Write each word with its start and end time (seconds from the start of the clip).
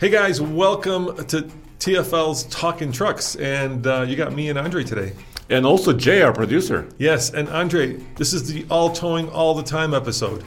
Hey 0.00 0.08
guys, 0.08 0.40
welcome 0.40 1.14
to 1.26 1.42
TFL's 1.78 2.44
Talking 2.44 2.90
Trucks, 2.90 3.36
and 3.36 3.86
uh, 3.86 4.00
you 4.00 4.16
got 4.16 4.32
me 4.32 4.48
and 4.48 4.58
Andre 4.58 4.82
today. 4.82 5.12
And 5.50 5.66
also 5.66 5.92
Jay, 5.92 6.22
our 6.22 6.32
producer. 6.32 6.88
Yes, 6.96 7.34
and 7.34 7.50
Andre, 7.50 8.02
this 8.16 8.32
is 8.32 8.50
the 8.50 8.64
All 8.70 8.90
Towing 8.90 9.28
All 9.28 9.52
the 9.52 9.62
Time 9.62 9.92
episode. 9.92 10.42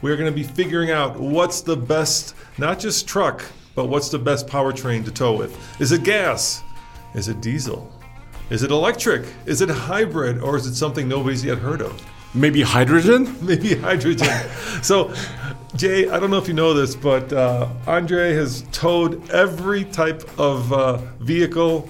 We're 0.00 0.16
going 0.16 0.32
to 0.32 0.34
be 0.34 0.42
figuring 0.42 0.92
out 0.92 1.20
what's 1.20 1.60
the 1.60 1.76
best, 1.76 2.34
not 2.56 2.78
just 2.78 3.06
truck, 3.06 3.44
but 3.74 3.90
what's 3.90 4.08
the 4.08 4.18
best 4.18 4.46
powertrain 4.46 5.04
to 5.04 5.10
tow 5.10 5.36
with. 5.36 5.54
Is 5.78 5.92
it 5.92 6.02
gas? 6.02 6.62
Is 7.14 7.28
it 7.28 7.42
diesel? 7.42 7.92
Is 8.48 8.62
it 8.62 8.70
electric? 8.70 9.26
Is 9.44 9.60
it 9.60 9.68
hybrid? 9.68 10.38
Or 10.38 10.56
is 10.56 10.66
it 10.66 10.74
something 10.74 11.06
nobody's 11.06 11.44
yet 11.44 11.58
heard 11.58 11.82
of? 11.82 12.02
Maybe 12.34 12.62
hydrogen? 12.62 13.36
Maybe 13.46 13.74
hydrogen. 13.74 14.28
so, 14.82 15.12
Jay, 15.76 16.08
I 16.08 16.18
don't 16.18 16.30
know 16.30 16.38
if 16.38 16.48
you 16.48 16.54
know 16.54 16.72
this, 16.72 16.94
but 16.94 17.30
uh, 17.32 17.68
Andre 17.86 18.32
has 18.34 18.62
towed 18.72 19.28
every 19.30 19.84
type 19.84 20.22
of 20.38 20.72
uh, 20.72 20.96
vehicle 21.20 21.88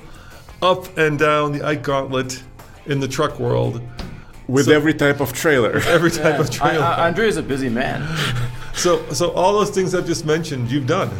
up 0.60 0.96
and 0.98 1.18
down 1.18 1.52
the 1.52 1.64
Ike 1.64 1.82
Gauntlet 1.84 2.42
in 2.86 2.98
the 2.98 3.06
truck 3.06 3.38
world. 3.38 3.80
With 4.48 4.66
So- 4.66 4.72
every 4.72 4.94
type 4.94 5.20
of 5.20 5.32
trailer. 5.32 5.78
Every 5.86 6.10
type 6.10 6.38
of 6.40 6.46
I, 6.46 6.52
trailer. 6.52 6.84
I, 6.84 7.06
Andre 7.08 7.26
is 7.28 7.36
a 7.36 7.42
busy 7.42 7.68
man. 7.68 8.06
so, 8.74 9.04
so 9.12 9.30
all 9.32 9.52
those 9.52 9.70
things 9.70 9.94
I've 9.94 10.06
just 10.06 10.24
mentioned, 10.24 10.70
you've 10.70 10.86
done. 10.86 11.10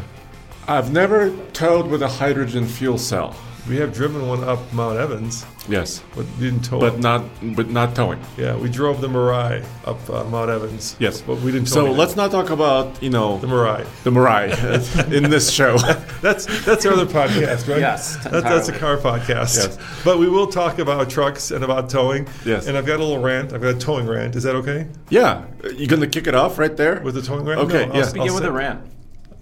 I've 0.69 0.93
never 0.93 1.37
towed 1.53 1.87
with 1.89 2.03
a 2.03 2.09
hydrogen 2.09 2.67
fuel 2.67 2.99
cell. 2.99 3.37
We 3.69 3.77
have 3.79 3.93
driven 3.93 4.29
one 4.29 4.45
up 4.45 4.61
Mount 4.73 4.97
Evans, 4.97 5.45
Yes. 5.69 6.01
but 6.15 6.25
didn't 6.39 6.63
tow 6.65 6.79
But 6.79 6.95
it. 6.95 7.01
not 7.01 7.25
but 7.57 7.69
not 7.69 7.97
towing. 7.97 8.21
Yeah, 8.39 8.55
we 8.57 8.69
drove 8.69 9.01
the 9.01 9.09
Mirai 9.09 9.65
up 9.85 9.99
uh, 10.09 10.23
Mount 10.25 10.51
Evans. 10.51 10.95
Yes. 11.01 11.21
but 11.21 11.41
we 11.41 11.51
didn't. 11.51 11.67
Tow 11.67 11.73
So 11.75 11.81
anything. 11.81 11.99
let's 11.99 12.15
not 12.15 12.31
talk 12.31 12.51
about, 12.51 13.03
you 13.03 13.11
know, 13.11 13.39
the 13.39 13.49
Mirai. 13.49 13.85
the 14.05 14.11
Mirai 14.11 15.13
in 15.13 15.31
this 15.31 15.51
show. 15.51 15.77
That's 16.23 16.47
that's 16.65 16.87
our 16.87 16.93
other 16.93 17.07
podcast, 17.07 17.69
right? 17.69 17.81
Yes, 17.81 18.17
That, 18.25 18.43
that's 18.45 18.69
a 18.69 18.73
car 18.79 18.97
podcast. 18.97 19.57
Yes. 19.57 19.79
But 20.05 20.19
we 20.19 20.29
will 20.29 20.47
talk 20.47 20.79
about 20.79 21.11
trucks 21.11 21.51
and 21.51 21.63
about 21.65 21.91
towing. 21.91 22.27
Yes. 22.45 22.67
And 22.69 22.77
I've 22.77 22.87
got 22.87 23.01
a 23.01 23.05
little 23.05 23.23
rant. 23.23 23.53
I've 23.53 23.61
got 23.61 23.75
a 23.75 23.79
towing 23.79 24.07
rant. 24.07 24.35
Is 24.37 24.43
that 24.45 24.57
okay? 24.57 24.87
yeah. 25.11 25.45
You're 25.75 25.89
gonna 25.89 26.07
kick 26.07 26.27
it 26.29 26.35
off 26.35 26.59
right 26.59 26.77
there? 26.77 27.01
With 27.03 27.15
the 27.17 27.23
towing 27.23 27.45
rant? 27.45 27.61
Okay, 27.63 27.87
No, 27.87 27.93
I'll- 27.93 27.99
yeah. 27.99 28.05
I'll 28.07 28.13
Begin 28.13 28.35
with 28.35 28.43
say- 28.45 28.49
a 28.49 28.53
rant. 28.53 28.81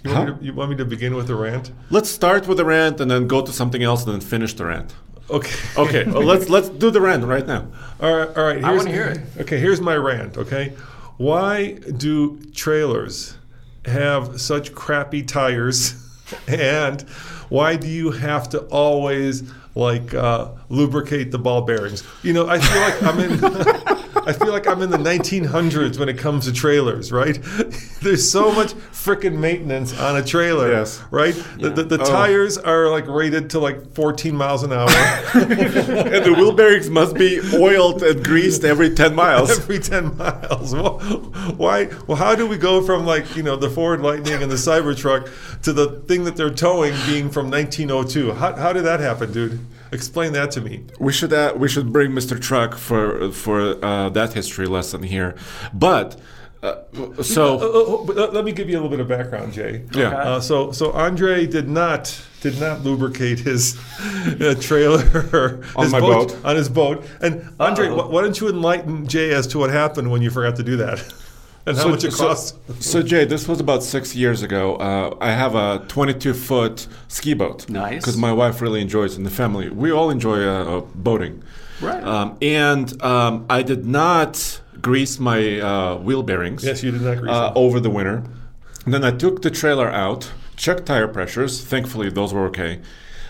You 0.05 0.13
want, 0.13 0.29
me 0.29 0.39
to, 0.39 0.45
you 0.45 0.53
want 0.53 0.71
me 0.71 0.77
to 0.77 0.85
begin 0.85 1.15
with 1.17 1.29
the 1.29 1.35
rant? 1.35 1.73
Let's 1.89 2.11
start 2.11 2.47
with 2.47 2.59
the 2.59 2.65
rant 2.65 3.01
and 3.01 3.11
then 3.11 3.27
go 3.27 3.41
to 3.41 3.51
something 3.51 3.83
else 3.83 4.05
and 4.05 4.13
then 4.13 4.21
finish 4.21 4.53
the 4.53 4.67
rant. 4.67 4.95
Okay. 5.31 5.57
Okay. 5.79 6.05
well, 6.11 6.23
let's 6.23 6.51
let's 6.51 6.69
do 6.69 6.91
the 6.91 7.01
rant 7.01 7.25
right 7.25 7.47
now. 7.47 7.67
All 8.01 8.15
right. 8.15 8.37
All 8.37 8.45
right. 8.45 8.63
I 8.63 8.75
wanna 8.75 8.91
hear 8.91 9.07
it. 9.07 9.21
Okay. 9.41 9.59
Here's 9.59 9.81
my 9.81 9.97
rant. 9.97 10.37
Okay. 10.37 10.75
Why 11.17 11.79
do 11.97 12.39
trailers 12.53 13.37
have 13.87 14.41
such 14.41 14.75
crappy 14.75 15.23
tires, 15.23 15.95
and 16.49 17.01
why 17.49 17.77
do 17.77 17.89
you 17.89 18.11
have 18.11 18.51
to 18.51 18.61
always 18.67 19.51
like 19.75 20.13
uh, 20.13 20.51
lubricate 20.69 21.31
the 21.31 21.39
ball 21.39 21.63
bearings? 21.63 22.03
You 22.23 22.35
know, 22.35 22.47
I 22.47 22.59
feel 22.59 22.81
like 22.81 23.03
I'm 23.03 23.21
in. 23.21 23.99
I 24.27 24.33
feel 24.33 24.51
like 24.53 24.67
I'm 24.67 24.81
in 24.83 24.91
the 24.91 24.97
1900s 24.99 25.99
when 25.99 26.09
it 26.09 26.19
comes 26.19 26.47
to 26.47 26.53
trailers, 26.53 27.13
right? 27.13 27.39
There's 28.03 28.31
so 28.31 28.51
much 28.53 28.73
freaking 28.93 29.39
maintenance 29.39 29.99
on 29.99 30.17
a 30.17 30.23
trailer, 30.25 30.71
Yes. 30.73 31.03
right? 31.11 31.35
The, 31.59 31.71
the, 31.71 31.83
the 31.85 32.01
Oh. 32.01 32.05
tires 32.05 32.57
are 32.59 32.89
like 32.89 33.07
rated 33.07 33.51
to 33.51 33.59
like 33.59 33.93
14 33.95 34.35
miles 34.37 34.63
an 34.63 34.73
hour. 34.73 34.89
and 35.35 36.25
the 36.25 36.35
wheel 36.37 36.53
bearings 36.53 36.89
must 36.91 37.15
be 37.15 37.41
oiled 37.55 38.03
and 38.03 38.25
greased 38.25 38.65
every 38.65 38.95
10 38.95 39.15
miles. 39.15 39.51
every 39.59 39.79
10 39.79 40.17
miles. 40.17 40.73
Wh- 40.73 41.59
Why? 41.59 41.91
Well, 42.07 42.17
how 42.17 42.35
do 42.35 42.47
we 42.47 42.57
go 42.57 42.83
from 42.83 43.05
like, 43.07 43.37
you 43.37 43.43
know, 43.43 43.57
the 43.57 43.69
Ford 43.71 44.01
Lightning 44.01 44.43
and 44.43 44.51
the 44.51 44.57
Cybertruck 44.57 45.29
to 45.63 45.73
the 45.73 46.01
thing 46.07 46.25
that 46.25 46.37
they're 46.37 46.51
towing 46.51 46.95
being 47.07 47.31
from 47.31 47.51
1902? 47.51 48.33
How, 48.35 48.55
how 48.57 48.73
did 48.73 48.85
that 48.85 49.01
happen, 49.01 49.33
dude? 49.33 49.59
Explain 49.95 50.33
that 50.33 50.51
to 50.53 50.61
me. 50.61 50.85
We 50.99 51.13
should 51.13 51.33
uh, 51.33 51.55
we 51.57 51.69
should 51.69 51.93
bring 51.93 52.11
Mr. 52.13 52.41
Truck 52.41 52.75
for 52.77 53.31
for 53.33 53.83
uh, 53.85 54.09
that 54.11 54.33
history 54.35 54.67
lesson 54.67 55.03
here. 55.03 55.35
But 55.73 56.21
uh, 56.63 57.23
so 57.23 57.43
Uh, 57.59 58.23
uh, 58.23 58.27
uh, 58.27 58.31
let 58.33 58.45
me 58.45 58.53
give 58.53 58.69
you 58.71 58.77
a 58.77 58.81
little 58.81 58.89
bit 58.91 59.01
of 59.01 59.09
background, 59.09 59.53
Jay. 59.53 59.83
Yeah. 59.95 60.09
Uh, 60.17 60.41
so, 60.41 60.73
so 60.73 60.93
Andre 60.93 61.47
did 61.47 61.69
not 61.69 62.19
did 62.41 62.59
not 62.61 62.83
lubricate 62.83 63.39
his 63.41 63.77
uh, 64.41 64.55
trailer 64.61 65.03
On 65.77 65.85
his 65.85 65.93
my 65.93 66.01
boat. 66.01 66.37
on 66.45 66.57
his 66.57 66.69
boat. 66.69 67.05
And 67.21 67.33
Andre, 67.61 67.89
wh- 67.89 68.11
why 68.11 68.23
don't 68.23 68.39
you 68.41 68.49
enlighten 68.49 69.07
Jay 69.07 69.33
as 69.35 69.47
to 69.49 69.59
what 69.59 69.71
happened 69.71 70.11
when 70.11 70.23
you 70.23 70.31
forgot 70.31 70.57
to 70.57 70.63
do 70.63 70.77
that, 70.77 70.99
and 71.67 71.77
how 71.77 71.85
so, 71.85 71.89
much 71.89 72.05
it 72.05 72.13
so- 72.13 72.29
cost? 72.29 72.83
So, 72.83 73.03
Jay, 73.03 73.25
this 73.25 73.49
was 73.49 73.61
about 73.61 73.83
six 73.83 74.15
years 74.15 74.43
ago. 74.43 74.77
Uh, 74.77 75.17
I 75.21 75.31
have 75.31 75.55
a 75.55 75.85
22 75.89 76.35
foot 76.35 76.87
ski 77.09 77.35
boat. 77.35 77.69
Nice. 77.69 78.01
Because 78.01 78.17
my 78.17 78.33
wife 78.33 78.61
really 78.61 78.81
enjoys 78.81 79.15
it 79.15 79.19
in 79.19 79.25
the 79.25 79.31
family. 79.31 79.71
We 79.71 79.91
all 79.91 80.11
enjoy 80.11 80.47
uh, 80.47 80.79
uh, 80.79 80.81
boating. 80.95 81.43
Right. 81.81 82.03
Um, 82.03 82.37
and 82.41 83.03
um, 83.03 83.47
I 83.49 83.63
did 83.63 83.87
not 83.87 84.61
grease 84.81 85.19
my 85.19 85.61
uh, 85.61 85.97
wheel 85.97 86.23
bearings. 86.23 86.65
Yes, 86.65 86.83
you 86.83 86.91
did 86.91 87.03
not 87.03 87.19
grease 87.19 87.31
uh, 87.31 87.49
them. 87.49 87.53
over 87.57 87.81
the 87.81 87.91
winter. 87.91 88.25
And 88.85 88.93
then 88.93 89.05
I 89.05 89.11
took 89.11 89.43
the 89.43 89.51
trailer 89.51 89.91
out, 89.91 90.31
checked 90.57 90.87
tire 90.87 91.09
pressures. 91.09 91.65
Thankfully, 91.65 92.11
those 92.11 92.35
were 92.35 92.47
okay. 92.47 92.81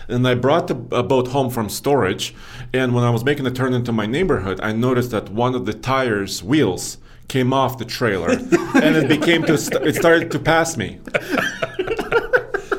And 0.07 0.27
I 0.27 0.35
brought 0.35 0.67
the 0.67 0.75
uh, 0.91 1.01
boat 1.01 1.29
home 1.29 1.49
from 1.49 1.69
storage. 1.69 2.35
And 2.73 2.93
when 2.93 3.03
I 3.03 3.09
was 3.09 3.23
making 3.23 3.45
the 3.45 3.51
turn 3.51 3.73
into 3.73 3.91
my 3.91 4.05
neighborhood, 4.05 4.59
I 4.61 4.73
noticed 4.73 5.11
that 5.11 5.29
one 5.29 5.55
of 5.55 5.65
the 5.65 5.73
tires 5.73 6.43
wheels 6.43 6.97
came 7.27 7.53
off 7.53 7.77
the 7.77 7.85
trailer, 7.85 8.29
and 8.31 8.95
it 8.95 9.07
became 9.07 9.43
to 9.43 9.57
st- 9.57 9.85
it 9.85 9.95
started 9.95 10.31
to 10.31 10.39
pass 10.39 10.77
me. 10.77 10.99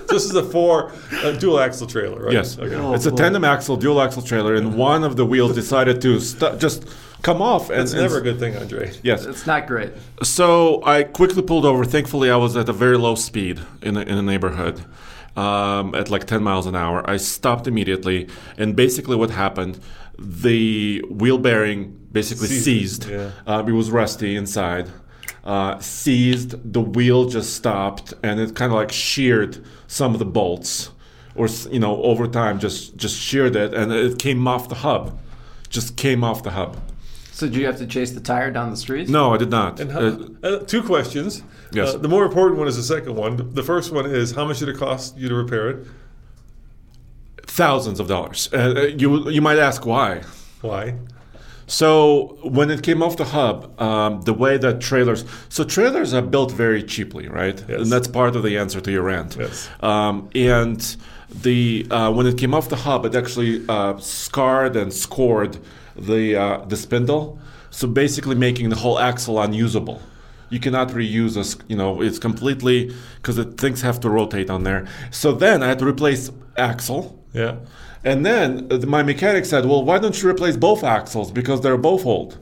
this 0.08 0.24
is 0.24 0.34
a 0.34 0.42
four 0.42 0.92
uh, 1.22 1.32
dual 1.32 1.60
axle 1.60 1.86
trailer, 1.86 2.24
right? 2.24 2.32
Yes, 2.32 2.58
Okay. 2.58 2.94
it's 2.94 3.06
a 3.06 3.10
tandem 3.12 3.44
axle, 3.44 3.76
dual 3.76 4.00
axle 4.00 4.22
trailer, 4.22 4.54
and 4.54 4.76
one 4.76 5.04
of 5.04 5.16
the 5.16 5.26
wheels 5.26 5.54
decided 5.54 6.00
to 6.02 6.20
st- 6.20 6.58
just 6.60 6.88
come 7.22 7.42
off. 7.42 7.70
And 7.70 7.80
It's 7.82 7.92
never 7.92 8.18
a 8.18 8.22
good 8.22 8.38
thing, 8.38 8.56
Andre. 8.56 8.92
Yes. 9.02 9.24
It's 9.26 9.46
not 9.46 9.66
great. 9.66 9.92
So 10.22 10.82
I 10.84 11.02
quickly 11.02 11.42
pulled 11.42 11.64
over. 11.64 11.84
Thankfully, 11.84 12.30
I 12.30 12.36
was 12.36 12.56
at 12.56 12.68
a 12.68 12.72
very 12.72 12.96
low 12.96 13.14
speed 13.14 13.60
in 13.82 13.96
a, 13.96 14.00
in 14.02 14.16
a 14.16 14.22
neighborhood, 14.22 14.84
um, 15.36 15.94
at 15.94 16.08
like 16.08 16.24
10 16.26 16.42
miles 16.42 16.66
an 16.66 16.76
hour. 16.76 17.08
I 17.10 17.16
stopped 17.18 17.66
immediately, 17.66 18.28
and 18.56 18.76
basically, 18.76 19.16
what 19.16 19.30
happened? 19.30 19.80
The 20.18 21.02
wheel 21.10 21.38
bearing 21.38 21.96
basically 22.12 22.48
Seized, 22.48 23.02
seized. 23.04 23.10
yeah. 23.10 23.30
Uh, 23.46 23.62
it 23.66 23.72
was 23.72 23.90
rusty 23.90 24.36
inside. 24.36 24.90
Uh, 25.44 25.78
seized. 25.78 26.72
The 26.72 26.80
wheel 26.80 27.26
just 27.26 27.54
stopped, 27.54 28.14
and 28.22 28.40
it 28.40 28.54
kind 28.56 28.72
of 28.72 28.76
like 28.76 28.90
sheared 28.90 29.64
some 29.86 30.12
of 30.12 30.18
the 30.18 30.24
bolts, 30.24 30.90
or 31.34 31.48
you 31.70 31.78
know, 31.78 32.02
over 32.02 32.26
time, 32.26 32.58
just 32.58 32.96
just 32.96 33.16
sheared 33.20 33.54
it, 33.56 33.74
and 33.74 33.92
it 33.92 34.18
came 34.18 34.46
off 34.48 34.68
the 34.68 34.76
hub. 34.76 35.18
Just 35.68 35.96
came 35.96 36.24
off 36.24 36.42
the 36.42 36.50
hub. 36.52 36.76
So 37.32 37.46
did 37.46 37.56
you 37.56 37.66
have 37.66 37.76
to 37.78 37.86
chase 37.86 38.12
the 38.12 38.20
tire 38.20 38.50
down 38.50 38.70
the 38.70 38.76
street? 38.78 39.10
No, 39.10 39.34
I 39.34 39.36
did 39.36 39.50
not. 39.50 39.78
And 39.78 39.92
how, 39.92 40.00
Uh, 40.00 40.16
uh, 40.42 40.58
two 40.60 40.82
questions. 40.82 41.42
Yes. 41.70 41.94
Uh, 41.94 41.98
the 41.98 42.08
more 42.08 42.24
important 42.24 42.58
one 42.58 42.66
is 42.66 42.76
the 42.76 42.82
second 42.82 43.14
one. 43.14 43.52
The 43.52 43.62
first 43.62 43.92
one 43.92 44.06
is 44.06 44.32
how 44.32 44.46
much 44.46 44.60
did 44.60 44.70
it 44.70 44.78
cost 44.78 45.18
you 45.18 45.28
to 45.28 45.34
repair 45.34 45.68
it? 45.68 45.86
Thousands 47.56 47.98
of 48.00 48.06
dollars. 48.08 48.48
Uh, 48.52 48.56
uh, 48.56 48.80
you 49.02 49.08
you 49.36 49.42
might 49.48 49.58
ask 49.68 49.80
why. 49.86 50.22
Why? 50.62 50.94
So 51.66 52.38
when 52.42 52.70
it 52.70 52.82
came 52.82 53.02
off 53.02 53.16
the 53.16 53.24
hub, 53.24 53.58
um, 53.80 54.20
the 54.22 54.32
way 54.32 54.56
that 54.58 54.80
trailers, 54.80 55.24
so 55.48 55.64
trailers 55.64 56.14
are 56.14 56.22
built 56.22 56.52
very 56.52 56.82
cheaply, 56.82 57.26
right? 57.28 57.58
Yes. 57.68 57.80
And 57.80 57.90
that's 57.92 58.06
part 58.06 58.36
of 58.36 58.42
the 58.44 58.56
answer 58.58 58.80
to 58.80 58.90
your 58.90 59.02
rant. 59.02 59.36
Yes. 59.38 59.68
Um, 59.80 60.28
and 60.34 60.96
the 61.42 61.86
uh, 61.90 62.12
when 62.12 62.26
it 62.26 62.38
came 62.38 62.54
off 62.54 62.68
the 62.68 62.76
hub, 62.76 63.04
it 63.04 63.14
actually 63.16 63.64
uh, 63.68 63.98
scarred 63.98 64.76
and 64.76 64.92
scored 64.92 65.58
the 65.96 66.36
uh, 66.36 66.64
the 66.68 66.76
spindle, 66.76 67.38
so 67.70 67.88
basically 67.88 68.36
making 68.36 68.68
the 68.70 68.76
whole 68.76 68.98
axle 69.00 69.40
unusable. 69.40 70.00
You 70.50 70.60
cannot 70.60 70.90
reuse 70.90 71.36
a, 71.36 71.40
s- 71.40 71.56
you 71.66 71.76
know, 71.76 72.00
it's 72.00 72.20
completely 72.20 72.94
because 73.16 73.34
the 73.34 73.44
things 73.44 73.82
have 73.82 73.98
to 74.00 74.08
rotate 74.10 74.48
on 74.50 74.62
there. 74.62 74.86
So 75.10 75.32
then 75.32 75.64
I 75.64 75.66
had 75.68 75.80
to 75.80 75.86
replace 75.86 76.30
axle. 76.56 77.02
Yeah. 77.36 77.56
And 78.04 78.24
then 78.24 78.68
uh, 78.70 78.78
my 78.86 79.02
mechanic 79.02 79.44
said, 79.44 79.66
"Well, 79.66 79.84
why 79.84 79.98
don't 79.98 80.20
you 80.22 80.28
replace 80.28 80.56
both 80.56 80.82
axles 80.84 81.30
because 81.30 81.60
they're 81.60 81.76
both 81.76 82.06
old?" 82.06 82.38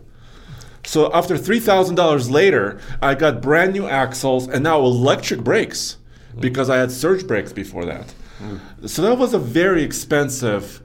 So 0.85 1.13
after 1.13 1.37
three 1.39 1.61
thousand 1.61 1.97
dollars 1.97 2.31
later, 2.31 2.79
I 3.03 3.15
got 3.15 3.41
brand 3.43 3.73
new 3.73 3.87
axles 3.87 4.47
and 4.47 4.63
now 4.63 4.81
electric 4.81 5.41
brakes 5.41 5.97
because 6.39 6.69
I 6.69 6.77
had 6.77 6.91
surge 6.93 7.27
brakes 7.27 7.53
before 7.53 7.85
that. 7.87 8.15
So 8.87 9.03
that 9.03 9.17
was 9.17 9.33
a 9.33 9.39
very 9.39 9.83
expensive, 9.83 10.83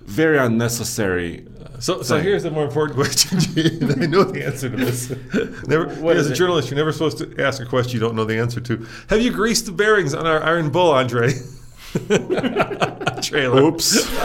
very 0.00 0.38
unnecessary. 0.38 1.46
So, 1.78 2.02
so 2.02 2.16
Thing. 2.16 2.24
here's 2.24 2.42
the 2.42 2.50
more 2.50 2.64
important 2.64 2.96
question. 3.02 3.38
I 4.02 4.06
know 4.06 4.24
the 4.24 4.44
answer 4.44 4.68
to 4.68 4.76
this. 4.76 5.10
Never, 5.68 5.88
as 6.10 6.28
a 6.28 6.32
it? 6.32 6.34
journalist, 6.34 6.70
you're 6.70 6.76
never 6.76 6.92
supposed 6.92 7.18
to 7.18 7.42
ask 7.42 7.62
a 7.62 7.66
question 7.66 7.92
you 7.94 8.00
don't 8.00 8.16
know 8.16 8.24
the 8.24 8.36
answer 8.38 8.60
to. 8.60 8.84
Have 9.08 9.22
you 9.22 9.30
greased 9.30 9.66
the 9.66 9.72
bearings 9.72 10.12
on 10.12 10.26
our 10.26 10.42
Iron 10.42 10.70
Bull, 10.70 10.90
Andre? 10.90 11.32
Trailer. 13.22 13.62
Oops. 13.62 14.08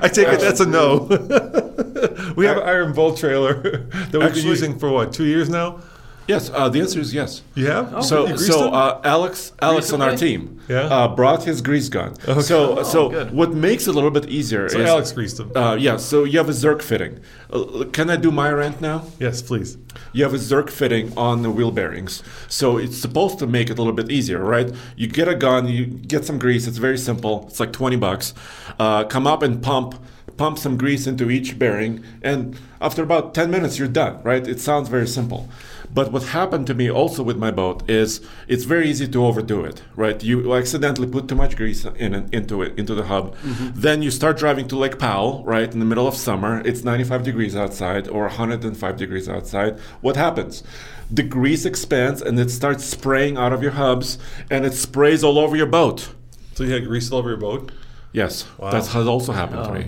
I 0.00 0.08
take 0.12 0.28
it 0.28 0.40
that's 0.40 0.60
a 0.60 0.66
no. 0.66 1.06
we 2.36 2.46
have 2.46 2.58
an 2.58 2.62
Iron 2.62 2.92
Bull 2.92 3.14
trailer 3.16 3.60
that 3.60 3.90
we've 3.92 4.10
been 4.12 4.22
Actually- 4.22 4.42
using 4.44 4.78
for 4.78 4.90
what, 4.90 5.12
two 5.12 5.24
years 5.24 5.48
now? 5.48 5.80
Yes, 6.28 6.50
uh, 6.54 6.68
the 6.68 6.80
answer 6.80 7.00
is 7.00 7.12
yes. 7.12 7.42
You 7.54 7.66
have? 7.66 8.04
So, 8.04 8.26
you 8.28 8.38
so 8.38 8.70
uh, 8.72 9.00
Alex, 9.04 9.52
Alex 9.60 9.92
on 9.92 10.02
our 10.02 10.16
team, 10.16 10.60
Yeah. 10.68 10.82
uh, 10.82 11.08
brought 11.08 11.44
his 11.44 11.60
grease 11.60 11.88
gun. 11.88 12.14
So, 12.42 12.82
so 12.82 13.08
good. 13.08 13.32
what 13.32 13.52
makes 13.54 13.86
it 13.86 13.90
a 13.90 13.92
little 13.92 14.10
bit 14.10 14.26
easier 14.28 14.68
so 14.68 14.78
is 14.78 14.88
Alex 14.88 15.12
greased 15.12 15.38
them. 15.38 15.50
Uh, 15.56 15.74
yeah, 15.74 15.96
so 15.96 16.24
you 16.24 16.38
have 16.38 16.48
a 16.48 16.52
Zerk 16.52 16.82
fitting. 16.82 17.20
Uh, 17.50 17.84
can 17.92 18.10
I 18.10 18.16
do 18.16 18.30
my 18.30 18.50
rant 18.50 18.80
now? 18.80 19.04
yes, 19.18 19.42
please. 19.42 19.76
You 20.12 20.22
have 20.24 20.34
a 20.34 20.38
Zerk 20.38 20.70
fitting 20.70 21.16
on 21.16 21.42
the 21.42 21.50
wheel 21.50 21.70
bearings. 21.70 22.22
So 22.48 22.76
it's 22.78 22.98
supposed 22.98 23.38
to 23.40 23.46
make 23.46 23.70
it 23.70 23.78
a 23.78 23.82
little 23.82 23.92
bit 23.92 24.10
easier, 24.10 24.42
right? 24.44 24.72
You 24.96 25.06
get 25.08 25.28
a 25.28 25.34
gun, 25.34 25.66
you 25.68 25.86
get 25.86 26.24
some 26.24 26.38
grease, 26.38 26.66
it's 26.66 26.78
very 26.78 26.98
simple. 26.98 27.46
It's 27.48 27.60
like 27.60 27.72
20 27.72 27.96
bucks. 27.96 28.34
Uh, 28.78 29.04
come 29.04 29.26
up 29.26 29.42
and 29.42 29.62
pump 29.62 29.94
pump 30.36 30.56
some 30.56 30.76
grease 30.78 31.06
into 31.06 31.30
each 31.30 31.58
bearing 31.58 32.02
and 32.22 32.56
after 32.80 33.02
about 33.02 33.34
10 33.34 33.50
minutes 33.50 33.76
you're 33.78 33.88
done, 33.88 34.22
right? 34.22 34.46
It 34.46 34.60
sounds 34.60 34.88
very 34.88 35.06
simple. 35.08 35.48
But 35.92 36.12
what 36.12 36.22
happened 36.24 36.66
to 36.68 36.74
me 36.74 36.90
also 36.90 37.22
with 37.22 37.36
my 37.38 37.50
boat 37.50 37.88
is 37.88 38.20
it's 38.46 38.64
very 38.64 38.88
easy 38.90 39.08
to 39.08 39.24
overdo 39.26 39.64
it, 39.64 39.82
right? 39.96 40.22
You 40.22 40.54
accidentally 40.54 41.06
put 41.06 41.28
too 41.28 41.34
much 41.34 41.56
grease 41.56 41.84
in 41.84 42.14
it, 42.14 42.34
into 42.34 42.62
it 42.62 42.78
into 42.78 42.94
the 42.94 43.04
hub. 43.04 43.34
Mm-hmm. 43.36 43.80
Then 43.80 44.02
you 44.02 44.10
start 44.10 44.36
driving 44.38 44.68
to 44.68 44.76
Lake 44.76 44.98
Powell, 44.98 45.42
right, 45.44 45.70
in 45.72 45.78
the 45.78 45.84
middle 45.86 46.06
of 46.06 46.14
summer. 46.14 46.60
It's 46.64 46.84
95 46.84 47.22
degrees 47.22 47.56
outside 47.56 48.06
or 48.08 48.22
105 48.24 48.96
degrees 48.96 49.28
outside. 49.28 49.78
What 50.00 50.16
happens? 50.16 50.62
The 51.10 51.22
grease 51.22 51.64
expands 51.64 52.20
and 52.20 52.38
it 52.38 52.50
starts 52.50 52.84
spraying 52.84 53.36
out 53.38 53.52
of 53.52 53.62
your 53.62 53.72
hubs 53.72 54.18
and 54.50 54.66
it 54.66 54.74
sprays 54.74 55.24
all 55.24 55.38
over 55.38 55.56
your 55.56 55.66
boat. 55.66 56.10
So 56.54 56.64
you 56.64 56.72
had 56.72 56.84
grease 56.86 57.10
all 57.10 57.18
over 57.18 57.30
your 57.30 57.38
boat? 57.38 57.72
Yes, 58.12 58.46
Wow. 58.58 58.70
that 58.72 58.86
has 58.88 59.06
also 59.06 59.32
happened 59.32 59.64
to 59.64 59.70
Oh, 59.70 59.74
me. 59.74 59.84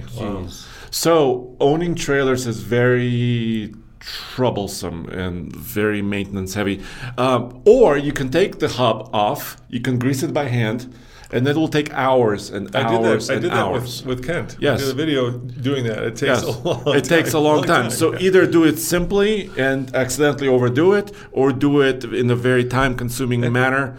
jeez. 0.47 0.67
So 0.91 1.57
owning 1.61 1.95
trailers 1.95 2.47
is 2.47 2.61
very 2.61 3.75
troublesome 4.01 5.07
and 5.09 5.55
very 5.55 6.03
maintenance 6.03 6.55
heavy. 6.55 6.83
Um, 7.19 7.63
or 7.65 7.97
you 7.97 8.13
can 8.13 8.31
take 8.31 8.59
the 8.59 8.69
hub 8.69 9.09
off, 9.13 9.57
you 9.69 9.81
can 9.81 9.99
grease 9.99 10.23
it 10.23 10.33
by 10.33 10.45
hand, 10.49 10.93
and 11.33 11.47
it 11.47 11.57
will 11.57 11.69
take 11.69 11.93
hours 11.93 12.51
and 12.51 12.75
I 12.75 12.83
did 12.91 12.99
hours 13.07 13.27
that. 13.29 13.33
I 13.33 13.37
and 13.37 13.43
did 13.45 13.53
that 13.53 13.59
hours. 13.59 14.05
with, 14.05 14.19
with 14.19 14.27
Kent. 14.27 14.57
Yes. 14.59 14.81
I 14.81 14.85
did 14.87 14.93
a 14.93 14.97
video 14.97 15.31
doing 15.31 15.85
that. 15.85 15.99
It 16.03 16.17
takes 16.17 16.23
Yes, 16.23 16.45
a 16.45 16.51
long 16.69 16.97
it 16.97 17.05
takes 17.05 17.29
a 17.29 17.33
time. 17.35 17.43
long 17.43 17.63
time. 17.65 17.91
So 17.91 18.13
yeah. 18.15 18.19
either 18.27 18.47
do 18.47 18.65
it 18.65 18.79
simply 18.79 19.51
and 19.57 19.95
accidentally 19.95 20.49
overdo 20.49 20.93
it, 20.95 21.13
or 21.33 21.53
do 21.53 21.81
it 21.83 22.03
in 22.05 22.31
a 22.31 22.37
very 22.37 22.65
time-consuming 22.65 23.41
manner. 23.53 23.97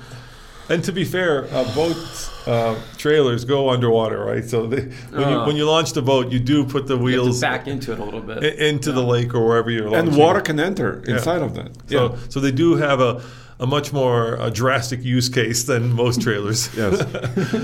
And 0.71 0.81
to 0.85 0.91
be 0.93 1.03
fair, 1.03 1.45
uh, 1.53 1.65
boats, 1.75 2.29
uh, 2.47 2.79
trailers 2.97 3.43
go 3.43 3.69
underwater, 3.69 4.23
right? 4.23 4.45
So 4.47 4.67
they, 4.67 4.83
when, 5.11 5.29
you, 5.29 5.35
Uh. 5.39 5.45
when 5.47 5.55
you 5.57 5.65
launch 5.65 5.91
the 5.93 6.01
boat, 6.01 6.31
you 6.31 6.39
do 6.39 6.63
put 6.63 6.87
the 6.87 6.95
You 6.97 7.05
have 7.07 7.15
to 7.15 7.21
wheels 7.23 7.41
back 7.41 7.67
into 7.67 7.91
it 7.91 7.99
a 7.99 8.03
little 8.03 8.21
bit. 8.21 8.41
i- 8.43 8.63
into 8.69 8.91
the 8.93 9.03
lake 9.03 9.33
or 9.35 9.45
wherever 9.45 9.69
you're 9.69 9.89
launching. 9.89 10.09
And 10.13 10.17
water 10.17 10.39
can 10.39 10.59
enter 10.59 11.03
inside 11.05 11.41
of 11.41 11.55
that. 11.55 11.71
So, 11.87 12.15
so 12.29 12.39
they 12.39 12.51
do 12.51 12.75
have 12.75 13.01
a, 13.01 13.21
a 13.61 13.67
much 13.67 13.93
more 13.93 14.37
uh, 14.41 14.49
drastic 14.49 15.03
use 15.03 15.29
case 15.29 15.63
than 15.63 15.93
most 15.93 16.21
trailers. 16.21 16.69
Yes. 16.81 16.97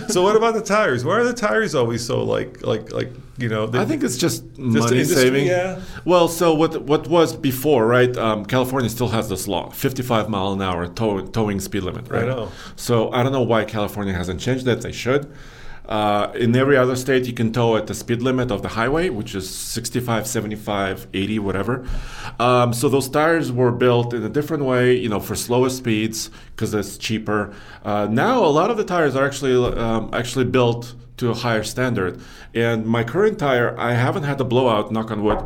so 0.13 0.21
what 0.21 0.35
about 0.35 0.53
the 0.53 0.61
tires? 0.61 1.03
Why 1.03 1.15
are 1.19 1.23
the 1.23 1.33
tires 1.33 1.73
always 1.73 2.05
so 2.05 2.23
like 2.23 2.61
like 2.61 2.91
like 2.91 3.09
you 3.37 3.49
know? 3.49 3.65
They, 3.65 3.79
I 3.79 3.85
think 3.85 4.03
it's 4.03 4.17
just 4.17 4.43
Just 4.55 4.57
money 4.57 5.03
saving. 5.03 5.47
yeah. 5.47 5.81
Well, 6.05 6.27
so 6.27 6.53
what 6.53 6.83
what 6.83 7.07
was 7.07 7.35
before, 7.35 7.87
right? 7.87 8.15
Um, 8.15 8.45
California 8.45 8.89
still 8.89 9.09
has 9.09 9.27
this 9.27 9.47
law, 9.47 9.71
55 9.71 10.29
mile 10.29 10.53
an 10.53 10.61
hour 10.61 10.87
tow, 10.87 11.21
towing 11.25 11.59
speed 11.59 11.83
limit, 11.83 12.09
right? 12.09 12.23
I 12.23 12.27
know. 12.27 12.51
So 12.75 13.11
I 13.11 13.23
don't 13.23 13.31
know 13.33 13.41
why 13.53 13.65
California 13.65 14.13
hasn't 14.13 14.39
changed 14.39 14.65
that. 14.65 14.81
They 14.81 14.91
should. 14.91 15.23
Uh, 15.87 16.31
in 16.35 16.55
every 16.55 16.75
other 16.75 16.95
state, 16.95 17.25
you 17.25 17.33
can 17.33 17.51
tow 17.51 17.77
at 17.77 17.87
the 17.87 17.93
speed 17.93 18.21
limit 18.21 18.51
of 18.51 18.61
the 18.61 18.67
highway, 18.69 19.09
which 19.09 19.33
is 19.33 19.49
65, 19.49 20.27
75, 20.27 21.07
80, 21.13 21.39
whatever. 21.39 21.87
Um, 22.39 22.73
so 22.73 22.89
those 22.89 23.07
tires 23.07 23.51
were 23.51 23.71
built 23.71 24.13
in 24.13 24.23
a 24.23 24.29
different 24.29 24.65
way, 24.65 24.95
you 24.95 25.09
know, 25.09 25.19
for 25.19 25.35
slower 25.35 25.69
speeds 25.69 26.29
because 26.55 26.73
it's 26.73 26.97
cheaper. 26.97 27.53
Uh, 27.83 28.07
now 28.09 28.43
a 28.43 28.47
lot 28.47 28.69
of 28.69 28.77
the 28.77 28.83
tires 28.83 29.15
are 29.15 29.25
actually 29.25 29.55
um, 29.77 30.09
actually 30.13 30.45
built 30.45 30.93
to 31.17 31.29
a 31.29 31.33
higher 31.33 31.63
standard. 31.63 32.19
And 32.53 32.85
my 32.85 33.03
current 33.03 33.39
tire, 33.39 33.77
I 33.79 33.93
haven't 33.93 34.23
had 34.23 34.39
a 34.39 34.43
blowout, 34.43 34.91
knock 34.91 35.11
on 35.11 35.23
wood, 35.23 35.39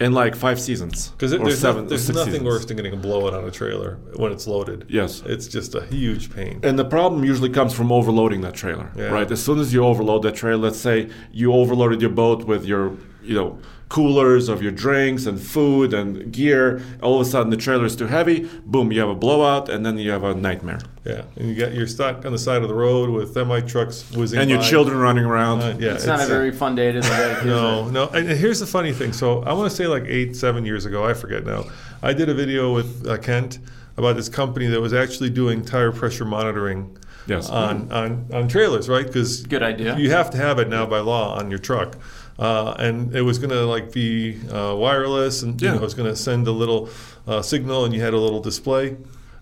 in 0.00 0.12
like 0.12 0.34
five 0.34 0.60
seasons 0.60 1.08
Because 1.10 1.30
there's, 1.30 1.58
seven. 1.60 1.84
no, 1.84 1.88
there's 1.90 2.08
nothing 2.08 2.24
seasons. 2.32 2.44
worse 2.44 2.64
than 2.64 2.76
getting 2.76 2.92
a 2.92 2.96
blowout 2.96 3.34
on 3.34 3.44
a 3.44 3.50
trailer 3.50 3.98
when 4.16 4.32
it's 4.32 4.46
loaded. 4.46 4.86
Yes. 4.88 5.22
It's 5.26 5.46
just 5.46 5.74
a 5.74 5.84
huge 5.86 6.34
pain. 6.34 6.60
And 6.62 6.78
the 6.78 6.84
problem 6.84 7.24
usually 7.24 7.50
comes 7.50 7.72
from 7.72 7.92
overloading 7.92 8.40
that 8.42 8.54
trailer, 8.54 8.90
Yeah. 8.96 9.04
right? 9.10 9.30
As 9.30 9.42
soon 9.42 9.58
as 9.60 9.72
you 9.72 9.84
overload 9.84 10.22
that 10.22 10.34
trailer, 10.34 10.58
let's 10.62 10.78
say 10.78 11.08
you 11.32 11.52
overloaded 11.52 12.00
your 12.00 12.10
boat 12.10 12.44
with 12.44 12.64
your, 12.64 12.92
you 13.22 13.34
know, 13.34 13.58
coolers 13.92 14.48
of 14.48 14.62
your 14.62 14.72
drinks 14.72 15.26
and 15.26 15.38
food 15.38 15.92
and 15.92 16.32
gear. 16.32 16.82
All 17.02 17.20
of 17.20 17.26
a 17.26 17.28
sudden, 17.28 17.50
the 17.50 17.58
trailer 17.58 17.84
is 17.84 17.94
too 17.94 18.06
heavy. 18.06 18.48
Boom, 18.64 18.90
you 18.90 18.98
have 19.00 19.10
a 19.10 19.14
blowout, 19.14 19.68
and 19.68 19.84
then 19.84 19.98
you 19.98 20.10
have 20.10 20.24
a 20.24 20.34
nightmare. 20.34 20.80
Yeah, 21.04 21.24
and 21.36 21.50
you 21.50 21.54
got 21.54 21.74
you're 21.74 21.86
stuck 21.86 22.24
on 22.24 22.32
the 22.32 22.38
side 22.38 22.62
of 22.62 22.68
the 22.68 22.74
road 22.74 23.10
with 23.10 23.34
semi 23.34 23.60
trucks 23.60 24.10
whizzing 24.12 24.40
And 24.40 24.48
your 24.48 24.60
by. 24.60 24.64
children 24.64 24.96
running 24.96 25.26
around. 25.26 25.60
Uh, 25.60 25.76
yeah, 25.78 25.92
it's, 25.92 26.06
not 26.06 26.22
a 26.22 26.26
very 26.26 26.52
fun 26.52 26.74
day 26.74 26.90
to 26.90 27.00
live. 27.00 27.44
No, 27.52 27.90
no. 27.90 28.08
And 28.08 28.26
and 28.30 28.38
here's 28.38 28.60
the 28.60 28.66
funny 28.66 28.92
thing. 28.94 29.12
So 29.12 29.42
I 29.42 29.52
want 29.52 29.70
to 29.70 29.76
say 29.76 29.86
like 29.86 30.04
eight, 30.06 30.36
seven 30.36 30.64
years 30.64 30.86
ago, 30.86 31.04
I 31.04 31.12
forget 31.12 31.44
now. 31.44 31.64
I 32.02 32.14
did 32.14 32.30
a 32.30 32.34
video 32.34 32.72
with 32.72 33.06
uh, 33.06 33.18
Kent 33.18 33.58
about 33.98 34.16
this 34.16 34.30
company 34.30 34.68
that 34.68 34.80
was 34.80 34.94
actually 34.94 35.28
doing 35.28 35.62
tire 35.62 35.92
pressure 35.92 36.24
monitoring. 36.24 36.96
Yes. 37.26 37.50
On 37.50 37.92
on, 37.92 38.26
on 38.32 38.48
trailers, 38.48 38.88
right? 38.88 39.06
Because 39.06 39.42
Good 39.46 39.62
idea. 39.62 39.96
You 39.98 40.10
have 40.10 40.30
to 40.30 40.38
have 40.38 40.58
it 40.58 40.68
now 40.68 40.86
by 40.86 41.00
law 41.00 41.36
on 41.38 41.50
your 41.50 41.58
truck. 41.60 41.96
Uh, 42.38 42.74
and 42.78 43.14
it 43.14 43.22
was 43.22 43.38
going 43.38 43.50
to 43.50 43.64
like 43.66 43.92
be 43.92 44.38
uh, 44.50 44.74
wireless, 44.74 45.42
and 45.42 45.60
you 45.60 45.68
know, 45.68 45.74
it 45.76 45.80
was 45.80 45.94
going 45.94 46.08
to 46.08 46.16
send 46.16 46.46
a 46.46 46.52
little 46.52 46.88
uh, 47.26 47.42
signal, 47.42 47.84
and 47.84 47.94
you 47.94 48.00
had 48.00 48.14
a 48.14 48.18
little 48.18 48.40
display. 48.40 48.96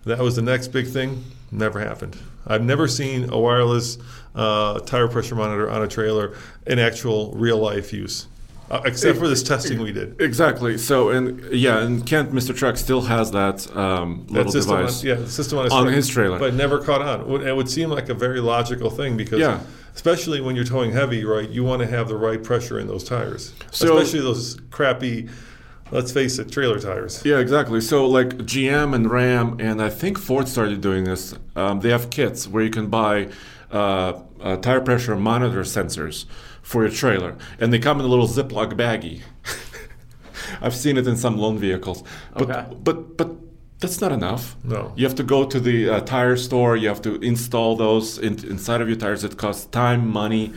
That 0.05 0.19
was 0.19 0.35
the 0.35 0.41
next 0.41 0.69
big 0.69 0.87
thing. 0.87 1.23
Never 1.51 1.79
happened. 1.79 2.17
I've 2.47 2.63
never 2.63 2.87
seen 2.87 3.29
a 3.31 3.37
wireless 3.39 3.97
uh, 4.35 4.79
tire 4.79 5.07
pressure 5.07 5.35
monitor 5.35 5.69
on 5.69 5.81
a 5.83 5.87
trailer 5.87 6.35
in 6.65 6.79
actual 6.79 7.31
real 7.33 7.57
life 7.59 7.93
use, 7.93 8.27
uh, 8.69 8.81
except 8.85 9.19
for 9.19 9.27
this 9.27 9.43
testing 9.43 9.79
we 9.79 9.91
did. 9.91 10.19
Exactly. 10.19 10.77
So, 10.77 11.09
and 11.09 11.39
yeah, 11.53 11.79
and 11.79 12.05
Kent, 12.05 12.31
Mr. 12.33 12.55
Truck 12.55 12.77
still 12.77 13.01
has 13.01 13.31
that 13.31 13.73
um, 13.75 14.25
That 14.27 14.33
little 14.33 14.51
system, 14.51 14.73
on, 14.75 14.79
device. 14.81 15.03
yeah, 15.03 15.15
the 15.15 15.29
system 15.29 15.59
on 15.59 15.65
his, 15.65 15.73
on 15.73 15.83
truck, 15.83 15.95
his 15.95 16.07
trailer. 16.07 16.39
but 16.39 16.53
never 16.55 16.79
caught 16.79 17.01
on. 17.01 17.41
It 17.47 17.55
would 17.55 17.69
seem 17.69 17.89
like 17.89 18.09
a 18.09 18.13
very 18.15 18.39
logical 18.41 18.89
thing 18.89 19.17
because, 19.17 19.39
Yeah. 19.39 19.59
Especially 19.93 20.41
when 20.41 20.55
you're 20.55 20.65
towing 20.65 20.91
heavy, 20.91 21.23
right? 21.25 21.49
You 21.49 21.63
want 21.63 21.81
to 21.81 21.87
have 21.87 22.07
the 22.07 22.15
right 22.17 22.41
pressure 22.43 22.79
in 22.79 22.87
those 22.87 23.03
tires, 23.03 23.53
So- 23.71 23.97
especially 23.97 24.21
those 24.21 24.57
crappy. 24.69 25.29
Let's 25.93 26.13
face 26.13 26.39
it, 26.39 26.49
trailer 26.49 26.79
tires. 26.79 27.21
Yeah, 27.25 27.39
exactly. 27.39 27.81
So 27.81 28.07
like 28.07 28.37
GM 28.45 28.93
and 28.95 29.11
Ram, 29.11 29.57
and 29.59 29.81
I 29.81 29.89
think 29.89 30.17
Ford 30.17 30.47
started 30.47 30.79
doing 30.79 31.03
this. 31.03 31.35
Um, 31.57 31.81
they 31.81 31.89
have 31.89 32.09
kits 32.09 32.47
where 32.47 32.63
you 32.63 32.69
can 32.69 32.87
buy 32.87 33.27
uh, 33.73 34.21
uh, 34.39 34.55
tire 34.57 34.79
pressure 34.79 35.17
monitor 35.17 35.63
sensors 35.63 36.23
for 36.61 36.83
your 36.83 36.91
trailer, 36.93 37.35
and 37.59 37.73
they 37.73 37.79
come 37.79 37.99
in 37.99 38.05
a 38.05 38.07
little 38.07 38.27
Ziploc 38.27 38.71
baggie. 38.73 39.19
I've 40.61 40.75
seen 40.75 40.97
it 40.97 41.07
in 41.07 41.17
some 41.17 41.37
loan 41.37 41.57
vehicles, 41.57 42.03
but 42.35 42.43
Okay. 42.49 42.65
but 42.83 43.17
but 43.17 43.50
that's 43.81 43.99
not 43.99 44.11
enough. 44.11 44.55
No. 44.63 44.93
you 44.95 45.05
have 45.05 45.15
to 45.15 45.23
go 45.23 45.45
to 45.45 45.59
the 45.59 45.89
uh, 45.89 45.99
tire 46.01 46.37
store. 46.37 46.77
You 46.77 46.87
have 46.87 47.01
to 47.01 47.15
install 47.21 47.75
those 47.75 48.17
in, 48.19 48.33
inside 48.47 48.79
of 48.81 48.87
your 48.87 48.97
tires. 48.97 49.23
It 49.23 49.35
costs 49.37 49.65
time, 49.65 50.07
money. 50.07 50.53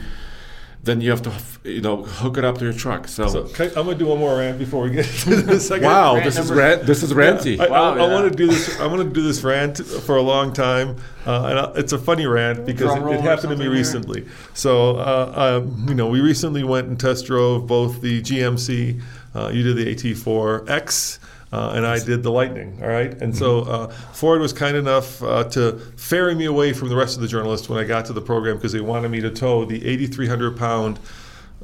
then 0.83 1.01
you 1.01 1.09
have 1.09 1.23
to 1.23 1.31
you 1.63 1.81
know 1.81 1.95
hook 2.21 2.37
it 2.37 2.45
up 2.45 2.59
to 2.59 2.63
your 2.63 2.73
truck. 2.73 3.07
So, 3.07 3.27
So 3.27 3.43
can 3.57 3.65
I, 3.75 3.79
am 3.79 3.85
gonna 3.87 3.95
do 3.97 4.05
one 4.13 4.19
more 4.19 4.37
rant 4.37 4.59
before 4.59 4.83
we 4.83 4.91
get 4.91 5.05
to 5.25 5.41
this. 5.41 5.71
I 5.71 5.79
got- 5.79 5.91
wow, 5.91 6.13
Rant 6.13 6.25
this 6.25 6.37
is 6.37 6.51
rant, 6.51 6.85
this 6.85 7.01
is 7.01 7.11
ranty. 7.13 7.59
I, 7.59 7.67
Wow, 7.67 7.95
I, 7.95 8.05
I 8.05 8.07
want 8.13 8.25
to 8.31 8.35
do 8.37 8.45
this. 8.53 8.79
I 8.79 8.85
want 8.85 9.01
to 9.01 9.09
do 9.19 9.23
this 9.29 9.41
rant 9.43 9.75
for 10.05 10.15
a 10.17 10.21
long 10.21 10.53
time, 10.53 10.89
uh, 11.25 11.47
and 11.49 11.55
I, 11.59 11.63
it's 11.81 11.93
a 11.93 11.97
funny 11.97 12.27
rant 12.27 12.67
because 12.67 12.91
it, 12.95 13.01
it 13.15 13.21
happened 13.21 13.49
to 13.53 13.57
me 13.57 13.57
something 13.57 13.61
here? 13.61 13.71
recently. 13.71 14.21
So, 14.53 14.97
uh, 14.97 15.61
um, 15.65 15.85
you 15.89 15.95
know, 15.95 16.07
we 16.15 16.21
recently 16.21 16.63
went 16.63 16.87
and 16.89 16.99
test 16.99 17.25
drove 17.25 17.65
both 17.65 18.01
the 18.01 18.21
GMC. 18.21 19.01
Uh, 19.33 19.49
you 19.51 19.63
did 19.63 19.75
the 19.77 19.87
AT4X. 19.95 21.17
Uh, 21.55 21.71
and 21.75 21.87
I 21.87 22.03
did 22.03 22.21
the 22.21 22.31
Lightning, 22.31 22.77
all 22.81 22.89
right. 22.89 23.13
And 23.21 23.33
so 23.33 23.61
uh, 23.61 23.87
Ford 24.11 24.41
was 24.41 24.51
kind 24.51 24.75
enough 24.75 25.23
uh, 25.23 25.45
to 25.51 25.79
ferry 25.95 26.35
me 26.35 26.43
away 26.43 26.73
from 26.73 26.89
the 26.89 26.97
rest 26.97 27.15
of 27.15 27.21
the 27.21 27.29
journalists 27.29 27.69
when 27.69 27.79
I 27.79 27.85
got 27.85 28.03
to 28.07 28.13
the 28.13 28.21
program 28.21 28.57
because 28.57 28.73
they 28.73 28.81
wanted 28.81 29.09
me 29.09 29.21
to 29.21 29.29
tow 29.29 29.63
the 29.63 29.85
8,300 29.85 30.57
pound 30.57 30.99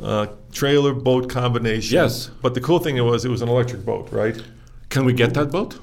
uh, 0.01 0.27
trailer 0.53 0.93
boat 0.93 1.29
combination. 1.29 1.93
Yes. 1.93 2.27
But 2.41 2.53
the 2.53 2.61
cool 2.61 2.79
thing 2.79 2.95
it 2.95 3.01
was 3.01 3.25
it 3.25 3.29
was 3.29 3.41
an 3.41 3.49
electric 3.49 3.83
boat, 3.83 4.09
right? 4.13 4.41
Can 4.87 5.03
we 5.03 5.11
get 5.11 5.33
that 5.33 5.51
boat? 5.51 5.77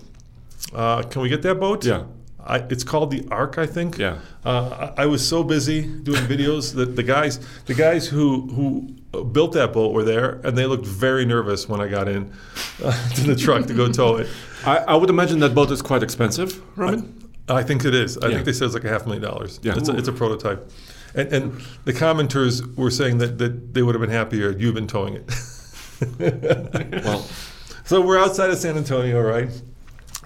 Uh, 0.73 1.03
can 1.03 1.21
we 1.21 1.29
get 1.29 1.43
that 1.43 1.57
boat? 1.61 1.85
Yeah. 1.85 2.05
I, 2.43 2.61
it's 2.71 2.85
called 2.85 3.11
the 3.11 3.29
Arc, 3.31 3.59
I 3.59 3.67
think. 3.67 3.99
Yeah. 3.99 4.21
Uh, 4.43 4.93
I, 4.97 5.03
I 5.03 5.07
was 5.07 5.29
so 5.29 5.45
busy 5.45 5.83
doing 5.83 6.23
videos 6.25 6.75
that 6.77 6.97
the 6.97 7.03
guys, 7.03 7.41
the 7.67 7.75
guys 7.75 8.07
who 8.07 8.47
who 8.55 8.95
built 9.33 9.53
that 9.53 9.73
boat 9.73 9.93
were 9.93 10.05
there, 10.05 10.41
and 10.45 10.57
they 10.57 10.67
looked 10.67 10.87
very 10.87 11.25
nervous 11.25 11.69
when 11.69 11.81
I 11.81 11.88
got 11.88 12.09
in 12.09 12.33
uh, 12.83 13.09
to 13.15 13.23
the 13.23 13.37
truck 13.37 13.67
to 13.67 13.75
go 13.75 13.91
tow 13.91 14.17
it. 14.17 14.29
I, 14.67 14.79
I 14.79 14.95
would 14.97 15.11
imagine 15.11 15.38
that 15.41 15.55
boat 15.55 15.71
is 15.71 15.81
quite 15.83 16.03
expensive, 16.03 16.61
Roman. 16.77 17.31
I 17.49 17.62
think 17.62 17.85
it 17.87 17.95
is. 17.95 18.19
I 18.19 18.27
Yeah. 18.27 18.35
think 18.35 18.45
they 18.47 18.53
said 18.53 18.67
it's 18.67 18.75
like 18.75 18.85
a 18.85 18.88
half 18.91 19.07
million 19.07 19.23
dollars. 19.23 19.59
Yeah. 19.62 19.75
It's 19.77 19.88
a, 19.88 19.97
it's 19.97 20.09
a 20.09 20.12
prototype. 20.12 20.71
And, 21.15 21.33
and 21.33 21.61
the 21.87 21.95
commenters 21.95 22.77
were 22.77 22.91
saying 22.91 23.17
that, 23.19 23.38
that 23.38 23.73
they 23.73 23.83
would 23.83 23.95
have 23.95 24.03
been 24.03 24.11
happier 24.11 24.53
had 24.53 24.61
you 24.61 24.73
been 24.75 24.87
towing 24.87 25.15
it. 25.15 25.33
well, 27.05 27.27
So 27.85 28.03
we're 28.03 28.19
outside 28.19 28.50
of 28.50 28.59
San 28.59 28.77
Antonio, 28.77 29.21
right? 29.23 29.49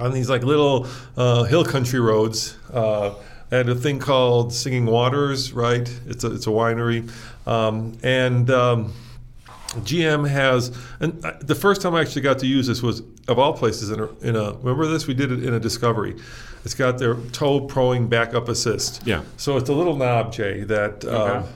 On 0.01 0.13
these 0.13 0.29
like 0.29 0.43
little 0.43 0.89
uh, 1.17 1.45
hill 1.45 1.65
country 1.65 2.01
roads, 2.01 2.57
uh, 2.73 3.15
and 3.53 3.69
a 3.69 3.75
thing 3.77 3.99
called 4.01 4.53
Singing 4.53 4.87
Waters, 4.87 5.53
right? 5.53 5.89
It's 6.07 6.25
a 6.25 6.33
it's 6.35 6.47
a 6.47 6.51
winery, 6.51 7.09
um, 7.47 7.97
and 8.03 8.51
um, 8.51 8.93
GM 9.85 10.27
has. 10.29 10.77
And 11.01 11.25
uh, 11.25 11.35
the 11.41 11.55
first 11.55 11.83
time 11.83 11.95
I 11.95 12.01
actually 12.01 12.23
got 12.23 12.39
to 12.41 12.47
use 12.47 12.67
this 12.67 12.83
was 12.83 13.03
of 13.29 13.39
all 13.39 13.53
places 13.53 13.91
in 13.91 14.01
a, 14.01 14.09
in 14.21 14.35
a 14.37 14.55
remember 14.55 14.87
this 14.89 15.07
we 15.07 15.15
did 15.15 15.31
it 15.31 15.45
in 15.45 15.55
a 15.55 15.61
Discovery. 15.61 16.17
It's 16.65 16.75
got 16.75 16.99
their 16.99 17.15
tow 17.33 17.61
proing 17.67 18.09
backup 18.09 18.49
assist. 18.49 19.07
Yeah. 19.07 19.23
So 19.37 19.57
it's 19.57 19.69
a 19.69 19.73
little 19.75 19.97
knob, 19.97 20.33
Jay, 20.33 20.65
that. 20.65 21.05
Uh, 21.05 21.09
Okay. 21.43 21.49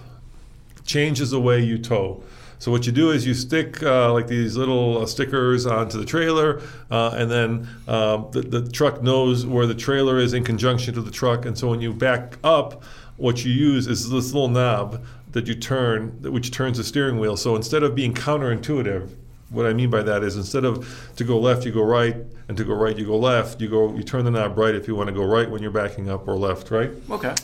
changes 0.84 1.30
the 1.32 1.40
way 1.40 1.60
you 1.60 1.78
tow. 1.78 2.22
So 2.58 2.70
what 2.72 2.86
you 2.86 2.92
do 2.92 3.10
is 3.10 3.26
you 3.26 3.34
stick 3.34 3.82
uh, 3.82 4.12
like 4.12 4.26
these 4.26 4.56
little 4.56 5.02
uh, 5.02 5.06
stickers 5.06 5.66
onto 5.66 5.98
the 5.98 6.04
trailer, 6.04 6.62
uh, 6.90 7.10
and 7.16 7.30
then 7.30 7.68
um, 7.86 8.28
the, 8.32 8.40
the 8.40 8.70
truck 8.70 9.02
knows 9.02 9.44
where 9.44 9.66
the 9.66 9.74
trailer 9.74 10.18
is 10.18 10.32
in 10.32 10.44
conjunction 10.44 10.94
to 10.94 11.02
the 11.02 11.10
truck. 11.10 11.44
And 11.44 11.56
so 11.56 11.68
when 11.68 11.80
you 11.80 11.92
back 11.92 12.38
up, 12.42 12.82
what 13.16 13.44
you 13.44 13.52
use 13.52 13.86
is 13.86 14.08
this 14.08 14.32
little 14.32 14.48
knob 14.48 15.04
that 15.32 15.46
you 15.46 15.54
turn, 15.54 16.10
which 16.22 16.50
turns 16.50 16.78
the 16.78 16.84
steering 16.84 17.18
wheel. 17.18 17.36
So 17.36 17.56
instead 17.56 17.82
of 17.82 17.94
being 17.94 18.14
counterintuitive, 18.14 19.10
what 19.50 19.66
I 19.66 19.72
mean 19.72 19.90
by 19.90 20.02
that 20.02 20.24
is 20.24 20.36
instead 20.36 20.64
of 20.64 21.12
to 21.16 21.24
go 21.24 21.38
left, 21.38 21.64
you 21.64 21.72
go 21.72 21.84
right, 21.84 22.16
and 22.48 22.56
to 22.56 22.64
go 22.64 22.74
right, 22.74 22.96
you 22.96 23.06
go 23.06 23.18
left. 23.18 23.60
You 23.60 23.68
go, 23.68 23.94
you 23.94 24.02
turn 24.02 24.24
the 24.24 24.30
knob 24.30 24.58
right 24.58 24.74
if 24.74 24.88
you 24.88 24.94
want 24.94 25.08
to 25.08 25.14
go 25.14 25.24
right 25.24 25.48
when 25.48 25.62
you're 25.62 25.70
backing 25.70 26.08
up, 26.10 26.26
or 26.26 26.36
left, 26.36 26.70
right? 26.70 26.90
Okay. 27.10 27.34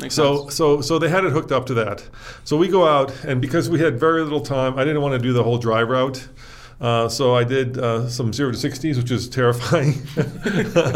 Makes 0.00 0.14
So, 0.14 0.42
sense. 0.44 0.54
so, 0.56 0.80
so 0.80 0.98
they 0.98 1.08
had 1.08 1.24
it 1.24 1.32
hooked 1.32 1.52
up 1.52 1.66
to 1.66 1.74
that. 1.74 2.02
So 2.44 2.56
we 2.56 2.68
go 2.68 2.86
out, 2.86 3.12
and 3.24 3.40
because 3.40 3.68
we 3.68 3.80
had 3.80 3.98
very 4.00 4.22
little 4.22 4.40
time, 4.40 4.78
I 4.78 4.84
didn't 4.84 5.02
want 5.02 5.12
to 5.14 5.18
do 5.18 5.32
the 5.32 5.42
whole 5.42 5.58
drive 5.58 5.88
route. 5.88 6.26
Uh, 6.80 7.08
so 7.10 7.34
I 7.34 7.44
did 7.44 7.76
uh, 7.76 8.08
some 8.08 8.32
zero 8.32 8.50
to 8.52 8.56
sixties, 8.56 8.96
which 8.96 9.10
is 9.10 9.28
terrifying. 9.28 9.94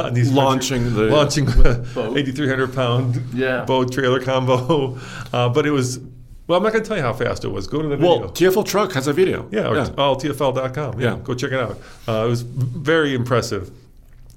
on 0.00 0.14
these 0.18 0.32
Launching 0.32 0.94
the- 0.94 1.08
launching 1.10 1.44
the 1.44 2.14
eighty 2.16 2.32
three 2.32 2.48
hundred 2.48 2.74
pound 2.74 3.20
Yeah. 3.34 3.64
boat 3.66 3.92
trailer 3.92 4.20
combo, 4.22 4.98
uh, 5.32 5.48
but 5.50 5.66
it 5.66 5.70
was. 5.72 5.98
Well, 6.46 6.58
I'm 6.58 6.62
not 6.62 6.72
going 6.72 6.82
to 6.84 6.88
tell 6.88 6.98
you 6.98 7.02
how 7.02 7.14
fast 7.14 7.42
it 7.44 7.48
was. 7.48 7.66
Go 7.66 7.80
to 7.80 7.88
the 7.88 7.96
video. 7.96 8.18
well, 8.20 8.28
TFL 8.30 8.66
Truck 8.66 8.92
has 8.92 9.06
a 9.06 9.14
video. 9.14 9.48
Yeah, 9.50 9.66
or 9.68 9.76
oh, 9.78 10.14
tfl.com. 10.14 11.00
Yeah, 11.00 11.14
Yeah. 11.14 11.20
go 11.22 11.32
check 11.34 11.52
it 11.52 11.58
out. 11.58 11.78
Uh, 12.06 12.24
it 12.26 12.28
was 12.28 12.42
very 12.42 13.14
impressive. 13.14 13.70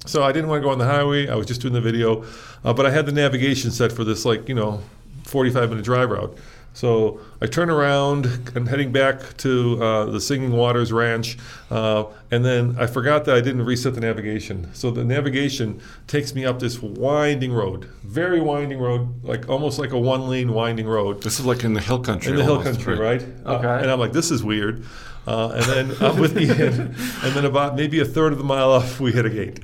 So 0.07 0.23
I 0.23 0.31
didn't 0.31 0.49
want 0.49 0.61
to 0.61 0.65
go 0.65 0.71
on 0.71 0.77
the 0.79 0.85
highway. 0.85 1.27
I 1.27 1.35
was 1.35 1.45
just 1.45 1.61
doing 1.61 1.73
the 1.73 1.81
video, 1.81 2.23
uh, 2.63 2.73
but 2.73 2.85
I 2.85 2.91
had 2.91 3.05
the 3.05 3.11
navigation 3.11 3.71
set 3.71 3.91
for 3.91 4.03
this, 4.03 4.25
like 4.25 4.47
you 4.49 4.55
know, 4.55 4.81
45 5.25 5.69
minute 5.69 5.85
drive 5.85 6.09
route. 6.09 6.35
So 6.73 7.19
I 7.41 7.47
turn 7.47 7.71
around 7.71 8.27
and 8.55 8.67
heading 8.69 8.91
back 8.91 9.35
to 9.37 9.83
uh, 9.83 10.05
the 10.05 10.21
Singing 10.21 10.51
Waters 10.51 10.93
Ranch, 10.93 11.35
uh, 11.71 12.03
and 12.29 12.45
then 12.45 12.75
I 12.79 12.85
forgot 12.85 13.25
that 13.25 13.35
I 13.35 13.41
didn't 13.41 13.65
reset 13.65 13.95
the 13.95 14.01
navigation. 14.01 14.69
So 14.75 14.91
the 14.91 15.03
navigation 15.03 15.81
takes 16.05 16.35
me 16.35 16.45
up 16.45 16.59
this 16.59 16.79
winding 16.79 17.51
road, 17.51 17.85
very 18.03 18.39
winding 18.39 18.77
road, 18.79 19.23
like 19.23 19.49
almost 19.49 19.79
like 19.79 19.91
a 19.91 19.97
one 19.97 20.29
lane 20.29 20.53
winding 20.53 20.85
road 20.87 21.23
This 21.23 21.39
is 21.39 21.47
like 21.47 21.63
in 21.63 21.73
the 21.73 21.81
hill 21.81 21.99
country. 21.99 22.29
in 22.31 22.37
the 22.37 22.43
hill 22.43 22.61
country, 22.61 22.95
right? 22.95 23.23
Uh, 23.43 23.55
Okay. 23.55 23.81
and 23.81 23.89
I'm 23.89 23.99
like, 23.99 24.13
this 24.13 24.29
is 24.29 24.43
weird. 24.43 24.85
Uh, 25.25 25.49
and 25.55 25.63
then 25.65 25.95
I'm 25.99 26.19
with 26.19 26.37
Ian, 26.39 26.49
and 27.23 27.33
then 27.35 27.43
about 27.45 27.75
maybe 27.75 27.99
a 28.01 28.05
third 28.05 28.31
of 28.33 28.37
the 28.37 28.45
mile 28.45 28.71
off, 28.71 28.99
we 28.99 29.11
hit 29.11 29.25
a 29.25 29.29
gate. 29.31 29.59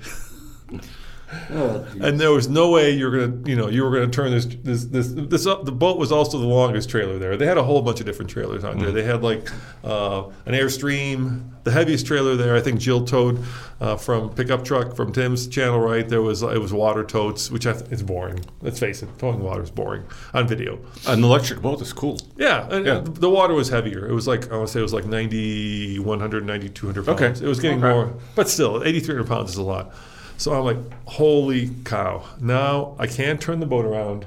And 1.99 2.19
there 2.19 2.31
was 2.31 2.47
no 2.47 2.69
way 2.69 2.91
you 2.91 3.09
were 3.09 3.25
gonna, 3.27 3.49
you 3.49 3.55
know, 3.55 3.67
you 3.67 3.83
were 3.83 3.89
gonna 3.91 4.07
turn 4.11 4.31
this, 4.31 4.45
this, 4.45 4.85
this, 4.85 5.07
this 5.15 5.47
up. 5.47 5.65
The 5.65 5.71
boat 5.71 5.97
was 5.97 6.11
also 6.11 6.37
the 6.37 6.45
longest 6.45 6.89
trailer 6.89 7.17
there. 7.17 7.35
They 7.37 7.47
had 7.47 7.57
a 7.57 7.63
whole 7.63 7.81
bunch 7.81 7.99
of 7.99 8.05
different 8.05 8.29
trailers 8.29 8.63
on 8.63 8.77
there. 8.77 8.91
They 8.91 9.03
had 9.03 9.23
like 9.23 9.49
uh, 9.83 10.25
an 10.45 10.53
Airstream, 10.53 11.49
the 11.63 11.71
heaviest 11.71 12.05
trailer 12.05 12.35
there. 12.35 12.55
I 12.55 12.61
think 12.61 12.79
Jill 12.79 13.03
towed 13.05 13.43
uh, 13.81 13.95
from 13.95 14.29
pickup 14.29 14.63
truck 14.63 14.95
from 14.95 15.11
Tim's 15.11 15.47
channel. 15.47 15.79
Right 15.79 16.07
there 16.07 16.21
was 16.21 16.43
it 16.43 16.61
was 16.61 16.71
water 16.71 17.03
totes, 17.03 17.49
which 17.49 17.65
I 17.65 17.73
th- 17.73 17.85
it's 17.91 18.03
boring. 18.03 18.39
Let's 18.61 18.79
face 18.79 19.01
it, 19.01 19.09
towing 19.17 19.39
water 19.39 19.63
is 19.63 19.71
boring 19.71 20.03
on 20.35 20.47
video. 20.47 20.77
An 21.07 21.23
electric 21.23 21.61
boat 21.63 21.81
is 21.81 21.93
cool. 21.93 22.19
Yeah, 22.37 22.67
and 22.69 22.85
Yeah. 22.85 23.01
the 23.03 23.29
water 23.29 23.55
was 23.55 23.69
heavier. 23.69 24.07
It 24.07 24.13
was 24.13 24.27
like 24.27 24.51
I 24.51 24.55
want 24.57 24.67
to 24.67 24.73
say 24.73 24.79
it 24.81 24.83
was 24.83 24.93
like 24.93 25.05
90, 25.05 25.97
100, 25.99 26.45
90, 26.45 26.69
200 26.69 27.05
pounds. 27.07 27.21
Okay. 27.21 27.43
It 27.45 27.49
was 27.49 27.59
getting 27.59 27.83
Okay. 27.83 27.91
more, 27.91 28.13
but 28.35 28.47
still, 28.49 28.83
8,300 28.83 29.27
pounds 29.27 29.49
is 29.51 29.57
a 29.57 29.63
lot. 29.63 29.93
So 30.37 30.53
I'm 30.53 30.65
like, 30.65 30.77
holy 31.07 31.69
cow! 31.85 32.23
Now 32.41 32.95
I 32.99 33.07
can't 33.07 33.39
turn 33.39 33.59
the 33.59 33.65
boat 33.65 33.85
around, 33.85 34.25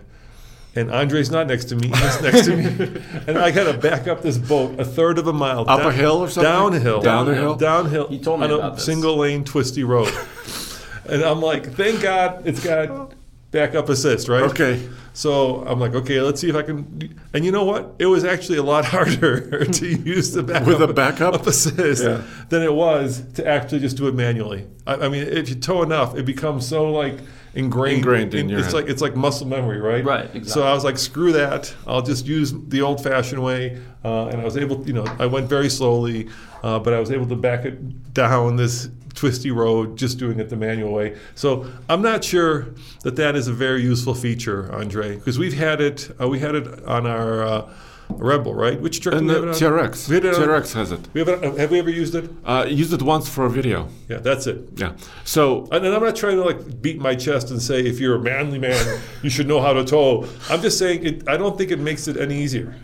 and 0.75 0.91
Andre's 0.91 1.31
not 1.31 1.47
next 1.47 1.67
to 1.67 1.77
me. 1.77 1.89
He's 1.89 2.23
next 2.23 2.47
to 2.47 2.57
me, 2.57 3.01
and 3.27 3.37
I 3.39 3.51
got 3.51 3.71
to 3.71 3.77
back 3.79 4.07
up 4.09 4.23
this 4.23 4.39
boat 4.39 4.79
a 4.81 4.85
third 4.85 5.19
of 5.19 5.27
a 5.27 5.33
mile 5.33 5.61
Up 5.69 5.81
down- 5.81 5.87
a 5.89 5.93
hill 5.93 6.19
or 6.19 6.29
something? 6.29 6.51
Downhill, 6.51 7.01
Down 7.03 7.29
a 7.29 7.35
hill? 7.35 7.55
downhill. 7.57 8.09
He 8.09 8.19
told 8.19 8.41
me 8.41 8.47
on 8.47 8.53
a 8.53 8.55
about 8.57 8.75
this. 8.77 8.85
single 8.87 9.17
lane 9.17 9.45
twisty 9.45 9.85
road, 9.85 10.13
and 11.09 11.23
I'm 11.23 11.41
like, 11.43 11.73
thank 11.75 12.01
God 12.03 12.47
it's 12.47 12.63
got 12.65 13.13
backup 13.57 13.89
assist, 13.89 14.29
right? 14.29 14.43
Okay. 14.45 14.87
So 15.15 15.65
I'm 15.67 15.81
like, 15.81 15.95
okay, 15.95 16.21
let's 16.21 16.41
see 16.43 16.51
if 16.51 16.57
I 16.57 16.63
can. 16.63 17.19
And 17.33 17.43
you 17.45 17.51
know 17.51 17.65
what? 17.65 17.95
It 17.99 18.07
was 18.07 18.23
actually 18.25 18.59
a 18.59 18.63
lot 18.63 18.85
harder 18.95 19.65
to 19.65 19.87
use 19.87 20.33
the 20.33 20.43
backup 20.43 20.69
With 20.69 20.83
a 20.83 20.93
backup? 20.93 21.47
assist 21.53 22.05
Yeah. 22.05 22.23
than 22.51 22.63
it 22.63 22.73
was 22.75 23.23
to 23.35 23.47
actually 23.47 23.81
just 23.81 23.97
do 23.97 24.09
it 24.09 24.15
manually. 24.15 24.67
I, 24.87 24.95
I 24.95 25.09
mean, 25.09 25.23
if 25.27 25.49
you 25.49 25.55
tow 25.55 25.83
enough, 25.83 26.15
it 26.17 26.27
becomes 26.27 26.69
so 26.69 26.91
like 26.93 27.19
ingrained. 27.55 27.99
Ingrained 27.99 28.35
in 28.35 28.49
your 28.51 28.59
it's 28.59 28.69
head. 28.69 28.75
like 28.75 28.89
it's 28.89 29.01
like 29.01 29.17
muscle 29.17 29.47
memory, 29.47 29.81
right? 29.81 30.05
Right, 30.05 30.25
Exactly. 30.27 30.49
So. 30.51 30.63
I 30.65 30.75
was 30.75 30.85
like, 30.85 30.99
screw 30.99 31.33
that. 31.33 31.75
I'll 31.87 32.03
just 32.03 32.27
use 32.27 32.53
the 32.69 32.83
old-fashioned 32.83 33.43
way. 33.43 33.81
Uh, 34.05 34.27
and 34.27 34.41
I 34.41 34.45
was 34.45 34.57
able, 34.59 34.87
you 34.87 34.93
know, 34.93 35.07
I 35.19 35.25
went 35.27 35.49
very 35.49 35.71
slowly, 35.71 36.29
uh, 36.63 36.79
but 36.79 36.93
I 36.93 37.01
was 37.01 37.11
able 37.11 37.27
to 37.29 37.37
back 37.37 37.65
it 37.65 38.13
down 38.13 38.57
this 38.57 38.91
twisty 39.17 39.51
road 39.51 39.99
just 39.99 40.19
doing 40.19 40.39
it 40.39 40.49
the 40.49 40.57
manual 40.57 40.93
way. 40.93 41.17
So 41.35 41.67
I'm 41.89 42.03
not 42.03 42.23
sure 42.23 42.69
that 43.03 43.17
that 43.17 43.35
is 43.35 43.49
a 43.49 43.53
very 43.53 43.83
useful 43.83 44.15
feature, 44.15 44.73
Andre, 44.73 45.17
because 45.17 45.39
we've 45.39 45.55
had 45.55 45.81
it. 45.81 46.09
Uh, 46.21 46.29
we 46.29 46.39
had 46.39 46.55
it 46.55 46.85
on 46.85 47.07
our 47.07 47.43
uh, 47.43 47.73
Rebel, 48.09 48.55
right? 48.55 48.81
Which 48.81 49.01
truck? 49.01 49.17
And 49.17 49.27
do 49.27 49.35
the 49.35 49.41
we 49.41 49.47
have 49.49 49.57
it? 49.57 49.65
TRX. 49.65 50.09
We 50.09 50.15
had 50.15 50.27
on- 50.27 50.35
TRX 50.35 50.73
has 50.75 50.93
it. 50.93 51.01
We 51.13 51.25
have, 51.25 51.43
have 51.59 51.71
we 51.73 51.81
ever 51.81 51.91
used 51.91 52.15
it? 52.15 52.31
Uh, 52.45 52.65
used 52.69 52.93
it 52.93 53.03
once 53.03 53.29
for 53.29 53.47
a 53.47 53.51
video. 53.51 53.89
Yeah, 54.09 54.19
that's 54.19 54.47
it. 54.47 54.69
Yeah. 54.77 54.93
So 55.25 55.67
And 55.73 55.85
I'm 55.85 56.03
not 56.03 56.15
trying 56.15 56.37
to 56.37 56.45
like 56.45 56.81
beat 56.81 57.01
my 57.01 57.17
chest 57.17 57.51
and 57.51 57.61
say 57.61 57.81
if 57.81 57.99
you're 57.99 58.15
a 58.15 58.21
manly 58.21 58.61
man, 58.61 59.01
you 59.23 59.31
should 59.31 59.49
know 59.49 59.61
how 59.61 59.73
to 59.73 59.85
tow. 59.85 60.25
I'm 60.49 60.63
just 60.63 60.79
saying 60.79 61.05
it. 61.05 61.29
I 61.29 61.37
don't 61.37 61.59
think 61.59 61.73
it 61.73 61.81
makes 61.81 62.07
it 62.07 62.17
any 62.17 62.39
easier. 62.41 62.77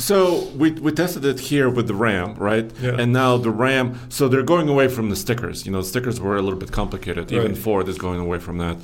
So 0.00 0.44
we, 0.56 0.72
we 0.72 0.92
tested 0.92 1.24
it 1.24 1.38
here 1.38 1.68
with 1.68 1.86
the 1.86 1.94
RAM, 1.94 2.34
right? 2.34 2.70
Yeah. 2.80 2.96
And 2.98 3.12
now 3.12 3.36
the 3.36 3.50
RAM. 3.50 3.98
So 4.08 4.28
they're 4.28 4.42
going 4.42 4.68
away 4.68 4.88
from 4.88 5.10
the 5.10 5.16
stickers. 5.16 5.66
You 5.66 5.72
know, 5.72 5.82
stickers 5.82 6.18
were 6.20 6.36
a 6.36 6.42
little 6.42 6.58
bit 6.58 6.72
complicated. 6.72 7.30
Even 7.30 7.48
Right. 7.52 7.58
Ford 7.58 7.88
is 7.88 7.98
going 7.98 8.18
away 8.20 8.38
from 8.38 8.58
that. 8.58 8.76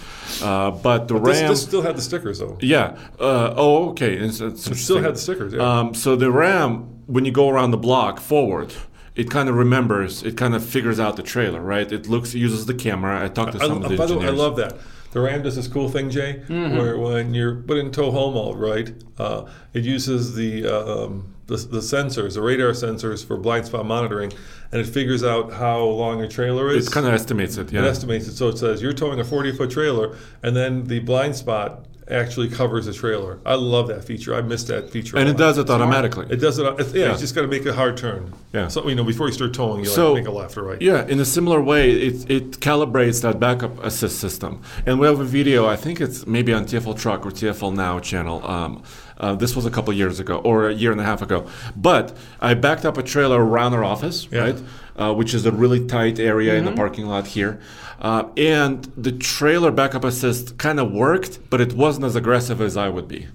Uh, 0.42 0.70
but 0.70 1.08
the 1.08 1.18
This, 1.18 1.40
RAM. 1.40 1.49
this 1.50 1.62
still 1.62 1.82
had 1.82 1.96
the 1.96 2.02
stickers 2.02 2.38
though. 2.40 2.58
yeah. 2.61 2.96
Uh, 3.18 3.54
oh, 3.56 3.88
okay. 3.90 4.14
It's, 4.14 4.40
it's 4.40 4.66
It 4.66 4.76
still 4.76 5.00
had 5.00 5.14
the 5.14 5.18
stickers. 5.18 5.52
Yeah. 5.54 5.78
Um, 5.78 5.94
so 5.94 6.16
the 6.16 6.30
RAM, 6.30 7.02
when 7.06 7.25
you 7.25 7.32
go 7.32 7.49
around 7.49 7.70
the 7.70 7.78
block 7.78 8.20
forward, 8.20 8.73
it 9.14 9.30
kind 9.30 9.49
of 9.49 9.54
remembers. 9.54 10.23
It 10.23 10.37
kind 10.37 10.54
of 10.54 10.62
figures 10.64 11.00
out 11.00 11.16
the 11.16 11.23
trailer, 11.23 11.61
right? 11.62 11.90
It 11.90 12.08
looks, 12.08 12.35
uses 12.35 12.66
the 12.66 12.75
camera. 12.75 13.25
I 13.25 13.28
talked 13.28 13.52
to 13.52 13.58
I, 13.62 13.66
some 13.68 13.82
of 13.82 13.88
the 13.88 13.96
by 13.96 14.04
the 14.06 14.18
way, 14.18 14.26
I 14.26 14.28
engineers. 14.28 14.38
love 14.38 14.56
that. 14.56 14.76
The 15.12 15.20
RAM 15.20 15.42
does 15.42 15.56
this 15.56 15.68
cool 15.68 15.88
thing, 15.88 16.10
Jay, 16.10 16.42
Mm-hmm. 16.48 16.76
where 16.76 16.98
when 16.98 17.32
you're 17.34 17.56
put 17.56 17.78
in 17.78 17.90
tow 17.90 18.10
haul 18.10 18.32
mode, 18.32 18.56
right? 18.58 18.92
Uh, 19.18 19.46
it 19.72 19.84
uses 19.84 20.34
the 20.34 20.66
uh, 20.66 21.04
um, 21.04 21.32
the, 21.46 21.56
the 21.56 21.78
sensors, 21.78 22.34
the 22.34 22.42
radar 22.42 22.70
sensors 22.72 23.25
for 23.25 23.36
blind 23.36 23.66
spot 23.66 23.86
monitoring, 23.86 24.32
and 24.72 24.80
it 24.80 24.84
figures 24.86 25.22
out 25.22 25.52
how 25.52 25.80
long 25.84 26.18
your 26.18 26.28
trailer 26.28 26.68
is. 26.70 26.88
It 26.88 26.92
kind 26.92 27.06
of 27.06 27.14
estimates 27.14 27.56
it. 27.56 27.72
It 27.72 27.76
estimates 27.88 28.26
it. 28.26 28.34
So 28.36 28.48
it 28.48 28.58
says 28.58 28.82
you're 28.82 28.92
towing 28.92 29.20
a 29.20 29.25
40 29.25 29.52
foot 29.52 29.70
trailer, 29.70 30.16
and 30.42 30.56
then 30.56 30.84
the 30.88 30.98
blind 30.98 31.36
spot 31.36 31.86
actually 32.08 32.48
covers 32.48 32.86
the 32.86 32.92
trailer. 32.92 33.38
I 33.44 33.54
love 33.54 33.88
that 33.88 34.04
feature. 34.04 34.34
I 34.34 34.40
missed 34.40 34.68
that 34.68 34.90
feature. 34.90 35.16
and 35.18 35.28
it 35.28 35.36
does 35.36 35.58
it 35.58 35.68
automatically. 35.68 36.26
It 36.30 36.36
does 36.36 36.58
it. 36.58 36.66
It's, 36.78 36.92
yeah, 36.92 37.06
Yeah. 37.06 37.12
you 37.12 37.18
just 37.18 37.34
got 37.34 37.42
to 37.42 37.48
make 37.48 37.66
a 37.66 37.72
hard 37.72 37.96
turn. 37.96 38.32
Yeah. 38.52 38.68
So 38.68 38.88
you 38.88 38.94
know, 38.94 39.04
before 39.04 39.26
you 39.26 39.32
start 39.32 39.52
towing, 39.54 39.80
you 39.80 39.86
So- 39.86 40.12
like 40.12 40.22
make 40.25 40.28
a 40.28 40.36
left 40.36 40.56
or 40.56 40.62
right. 40.62 40.80
Yeah, 40.80 41.04
in 41.06 41.18
a 41.20 41.25
similar 41.25 41.60
way, 41.60 41.90
it, 41.90 42.30
it 42.30 42.50
calibrates 42.60 43.22
that 43.22 43.40
backup 43.40 43.82
assist 43.84 44.20
system. 44.20 44.60
And 44.86 44.98
we 45.00 45.06
have 45.06 45.18
a 45.20 45.25
video, 45.25 45.66
I 45.66 45.76
think 45.76 46.00
it's 46.00 46.26
maybe 46.26 46.52
on 46.52 46.64
TFL 46.66 46.94
Truck 46.96 47.26
or 47.26 47.30
TFL 47.30 47.75
Now 47.75 47.98
channel. 47.98 48.46
Um, 48.46 48.82
uh, 49.18 49.34
this 49.34 49.56
was 49.56 49.64
a 49.66 49.70
couple 49.70 49.92
years 49.94 50.20
ago 50.20 50.36
or 50.38 50.68
a 50.68 50.75
year 50.75 50.92
and 50.92 51.00
a 51.00 51.04
half 51.04 51.22
ago. 51.22 51.46
But 51.75 52.16
I 52.40 52.54
backed 52.54 52.84
up 52.84 52.98
a 52.98 53.02
trailer 53.02 53.44
around 53.44 53.72
our 53.75 53.82
office, 53.84 54.28
Yeah. 54.30 54.40
right? 54.40 54.58
Uh, 54.96 55.12
which 55.12 55.34
is 55.34 55.44
a 55.44 55.52
really 55.52 55.84
tight 55.86 56.18
area 56.18 56.54
in 56.54 56.64
the 56.64 56.72
parking 56.72 57.06
lot 57.06 57.26
here. 57.26 57.58
Uh, 58.00 58.29
and 58.37 58.85
the 58.97 59.12
trailer 59.12 59.71
backup 59.71 60.05
assist 60.05 60.59
kind 60.59 60.79
of 60.79 60.93
worked, 60.93 61.38
but 61.50 61.61
it 61.61 61.73
wasn't 61.73 62.05
as 62.05 62.15
aggressive 62.17 62.61
as 62.61 62.76
I 62.76 62.88
would 62.88 63.09
be. 63.09 63.26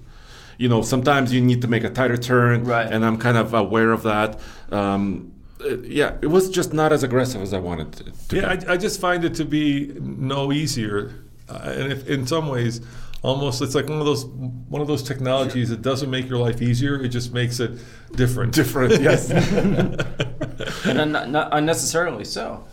You 0.58 0.68
know, 0.68 0.82
sometimes 0.82 1.32
you 1.32 1.40
need 1.40 1.62
to 1.62 1.68
make 1.68 1.82
a 1.82 1.90
tighter 1.90 2.16
turn, 2.16 2.64
Right. 2.64 2.90
and 2.90 3.04
I'm 3.04 3.18
kind 3.18 3.36
of 3.36 3.54
aware 3.54 3.90
of 3.90 4.02
that. 4.04 4.38
Um, 4.70 5.32
uh, 5.64 5.78
yeah, 5.78 6.16
it 6.22 6.26
was 6.28 6.48
just 6.50 6.72
not 6.72 6.92
as 6.92 7.02
aggressive 7.02 7.40
as 7.42 7.52
I 7.52 7.58
wanted 7.58 8.00
it 8.00 8.14
to. 8.28 8.36
Yeah, 8.36 8.54
be. 8.54 8.66
I, 8.66 8.72
I 8.74 8.76
just 8.76 9.00
find 9.00 9.24
it 9.24 9.34
to 9.36 9.44
be 9.44 9.92
no 10.00 10.52
easier, 10.52 11.12
uh, 11.48 11.58
and 11.64 11.92
if, 11.92 12.08
in 12.08 12.26
some 12.26 12.48
ways, 12.48 12.80
almost 13.22 13.62
it's 13.62 13.74
like 13.74 13.88
one 13.88 13.98
of 14.00 14.06
those 14.06 14.24
one 14.24 14.80
of 14.82 14.88
those 14.88 15.02
technologies 15.02 15.70
that 15.70 15.82
doesn't 15.82 16.10
make 16.10 16.28
your 16.28 16.38
life 16.38 16.62
easier. 16.62 17.02
It 17.02 17.08
just 17.08 17.32
makes 17.32 17.58
it 17.60 17.72
different. 18.12 18.52
different. 18.54 19.00
Yes. 19.02 19.30
and 20.84 21.00
un- 21.00 21.32
not 21.32 21.48
unnecessarily 21.52 22.24
so. 22.24 22.64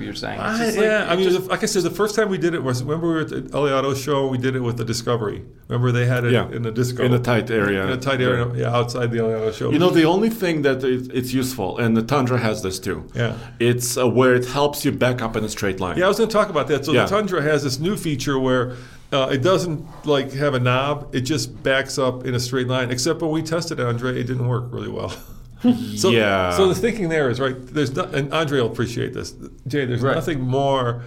You're 0.00 0.14
saying. 0.14 0.40
It's 0.40 0.60
I, 0.60 0.64
just 0.64 0.76
like- 0.78 0.86
yeah, 0.86 1.06
I 1.10 1.16
mean, 1.16 1.28
just- 1.28 1.42
the- 1.44 1.48
like 1.50 1.62
I 1.62 1.66
said, 1.66 1.82
the 1.82 1.90
first 1.90 2.14
time 2.14 2.28
we 2.28 2.38
did 2.38 2.54
it 2.54 2.62
was 2.62 2.82
remember 2.82 3.06
we 3.08 3.12
were 3.14 3.20
at 3.20 3.28
the 3.28 3.58
LA 3.58 3.70
Auto 3.76 3.94
Show. 3.94 4.28
We 4.28 4.38
did 4.38 4.54
it 4.56 4.60
with 4.60 4.76
the 4.76 4.84
Discovery. 4.84 5.42
Remember 5.68 5.92
they 5.92 6.06
had 6.06 6.24
it 6.24 6.32
Yeah. 6.32 6.50
in 6.50 6.62
the 6.62 6.70
disco 6.70 7.02
In 7.04 7.12
a 7.14 7.18
tight 7.18 7.50
area. 7.50 7.82
in 7.84 7.90
a 7.90 7.96
tight 7.96 8.20
area, 8.20 8.50
yeah, 8.54 8.74
outside 8.76 9.10
the 9.10 9.20
LA 9.20 9.34
Auto 9.36 9.52
Show. 9.52 9.70
You 9.72 9.78
know, 9.78 9.90
the 9.90 10.04
only 10.04 10.28
thing 10.30 10.62
that 10.62 10.82
it, 10.84 11.10
it's 11.12 11.32
useful, 11.32 11.78
and 11.78 11.96
the 11.96 12.02
Tundra 12.02 12.38
has 12.38 12.62
this 12.62 12.78
too. 12.78 13.04
Yeah. 13.14 13.34
It's 13.58 13.96
uh, 13.96 14.06
where 14.08 14.34
it 14.34 14.46
helps 14.46 14.84
you 14.84 14.92
back 14.92 15.22
up 15.22 15.36
in 15.36 15.44
a 15.44 15.48
straight 15.48 15.80
line. 15.80 15.96
Yeah, 15.98 16.04
I 16.06 16.08
was 16.08 16.18
going 16.18 16.28
to 16.28 16.32
talk 16.32 16.50
about 16.50 16.68
that. 16.68 16.84
So 16.84 16.92
Yeah. 16.92 17.04
the 17.04 17.10
Tundra 17.10 17.42
has 17.42 17.62
this 17.62 17.78
new 17.78 17.96
feature 17.96 18.38
where 18.38 18.72
uh, 19.12 19.28
it 19.30 19.42
doesn't 19.42 19.84
like 20.06 20.32
have 20.32 20.54
a 20.54 20.60
knob; 20.60 21.08
it 21.14 21.20
just 21.22 21.62
backs 21.62 21.98
up 21.98 22.24
in 22.26 22.34
a 22.34 22.40
straight 22.40 22.68
line. 22.68 22.90
Except 22.90 23.20
when 23.22 23.30
we 23.30 23.42
tested 23.42 23.78
it, 23.80 23.86
Andre, 23.86 24.18
it 24.18 24.24
didn't 24.24 24.48
work 24.48 24.64
really 24.70 24.88
well. 24.88 25.12
so, 25.96 26.10
Yeah. 26.10 26.50
So 26.56 26.68
the 26.68 26.74
thinking 26.74 27.08
there 27.08 27.30
is 27.30 27.40
right. 27.40 27.54
There's 27.58 27.94
no, 27.94 28.04
and 28.04 28.32
Andre 28.32 28.60
will 28.60 28.70
appreciate 28.70 29.14
this. 29.14 29.32
Jay, 29.66 29.84
there's 29.84 30.00
Right. 30.00 30.14
nothing 30.14 30.40
more 30.40 31.02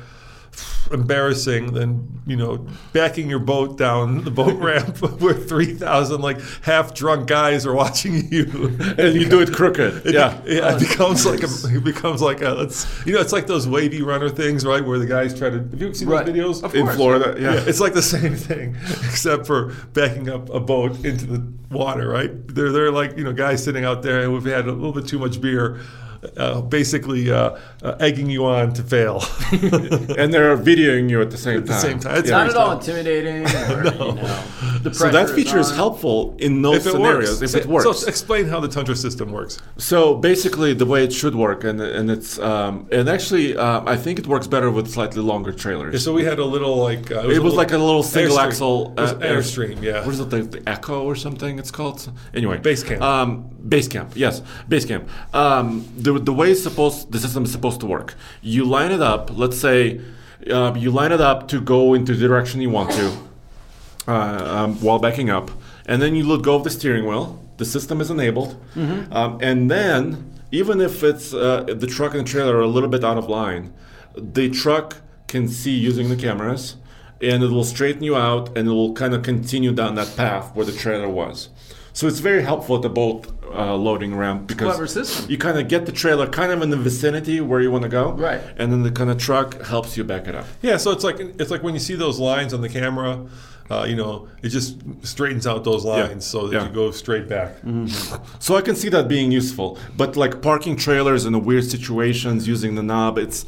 embarrassing 0.91 1.74
than 1.74 2.21
you 2.27 2.35
know 2.35 2.65
backing 2.93 3.27
your 3.29 3.39
boat 3.39 3.75
down 3.77 4.24
the 4.24 4.29
boat 4.31 4.53
ramp 4.62 4.97
where 5.21 5.33
3000 5.33 6.21
like 6.21 6.39
half 6.62 6.93
drunk 6.93 7.27
guys 7.27 7.65
are 7.65 7.74
watching 7.74 8.31
you 8.31 8.43
And 8.97 9.15
you 9.15 9.27
do 9.27 9.41
it 9.41 9.51
crooked. 9.51 10.05
it, 10.05 10.13
yeah. 10.13 10.39
yeah, 10.45 10.57
it 10.57 10.63
uh, 10.63 10.79
becomes 10.79 11.25
like 11.25 11.41
a, 11.41 11.47
it 11.75 11.83
becomes 11.83 12.21
like 12.21 12.41
a, 12.41 12.62
it's, 12.62 12.85
you 13.05 13.13
know, 13.13 13.19
it's 13.19 13.33
like 13.33 13.47
those 13.47 13.67
wavy 13.67 14.01
runner 14.03 14.29
things, 14.29 14.63
right? 14.65 14.83
Where 14.85 15.00
the 15.00 15.05
guys 15.07 15.38
try 15.38 15.50
to, 15.50 15.57
have 15.57 15.81
you 15.81 15.93
seen 15.93 16.07
Right. 16.07 16.25
those 16.25 16.35
videos? 16.35 16.63
Of 16.63 16.75
In 16.75 16.83
course. 16.83 16.95
Florida, 16.95 17.35
yeah. 17.39 17.55
Yeah, 17.55 17.63
it's 17.67 17.79
like 17.79 17.93
the 17.93 18.01
same 18.15 18.35
thing, 18.35 18.75
except 19.09 19.47
for 19.47 19.74
backing 19.93 20.29
up 20.29 20.50
a 20.50 20.59
boat 20.59 21.03
into 21.03 21.25
the 21.25 21.53
water, 21.71 22.07
right? 22.07 22.31
They're, 22.47 22.71
they're 22.71 22.91
like, 22.91 23.17
you 23.17 23.24
know, 23.24 23.33
guys 23.33 23.63
sitting 23.63 23.85
out 23.85 24.03
there 24.03 24.21
and 24.21 24.33
we've 24.33 24.45
had 24.45 24.67
a 24.67 24.71
little 24.71 24.93
bit 24.93 25.07
too 25.07 25.19
much 25.19 25.41
beer, 25.41 25.79
uh, 26.38 26.62
basically 26.62 27.32
uh, 27.32 27.58
uh, 27.84 27.96
egging 28.00 28.29
you 28.29 28.46
on 28.46 28.74
to 28.74 28.84
fail 28.84 29.24
and 29.51 30.34
they're 30.34 30.58
videoing 30.58 31.10
you 31.10 31.22
at 31.22 31.32
the 31.32 31.38
same 31.38 31.58
at 31.60 31.65
the 31.65 31.72
time. 31.74 31.82
same 31.82 32.00
time. 32.00 32.13
It's 32.15 32.21
It's 32.23 32.32
not 32.32 32.49
at 32.49 32.56
all 32.56 32.71
intimidating. 32.78 33.45
Or, 33.76 33.84
you 33.84 33.91
know, 33.91 34.12
the 34.84 34.93
So 34.93 35.10
that 35.10 35.30
feature 35.30 35.58
is 35.60 35.69
on. 35.71 35.76
helpful 35.76 36.36
in 36.39 36.62
those 36.62 36.86
If 36.86 36.91
scenarios 36.93 37.41
works. 37.41 37.54
if 37.54 37.62
it 37.62 37.67
works. 37.67 37.99
So 38.02 38.08
explain 38.08 38.47
how 38.47 38.60
the 38.60 38.67
Tundra 38.67 38.95
system 38.95 39.32
works. 39.32 39.58
So 39.78 40.15
basically, 40.15 40.73
the 40.73 40.86
way 40.86 41.04
it 41.04 41.12
should 41.13 41.36
work, 41.36 41.63
and 41.63 41.80
and 41.82 42.10
it's 42.12 42.38
um, 42.39 42.88
and 42.91 43.10
actually, 43.10 43.56
um, 43.58 43.88
I 43.88 43.95
think 43.97 44.19
it 44.19 44.28
works 44.28 44.47
better 44.47 44.69
with 44.71 44.88
slightly 44.91 45.21
longer 45.21 45.52
trailers. 45.52 45.93
Yeah, 45.93 45.99
so 45.99 46.13
we 46.13 46.23
had 46.23 46.39
a 46.39 46.45
little 46.45 46.76
like 46.89 47.12
uh, 47.12 47.28
it 47.30 47.41
was 47.41 47.54
like 47.56 47.71
a 47.71 47.78
little 47.78 48.04
single 48.04 48.38
Airstream. 48.38 48.47
axle 48.47 48.93
It 48.97 49.02
was 49.02 49.12
uh, 49.13 49.19
Airstream, 49.32 49.82
yeah. 49.82 50.06
What 50.06 50.13
is 50.15 50.19
it, 50.19 50.30
the, 50.30 50.41
the 50.43 50.69
Echo 50.69 51.04
or 51.04 51.15
something? 51.15 51.60
It's 51.60 51.71
called 51.71 51.99
anyway. 52.34 52.58
Basecamp. 52.60 53.02
Um, 53.02 53.49
Basecamp, 53.67 54.12
yes, 54.15 54.41
Basecamp. 54.69 55.08
Um, 55.34 55.86
the 55.97 56.14
the 56.19 56.34
way 56.34 56.51
it's 56.51 56.63
supposed, 56.63 57.12
the 57.12 57.19
system 57.19 57.43
is 57.43 57.51
supposed 57.51 57.80
to 57.82 57.86
work. 57.86 58.15
You 58.41 58.65
line 58.65 58.91
it 58.91 59.01
up. 59.01 59.36
Let's 59.36 59.58
say 59.58 60.01
uh, 60.49 60.73
you 60.78 60.91
line 60.91 61.12
it 61.12 61.21
up 61.21 61.47
to 61.49 61.60
go 61.62 61.93
into 61.93 62.13
the 62.13 62.28
direction 62.28 62.62
you 62.62 62.69
want 62.69 62.91
to, 62.91 63.17
uh, 64.08 64.12
um, 64.12 64.82
while 64.82 64.99
backing 64.99 65.30
up, 65.30 65.49
and 65.86 66.01
then 66.01 66.15
you 66.15 66.23
let 66.28 66.43
go 66.43 66.56
of 66.56 66.63
the 66.63 66.69
steering 66.69 67.06
wheel. 67.06 67.41
The 67.58 67.65
system 67.65 68.01
is 68.01 68.12
enabled, 68.12 68.62
um, 69.12 69.39
and 69.41 69.71
then 69.71 70.32
even 70.51 70.82
if 70.82 71.04
it's 71.04 71.34
uh, 71.34 71.63
the 71.63 71.88
truck 71.88 72.13
and 72.13 72.25
the 72.25 72.30
trailer 72.30 72.58
are 72.58 72.62
a 72.62 72.67
little 72.67 72.89
bit 72.89 73.04
out 73.04 73.17
of 73.17 73.30
line, 73.30 73.73
the 74.15 74.49
truck 74.49 74.97
can 75.28 75.47
see 75.47 75.71
using 75.71 76.10
the 76.10 76.15
cameras, 76.15 76.75
and 77.21 77.43
it 77.43 77.49
will 77.49 77.63
straighten 77.63 78.04
you 78.04 78.15
out, 78.15 78.56
and 78.58 78.67
it 78.67 78.71
will 78.71 78.93
kind 78.93 79.13
of 79.13 79.23
continue 79.23 79.71
down 79.73 79.95
that 79.95 80.15
path 80.15 80.54
where 80.56 80.65
the 80.65 80.71
trailer 80.73 81.10
was. 81.10 81.49
So 81.95 82.08
it's 82.08 82.19
very 82.19 82.43
helpful 82.43 82.75
at 82.75 82.81
the 82.81 82.89
boat 82.89 83.27
uh, 83.53 83.73
loading 83.73 84.13
ramp 84.17 84.47
because 84.47 85.29
you 85.29 85.38
kind 85.38 85.58
of 85.58 85.69
get 85.69 85.86
the 85.86 85.93
trailer 85.93 86.27
kind 86.27 86.51
of 86.51 86.62
in 86.62 86.69
the 86.69 86.75
vicinity 86.75 87.39
where 87.39 87.62
you 87.62 87.71
want 87.71 87.84
to 87.84 87.89
go, 87.89 88.12
Right. 88.12 88.41
And 88.58 88.69
then 88.71 88.84
the 88.84 88.91
kind 88.91 89.10
of 89.10 89.17
truck 89.17 89.62
helps 89.62 89.95
you 89.95 90.03
back 90.03 90.27
it 90.27 90.36
up. 90.36 90.45
Yeah, 90.62 90.75
so 90.75 90.91
it's 90.91 91.05
like 91.05 91.19
it's 91.41 91.49
like 91.51 91.63
when 91.63 91.73
you 91.73 91.79
see 91.79 91.95
those 91.95 92.19
lines 92.19 92.53
on 92.53 92.60
the 92.60 92.67
camera, 92.67 93.25
uh, 93.71 93.86
you 93.88 93.95
know, 93.95 94.27
it 94.43 94.49
just 94.49 94.77
straightens 95.03 95.47
out 95.47 95.63
those 95.63 95.86
lines 95.86 96.25
so 96.25 96.47
that 96.47 96.53
Yeah. 96.55 96.67
you 96.67 96.73
go 96.73 96.91
straight 96.91 97.29
back. 97.29 97.51
So 98.39 98.58
I 98.58 98.62
can 98.62 98.75
see 98.75 98.89
that 98.89 99.08
being 99.08 99.31
useful. 99.31 99.77
But 99.95 100.17
like 100.17 100.41
parking 100.41 100.75
trailers 100.75 101.25
in 101.25 101.31
the 101.31 101.39
weird 101.39 101.63
situations 101.63 102.45
using 102.45 102.75
the 102.75 102.84
knob, 102.84 103.17
it's 103.17 103.45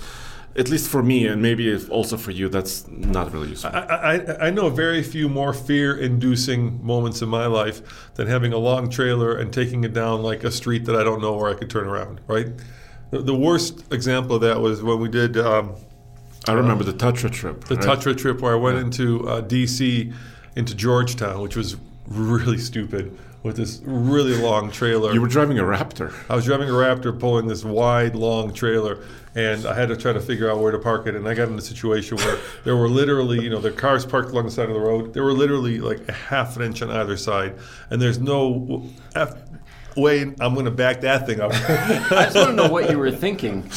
at 0.58 0.70
least 0.70 0.89
for 0.89 1.04
me 1.04 1.28
and 1.28 1.41
maybe 1.41 1.76
also 1.88 2.17
for 2.17 2.32
you, 2.32 2.50
that's 2.50 2.88
not 2.88 3.32
really 3.32 3.50
useful. 3.50 3.70
I, 3.74 3.80
I, 3.80 4.48
I 4.48 4.50
know 4.50 4.70
very 4.70 5.04
few 5.04 5.30
more 5.30 5.54
fear-inducing 5.54 6.84
moments 6.84 7.22
in 7.22 7.30
my 7.30 7.46
life 7.46 8.12
than 8.15 8.28
having 8.28 8.54
a 8.54 8.58
long 8.58 8.89
trailer 8.89 9.38
and 9.38 9.54
taking 9.54 9.84
it 9.84 9.93
down 9.93 10.24
like 10.24 10.43
a 10.43 10.52
street 10.52 10.86
that 10.86 10.96
I 10.96 11.04
don't 11.04 11.22
know 11.22 11.36
where 11.36 11.52
I 11.52 11.54
could 11.54 11.70
turn 11.70 11.88
around. 11.88 12.22
Right. 12.28 12.48
The, 13.12 13.22
the 13.22 13.36
worst 13.36 13.93
example 13.93 14.38
of 14.38 14.41
that 14.41 14.60
was 14.60 14.82
when 14.82 15.00
we 15.00 15.10
did 15.10 15.38
um, 15.38 15.76
I 16.48 16.54
remember 16.54 16.84
the 16.84 16.93
Tatra 16.93 17.32
trip. 17.32 17.65
the 17.65 17.76
right? 17.76 17.86
Tatra 17.86 18.17
trip 18.17 18.41
where 18.41 18.54
I 18.54 18.56
went 18.58 18.78
into 18.78 19.28
uh, 19.28 19.41
D.C. 19.41 20.13
into 20.56 20.76
Georgetown, 20.76 21.41
which 21.41 21.56
was 21.56 21.76
really 22.08 22.58
stupid 22.58 23.17
with 23.43 23.58
this 23.58 23.82
really 23.86 24.36
long 24.36 24.72
trailer. 24.72 25.13
You 25.13 25.22
were 25.22 25.28
driving 25.28 25.60
a 25.60 25.63
Raptor. 25.63 26.13
I 26.30 26.36
was 26.36 26.46
driving 26.46 26.70
a 26.70 26.74
Raptor 26.74 27.17
pulling 27.17 27.48
this 27.48 27.63
wide, 27.63 28.15
long 28.15 28.54
trailer, 28.54 29.04
and 29.38 29.67
I 29.67 29.76
had 29.76 29.89
to 29.89 29.95
try 29.95 30.13
to 30.13 30.19
figure 30.19 30.50
out 30.50 30.60
where 30.60 30.71
to 30.71 30.80
park 30.80 31.06
it. 31.06 31.13
And 31.13 31.28
I 31.28 31.36
got 31.36 31.47
in 31.47 31.58
a 31.58 31.62
situation 31.62 32.17
where 32.17 32.39
there 32.63 32.76
were 32.76 32.89
literally, 32.89 33.39
you 33.39 33.52
know, 33.52 33.60
the 33.60 33.71
cars 33.71 34.04
parked 34.04 34.32
along 34.32 34.45
the 34.45 34.52
side 34.52 34.67
of 34.67 34.73
the 34.73 34.82
road. 34.82 35.13
There 35.13 35.23
were 35.23 35.32
literally 35.32 35.80
like 35.80 36.00
a 36.10 36.12
half 36.12 36.56
an 36.58 36.63
inch 36.63 36.82
on 36.82 36.89
either 36.89 37.15
side, 37.17 37.56
and 37.91 38.02
there's 38.02 38.17
no 38.19 38.84
F- 39.13 39.38
way 39.95 40.21
I'm 40.23 40.56
going 40.56 40.65
to 40.65 40.71
back 40.71 41.02
that 41.02 41.28
thing 41.28 41.39
up. 41.39 41.52
I 41.54 42.23
just 42.23 42.36
want 42.36 42.50
to 42.50 42.54
know 42.54 42.67
what 42.67 42.89
you 42.89 42.97
were 42.97 43.12
thinking. 43.12 43.69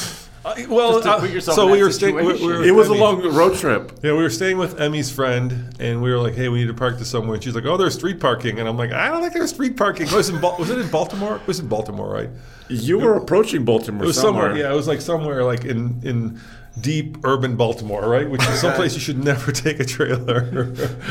I- 0.64 0.66
well, 0.68 0.92
Just 0.92 1.04
to 1.04 1.10
uh, 1.12 1.20
put 1.20 1.30
yourself 1.30 1.56
so 1.56 1.66
in 1.66 1.72
we 1.72 1.82
were 1.82 1.90
staying. 1.92 2.14
We, 2.16 2.22
we 2.26 2.38
situation. 2.38 2.64
It 2.64 2.74
was 2.74 2.88
a 2.88 2.94
long 2.94 3.22
road 3.34 3.56
trip. 3.56 3.92
Yeah, 4.02 4.12
we 4.12 4.22
were 4.22 4.30
staying 4.30 4.58
with 4.58 4.80
Emmy's 4.80 5.10
friend, 5.10 5.74
and 5.80 6.02
we 6.02 6.10
were 6.10 6.18
like, 6.18 6.34
"Hey, 6.34 6.48
we 6.48 6.60
need 6.60 6.68
to 6.68 6.74
park 6.74 6.98
this 6.98 7.08
somewhere." 7.10 7.34
And 7.34 7.44
she's 7.44 7.54
like, 7.54 7.64
"Oh, 7.66 7.76
there's 7.76 7.94
street 7.94 8.20
parking," 8.20 8.58
and 8.58 8.68
I'm 8.68 8.76
like, 8.76 8.92
"I 8.92 9.08
don't 9.08 9.20
think 9.20 9.32
there's 9.34 9.50
street 9.50 9.76
parking." 9.76 10.06
It 10.06 10.12
was, 10.12 10.28
in 10.28 10.40
Bal- 10.40 10.56
was 10.58 10.70
it 10.70 10.78
in 10.78 10.88
Baltimore? 10.90 11.36
It 11.36 11.46
was 11.46 11.60
in 11.60 11.68
Baltimore, 11.68 12.08
right? 12.12 12.28
You 12.68 12.98
were 12.98 13.14
approaching 13.16 13.64
Baltimore 13.64 14.04
It 14.04 14.06
was 14.06 14.16
somewhere. 14.20 14.44
somewhere. 14.50 14.62
Yeah, 14.62 14.72
it 14.72 14.76
was 14.76 14.86
like 14.88 15.00
somewhere 15.00 15.42
like 15.44 15.64
in 15.64 16.00
in 16.04 16.40
deep 16.80 17.18
urban 17.24 17.56
Baltimore, 17.56 18.08
right? 18.08 18.30
Which 18.30 18.42
is 18.42 18.60
someplace 18.60 18.94
you 18.94 19.00
should 19.00 19.22
never 19.24 19.50
take 19.50 19.80
a 19.80 19.84
trailer. 19.84 20.44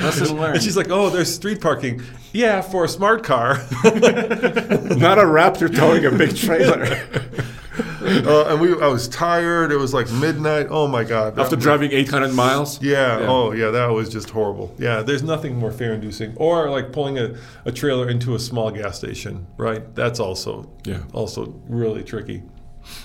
Lesson 0.02 0.38
learned. 0.40 0.56
And 0.56 0.64
she's 0.64 0.78
like, 0.78 0.90
"Oh, 0.90 1.10
there's 1.10 1.34
street 1.34 1.60
parking." 1.62 2.02
Yeah, 2.32 2.62
for 2.62 2.86
a 2.86 2.88
smart 2.88 3.24
car. 3.24 3.56
Not 3.84 5.18
a 5.18 5.24
Raptor 5.26 5.74
towing 5.76 6.06
a 6.06 6.12
big 6.12 6.36
trailer. 6.36 7.02
uh, 8.26 8.46
and 8.48 8.62
we, 8.62 8.72
I 8.82 8.88
was 8.88 9.08
tired. 9.08 9.72
It 9.72 9.78
was 9.78 9.94
like 9.94 10.12
midnight. 10.12 10.68
Oh 10.70 10.88
my 10.88 11.04
god! 11.04 11.38
After 11.40 11.56
was- 11.56 11.64
driving 11.64 11.92
800 11.92 12.34
miles. 12.34 12.82
Yeah, 12.82 13.20
Yeah. 13.20 13.28
Oh, 13.28 13.52
yeah. 13.52 13.70
That 13.72 13.88
was 13.88 14.10
just 14.10 14.30
horrible. 14.30 14.74
Yeah. 14.78 15.02
There's 15.02 15.24
nothing 15.24 15.56
more 15.58 15.72
fear-inducing, 15.72 16.36
or 16.38 16.70
like 16.70 16.92
pulling 16.92 17.18
a, 17.18 17.36
a 17.66 17.72
trailer 17.72 18.10
into 18.10 18.36
a 18.36 18.40
small 18.40 18.72
gas 18.72 18.98
station. 18.98 19.48
Right. 19.58 19.94
That's 19.96 20.20
also 20.20 20.70
Yeah. 20.86 21.04
also 21.14 21.60
really 21.68 22.04
tricky. 22.04 22.44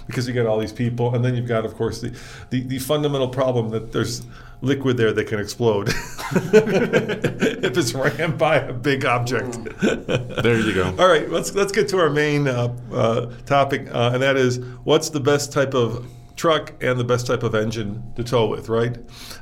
Because 0.06 0.26
you 0.28 0.34
got 0.34 0.46
all 0.46 0.58
these 0.58 0.72
people, 0.72 1.14
and 1.14 1.24
then 1.24 1.34
you've 1.34 1.48
got, 1.48 1.64
of 1.64 1.74
course, 1.74 2.00
the, 2.00 2.16
the, 2.50 2.62
the 2.62 2.78
fundamental 2.78 3.28
problem 3.28 3.70
that 3.70 3.92
there's 3.92 4.26
liquid 4.60 4.96
there 4.96 5.12
that 5.12 5.26
can 5.26 5.38
explode 5.40 5.88
if 5.92 7.76
it's 7.76 7.92
ran 7.94 8.36
by 8.36 8.56
a 8.56 8.72
big 8.72 9.04
object. 9.04 9.58
There 9.80 10.58
you 10.58 10.72
go. 10.74 10.94
All 10.98 11.08
right, 11.08 11.28
let's 11.30 11.54
let's 11.54 11.72
get 11.72 11.88
to 11.88 11.98
our 11.98 12.10
main 12.10 12.48
uh, 12.48 12.74
uh, 12.92 13.26
topic, 13.46 13.88
uh, 13.94 14.10
and 14.14 14.22
that 14.22 14.36
is 14.36 14.58
what's 14.84 15.10
the 15.10 15.20
best 15.20 15.52
type 15.52 15.74
of 15.74 16.06
truck 16.36 16.72
and 16.82 16.98
the 16.98 17.04
best 17.04 17.26
type 17.26 17.42
of 17.44 17.54
engine 17.54 18.02
to 18.16 18.24
tow 18.24 18.46
with, 18.46 18.68
right? 18.68 18.96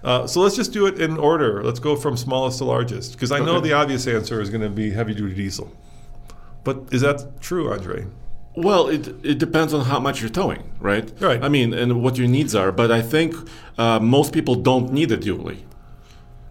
Uh, 0.04 0.26
so 0.26 0.40
let's 0.40 0.56
just 0.56 0.72
do 0.72 0.86
it 0.86 1.00
in 1.00 1.16
order. 1.16 1.64
Let's 1.64 1.80
go 1.80 1.96
from 1.96 2.16
smallest 2.16 2.58
to 2.58 2.64
largest, 2.64 3.12
because 3.12 3.32
I 3.32 3.38
know 3.38 3.56
Okay. 3.56 3.68
the 3.68 3.74
obvious 3.74 4.06
answer 4.06 4.40
is 4.40 4.50
going 4.50 4.60
to 4.62 4.68
be 4.68 4.90
heavy 4.90 5.14
duty 5.14 5.34
diesel. 5.34 5.72
But 6.64 6.88
is 6.92 7.00
that 7.00 7.40
true, 7.40 7.72
Andre? 7.72 8.06
Well, 8.54 8.88
it, 8.88 9.08
it 9.24 9.38
depends 9.38 9.72
on 9.72 9.86
how 9.86 9.98
much 9.98 10.20
you're 10.20 10.28
towing, 10.30 10.62
right? 10.78 11.10
Right. 11.20 11.42
I 11.42 11.48
mean, 11.48 11.72
and 11.72 12.02
what 12.02 12.18
your 12.18 12.28
needs 12.28 12.54
are. 12.54 12.70
But 12.70 12.90
I 12.92 13.00
think 13.00 13.34
uh, 13.78 13.98
most 13.98 14.32
people 14.34 14.56
don't 14.56 14.92
need 14.92 15.10
a 15.10 15.16
dually, 15.16 15.60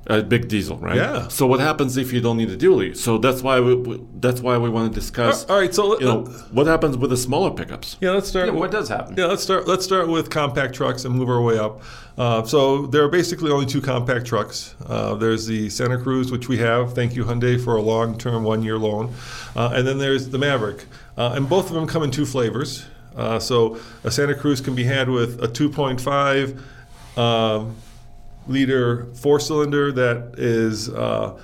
a 0.08 0.24
big 0.24 0.48
diesel, 0.48 0.78
right? 0.78 0.96
Yeah. 0.96 1.28
So 1.28 1.46
what 1.46 1.60
happens 1.60 1.98
if 1.98 2.12
you 2.12 2.20
don't 2.20 2.38
need 2.38 2.50
a 2.50 2.58
dually? 2.58 2.98
So 2.98 3.20
that's 3.20 3.44
why 3.44 3.60
we, 3.60 3.76
we 3.76 4.02
that's 4.20 4.42
why 4.42 4.58
we 4.58 4.68
want 4.68 4.92
to 4.92 5.00
discuss. 5.00 5.46
All 5.46 5.60
right, 5.60 5.74
so 5.76 5.90
let- 5.90 6.02
you 6.02 6.08
know 6.08 6.24
what 6.52 6.66
happens 6.66 6.98
with 6.98 7.12
the 7.12 7.18
smaller 7.18 7.52
pickups. 7.52 7.98
Yeah, 8.02 8.12
let's 8.12 8.28
start. 8.28 8.48
Yeah, 8.48 8.52
with- 8.54 8.62
what 8.62 8.72
does 8.72 8.90
happen? 8.90 9.14
Yeah, 9.16 9.26
let's 9.28 9.44
start. 9.44 9.68
Let's 9.68 9.86
start 9.86 10.08
with 10.08 10.32
compact 10.32 10.74
trucks 10.74 11.06
and 11.06 11.14
move 11.14 11.30
our 11.30 11.42
way 11.42 11.60
up. 11.60 11.82
Uh, 12.18 12.44
so 12.44 12.88
there 12.88 13.04
are 13.04 13.10
basically 13.10 13.52
only 13.52 13.66
two 13.68 13.80
compact 13.82 14.26
trucks. 14.26 14.76
Uh, 14.88 15.14
there's 15.16 15.46
the 15.46 15.70
Santa 15.70 15.98
Cruz, 16.00 16.32
which 16.32 16.50
we 16.50 16.58
have. 16.58 16.94
Thank 16.94 17.16
you, 17.16 17.24
Hyundai, 17.24 17.64
for 17.64 17.76
a 17.78 17.82
long-term 17.82 18.44
one-year 18.44 18.78
loan. 18.78 19.14
Uh, 19.56 19.72
and 19.74 19.88
then 19.88 19.98
there's 19.98 20.30
the 20.30 20.38
Maverick, 20.38 20.86
uh, 21.22 21.34
and 21.36 21.48
both 21.50 21.68
of 21.70 21.74
them 21.76 21.86
come 21.88 22.04
in 22.04 22.12
two 22.12 22.26
flavors. 22.26 22.86
Uh, 23.16 23.40
so 23.40 23.78
a 24.04 24.12
Santa 24.12 24.34
Cruz 24.36 24.62
can 24.62 24.74
be 24.76 24.84
had 24.84 25.10
with 25.10 25.42
a 25.44 25.48
2.5 25.48 26.58
um, 27.18 27.76
liter 28.48 29.06
four-cylinder 29.16 29.92
that 29.94 30.36
is. 30.38 30.90
Uh, 30.90 31.40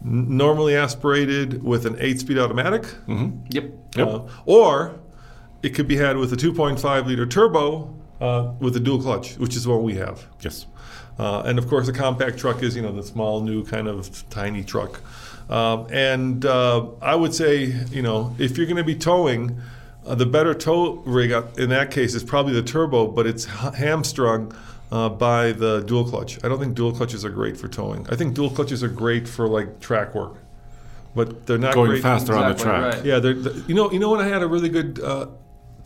Normally 0.00 0.76
aspirated 0.76 1.60
with 1.64 1.84
an 1.84 1.96
eight-speed 1.98 2.38
automatic, 2.38 2.84
Yep. 3.08 3.64
Yep. 3.96 4.08
uh, 4.08 4.20
or 4.46 4.94
it 5.64 5.70
could 5.70 5.88
be 5.88 5.96
had 5.96 6.16
with 6.16 6.32
a 6.32 6.36
2.5 6.36 7.06
liter 7.06 7.26
turbo 7.26 7.92
uh, 8.20 8.52
with 8.60 8.76
a 8.76 8.80
dual 8.80 9.02
clutch, 9.02 9.36
which 9.38 9.56
is 9.56 9.66
what 9.66 9.82
we 9.82 9.96
have. 9.96 10.24
Yes. 10.40 10.66
Uh, 11.18 11.42
and 11.44 11.58
of 11.58 11.66
course, 11.66 11.88
a 11.88 11.92
compact 11.92 12.38
truck 12.38 12.62
is, 12.62 12.76
you 12.76 12.82
know, 12.82 12.92
the 12.92 13.02
small, 13.02 13.40
new 13.40 13.64
kind 13.64 13.88
of 13.88 14.08
tiny 14.30 14.62
truck. 14.62 15.00
Um, 15.48 15.86
and 15.90 16.44
uh, 16.44 16.86
I 17.00 17.14
would 17.14 17.34
say, 17.34 17.64
you 17.90 18.02
know, 18.02 18.34
if 18.38 18.56
you're 18.58 18.66
going 18.66 18.76
to 18.76 18.84
be 18.84 18.94
towing, 18.94 19.60
uh, 20.06 20.14
the 20.14 20.26
better 20.26 20.52
tow 20.54 20.94
rig 21.06 21.32
uh, 21.32 21.42
in 21.56 21.70
that 21.70 21.90
case 21.90 22.14
is 22.14 22.22
probably 22.22 22.52
the 22.52 22.62
turbo, 22.62 23.06
but 23.06 23.26
it's 23.26 23.44
hamstrung 23.46 24.54
uh, 24.92 25.08
by 25.08 25.52
the 25.52 25.80
dual 25.80 26.04
clutch. 26.04 26.42
I 26.44 26.48
don't 26.48 26.58
think 26.58 26.74
dual 26.74 26.92
clutches 26.92 27.24
are 27.24 27.30
great 27.30 27.56
for 27.56 27.68
towing. 27.68 28.06
I 28.10 28.16
think 28.16 28.34
dual 28.34 28.50
clutches 28.50 28.82
are 28.82 28.88
great 28.88 29.26
for 29.28 29.48
like 29.48 29.80
track 29.80 30.14
work, 30.14 30.34
but 31.14 31.46
they're 31.46 31.58
not 31.58 31.74
Going 31.74 31.90
great 31.90 32.02
faster 32.02 32.34
on 32.36 32.52
the 32.54 32.62
track. 32.62 32.94
right. 32.94 33.04
yeah, 33.04 33.18
they're, 33.18 33.34
the- 33.34 33.64
you 33.66 33.74
know, 33.74 33.90
you 33.90 33.98
know 33.98 34.10
when 34.10 34.20
I 34.20 34.28
had 34.28 34.42
a 34.42 34.46
really 34.46 34.68
good 34.68 35.00
uh, 35.00 35.26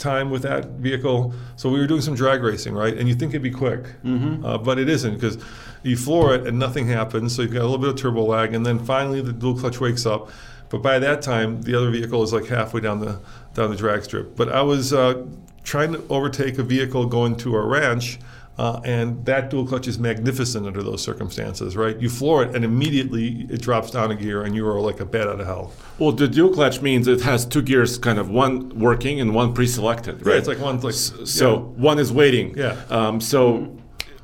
time 0.02 0.30
with 0.30 0.42
that 0.42 0.66
vehicle. 0.72 1.32
So 1.56 1.70
we 1.70 1.78
were 1.78 1.86
doing 1.86 2.02
some 2.02 2.14
drag 2.14 2.42
racing, 2.42 2.74
right? 2.74 2.96
And 2.96 3.08
you 3.08 3.14
think 3.14 3.30
it'd 3.30 3.42
be 3.42 3.50
quick, 3.50 3.84
mm-hmm. 4.04 4.44
uh, 4.44 4.58
but 4.58 4.78
it 4.78 4.88
isn't 4.88 5.14
because 5.14 5.38
you 5.82 5.96
floor 5.96 6.34
it 6.34 6.46
and 6.46 6.58
nothing 6.58 6.86
happens. 6.86 7.34
So 7.34 7.42
you've 7.42 7.52
got 7.52 7.62
a 7.62 7.68
little 7.70 7.78
bit 7.78 7.90
of 7.90 7.96
turbo 7.96 8.24
lag, 8.24 8.54
and 8.54 8.66
then 8.66 8.78
finally 8.78 9.20
the 9.22 9.32
dual 9.32 9.56
clutch 9.56 9.80
wakes 9.80 10.04
up. 10.04 10.30
But 10.68 10.82
by 10.82 10.98
that 10.98 11.22
time, 11.22 11.62
the 11.62 11.74
other 11.74 11.90
vehicle 11.90 12.22
is 12.22 12.32
like 12.32 12.46
halfway 12.46 12.80
down 12.80 13.00
the 13.00 13.20
down 13.54 13.70
the 13.70 13.76
drag 13.76 14.04
strip. 14.04 14.36
But 14.36 14.50
I 14.50 14.62
was 14.62 14.92
uh, 14.92 15.26
trying 15.64 15.92
to 15.92 16.02
overtake 16.08 16.58
a 16.58 16.62
vehicle 16.62 17.06
going 17.06 17.36
to 17.36 17.56
a 17.56 17.64
ranch. 17.66 18.18
Uh, 18.58 18.80
and 18.84 19.24
that 19.24 19.48
dual 19.48 19.66
clutch 19.66 19.88
is 19.88 19.98
magnificent 19.98 20.66
under 20.66 20.82
those 20.82 21.02
circumstances, 21.02 21.74
right? 21.74 21.98
You 21.98 22.10
floor 22.10 22.42
it, 22.42 22.54
and 22.54 22.64
immediately 22.64 23.46
it 23.48 23.62
drops 23.62 23.90
down 23.90 24.10
a 24.10 24.14
gear, 24.14 24.42
and 24.42 24.54
you 24.54 24.66
are 24.68 24.78
like 24.80 25.00
a 25.00 25.06
bat 25.06 25.26
out 25.26 25.40
of 25.40 25.46
hell. 25.46 25.72
Well, 25.98 26.12
the 26.12 26.28
dual 26.28 26.52
clutch 26.52 26.82
means 26.82 27.08
it 27.08 27.22
has 27.22 27.46
two 27.46 27.62
gears, 27.62 27.96
kind 27.96 28.18
of 28.18 28.28
one 28.28 28.68
working 28.78 29.20
and 29.20 29.34
one 29.34 29.54
pre-selected, 29.54 30.26
right? 30.26 30.32
Yeah, 30.32 30.38
it's 30.38 30.48
like 30.48 30.60
one 30.60 30.78
like 30.80 30.92
So 30.94 31.58
one 31.76 31.98
is 31.98 32.12
waiting. 32.12 32.56
Yeah. 32.56 32.76
Um, 32.90 33.20
so 33.20 33.74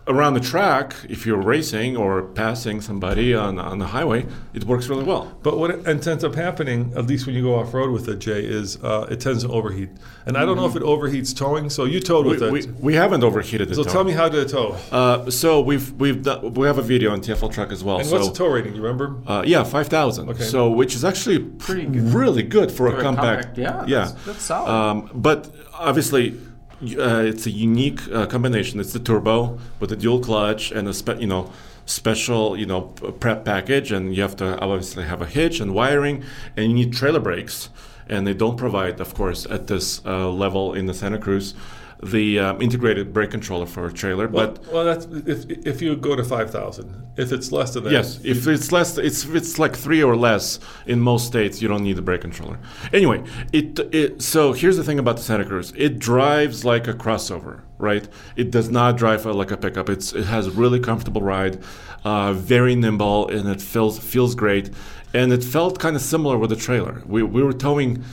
around 0.08 0.34
the 0.34 0.40
track, 0.40 0.94
if 1.08 1.26
you're 1.26 1.40
racing 1.40 1.96
or 1.96 2.22
passing 2.22 2.80
somebody 2.80 3.34
on, 3.34 3.58
on 3.58 3.78
the 3.78 3.86
highway, 3.86 4.26
it 4.54 4.64
works 4.64 4.88
really 4.88 5.04
well. 5.04 5.36
But 5.42 5.58
what 5.58 5.70
it 5.70 5.86
ends 5.86 6.06
up 6.24 6.34
happening, 6.34 6.92
at 6.96 7.06
least 7.06 7.26
when 7.26 7.34
you 7.34 7.42
go 7.42 7.54
off 7.56 7.74
road 7.74 7.90
with 7.92 8.08
it, 8.08 8.18
Jay, 8.18 8.42
is 8.44 8.82
uh, 8.82 9.06
it 9.10 9.20
tends 9.20 9.44
to 9.44 9.50
overheat. 9.50 9.90
And 10.26 10.36
I 10.36 10.44
don't 10.44 10.56
know 10.56 10.66
if 10.66 10.76
it 10.76 10.82
overheats 10.82 11.36
towing. 11.36 11.68
So 11.70 11.84
you 11.84 12.00
towed 12.00 12.26
with 12.26 12.40
We, 12.40 12.60
it. 12.60 12.66
we, 12.66 12.72
we 12.88 12.94
haven't 12.94 13.22
overheated 13.22 13.70
it. 13.70 13.74
so 13.74 13.82
though. 13.84 13.92
tell 13.92 14.04
me 14.04 14.12
how 14.12 14.28
to 14.28 14.44
tow. 14.46 14.76
Uh, 14.90 15.30
so 15.30 15.60
we've 15.60 15.92
we've 15.92 16.22
done, 16.22 16.54
we 16.54 16.66
have 16.66 16.78
a 16.78 16.82
video 16.82 17.12
on 17.12 17.20
TFL 17.20 17.52
Truck 17.52 17.70
as 17.72 17.84
well. 17.84 17.98
and 17.98 18.06
so 18.06 18.16
what's 18.16 18.28
the 18.28 18.34
tow 18.34 18.48
rating? 18.48 18.74
You 18.74 18.82
remember? 18.82 19.16
Uh, 19.26 19.42
yeah, 19.46 19.62
five 19.64 19.88
thousand. 19.88 20.28
Okay. 20.30 20.42
So 20.44 20.70
which 20.70 20.94
is 20.94 21.04
actually 21.04 21.38
Pretty 21.40 21.84
good. 21.86 22.02
really 22.14 22.42
good 22.42 22.70
for, 22.70 22.88
For 22.90 22.96
a 22.96 22.98
a 22.98 23.02
compact. 23.02 23.54
compact, 23.54 23.58
yeah, 23.58 23.84
yeah, 23.86 24.04
that's- 24.06 24.24
that's 24.24 24.42
solid. 24.42 24.70
Um, 24.70 25.10
but 25.14 25.50
obviously, 25.74 26.38
uh, 26.82 27.22
it's 27.24 27.46
a 27.46 27.50
unique 27.50 28.00
uh, 28.12 28.26
combination. 28.26 28.80
It's 28.80 28.92
the 28.92 29.00
turbo 29.00 29.58
with 29.80 29.90
the 29.90 29.96
dual 29.96 30.20
clutch 30.20 30.70
and 30.70 30.86
a 30.88 30.94
spe- 30.94 31.20
you 31.20 31.26
know 31.26 31.52
special 31.86 32.56
you 32.56 32.66
know 32.66 32.82
prep 33.20 33.44
package, 33.44 33.90
and 33.92 34.14
you 34.14 34.22
have 34.22 34.36
to 34.36 34.58
obviously 34.60 35.04
have 35.04 35.20
a 35.22 35.26
hitch 35.26 35.60
and 35.60 35.74
wiring, 35.74 36.24
and 36.56 36.66
you 36.68 36.74
need 36.74 36.92
trailer 36.92 37.20
brakes, 37.20 37.70
and 38.08 38.26
they 38.26 38.34
don't 38.34 38.56
provide, 38.56 39.00
of 39.00 39.14
course, 39.14 39.46
at 39.46 39.66
this 39.66 40.04
uh, 40.04 40.30
level 40.30 40.74
in 40.74 40.86
the 40.86 40.94
Santa 40.94 41.18
Cruz. 41.18 41.54
The 42.00 42.38
um, 42.38 42.62
integrated 42.62 43.12
brake 43.12 43.32
controller 43.32 43.66
for 43.66 43.86
a 43.86 43.92
trailer, 43.92 44.28
Well, 44.28 44.52
but 44.52 44.72
well, 44.72 44.84
that's 44.84 45.06
if, 45.26 45.50
if 45.66 45.82
you 45.82 45.96
go 45.96 46.14
to 46.14 46.22
five 46.22 46.48
thousand. 46.50 46.94
If 47.16 47.32
it's 47.32 47.50
less 47.50 47.74
than 47.74 47.82
that, 47.84 47.92
Yes, 47.92 48.20
if 48.24 48.46
it's 48.46 48.70
less, 48.70 48.96
it's 48.98 49.24
it's 49.24 49.58
like 49.58 49.74
three 49.74 50.00
or 50.00 50.14
less 50.14 50.60
in 50.86 51.00
most 51.00 51.26
states, 51.26 51.60
you 51.60 51.66
don't 51.66 51.82
need 51.82 51.98
a 51.98 52.02
brake 52.02 52.20
controller. 52.20 52.60
Anyway, 52.92 53.24
it, 53.52 53.80
it 53.92 54.22
so 54.22 54.52
here's 54.52 54.76
the 54.76 54.84
thing 54.84 55.00
about 55.00 55.16
the 55.16 55.22
Santa 55.22 55.44
Cruz: 55.44 55.72
it 55.76 55.98
drives 55.98 56.64
like 56.64 56.86
a 56.86 56.94
crossover, 56.94 57.62
right? 57.78 58.06
It 58.36 58.52
does 58.52 58.70
not 58.70 58.96
drive 58.96 59.26
like 59.26 59.50
a 59.50 59.56
pickup. 59.56 59.88
It's 59.88 60.12
it 60.12 60.26
has 60.26 60.46
a 60.46 60.52
really 60.52 60.78
comfortable 60.78 61.22
ride, 61.22 61.60
uh, 62.04 62.32
very 62.32 62.76
nimble, 62.76 63.26
and 63.28 63.48
it 63.48 63.60
feels 63.60 63.98
feels 63.98 64.36
great. 64.36 64.70
And 65.12 65.32
it 65.32 65.42
felt 65.42 65.80
kind 65.80 65.96
of 65.96 66.02
similar 66.02 66.38
with 66.38 66.50
the 66.50 66.56
trailer. 66.56 67.02
We 67.06 67.24
we 67.24 67.42
were 67.42 67.52
towing 67.52 68.04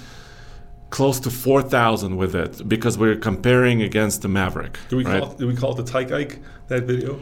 close 0.98 1.20
to 1.20 1.30
four 1.30 1.62
thousand 1.62 2.16
with 2.22 2.34
it 2.44 2.54
because 2.74 2.98
we 2.98 3.08
are 3.12 3.20
comparing 3.32 3.82
against 3.90 4.22
the 4.22 4.30
Maverick. 4.40 4.74
do 4.90 4.96
we 4.98 5.04
right? 5.06 5.22
call 5.22 5.32
it, 5.34 5.38
do 5.42 5.48
we 5.52 5.56
call 5.62 5.72
it 5.74 5.78
the 5.84 5.92
Tyke 5.96 6.12
Ike 6.22 6.40
that 6.70 6.84
video? 6.92 7.20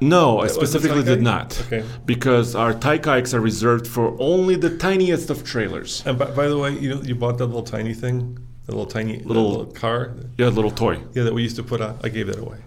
No, 0.00 0.40
I 0.40 0.46
specifically 0.46 1.04
did 1.12 1.20
not. 1.20 1.48
Okay. 1.66 1.82
Because 2.06 2.48
our 2.62 2.72
Taikaiks 2.72 3.34
are 3.34 3.40
reserved 3.52 3.86
for 3.86 4.16
only 4.18 4.56
the 4.56 4.72
tiniest 4.78 5.28
of 5.28 5.44
trailers. 5.44 6.02
And 6.06 6.18
by, 6.18 6.30
by 6.40 6.46
the 6.48 6.56
way, 6.62 6.70
you 6.82 6.88
know 6.94 7.02
you 7.02 7.14
bought 7.14 7.36
that 7.40 7.46
little 7.52 7.68
tiny 7.76 7.92
thing, 8.02 8.18
the 8.64 8.72
little 8.72 8.86
tiny 8.96 9.18
Little- 9.30 9.50
little 9.50 9.72
car, 9.84 9.98
Yeah, 10.38 10.48
a 10.48 10.56
little 10.58 10.70
toy. 10.70 10.96
yeah, 11.12 11.24
that 11.24 11.34
we 11.34 11.42
used 11.48 11.56
to 11.56 11.62
put 11.72 11.80
on. 11.82 11.92
I 12.02 12.08
gave 12.08 12.26
that 12.28 12.38
away. 12.38 12.58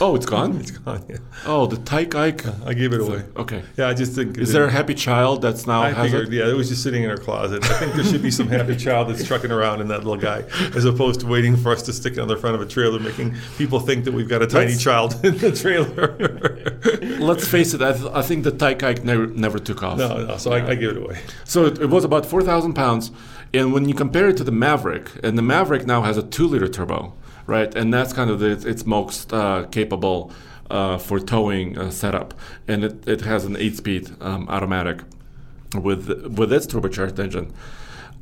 Oh, 0.00 0.16
it's 0.16 0.26
gone? 0.26 0.56
It's 0.58 0.70
gone. 0.70 1.04
Yeah. 1.08 1.18
oh, 1.46 1.66
the 1.66 1.76
Taikaik. 1.76 2.66
I 2.66 2.74
gave 2.74 2.92
it 2.92 3.00
away. 3.00 3.22
Okay. 3.36 3.62
Yeah, 3.76 3.88
I 3.88 3.94
just 3.94 4.14
think. 4.14 4.38
Is 4.38 4.52
there 4.52 4.64
a 4.64 4.70
happy 4.70 4.94
child 4.94 5.42
that's 5.42 5.66
now 5.66 5.82
I 5.82 5.90
has 5.90 6.10
figured, 6.10 6.28
it? 6.32 6.36
yeah, 6.38 6.48
it 6.48 6.54
was 6.56 6.68
just 6.70 6.82
sitting 6.82 7.02
in 7.04 7.10
her 7.10 7.16
closet. 7.18 7.62
I 7.64 7.74
think 7.78 7.94
there 7.94 8.04
should 8.04 8.22
be 8.22 8.30
some 8.30 8.48
happy 8.48 8.74
child 8.76 9.08
that's 9.10 9.24
trucking 9.24 9.50
around 9.52 9.80
in 9.80 9.88
that 9.88 9.98
little 9.98 10.16
guy, 10.16 10.44
as 10.74 10.84
opposed 10.84 11.20
to 11.20 11.26
waiting 11.26 11.56
for 11.56 11.72
us 11.72 11.82
to 11.82 11.92
stick 11.92 12.14
it 12.14 12.18
on 12.18 12.26
the 12.28 12.36
front 12.36 12.56
of 12.56 12.62
a 12.62 12.66
trailer, 12.66 12.98
making 12.98 13.34
people 13.58 13.78
think 13.80 14.04
that 14.04 14.12
we've 14.12 14.28
got 14.28 14.42
a 14.42 14.46
tiny 14.46 14.70
Let's- 14.72 14.82
child 14.82 15.20
in 15.24 15.36
the 15.38 15.52
trailer. 15.52 16.16
Let's 17.20 17.46
face 17.46 17.74
it, 17.74 17.82
I, 17.82 17.92
th- 17.92 18.10
I 18.12 18.22
think 18.22 18.44
the 18.44 18.52
Taikaik 18.52 19.04
never, 19.04 19.26
never 19.28 19.58
took 19.58 19.82
off. 19.82 19.98
no, 19.98 20.26
no, 20.26 20.36
so 20.36 20.52
I, 20.52 20.70
I 20.70 20.74
give 20.74 20.96
it 20.96 21.02
away. 21.02 21.20
So 21.44 21.66
it, 21.66 21.78
it 21.80 21.86
was 21.90 22.04
about 22.04 22.26
4,000 22.26 22.72
pounds. 22.74 23.10
And 23.54 23.72
when 23.74 23.86
you 23.88 23.94
compare 23.94 24.30
it 24.30 24.36
to 24.38 24.44
the 24.44 24.52
Maverick, 24.52 25.10
and 25.22 25.36
the 25.36 25.42
Maverick 25.42 25.86
now 25.86 26.02
has 26.02 26.16
a 26.16 26.22
two 26.22 26.46
liter 26.48 26.66
turbo, 26.68 27.12
right? 27.52 27.74
And 27.74 27.92
that's 27.92 28.12
kind 28.12 28.30
of 28.30 28.40
the, 28.40 28.52
its 28.72 28.86
most 28.86 29.32
uh, 29.32 29.66
capable 29.70 30.32
uh, 30.70 30.96
for 30.98 31.20
towing 31.20 31.78
uh, 31.78 31.90
setup. 31.90 32.32
And 32.66 32.82
it, 32.82 33.06
it 33.06 33.20
has 33.20 33.44
an 33.44 33.56
eight 33.56 33.76
speed 33.76 34.10
um, 34.20 34.48
automatic 34.48 35.02
with, 35.74 36.08
with 36.38 36.52
its 36.52 36.66
turbocharged 36.66 37.18
engine. 37.18 37.52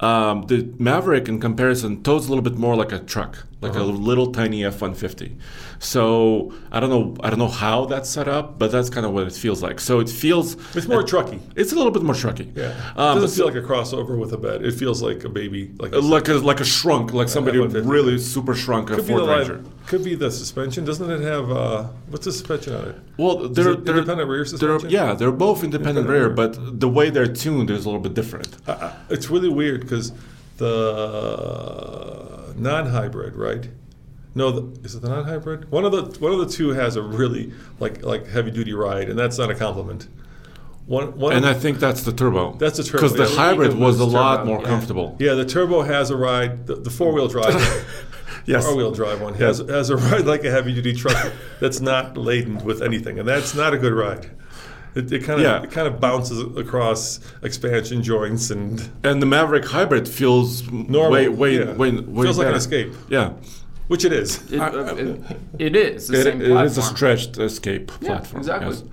Um, 0.01 0.47
the 0.47 0.59
Maverick, 0.79 1.29
in 1.29 1.41
comparison, 1.41 2.03
tows 2.03 2.27
a 2.27 2.29
little 2.31 2.43
bit 2.43 2.59
more 2.59 2.75
like 2.75 2.91
a 2.91 2.99
truck, 2.99 3.47
like 3.63 3.75
a 3.75 3.83
little 3.83 4.33
tiny 4.33 4.65
F 4.65 4.81
one 4.81 4.95
fifty. 4.95 5.37
So 5.79 6.53
I 6.73 6.81
don't 6.81 6.91
know, 6.91 7.17
I 7.23 7.31
don't 7.31 7.39
know 7.39 7.49
how 7.49 7.85
that's 7.87 8.09
set 8.09 8.29
up, 8.29 8.59
but 8.59 8.71
that's 8.73 8.91
kind 8.91 9.05
of 9.07 9.13
what 9.13 9.27
it 9.27 9.33
feels 9.33 9.63
like. 9.63 9.81
So 9.81 10.01
it 10.01 10.09
feels 10.09 10.57
It's 10.77 10.87
more 10.89 11.03
trucky. 11.03 11.41
it's 11.57 11.73
a 11.73 11.77
little 11.77 11.91
bit 11.93 12.03
more 12.03 12.15
trucky. 12.15 12.55
Yeah, 12.57 12.73
Um, 12.97 13.19
it 13.19 13.21
doesn't 13.23 13.37
feel 13.37 13.47
like 13.53 13.63
a 13.63 13.67
crossover 13.67 14.19
with 14.19 14.33
a 14.33 14.39
bed. 14.39 14.65
It 14.65 14.73
feels 14.73 15.03
like 15.03 15.25
a 15.25 15.29
baby, 15.29 15.71
like 15.79 15.93
a, 15.93 15.99
like 15.99 16.29
a 16.29 16.35
like 16.35 16.61
a 16.61 16.65
shrunk, 16.65 17.13
like 17.13 17.29
somebody 17.29 17.59
F-150. 17.63 17.89
really 17.89 18.19
super 18.19 18.55
shrunk 18.55 18.91
a 18.91 18.97
could 18.97 19.07
be 19.07 19.13
Ford 19.15 19.29
Ranger. 19.29 19.63
could 19.87 20.05
be 20.05 20.15
the 20.15 20.31
suspension. 20.31 20.85
Doesn't 20.85 21.11
it 21.11 21.21
have 21.23 21.51
uh, 21.51 21.85
what's 22.09 22.25
the 22.27 22.33
suspension 22.33 22.75
on 22.75 22.89
it? 22.89 22.97
Well, 23.19 23.49
they're, 23.49 23.73
it 23.73 23.85
they're 23.85 23.97
independent 23.99 24.29
rear 24.29 24.39
they're- 24.45 24.47
suspension? 24.47 24.91
yeah, 24.91 25.13
they're 25.15 25.33
both 25.33 25.63
independent, 25.65 26.07
Independent 26.07 26.09
rear, 26.09 26.27
rear. 26.29 26.35
but 26.65 26.81
the 26.81 26.89
way 26.89 27.11
they're 27.11 27.27
tuned 27.45 27.71
is 27.71 27.85
a 27.85 27.89
little 27.89 28.01
bit 28.01 28.15
different. 28.15 28.57
I- 28.67 28.73
I- 28.73 28.93
it's 29.11 29.29
really 29.31 29.49
weird 29.51 29.81
because 29.83 30.13
the 30.59 32.30
non-hybrid, 32.57 33.35
right, 33.37 33.69
No, 34.35 34.51
the, 34.51 34.81
is 34.85 34.95
it 34.95 35.03
the 35.03 35.09
non-hybrid? 35.09 35.71
One 35.71 35.85
of 35.85 35.93
the 35.93 36.03
one 36.21 36.33
of 36.33 36.39
the 36.39 36.47
two 36.49 36.71
has 36.71 36.97
a 36.97 37.03
really 37.03 37.53
like 37.79 38.03
like 38.05 38.27
heavy 38.29 38.51
duty 38.51 38.73
ride, 38.73 39.09
and 39.11 39.19
that's 39.19 39.39
not 39.39 39.51
a 39.51 39.55
compliment. 39.55 40.09
One, 40.87 41.17
one 41.19 41.33
And 41.35 41.45
of, 41.45 41.57
I 41.57 41.59
think 41.59 41.79
that's 41.79 42.03
the 42.03 42.13
turbo. 42.13 42.55
That's 42.55 42.77
the 42.79 42.83
turbo, 42.83 42.97
Because 43.09 43.13
the 43.15 43.29
yeah. 43.33 43.37
hybrid 43.45 43.73
Ego 43.73 43.81
was 43.81 44.01
a 44.01 44.05
lot 44.05 44.39
turbo, 44.39 44.47
more 44.47 44.61
yeah. 44.61 44.67
comfortable. 44.69 45.17
yeah, 45.21 45.35
the 45.35 45.45
turbo 45.45 45.83
has 45.83 46.11
a 46.11 46.17
ride. 46.17 46.67
The, 46.67 46.75
the 46.77 46.91
four 46.91 47.13
wheel 47.13 47.29
drive, 47.37 47.55
Yes. 48.47 48.65
four 48.65 48.75
wheel 48.77 48.91
drive 48.91 49.21
one 49.21 49.35
has 49.35 49.59
has 49.59 49.91
a 49.91 49.97
ride 49.97 50.27
like 50.27 50.43
a 50.45 50.51
heavy 50.51 50.75
duty 50.75 50.95
truck 50.95 51.33
that's 51.61 51.81
not 51.81 52.17
laden 52.17 52.65
with 52.65 52.83
anything, 52.83 53.19
and 53.21 53.29
that's 53.29 53.55
not 53.55 53.73
a 53.75 53.79
good 53.79 53.93
ride. 53.93 54.31
It, 54.95 55.13
it 55.13 55.21
kind 55.25 55.41
of 55.41 55.45
Yeah. 55.47 55.63
it 55.63 55.71
kind 55.71 55.87
of 55.87 56.01
bounces 56.01 56.41
across 56.57 57.21
expansion 57.43 58.03
joints 58.03 58.51
and 58.51 58.89
And 59.05 59.23
the 59.23 59.27
Maverick 59.27 59.65
hybrid 59.67 60.09
feels 60.09 60.69
Normal, 60.71 61.11
way, 61.13 61.29
way, 61.29 61.59
yeah. 61.59 61.73
way, 61.75 61.91
way 61.93 62.25
Feels 62.25 62.39
like 62.39 62.49
an 62.49 62.55
escape. 62.55 62.93
Yeah. 63.09 63.33
which 63.89 64.05
it 64.05 64.13
is. 64.13 64.41
It, 64.53 64.61
uh, 64.61 64.95
it, 64.97 65.21
it 65.59 65.77
is 65.77 66.09
the 66.09 66.21
It, 66.21 66.25
same 66.25 66.41
it 66.43 66.47
platform. 66.49 66.67
is 66.67 66.79
a 66.79 66.83
stretched 66.83 67.39
escape 67.39 67.91
Yeah, 68.01 68.09
platform. 68.09 68.41
exactly. 68.41 68.69
yes. 68.77 68.85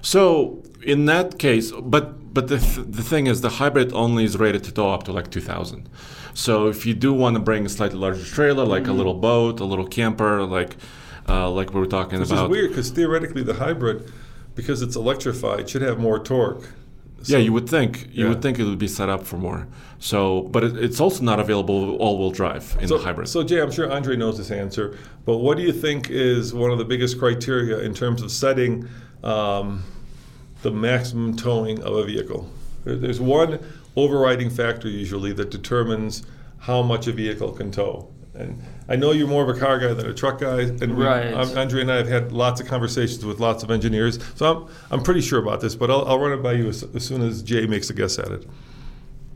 So 0.00 0.62
in 0.82 1.06
that 1.06 1.38
case, 1.38 1.70
but 1.72 2.34
but 2.34 2.48
the 2.48 2.58
th- 2.58 2.86
the 2.88 3.02
thing 3.02 3.26
is, 3.26 3.40
the 3.42 3.50
hybrid 3.50 3.92
only 3.92 4.24
is 4.24 4.36
rated 4.38 4.64
to 4.64 4.72
tow 4.72 4.90
up 4.90 5.02
to 5.04 5.12
like 5.12 5.30
2,000. 5.30 5.86
So 6.34 6.68
if 6.68 6.86
you 6.86 6.94
do 6.94 7.12
want 7.12 7.36
to 7.36 7.40
bring 7.42 7.66
a 7.66 7.68
slightly 7.68 7.98
larger 7.98 8.24
trailer, 8.24 8.64
like 8.64 8.84
Mm-hmm. 8.84 8.90
a 8.92 8.94
little 8.94 9.14
boat, 9.14 9.60
a 9.60 9.64
little 9.64 9.86
camper, 9.86 10.42
like 10.44 10.76
uh, 11.28 11.50
like 11.50 11.74
we 11.74 11.78
were 11.80 11.86
talking 11.86 12.18
Which 12.20 12.30
about, 12.30 12.44
is 12.46 12.50
weird 12.50 12.70
because 12.70 12.90
theoretically 12.90 13.42
the 13.42 13.54
hybrid, 13.54 14.10
because 14.54 14.82
it's 14.82 14.96
electrified, 14.96 15.68
should 15.68 15.82
have 15.82 15.98
more 15.98 16.18
torque. 16.18 16.64
yeah, 17.24 17.38
you 17.38 17.52
would 17.52 17.68
think 17.68 18.08
you 18.12 18.24
Yeah. 18.24 18.30
would 18.30 18.42
think 18.42 18.58
it 18.58 18.64
would 18.64 18.78
be 18.80 18.88
set 18.88 19.08
up 19.08 19.24
for 19.24 19.36
more. 19.36 19.68
So, 20.00 20.42
but 20.50 20.64
it, 20.64 20.76
it's 20.76 21.00
also 21.00 21.22
not 21.22 21.38
available 21.38 21.94
all-wheel 21.96 22.32
drive 22.32 22.76
in 22.80 22.88
So, 22.88 22.98
the 22.98 23.04
hybrid. 23.04 23.28
so 23.28 23.44
Jay, 23.44 23.60
I'm 23.62 23.70
sure 23.70 23.90
Andre 23.90 24.16
knows 24.16 24.38
this 24.38 24.50
answer, 24.50 24.96
but 25.24 25.38
what 25.38 25.56
do 25.56 25.62
you 25.62 25.72
think 25.72 26.10
is 26.10 26.52
one 26.52 26.72
of 26.72 26.78
the 26.78 26.84
biggest 26.84 27.18
criteria 27.20 27.78
in 27.78 27.94
terms 27.94 28.22
of 28.22 28.30
setting 28.32 28.88
um, 29.22 29.84
the 30.62 30.72
maximum 30.72 31.36
towing 31.36 31.80
of 31.82 31.94
a 31.94 32.04
vehicle? 32.04 32.50
There- 32.84 32.96
There's 32.96 33.20
one 33.20 33.60
overriding 33.94 34.50
factor 34.50 34.88
usually 34.88 35.32
that 35.34 35.50
determines 35.50 36.24
how 36.58 36.82
much 36.82 37.06
a 37.06 37.12
vehicle 37.12 37.52
can 37.52 37.70
tow. 37.70 38.08
And 38.34 38.60
I 38.92 38.96
know 38.96 39.12
you're 39.12 39.26
more 39.26 39.42
of 39.48 39.56
a 39.56 39.58
car 39.58 39.78
guy 39.78 39.94
than 39.94 40.04
a 40.06 40.12
truck 40.12 40.38
guy, 40.38 40.60
and 40.60 40.98
Right. 40.98 41.32
um, 41.32 41.56
Andre 41.56 41.80
and 41.80 41.90
I 41.90 41.96
have 41.96 42.08
had 42.08 42.30
lots 42.30 42.60
of 42.60 42.66
conversations 42.66 43.24
with 43.24 43.40
lots 43.40 43.62
of 43.62 43.70
engineers, 43.70 44.18
so 44.34 44.68
I'm, 44.90 44.98
I'm 44.98 45.02
pretty 45.02 45.22
sure 45.22 45.38
about 45.40 45.62
this. 45.62 45.74
But 45.74 45.90
I'll, 45.90 46.04
I'll 46.06 46.18
run 46.20 46.32
it 46.32 46.42
by 46.42 46.52
you 46.52 46.68
as, 46.68 46.82
as 46.94 47.02
soon 47.02 47.22
as 47.22 47.42
Jay 47.42 47.66
makes 47.66 47.88
a 47.88 47.94
guess 47.94 48.18
at 48.18 48.28
it. 48.28 48.46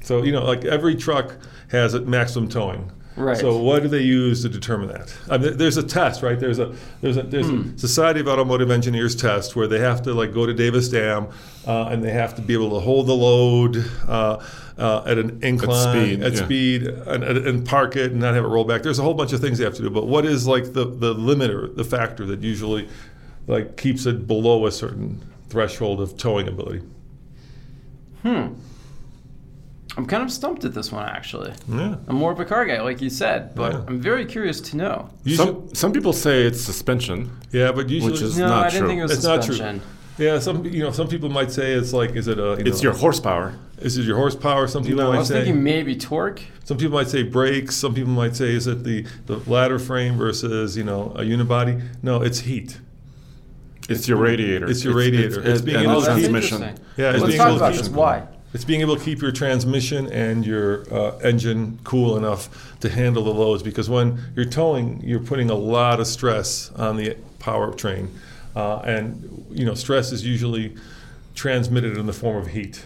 So 0.02 0.22
you 0.24 0.30
know, 0.32 0.44
like 0.44 0.66
every 0.66 0.94
truck 0.94 1.36
has 1.70 1.94
a 1.94 2.02
maximum 2.02 2.50
towing. 2.50 2.92
Right. 3.16 3.38
So 3.38 3.56
what 3.56 3.82
do 3.82 3.88
they 3.88 4.02
use 4.02 4.42
to 4.42 4.50
determine 4.50 4.88
that? 4.88 5.10
I 5.30 5.38
mean, 5.38 5.56
there's 5.56 5.78
a 5.78 5.82
test, 5.82 6.22
right? 6.22 6.38
There's 6.38 6.58
a 6.58 6.74
there's 7.00 7.16
a 7.16 7.22
there's 7.22 7.46
Hmm. 7.46 7.70
a 7.74 7.78
Society 7.78 8.20
of 8.20 8.28
Automotive 8.28 8.70
Engineers 8.70 9.16
test 9.16 9.56
where 9.56 9.66
they 9.66 9.78
have 9.78 10.02
to 10.02 10.12
like 10.12 10.34
go 10.34 10.44
to 10.44 10.52
Davis 10.52 10.90
Dam, 10.90 11.28
uh, 11.66 11.88
and 11.90 12.04
they 12.04 12.10
have 12.10 12.34
to 12.34 12.42
be 12.42 12.52
able 12.52 12.68
to 12.78 12.80
hold 12.80 13.06
the 13.06 13.14
load 13.16 13.90
uh, 14.06 14.36
uh, 14.78 15.02
at 15.06 15.18
an 15.18 15.38
incline, 15.42 15.94
speed, 15.96 16.22
at 16.22 16.32
yeah. 16.34 16.44
speed, 16.44 16.82
and, 16.84 17.24
and, 17.24 17.46
and 17.46 17.66
park 17.66 17.96
it 17.96 18.12
and 18.12 18.20
not 18.20 18.34
have 18.34 18.44
it 18.44 18.48
roll 18.48 18.64
back. 18.64 18.82
There's 18.82 18.98
a 18.98 19.02
whole 19.02 19.14
bunch 19.14 19.32
of 19.32 19.40
things 19.40 19.58
you 19.58 19.64
have 19.64 19.74
to 19.74 19.82
do. 19.82 19.90
But 19.90 20.06
what 20.06 20.24
is 20.26 20.46
like 20.46 20.72
the 20.72 20.84
the 20.84 21.14
limiter, 21.14 21.74
the 21.74 21.84
factor 21.84 22.26
that 22.26 22.42
usually 22.42 22.88
like 23.46 23.76
keeps 23.76 24.06
it 24.06 24.26
below 24.26 24.66
a 24.66 24.72
certain 24.72 25.22
threshold 25.48 26.00
of 26.00 26.16
towing 26.16 26.48
ability? 26.48 26.82
Hmm. 28.22 28.48
I'm 29.96 30.04
kind 30.04 30.22
of 30.22 30.30
stumped 30.30 30.64
at 30.64 30.74
this 30.74 30.92
one 30.92 31.08
actually. 31.08 31.54
Yeah. 31.68 31.96
I'm 32.06 32.16
more 32.16 32.30
of 32.30 32.38
a 32.38 32.44
car 32.44 32.66
guy, 32.66 32.82
like 32.82 33.00
you 33.00 33.08
said, 33.08 33.54
but 33.54 33.72
Yeah. 33.72 33.84
I'm 33.86 33.98
very 33.98 34.26
curious 34.26 34.60
to 34.62 34.76
know. 34.76 35.08
Some 35.34 35.74
some 35.74 35.92
people 35.92 36.12
say 36.12 36.42
it's 36.42 36.60
suspension. 36.60 37.30
yeah, 37.50 37.72
but 37.72 37.88
usually 37.88 38.12
Which 38.12 38.20
is 38.20 38.36
no, 38.36 38.48
not 38.48 38.66
I 38.66 38.68
didn't 38.68 38.80
true. 38.80 38.88
think 38.88 38.98
it 38.98 39.02
was 39.04 39.12
It's 39.12 39.24
not 39.24 39.42
true. 39.42 39.80
Suspension. 40.16 40.34
Yeah, 40.34 40.38
some 40.40 40.64
you 40.64 40.82
know 40.82 40.90
some 40.90 41.08
people 41.08 41.28
might 41.28 41.50
say 41.50 41.72
it's 41.72 41.92
like 41.92 42.16
is 42.16 42.28
it 42.28 42.38
a 42.38 42.42
you 42.58 42.64
It's 42.66 42.78
know, 42.82 42.90
your 42.90 42.98
horsepower. 42.98 43.54
is 43.80 43.98
it 43.98 44.04
your 44.04 44.16
horsepower? 44.16 44.66
Some 44.68 44.82
people 44.82 45.04
No, 45.04 45.12
I 45.12 45.18
was 45.18 45.28
say 45.28 45.44
thinking 45.44 45.62
maybe 45.62 45.96
torque. 45.96 46.40
some 46.64 46.76
people 46.78 46.94
might 46.94 47.08
say 47.08 47.22
brakes. 47.22 47.76
Some 47.76 47.94
people 47.94 48.12
might 48.12 48.36
say 48.36 48.54
is 48.54 48.66
it 48.66 48.84
the 48.84 49.06
the 49.26 49.38
ladder 49.50 49.78
frame 49.78 50.16
versus 50.16 50.76
you 50.76 50.84
know 50.84 51.12
a 51.16 51.20
unibody? 51.22 51.82
No, 52.02 52.22
it's 52.22 52.40
heat. 52.40 52.78
It's 53.88 54.08
your 54.08 54.18
radiator. 54.18 54.68
it's 54.68 54.82
your 54.82 54.94
radiator. 54.94 55.40
It's 55.48 55.62
being 55.62 55.78
able 55.78 56.00
to 56.00 56.06
that's 56.06 56.20
keep- 56.20 56.30
transmission. 56.30 56.62
Yeah, 56.96 57.10
it's 57.12 57.20
Let's 57.20 57.26
being 57.26 57.38
talk 57.38 57.48
able 57.48 57.58
to 57.58 57.64
about 57.64 57.72
keep- 57.74 57.82
this. 57.82 57.88
Why? 57.90 58.26
It's 58.52 58.64
being 58.64 58.80
able 58.80 58.96
to 58.96 59.04
keep 59.04 59.20
your 59.20 59.32
transmission 59.32 60.06
and 60.10 60.44
your 60.46 60.92
uh, 60.92 61.18
engine 61.18 61.78
cool 61.84 62.16
enough 62.16 62.48
to 62.80 62.88
handle 62.88 63.22
the 63.22 63.32
loads 63.34 63.62
because 63.62 63.90
when 63.90 64.18
you're 64.34 64.46
towing, 64.46 65.02
you're 65.04 65.20
putting 65.20 65.50
a 65.50 65.54
lot 65.54 66.00
of 66.00 66.06
stress 66.06 66.70
on 66.72 66.96
the 66.96 67.16
powertrain, 67.38 68.08
uh, 68.56 68.80
and 68.84 69.46
you 69.50 69.64
know 69.64 69.74
stress 69.74 70.10
is 70.10 70.24
usually 70.24 70.74
transmitted 71.34 71.96
in 71.96 72.06
the 72.06 72.12
form 72.12 72.38
of 72.38 72.48
heat, 72.48 72.84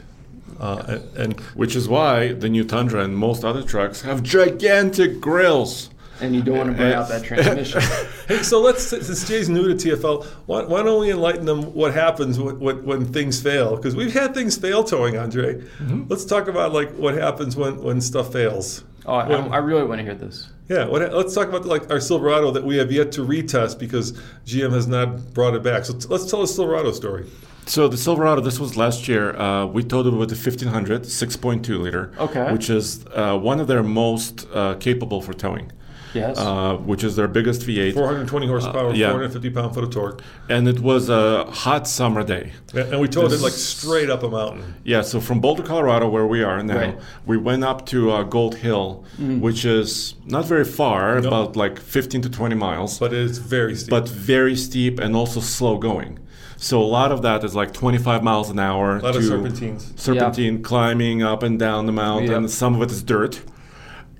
uh, 0.59 0.85
and, 0.89 1.17
and 1.17 1.41
Which 1.55 1.77
is 1.77 1.89
why 1.89 2.33
the 2.33 2.49
new 2.49 2.65
Tundra 2.65 3.03
and 3.05 3.17
most 3.17 3.45
other 3.45 3.63
trucks 3.63 4.03
have 4.03 4.23
gigantic 4.23 5.21
grills. 5.21 5.89
And 6.21 6.35
you 6.35 6.43
don't 6.43 6.59
want 6.59 6.71
to 6.71 6.77
burn 6.77 6.93
out 6.93 7.09
that 7.09 7.25
transmission. 7.25 7.81
Hey, 8.29 8.45
so 8.45 8.61
let's 8.61 8.87
since 8.87 9.27
Jay's 9.27 9.49
new 9.49 9.75
to 9.75 9.75
TFL, 9.75 10.25
why, 10.47 10.63
why 10.63 10.85
don't 10.85 11.01
we 11.01 11.11
enlighten 11.11 11.47
them 11.47 11.75
what 11.75 11.93
happens 11.93 12.39
when, 12.39 12.61
when, 12.61 12.85
when 12.85 13.05
things 13.13 13.43
fail? 13.43 13.75
Because 13.75 13.97
we've 13.97 14.13
had 14.13 14.35
things 14.35 14.57
fail 14.57 14.85
towing, 14.85 15.17
Andre. 15.17 15.55
Mm-hmm. 15.55 16.05
Let's 16.07 16.25
talk 16.25 16.47
about 16.47 16.73
like 16.73 16.93
what 16.93 17.15
happens 17.15 17.57
when, 17.57 17.83
when 17.83 18.01
stuff 18.01 18.33
fails. 18.33 18.85
Oh, 19.11 19.15
I, 19.15 19.29
When- 19.29 19.53
I 19.53 19.59
really 19.59 19.85
want 19.85 19.99
to 19.99 20.05
hear 20.05 20.15
this. 20.15 20.49
yeah, 20.69 20.87
what, 20.87 21.01
let's 21.13 21.35
talk 21.35 21.49
about 21.49 21.65
like 21.67 21.91
our 21.91 22.01
Silverado 22.01 22.51
that 22.53 22.65
we 22.65 22.77
have 22.77 22.91
yet 22.93 23.11
to 23.13 23.21
retest 23.27 23.79
because 23.79 24.13
GM 24.47 24.73
has 24.73 24.87
not 24.87 25.35
brought 25.35 25.55
it 25.55 25.63
back. 25.63 25.85
So 25.85 25.95
t- 25.95 26.07
let's 26.09 26.31
tell 26.31 26.43
a 26.43 26.47
Silverado 26.49 26.93
story. 26.93 27.27
So 27.67 27.87
the 27.89 27.97
Silverado, 27.97 28.41
this 28.41 28.59
was 28.59 28.77
last 28.77 29.07
year. 29.09 29.37
Uh, 29.37 29.67
we 29.67 29.83
towed 29.85 30.07
it 30.07 30.11
with 30.15 30.31
the 30.31 30.35
1500 30.37 31.03
6.2 31.03 31.79
liter, 31.81 32.13
Okay. 32.19 32.53
which 32.53 32.71
is 32.71 33.05
uh, 33.15 33.37
one 33.39 33.61
of 33.61 33.67
their 33.67 33.83
most 33.83 34.47
uh, 34.53 34.75
capable 34.75 35.21
for 35.21 35.35
towing, 35.35 35.71
Yes. 36.15 36.39
uh, 36.39 36.75
which 36.77 37.05
is 37.05 37.17
their 37.17 37.29
biggest 37.29 37.63
V8. 37.63 37.95
420 37.95 38.47
horsepower, 38.47 38.89
Uh, 38.91 38.93
yeah. 38.95 39.11
450 39.11 39.51
pound 39.51 39.75
foot 39.75 39.85
of 39.85 39.91
torque, 39.91 40.23
And 40.49 40.67
it 40.69 40.81
was 40.81 41.09
a 41.09 41.45
hot 41.51 41.87
summer 41.89 42.23
day. 42.23 42.53
and 42.75 42.93
and 42.93 43.01
we 43.01 43.09
towed 43.09 43.33
it 43.33 43.41
like 43.41 43.53
straight 43.53 44.11
up 44.11 44.23
a 44.23 44.29
mountain. 44.29 44.75
Yeah, 44.85 45.03
so 45.03 45.21
from 45.21 45.41
Boulder, 45.41 45.63
Colorado, 45.63 46.09
where 46.09 46.27
we 46.27 46.43
are 46.43 46.63
now, 46.63 46.77
Right. 46.77 46.99
we 47.27 47.37
went 47.37 47.63
up 47.65 47.87
to 47.87 48.11
uh, 48.11 48.23
Gold 48.25 48.55
Hill, 48.57 49.05
which 49.47 49.65
is 49.65 50.15
not 50.27 50.45
very 50.47 50.65
far, 50.65 51.21
No. 51.21 51.29
about 51.29 51.57
like 51.57 51.79
15 51.81 52.23
to 52.23 52.29
20 52.31 52.55
miles, 52.55 52.99
But 52.99 53.13
it's 53.13 53.39
very 53.39 53.75
steep. 53.77 53.91
but 53.91 54.09
very 54.09 54.57
steep 54.57 54.99
and 55.01 55.15
also 55.17 55.41
slow 55.41 55.79
going. 55.79 56.19
So 56.57 56.79
a 56.83 56.91
lot 57.01 57.11
of 57.11 57.23
that 57.23 57.43
is 57.43 57.55
like 57.55 57.73
25 57.73 58.23
miles 58.23 58.51
an 58.51 58.59
hour. 58.59 58.97
a 58.99 59.03
lot 59.03 59.13
to 59.13 59.19
of 59.19 59.25
serpentines. 59.25 59.93
serpentine 59.97 60.63
climbing 60.63 61.23
up 61.23 61.43
and 61.43 61.59
down 61.59 61.87
the 61.87 61.93
mountain. 61.93 62.43
Yep. 62.43 62.51
Some 62.51 62.75
of 62.75 62.83
it 62.83 62.91
is 62.91 63.03
dirt. 63.03 63.41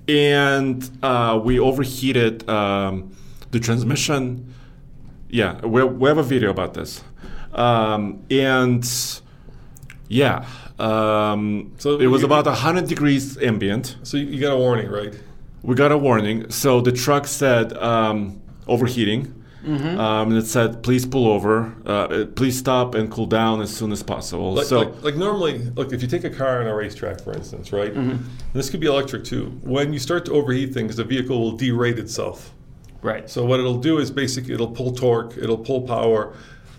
And 0.07 0.89
uh, 1.03 1.39
we 1.43 1.59
overheated 1.59 2.47
um, 2.49 3.15
the 3.51 3.59
transmission. 3.59 4.53
Yeah, 5.29 5.65
we, 5.65 5.83
we 5.83 6.09
have 6.09 6.17
a 6.17 6.23
video 6.23 6.49
about 6.49 6.73
this. 6.73 7.03
Um, 7.53 8.23
and 8.29 8.83
yeah, 10.07 10.45
um, 10.79 11.73
So 11.77 11.99
it 11.99 12.07
was 12.07 12.23
about 12.23 12.45
100 12.45 12.87
degrees 12.87 13.37
ambient. 13.37 13.97
So 14.03 14.17
you, 14.17 14.25
you 14.25 14.41
got 14.41 14.53
a 14.53 14.57
warning, 14.57 14.89
right? 14.89 15.13
We 15.63 15.75
got 15.75 15.91
a 15.91 15.97
warning. 15.97 16.49
So 16.49 16.81
the 16.81 16.91
truck 16.91 17.27
said 17.27 17.73
um, 17.77 18.41
overheating. 18.67 19.40
Mm-hmm. 19.63 19.99
Um, 19.99 20.29
and 20.29 20.37
it 20.37 20.47
said, 20.47 20.81
please 20.83 21.05
pull 21.05 21.27
over, 21.27 21.73
uh, 21.85 22.25
please 22.35 22.57
stop 22.57 22.95
and 22.95 23.11
cool 23.11 23.25
down 23.27 23.61
as 23.61 23.75
soon 23.75 23.91
as 23.91 24.01
possible. 24.01 24.53
Like, 24.53 24.65
so, 24.65 24.79
like, 24.79 25.03
like 25.03 25.15
normally, 25.15 25.59
look, 25.75 25.93
if 25.93 26.01
you 26.01 26.07
take 26.07 26.23
a 26.23 26.29
car 26.29 26.61
on 26.61 26.67
a 26.67 26.75
racetrack, 26.75 27.21
for 27.21 27.33
instance, 27.33 27.71
right? 27.71 27.91
Mm-hmm. 27.91 28.09
and 28.11 28.29
This 28.53 28.69
could 28.69 28.79
be 28.79 28.87
electric 28.87 29.23
too. 29.23 29.59
When 29.63 29.93
you 29.93 29.99
start 29.99 30.25
to 30.25 30.31
overheat 30.31 30.73
things, 30.73 30.95
the 30.95 31.03
vehicle 31.03 31.39
will 31.39 31.57
derate 31.57 31.97
itself. 31.97 32.51
right. 33.01 33.29
So 33.29 33.45
what 33.45 33.59
it'll 33.59 33.79
do 33.79 33.99
is 33.99 34.09
basically 34.11 34.53
it'll 34.53 34.71
pull 34.71 34.93
torque, 34.93 35.37
it'll 35.37 35.57
pull 35.57 35.81
power. 35.81 36.33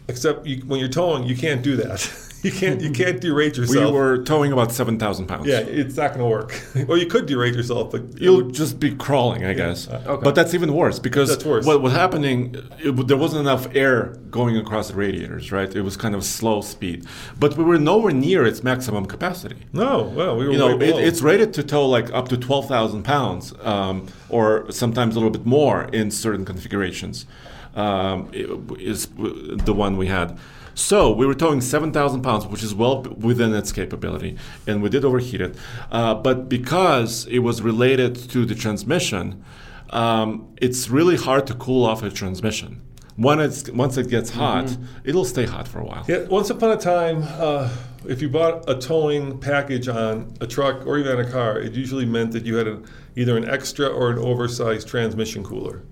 Except 0.09 0.45
you, 0.45 0.57
when 0.67 0.81
you're 0.81 0.89
towing, 0.89 1.23
you 1.25 1.37
can't 1.37 1.63
do 1.63 1.77
that. 1.77 2.01
you 2.43 2.51
can't 2.51 2.81
you 2.81 2.91
can't 2.91 3.21
derate 3.21 3.57
yourself. 3.57 3.87
we 3.87 3.93
were 3.93 4.19
towing 4.25 4.53
about 4.53 4.73
7,000 4.73 5.27
pounds. 5.27 5.47
yeah, 5.47 5.59
it's 5.59 5.97
not 5.97 6.09
going 6.15 6.21
to 6.21 6.27
work. 6.27 6.61
or 6.89 6.97
you 6.99 7.07
could 7.07 7.27
derate 7.27 7.55
yourself, 7.55 7.91
but 7.93 8.03
You'll 8.21 8.37
would- 8.45 8.55
just 8.55 8.81
be 8.81 8.95
crawling, 8.95 9.45
I 9.45 9.53
guess. 9.53 9.89
Okay. 9.89 10.21
But 10.23 10.35
that's 10.35 10.55
even 10.55 10.75
worse 10.75 10.99
because 10.99 11.29
That's 11.29 11.45
worse. 11.45 11.65
what 11.67 11.81
was 11.83 11.93
happening, 11.93 12.55
it, 12.81 13.07
there 13.09 13.17
wasn't 13.17 13.41
enough 13.43 13.67
air 13.75 14.17
going 14.31 14.57
across 14.57 14.89
the 14.89 14.95
radiators, 14.95 15.53
right? 15.53 15.75
It 15.75 15.83
was 15.83 15.97
kind 15.97 16.15
of 16.15 16.25
slow 16.25 16.61
speed. 16.63 17.07
But 17.39 17.57
we 17.57 17.65
were 17.65 17.79
nowhere 17.79 18.13
near 18.13 18.45
its 18.45 18.63
maximum 18.63 19.07
capacity. 19.07 19.57
no. 19.73 20.03
Well, 20.03 20.37
we 20.37 20.47
were 20.47 20.53
You 20.53 20.59
know, 20.59 20.77
way 20.77 20.89
it, 20.89 20.97
it's 21.09 21.23
rated 21.23 21.53
to 21.55 21.63
tow 21.63 21.87
like 21.87 22.13
up 22.13 22.29
to 22.29 22.37
12,000 22.37 23.03
pounds 23.03 23.53
um, 23.63 24.07
or 24.29 24.71
sometimes 24.71 25.15
a 25.17 25.19
little 25.19 25.31
bit 25.31 25.47
more 25.47 25.85
in 25.93 26.11
certain 26.11 26.45
configurations, 26.45 27.27
um, 27.75 28.29
it 28.33 28.49
is 28.81 29.07
the 29.17 29.75
one 29.75 29.97
we 29.97 30.07
had. 30.09 30.39
So 30.75 31.13
we 31.13 31.27
were 31.27 31.35
towing 31.35 31.61
7,000 31.61 32.23
pounds, 32.23 32.47
which 32.47 32.63
is 32.63 32.75
well 32.75 33.03
within 33.03 33.55
its 33.55 33.73
capability, 33.73 34.37
and 34.67 34.83
we 34.83 34.89
did 34.89 35.05
overheat 35.05 35.41
it. 35.41 35.57
Uh, 35.91 36.15
but 36.15 36.49
because 36.49 37.27
it 37.27 37.41
was 37.41 37.63
related 37.63 38.15
to 38.31 38.45
the 38.47 38.55
transmission, 38.55 39.45
um, 39.91 40.55
it's 40.57 40.89
really 40.89 41.17
hard 41.17 41.47
to 41.49 41.55
cool 41.55 41.85
off 41.85 42.03
a 42.03 42.11
transmission. 42.11 42.81
When 43.17 43.41
it's 43.41 43.71
once 43.71 43.99
it 43.99 44.09
gets 44.09 44.31
hot, 44.31 44.75
it'll 45.05 45.27
stay 45.27 45.45
hot 45.45 45.69
for 45.69 45.81
a 45.81 45.85
while. 45.85 46.05
Yeah, 46.09 46.25
once 46.25 46.49
upon 46.49 46.71
a 46.71 46.79
time, 46.79 47.23
uh, 47.23 47.69
if 48.07 48.23
you 48.23 48.31
bought 48.31 48.69
a 48.69 48.75
towing 48.75 49.39
package 49.39 49.87
on 49.87 50.35
a 50.41 50.47
truck 50.47 50.87
or 50.87 50.99
even 50.99 51.21
a 51.21 51.31
car, 51.31 51.61
it 51.61 51.75
usually 51.75 52.07
meant 52.07 52.33
that 52.33 52.47
you 52.47 52.57
had 52.57 52.67
an, 52.67 52.87
either 53.15 53.37
an 53.37 53.49
extra 53.49 53.87
or 53.87 54.11
an 54.11 54.19
oversized 54.19 54.89
transmission 54.89 55.45
cooler, 55.45 55.83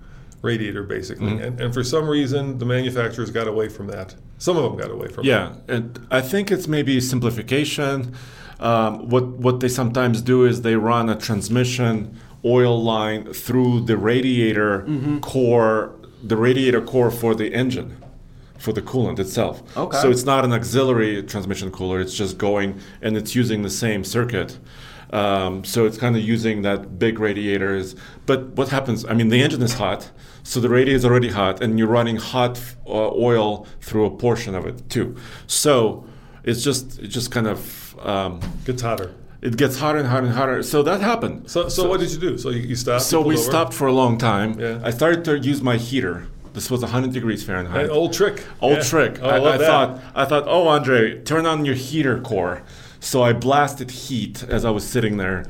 radiator 0.43 0.83
basically. 0.83 1.39
And, 1.39 1.61
and 1.61 1.75
for 1.75 1.85
some 1.85 2.09
reason, 2.09 2.59
the 2.59 2.65
manufacturers 2.65 3.31
got 3.31 3.47
away 3.47 3.69
from 3.69 3.87
that. 3.89 4.15
Some 4.39 4.57
of 4.57 4.63
them 4.65 4.77
got 4.77 4.91
away 4.91 5.09
from 5.09 5.25
it. 5.25 5.29
Yeah, 5.29 5.55
and 5.69 6.07
I 6.11 6.21
think 6.21 6.51
it's 6.51 6.67
maybe 6.67 7.01
simplification. 7.01 8.15
Um, 8.59 9.09
what 9.09 9.27
what 9.27 9.61
they 9.61 9.69
sometimes 9.69 10.23
do 10.23 10.45
is 10.45 10.63
they 10.63 10.77
run 10.77 11.09
a 11.09 11.17
transmission 11.17 12.19
oil 12.45 12.83
line 12.83 13.33
through 13.33 13.81
the 13.83 13.97
radiator 13.97 14.87
core, 15.21 15.95
the 16.23 16.37
radiator 16.37 16.81
core 16.81 17.11
for 17.11 17.35
the 17.35 17.53
engine, 17.53 17.97
for 18.59 18.73
the 18.73 18.83
coolant 18.83 19.19
itself. 19.19 19.63
Okay. 19.77 19.99
So 19.99 20.11
it's 20.11 20.25
not 20.25 20.45
an 20.45 20.53
auxiliary 20.53 21.23
transmission 21.23 21.71
cooler. 21.71 22.01
It's 22.01 22.15
just 22.15 22.39
going 22.39 22.81
and 23.03 23.17
it's 23.17 23.35
using 23.35 23.63
the 23.63 23.71
same 23.71 24.05
circuit. 24.05 24.59
Um, 25.13 25.65
so 25.65 25.87
it's 25.87 25.99
kind 25.99 26.17
of 26.17 26.23
using 26.23 26.63
that 26.63 26.99
big 26.99 27.19
radiators. 27.19 27.97
But 28.27 28.49
what 28.51 28.69
happens? 28.69 29.05
I 29.05 29.15
mean, 29.15 29.29
the 29.29 29.43
engine 29.43 29.63
is 29.63 29.75
hot, 29.75 30.11
so 30.43 30.61
the 30.61 30.69
radiator 30.69 30.97
is 30.97 31.05
already 31.05 31.29
hot, 31.31 31.63
and 31.63 31.79
you're 31.79 31.89
running 31.89 32.17
hot 32.17 32.61
uh, 32.87 33.11
oil 33.13 33.67
through 33.81 34.07
a 34.07 34.11
portion 34.11 34.55
of 34.55 34.67
it 34.67 34.89
too. 34.89 35.17
So 35.47 36.05
it's 36.45 36.63
just 36.63 36.99
it 36.99 37.09
just 37.09 37.31
kind 37.31 37.47
of 37.47 37.97
um. 38.01 38.41
Gets 38.65 38.83
hotter. 38.83 39.15
it 39.43 39.57
gets 39.57 39.79
hotter 39.79 39.99
and 39.99 40.09
hotter 40.09 40.27
and 40.27 40.35
hotter. 40.35 40.63
So 40.63 40.83
that 40.83 41.01
happened. 41.01 41.51
So, 41.51 41.69
so, 41.69 41.89
what 41.89 42.01
did 42.01 42.11
you 42.13 42.19
do? 42.19 42.39
So 42.39 42.51
you, 42.51 42.61
you 42.63 42.77
stopped? 42.77 43.03
So 43.03 43.21
we 43.21 43.35
over? 43.35 43.43
stopped 43.43 43.75
for 43.75 43.87
a 43.89 43.93
long 43.93 44.19
time. 44.19 44.59
Yeah. 44.61 44.81
I 44.83 44.91
started 44.91 45.25
to 45.27 45.39
use 45.39 45.61
my 45.63 45.77
heater. 45.77 46.27
This 46.53 46.69
was 46.71 46.81
100 46.83 47.13
degrees 47.13 47.45
Fahrenheit. 47.45 47.91
Old 47.91 48.13
trick. 48.13 48.45
Old 48.61 48.79
Yeah. 48.79 48.83
trick. 48.83 49.19
Oh, 49.23 49.29
I, 49.29 49.37
I, 49.39 49.55
I 49.55 49.59
thought 49.59 50.01
I 50.15 50.25
thought, 50.25 50.45
oh 50.49 50.67
Andre, 50.69 51.23
turn 51.23 51.47
on 51.47 51.65
your 51.65 51.77
heater 51.77 52.21
core. 52.21 52.63
So 52.99 53.23
I 53.23 53.33
blasted 53.33 53.91
heat 53.91 54.43
as 54.49 54.65
I 54.65 54.71
was 54.71 54.85
sitting 54.87 55.17
there, 55.17 55.45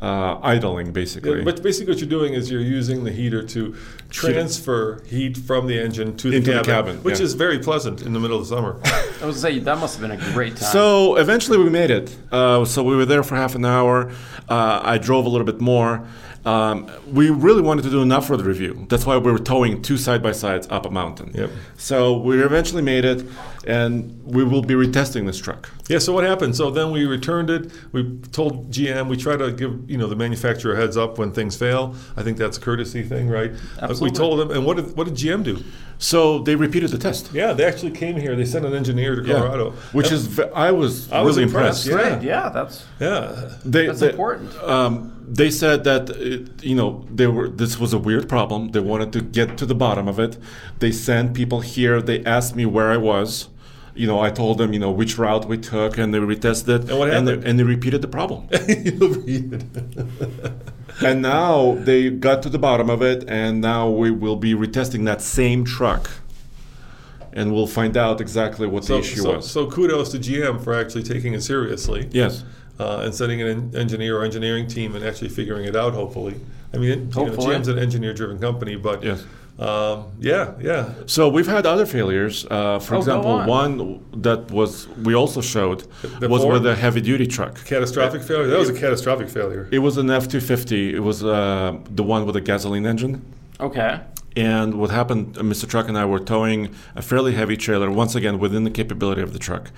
uh, 0.00 0.38
idling 0.42 0.92
basically. 0.92 1.38
Yeah, 1.38 1.44
but 1.44 1.62
basically, 1.62 1.92
what 1.92 2.00
you're 2.00 2.08
doing 2.08 2.34
is 2.34 2.50
you're 2.50 2.60
using 2.60 3.04
the 3.04 3.12
heater 3.12 3.42
to 3.42 3.76
transfer 4.10 5.02
heat 5.04 5.36
from 5.36 5.66
the 5.66 5.78
engine 5.80 6.16
to 6.16 6.30
the 6.30 6.36
Into 6.36 6.52
the 6.52 6.56
cabin, 6.58 6.96
cabin, 6.96 7.02
which 7.02 7.18
yeah. 7.18 7.24
is 7.24 7.34
very 7.34 7.58
pleasant 7.58 8.02
in 8.02 8.12
the 8.12 8.20
middle 8.20 8.38
of 8.38 8.48
the 8.48 8.54
summer. 8.54 8.80
I 9.22 9.26
was 9.26 9.40
say 9.40 9.58
that 9.58 9.78
must 9.78 9.98
have 9.98 10.08
been 10.08 10.18
a 10.18 10.32
great 10.32 10.56
time. 10.56 10.70
So 10.70 11.16
eventually 11.16 11.58
we 11.58 11.70
made 11.70 11.90
it. 11.90 12.16
Uh, 12.30 12.64
so 12.64 12.82
we 12.82 12.96
were 12.96 13.06
there 13.06 13.22
for 13.22 13.36
half 13.36 13.54
an 13.54 13.64
hour. 13.64 14.12
Uh, 14.48 14.80
I 14.82 14.98
drove 14.98 15.26
a 15.26 15.28
little 15.28 15.46
bit 15.46 15.60
more. 15.60 16.06
Um, 16.44 16.90
we 17.12 17.28
really 17.30 17.60
wanted 17.60 17.82
to 17.82 17.90
do 17.90 18.00
an 18.00 18.10
off-road 18.10 18.40
review. 18.40 18.86
That's 18.88 19.04
why 19.04 19.18
we 19.18 19.30
were 19.30 19.38
towing 19.38 19.82
two 19.82 19.98
side 19.98 20.22
by 20.22 20.32
sides 20.32 20.66
up 20.70 20.86
a 20.86 20.90
mountain. 20.90 21.32
Yep. 21.34 21.50
So 21.76 22.16
we 22.16 22.42
eventually 22.42 22.80
made 22.80 23.04
it, 23.04 23.26
and 23.68 24.20
we 24.24 24.42
will 24.42 24.62
be 24.62 24.74
retesting 24.74 25.26
this 25.26 25.38
truck. 25.38 25.68
Yeah. 25.88 25.98
So 25.98 26.12
what 26.12 26.24
happened? 26.24 26.56
So 26.56 26.70
then 26.70 26.90
we 26.90 27.04
returned 27.06 27.50
it. 27.50 27.70
We 27.92 28.18
told 28.32 28.70
GM. 28.72 29.08
We 29.08 29.16
try 29.16 29.36
to 29.36 29.52
give 29.52 29.88
you 29.90 29.98
know 29.98 30.06
the 30.08 30.16
manufacturer 30.16 30.72
a 30.74 30.76
heads 30.76 30.96
up 30.96 31.18
when 31.18 31.30
things 31.32 31.56
fail. 31.56 31.94
I 32.16 32.22
think 32.22 32.38
that's 32.38 32.56
a 32.58 32.60
courtesy 32.60 33.02
thing, 33.02 33.28
right? 33.28 33.52
Uh, 33.78 33.94
we 34.00 34.10
told 34.10 34.40
them. 34.40 34.50
And 34.50 34.64
what 34.66 34.76
did 34.78 34.96
what 34.96 35.06
did 35.06 35.14
GM 35.14 35.44
do? 35.44 35.62
So 36.00 36.38
they 36.46 36.54
repeated 36.54 36.90
the 36.90 36.98
test. 36.98 37.30
Yeah, 37.32 37.52
they 37.52 37.64
actually 37.64 37.90
came 37.90 38.16
here. 38.16 38.36
They 38.36 38.44
sent 38.44 38.64
an 38.64 38.74
engineer 38.74 39.16
to 39.16 39.22
Yeah. 39.22 39.34
Colorado, 39.34 39.70
which 39.92 40.06
And- 40.12 40.14
is 40.16 40.40
I 40.54 40.70
was 40.70 41.10
I 41.12 41.20
was 41.22 41.36
really 41.36 41.48
impressed, 41.48 41.86
impressed. 41.86 42.06
yeah. 42.06 42.18
great. 42.18 42.26
Yeah, 42.28 42.48
that's 42.54 42.84
yeah. 43.00 43.50
They, 43.64 43.86
That's 43.86 44.00
they- 44.00 44.10
important. 44.10 44.54
Um, 44.62 45.12
they 45.30 45.50
said 45.50 45.84
that 45.84 46.08
it, 46.10 46.62
you 46.64 46.74
know 46.74 47.04
they 47.14 47.26
were 47.26 47.48
this 47.48 47.78
was 47.78 47.92
a 47.92 47.98
weird 47.98 48.28
problem. 48.28 48.70
They 48.70 48.80
wanted 48.80 49.12
to 49.14 49.20
get 49.20 49.58
to 49.58 49.66
the 49.66 49.74
bottom 49.74 50.06
of 50.08 50.18
it. 50.18 50.38
They 50.78 50.92
sent 50.92 51.34
people 51.34 51.60
here. 51.60 52.00
They 52.00 52.24
asked 52.24 52.54
me 52.56 52.64
where 52.64 52.90
I 52.92 52.96
was. 52.96 53.48
You 53.98 54.06
know, 54.06 54.20
I 54.20 54.30
told 54.30 54.58
them 54.58 54.72
you 54.72 54.78
know 54.78 54.92
which 54.92 55.18
route 55.18 55.46
we 55.48 55.58
took, 55.58 55.98
and 55.98 56.14
they 56.14 56.18
retested. 56.18 56.88
And 56.88 56.98
what 56.98 57.10
And 57.10 57.26
they, 57.26 57.34
and 57.48 57.58
they 57.58 57.64
repeated 57.64 58.00
the 58.00 58.08
problem. 58.18 58.48
You'll 58.68 59.10
read 59.10 59.52
it. 59.54 59.62
and 61.04 61.22
now 61.22 61.74
they 61.74 62.10
got 62.10 62.42
to 62.44 62.48
the 62.48 62.58
bottom 62.58 62.88
of 62.90 63.02
it, 63.02 63.24
and 63.28 63.60
now 63.60 63.88
we 63.90 64.10
will 64.10 64.36
be 64.36 64.54
retesting 64.54 65.04
that 65.06 65.20
same 65.20 65.64
truck, 65.64 66.10
and 67.32 67.52
we'll 67.52 67.66
find 67.66 67.96
out 67.96 68.20
exactly 68.20 68.66
what 68.66 68.84
so, 68.84 68.94
the 68.94 69.00
issue 69.00 69.20
so, 69.22 69.36
was. 69.36 69.50
so 69.50 69.70
kudos 69.70 70.10
to 70.12 70.18
GM 70.18 70.62
for 70.62 70.74
actually 70.74 71.02
taking 71.02 71.34
it 71.34 71.42
seriously. 71.42 72.08
yes. 72.12 72.44
uh, 72.78 73.02
and 73.04 73.12
sending 73.14 73.42
an 73.42 73.74
engineer 73.76 74.18
or 74.18 74.24
engineering 74.24 74.66
team 74.68 74.94
and 74.94 75.04
actually 75.04 75.28
figuring 75.28 75.64
it 75.66 75.74
out. 75.74 75.92
Hopefully, 75.94 76.36
I 76.72 76.76
mean, 76.78 76.90
it, 76.90 76.98
you 77.16 77.26
know, 77.26 77.36
GM's 77.36 77.68
an 77.68 77.78
engineer-driven 77.78 78.38
company, 78.38 78.76
but 78.76 79.02
Yes. 79.02 79.24
Um, 79.58 80.04
yeah, 80.20 80.52
yeah. 80.60 80.92
So 81.06 81.28
we've 81.28 81.46
had 81.46 81.66
other 81.66 81.86
failures. 81.86 82.46
Uh, 82.50 82.78
for 82.78 82.94
Oh, 82.94 82.98
example, 82.98 83.30
on. 83.30 83.46
one 83.48 84.04
that 84.22 84.50
was 84.50 84.86
we 85.02 85.14
also 85.14 85.40
showed 85.40 85.80
The 86.20 86.28
was 86.28 86.42
Ford? 86.42 86.52
with 86.54 86.66
a 86.66 86.76
heavy 86.76 87.00
duty 87.00 87.26
truck. 87.26 87.64
Catastrophic 87.64 88.22
failure. 88.22 88.46
That 88.46 88.58
was 88.58 88.68
a 88.68 88.74
catastrophic 88.74 89.28
failure. 89.28 89.68
It 89.72 89.80
was 89.80 89.96
an 89.96 90.10
F 90.10 90.28
two 90.28 90.40
fifty. 90.40 90.94
It 90.94 91.00
was 91.02 91.24
uh, 91.24 91.76
the 91.90 92.02
one 92.04 92.24
with 92.26 92.36
a 92.36 92.40
gasoline 92.40 92.86
engine. 92.86 93.22
okay. 93.60 94.00
And 94.36 94.74
what 94.74 94.90
happened? 94.90 95.36
uh, 95.36 95.40
Mr. 95.42 95.66
Truck 95.68 95.88
and 95.88 95.98
I 95.98 96.04
were 96.04 96.20
towing 96.20 96.68
a 96.94 97.02
fairly 97.02 97.32
heavy 97.34 97.56
trailer, 97.56 97.90
once 97.90 98.14
again 98.14 98.38
within 98.38 98.62
the 98.62 98.70
capability 98.70 99.20
of 99.22 99.32
the 99.32 99.38
truck, 99.40 99.72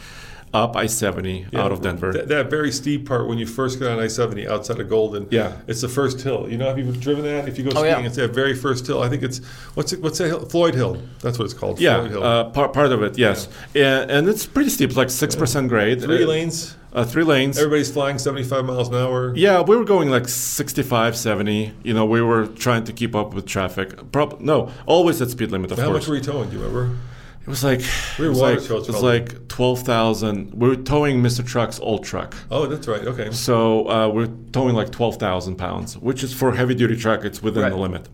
up 0.52 0.74
I 0.76 0.86
seventy 0.86 1.46
out 1.54 1.70
of 1.72 1.80
Denver. 1.82 2.12
That, 2.12 2.28
that 2.28 2.50
very 2.50 2.72
steep 2.72 3.06
part 3.06 3.28
when 3.28 3.38
you 3.38 3.46
first 3.46 3.78
get 3.78 3.88
on 3.88 4.00
I-70 4.00 4.48
outside 4.48 4.80
of 4.80 4.88
Golden. 4.88 5.28
Yeah. 5.30 5.56
it's 5.68 5.80
the 5.80 5.88
first 5.88 6.20
hill. 6.22 6.48
You 6.50 6.58
know, 6.58 6.66
have 6.66 6.78
you 6.78 6.90
driven 6.92 7.24
that? 7.24 7.48
If 7.48 7.56
you 7.58 7.64
go 7.64 7.70
Oh, 7.70 7.82
skiing, 7.82 8.00
yeah. 8.00 8.06
it's 8.06 8.16
that 8.16 8.34
very 8.34 8.54
first 8.54 8.86
hill. 8.86 9.00
I 9.02 9.08
think 9.08 9.22
it's 9.22 9.38
what's 9.74 9.92
it? 9.92 10.00
What's 10.02 10.18
that 10.18 10.26
hill? 10.26 10.44
Floyd 10.46 10.74
Hill. 10.74 11.00
That's 11.20 11.38
what 11.38 11.44
it's 11.44 11.54
called. 11.54 11.78
yeah, 11.80 11.98
Floyd 12.00 12.10
Hill. 12.10 12.24
uh, 12.24 12.44
part, 12.50 12.72
part 12.72 12.90
of 12.92 13.02
it, 13.02 13.16
yes, 13.16 13.48
and, 13.74 14.10
and 14.10 14.28
it's 14.28 14.44
pretty 14.46 14.70
steep, 14.70 14.96
like 14.96 15.10
six 15.10 15.36
percent 15.36 15.68
grade. 15.68 16.00
Three 16.02 16.24
Uh, 16.24 16.28
lanes. 16.28 16.76
uh, 16.92 17.04
three 17.04 17.22
lanes. 17.22 17.56
Everybody's 17.56 17.92
flying 17.92 18.18
75 18.18 18.64
miles 18.64 18.88
an 18.88 18.96
hour. 18.96 19.32
Yeah, 19.36 19.60
we 19.62 19.76
were 19.76 19.84
going 19.84 20.10
like 20.10 20.26
65, 20.26 21.16
70. 21.16 21.72
You 21.84 21.94
know, 21.94 22.04
we 22.04 22.20
were 22.20 22.46
trying 22.48 22.82
to 22.84 22.92
keep 22.92 23.14
up 23.14 23.34
with 23.34 23.46
traffic. 23.46 24.10
Prob- 24.10 24.40
no, 24.40 24.72
always 24.86 25.22
at 25.22 25.30
speed 25.30 25.52
limit, 25.52 25.70
of 25.70 25.78
How 25.78 25.84
course. 25.86 26.02
much 26.02 26.08
were 26.08 26.16
you 26.16 26.20
towing? 26.22 26.50
Do 26.50 26.56
you 26.56 26.62
remember? 26.64 26.96
It 27.42 27.46
was 27.48 27.64
like 27.64 27.81
We 28.18 28.24
were 28.24 28.26
it 28.26 28.29
was 28.31 28.38
water 28.40 28.55
like, 28.61 28.70
it 28.88 28.92
was 28.92 29.03
like 29.03 29.48
12,000. 29.48 30.55
We 30.55 30.68
were 30.68 30.76
towing 30.76 31.22
Mr. 31.22 31.46
Truck's 31.46 31.81
old 31.81 32.05
truck. 32.05 32.35
Oh, 32.50 32.66
that's 32.66 32.87
right. 32.87 33.07
Okay. 33.07 33.31
So 33.33 33.88
uh, 33.88 34.09
we're 34.09 34.29
towing 34.53 34.74
like 34.74 34.90
12,000 34.90 35.57
pounds, 35.57 35.96
which 35.98 36.22
is 36.22 36.33
for 36.33 36.50
a 36.50 36.57
heavy 36.57 36.74
duty 36.74 36.96
truck, 36.96 37.24
it's 37.24 37.42
within 37.42 37.62
Right. 37.62 37.70
the 37.70 37.76
limit. 37.76 38.09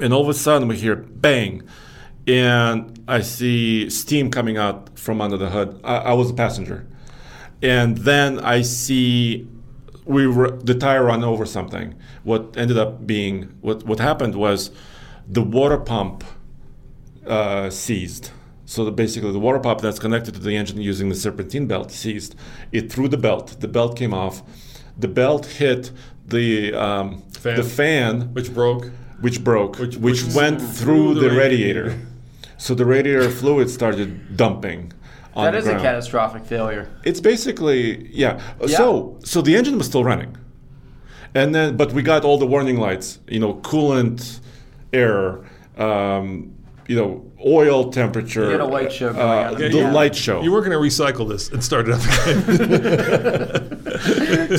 And 0.00 0.12
all 0.12 0.22
of 0.22 0.28
a 0.28 0.34
sudden 0.34 0.68
we 0.68 0.76
hear 0.76 0.96
bang, 0.96 1.62
and 2.26 3.02
I 3.08 3.20
see 3.20 3.88
steam 3.90 4.30
coming 4.30 4.56
out 4.56 4.98
from 4.98 5.20
under 5.20 5.36
the 5.36 5.50
hood. 5.50 5.80
I, 5.84 5.96
I 5.96 6.12
was 6.14 6.30
a 6.30 6.34
passenger. 6.34 6.86
And 7.62 7.98
then 7.98 8.38
I 8.40 8.62
see 8.62 9.46
we 10.04 10.26
were, 10.26 10.50
the 10.50 10.74
tire 10.74 11.04
run 11.04 11.22
over 11.22 11.44
something. 11.44 11.94
What 12.24 12.56
ended 12.56 12.78
up 12.78 13.06
being, 13.06 13.54
what, 13.60 13.84
what 13.84 13.98
happened 14.00 14.34
was 14.34 14.70
the 15.28 15.42
water 15.42 15.76
pump 15.78 16.24
uh, 17.26 17.70
seized. 17.70 18.30
So 18.66 18.84
the, 18.84 18.92
basically, 18.92 19.32
the 19.32 19.38
water 19.40 19.58
pump 19.58 19.80
that's 19.80 19.98
connected 19.98 20.34
to 20.34 20.40
the 20.40 20.56
engine 20.56 20.80
using 20.80 21.08
the 21.08 21.14
serpentine 21.14 21.66
belt 21.66 21.90
seized. 21.90 22.34
It 22.70 22.92
threw 22.92 23.08
the 23.08 23.16
belt. 23.18 23.56
The 23.60 23.68
belt 23.68 23.96
came 23.96 24.14
off. 24.14 24.42
The 24.96 25.08
belt 25.08 25.46
hit 25.46 25.90
the 26.26 26.72
um, 26.74 27.22
Fan. 27.32 27.56
the 27.56 27.64
fan, 27.64 28.34
Which 28.34 28.52
broke. 28.54 28.90
which 29.20 29.42
broke, 29.42 29.78
Which- 29.78 29.96
which, 29.96 30.22
which 30.22 30.34
went 30.34 30.60
through 30.60 30.68
through 30.68 31.14
the 31.14 31.28
the, 31.30 31.36
radiator. 31.36 31.82
radiator. 31.84 32.06
So 32.58 32.74
the 32.74 32.84
radiator 32.84 33.30
fluid 33.40 33.70
started 33.70 34.36
dumping. 34.36 34.92
On 35.34 35.44
That 35.44 35.52
the 35.52 35.58
is 35.58 35.66
a 35.68 35.78
catastrophic 35.78 36.44
failure. 36.44 36.88
It's 37.04 37.20
basically 37.20 38.08
yeah. 38.12 38.40
Yeah. 38.60 38.76
So 38.76 39.18
so 39.24 39.40
the 39.42 39.56
engine 39.56 39.78
was 39.78 39.86
still 39.86 40.04
running, 40.04 40.36
and 41.34 41.54
then 41.54 41.76
but 41.76 41.92
we 41.92 42.02
got 42.02 42.24
all 42.24 42.36
the 42.36 42.46
warning 42.46 42.78
lights. 42.78 43.18
You 43.28 43.38
know, 43.38 43.54
coolant 43.54 44.40
error. 44.92 45.46
Um, 45.78 46.54
you 46.90 46.96
know, 46.96 47.24
oil 47.46 47.92
temperature. 47.92 48.46
You 48.46 48.50
had 48.50 48.60
a 48.60 48.64
light 48.64 48.90
show 48.92 49.10
uh, 49.10 49.50
on. 49.52 49.58
The 49.58 49.68
Yeah. 49.70 49.92
light 49.92 50.16
show. 50.16 50.42
You 50.42 50.50
were 50.50 50.58
going 50.60 50.72
to 50.72 50.78
recycle 50.78 51.28
this 51.28 51.48
and 51.48 51.62
start 51.62 51.86
it 51.88 51.92
up 51.94 52.02
again. 52.02 52.18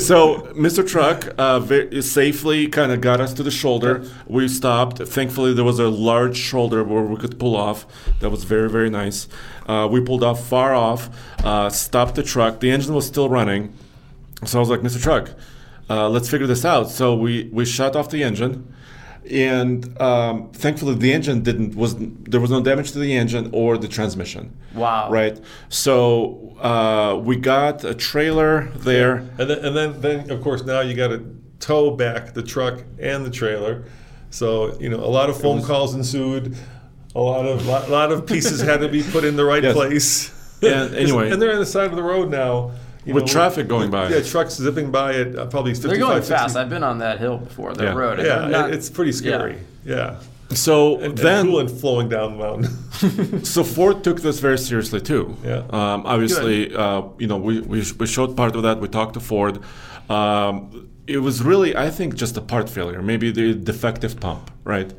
so 0.00 0.40
Mr. 0.54 0.86
Truck 0.88 1.28
uh, 1.36 1.60
ve- 1.60 2.00
safely 2.00 2.68
kind 2.68 2.90
of 2.90 3.02
got 3.02 3.20
us 3.20 3.34
to 3.34 3.42
the 3.42 3.50
shoulder. 3.50 4.02
We 4.26 4.48
stopped. 4.48 4.96
Thankfully, 4.96 5.52
there 5.52 5.62
was 5.62 5.78
a 5.78 5.90
large 5.90 6.38
shoulder 6.38 6.82
where 6.82 7.02
we 7.02 7.16
could 7.18 7.38
pull 7.38 7.54
off. 7.54 7.84
That 8.20 8.30
was 8.30 8.44
very, 8.44 8.70
very 8.70 8.88
nice. 8.88 9.28
Uh, 9.66 9.86
we 9.92 10.00
pulled 10.00 10.24
off 10.24 10.42
far 10.48 10.72
off, 10.72 11.10
uh, 11.44 11.68
stopped 11.68 12.14
the 12.14 12.22
truck. 12.22 12.60
The 12.60 12.70
engine 12.70 12.94
was 12.94 13.06
still 13.06 13.28
running. 13.28 13.74
So 14.46 14.56
I 14.58 14.60
was 14.60 14.70
like, 14.70 14.80
Mr. 14.80 15.02
Truck, 15.02 15.34
uh, 15.90 16.08
let's 16.08 16.30
figure 16.30 16.46
this 16.46 16.64
out. 16.64 16.88
So 16.88 17.14
we, 17.14 17.50
we 17.52 17.66
shut 17.66 17.94
off 17.94 18.08
the 18.08 18.22
engine. 18.24 18.72
And 19.30 20.00
um, 20.00 20.50
thankfully, 20.52 20.94
the 20.96 21.12
engine 21.12 21.42
didn't 21.42 21.74
was 21.76 21.94
there 21.96 22.40
was 22.40 22.50
no 22.50 22.60
damage 22.62 22.92
to 22.92 22.98
the 22.98 23.16
engine 23.16 23.50
or 23.52 23.78
the 23.78 23.88
transmission. 23.88 24.56
Wow. 24.74 25.10
Right. 25.10 25.38
So 25.68 26.56
uh, 26.60 27.16
we 27.22 27.36
got 27.36 27.84
a 27.84 27.94
trailer 27.94 28.68
there. 28.76 29.16
and 29.38 29.48
then, 29.50 29.58
and 29.64 29.76
then, 29.76 30.00
then, 30.00 30.30
of 30.30 30.42
course, 30.42 30.64
now 30.64 30.80
you 30.80 30.94
got 30.94 31.08
to 31.08 31.24
tow 31.60 31.92
back 31.92 32.34
the 32.34 32.42
truck 32.42 32.82
and 32.98 33.24
the 33.24 33.30
trailer. 33.30 33.84
So 34.30 34.76
you 34.80 34.88
know, 34.88 34.98
a 34.98 35.06
lot 35.06 35.30
of 35.30 35.40
phone 35.40 35.62
calls 35.62 35.94
ensued. 35.94 36.56
A 37.14 37.20
lot 37.20 37.46
of 37.46 37.66
lot, 37.66 37.90
lot 37.90 38.10
of 38.10 38.26
pieces 38.26 38.60
had 38.60 38.80
to 38.80 38.88
be 38.88 39.02
put 39.02 39.22
in 39.24 39.36
the 39.36 39.44
right 39.44 39.62
Yes. 39.62 39.74
place. 39.74 40.58
And 40.62 40.94
anyway- 40.96 41.30
and 41.30 41.40
they're 41.40 41.52
on 41.52 41.58
the 41.58 41.66
side 41.66 41.90
of 41.90 41.96
the 41.96 42.02
road 42.02 42.30
now. 42.30 42.72
You 43.04 43.14
With 43.14 43.26
traffic 43.26 43.66
going 43.68 43.90
by. 43.90 44.08
Yeah, 44.08 44.20
trucks 44.22 44.54
zipping 44.54 44.90
by 44.90 45.14
at 45.14 45.36
uh, 45.36 45.46
probably 45.46 45.72
55, 45.74 45.90
They're 45.90 45.98
going 45.98 46.16
60. 46.22 46.34
fast. 46.34 46.56
I've 46.56 46.70
been 46.70 46.84
on 46.84 46.98
that 46.98 47.18
hill 47.18 47.38
before, 47.38 47.74
the 47.74 47.84
Yeah. 47.84 47.94
road. 47.94 48.18
Yeah, 48.20 48.46
not- 48.48 48.70
it's 48.72 48.88
pretty 48.90 49.12
scary. 49.12 49.58
Yeah. 49.84 50.16
So 50.50 50.98
And, 51.00 51.16
then, 51.16 51.46
and 51.46 51.48
coolant 51.48 51.80
flowing 51.80 52.08
down 52.10 52.32
the 52.32 52.38
mountain. 52.44 53.44
so 53.44 53.64
Ford 53.64 54.04
took 54.04 54.20
this 54.20 54.38
very 54.38 54.58
seriously 54.58 55.00
too. 55.00 55.36
Yeah. 55.44 55.62
Um, 55.70 56.02
obviously, 56.06 56.74
uh, 56.74 57.02
you 57.18 57.26
know, 57.26 57.38
we, 57.38 57.60
we, 57.60 57.82
we 57.98 58.06
showed 58.06 58.36
part 58.36 58.54
of 58.54 58.62
that. 58.62 58.78
We 58.78 58.88
talked 58.88 59.14
to 59.14 59.20
Ford. 59.20 59.60
Um, 60.10 60.88
it 61.06 61.18
was 61.18 61.42
really, 61.42 61.74
I 61.76 61.90
think, 61.90 62.14
just 62.14 62.36
a 62.36 62.40
part 62.42 62.68
failure, 62.68 63.02
maybe 63.02 63.30
the 63.32 63.54
defective 63.54 64.20
pump, 64.20 64.50
right? 64.64 64.92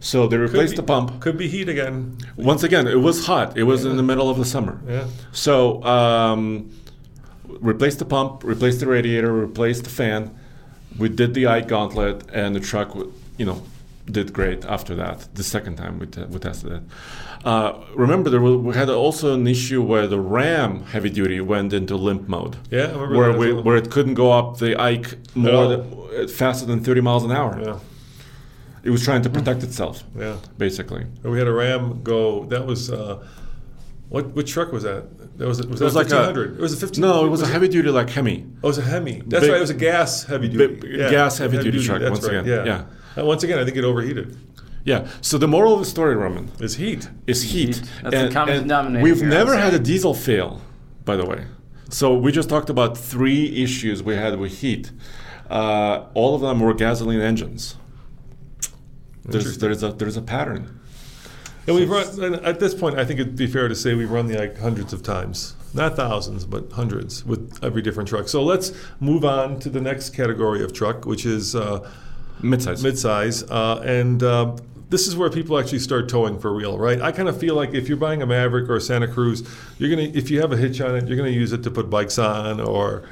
So 0.00 0.26
they 0.26 0.36
replaced 0.38 0.72
be- 0.72 0.76
the 0.76 0.82
pump. 0.82 1.20
Could 1.20 1.38
be 1.38 1.48
heat 1.48 1.68
again. 1.68 2.16
Once 2.36 2.62
again, 2.62 2.86
it 2.88 3.00
was 3.00 3.26
hot. 3.26 3.56
It 3.56 3.62
was 3.64 3.84
in 3.84 3.96
the 3.96 4.02
middle 4.02 4.28
of 4.28 4.38
the 4.38 4.44
summer. 4.44 4.80
Yeah. 4.88 5.04
So 5.32 5.82
um, 5.84 6.70
replaced 7.60 7.98
the 7.98 8.04
pump, 8.04 8.42
replaced 8.44 8.80
the 8.80 8.86
radiator, 8.86 9.32
replaced 9.32 9.84
the 9.84 9.90
fan. 9.90 10.30
We 10.98 11.08
did 11.08 11.34
the 11.34 11.46
Ike 11.46 11.68
Gauntlet, 11.68 12.24
and 12.32 12.54
the 12.54 12.60
truck, 12.60 12.88
w- 12.88 13.12
you 13.36 13.44
know, 13.46 13.62
did 14.10 14.32
great 14.32 14.64
after 14.64 14.94
that. 14.96 15.26
The 15.34 15.42
second 15.42 15.76
time 15.76 15.98
we, 15.98 16.06
te- 16.06 16.24
we 16.24 16.38
tested 16.38 16.72
it. 16.72 16.82
Uh, 17.44 17.72
remember, 17.94 18.30
there 18.30 18.40
was, 18.40 18.56
we 18.56 18.74
had 18.74 18.88
also 18.88 19.34
an 19.34 19.46
issue 19.46 19.82
where 19.82 20.06
the 20.06 20.20
Ram 20.20 20.84
heavy 20.84 21.10
duty 21.10 21.40
went 21.40 21.72
into 21.72 21.96
limp 21.96 22.28
mode. 22.28 22.56
Yeah, 22.70 22.84
I 22.84 22.86
remember 22.92 23.16
where 23.16 23.32
that 23.32 23.38
we, 23.38 23.52
well. 23.52 23.62
where 23.62 23.76
it 23.76 23.90
couldn't 23.90 24.14
go 24.14 24.30
up 24.32 24.58
the 24.58 24.80
Ike 24.80 25.18
more 25.34 25.52
all. 25.52 25.68
than, 25.68 26.28
faster 26.28 26.64
than 26.66 26.82
30 26.84 27.00
miles 27.00 27.24
an 27.24 27.32
hour. 27.32 27.60
Yeah. 27.60 27.78
It 28.82 28.90
was 28.90 29.02
trying 29.02 29.22
to 29.22 29.30
protect 29.30 29.62
itself, 29.62 30.04
Yeah. 30.16 30.36
basically. 30.58 31.02
And 31.22 31.32
we 31.32 31.38
had 31.38 31.48
a 31.48 31.52
Ram 31.52 32.02
go. 32.02 32.44
That 32.44 32.66
was 32.66 32.90
uh, 32.90 33.26
what? 34.14 34.26
What 34.36 34.46
truck 34.46 34.72
was 34.72 34.84
that? 34.84 35.02
That 35.38 35.48
was 35.48 35.58
was, 35.66 35.80
It 35.80 35.84
was 35.84 35.94
that 35.94 35.98
like 36.04 36.10
a- 36.12 36.14
1500. 36.32 36.58
it 36.58 36.60
was 36.60 36.72
a 36.72 36.76
15. 36.76 37.00
No, 37.02 37.24
it 37.26 37.28
was 37.28 37.42
a 37.42 37.46
heavy 37.46 37.68
duty 37.68 37.90
like 37.90 38.08
Hemi. 38.10 38.46
Oh, 38.62 38.66
it 38.68 38.70
was 38.74 38.78
a 38.78 38.82
Hemi. 38.82 39.22
That's 39.26 39.42
Big- 39.42 39.50
right. 39.50 39.56
It 39.58 39.60
was 39.60 39.70
a 39.70 39.74
gas 39.74 40.24
heavy 40.24 40.48
duty. 40.48 40.74
big- 40.76 40.98
gas 41.10 41.38
heavy 41.38 41.58
duty 41.58 41.82
truck, 41.84 42.00
That's 42.00 42.10
once 42.12 42.24
right. 42.26 42.36
again. 42.36 42.46
Yeah. 42.46 42.64
Yeah. 42.64 42.84
And 43.16 43.26
once 43.26 43.42
again, 43.42 43.58
I 43.58 43.64
think 43.64 43.76
it 43.76 43.84
overheated. 43.84 44.36
Yeah. 44.84 45.06
So 45.20 45.38
the 45.38 45.48
moral 45.48 45.72
of 45.74 45.80
the 45.80 45.86
story, 45.86 46.14
Roman, 46.14 46.50
It's 46.60 46.74
heat. 46.74 47.08
is 47.26 47.42
heat. 47.42 47.76
Heat. 47.76 47.90
That's 48.02 48.16
the 48.28 48.30
common 48.30 48.62
denominator 48.62 49.02
We've 49.02 49.18
here, 49.20 49.28
never 49.28 49.56
had 49.56 49.72
a 49.74 49.78
diesel 49.78 50.14
fail, 50.14 50.60
by 51.04 51.16
the 51.16 51.24
way. 51.24 51.44
So 51.88 52.14
we 52.16 52.30
just 52.32 52.48
talked 52.48 52.70
about 52.70 52.96
three 52.98 53.62
issues 53.64 54.02
we 54.02 54.14
had 54.14 54.38
with 54.38 54.58
heat. 54.58 54.90
Uh, 55.50 56.04
all 56.14 56.34
of 56.34 56.40
them 56.40 56.60
were 56.60 56.74
gasoline 56.74 57.20
engines. 57.20 57.76
There's, 59.24 59.58
there's 59.58 59.82
a 59.82 59.92
there's 59.92 60.16
a 60.16 60.22
pattern. 60.22 60.80
And 61.66 61.76
we've 61.76 61.88
run 61.88 62.06
and 62.22 62.34
at 62.36 62.60
this 62.60 62.74
point. 62.74 62.98
I 62.98 63.04
think 63.04 63.20
it'd 63.20 63.36
be 63.36 63.46
fair 63.46 63.68
to 63.68 63.74
say 63.74 63.94
we've 63.94 64.10
run 64.10 64.26
the 64.26 64.38
like 64.38 64.58
hundreds 64.58 64.92
of 64.92 65.02
times, 65.02 65.54
not 65.72 65.96
thousands, 65.96 66.44
but 66.44 66.70
hundreds 66.72 67.24
with 67.24 67.58
every 67.62 67.82
different 67.82 68.08
truck. 68.08 68.28
So 68.28 68.42
let's 68.42 68.72
move 69.00 69.24
on 69.24 69.58
to 69.60 69.70
the 69.70 69.80
next 69.80 70.10
category 70.10 70.62
of 70.62 70.72
truck, 70.72 71.06
which 71.06 71.24
is 71.24 71.54
uh, 71.54 71.88
Midsize. 72.42 72.84
midsize, 72.84 73.50
uh, 73.50 73.80
and 73.80 74.22
uh, 74.22 74.56
this 74.90 75.06
is 75.06 75.16
where 75.16 75.30
people 75.30 75.58
actually 75.58 75.78
start 75.78 76.08
towing 76.08 76.38
for 76.38 76.52
real, 76.52 76.76
right? 76.78 77.00
I 77.00 77.10
kind 77.12 77.28
of 77.28 77.38
feel 77.38 77.54
like 77.54 77.72
if 77.72 77.88
you're 77.88 77.96
buying 77.96 78.20
a 78.22 78.26
Maverick 78.26 78.68
or 78.68 78.76
a 78.76 78.80
Santa 78.80 79.08
Cruz, 79.08 79.42
you're 79.78 79.90
gonna 79.90 80.10
if 80.14 80.30
you 80.30 80.40
have 80.40 80.52
a 80.52 80.56
hitch 80.56 80.80
on 80.80 80.94
it, 80.96 81.08
you're 81.08 81.16
gonna 81.16 81.30
use 81.30 81.52
it 81.52 81.62
to 81.62 81.70
put 81.70 81.88
bikes 81.88 82.18
on, 82.18 82.60
or 82.60 83.04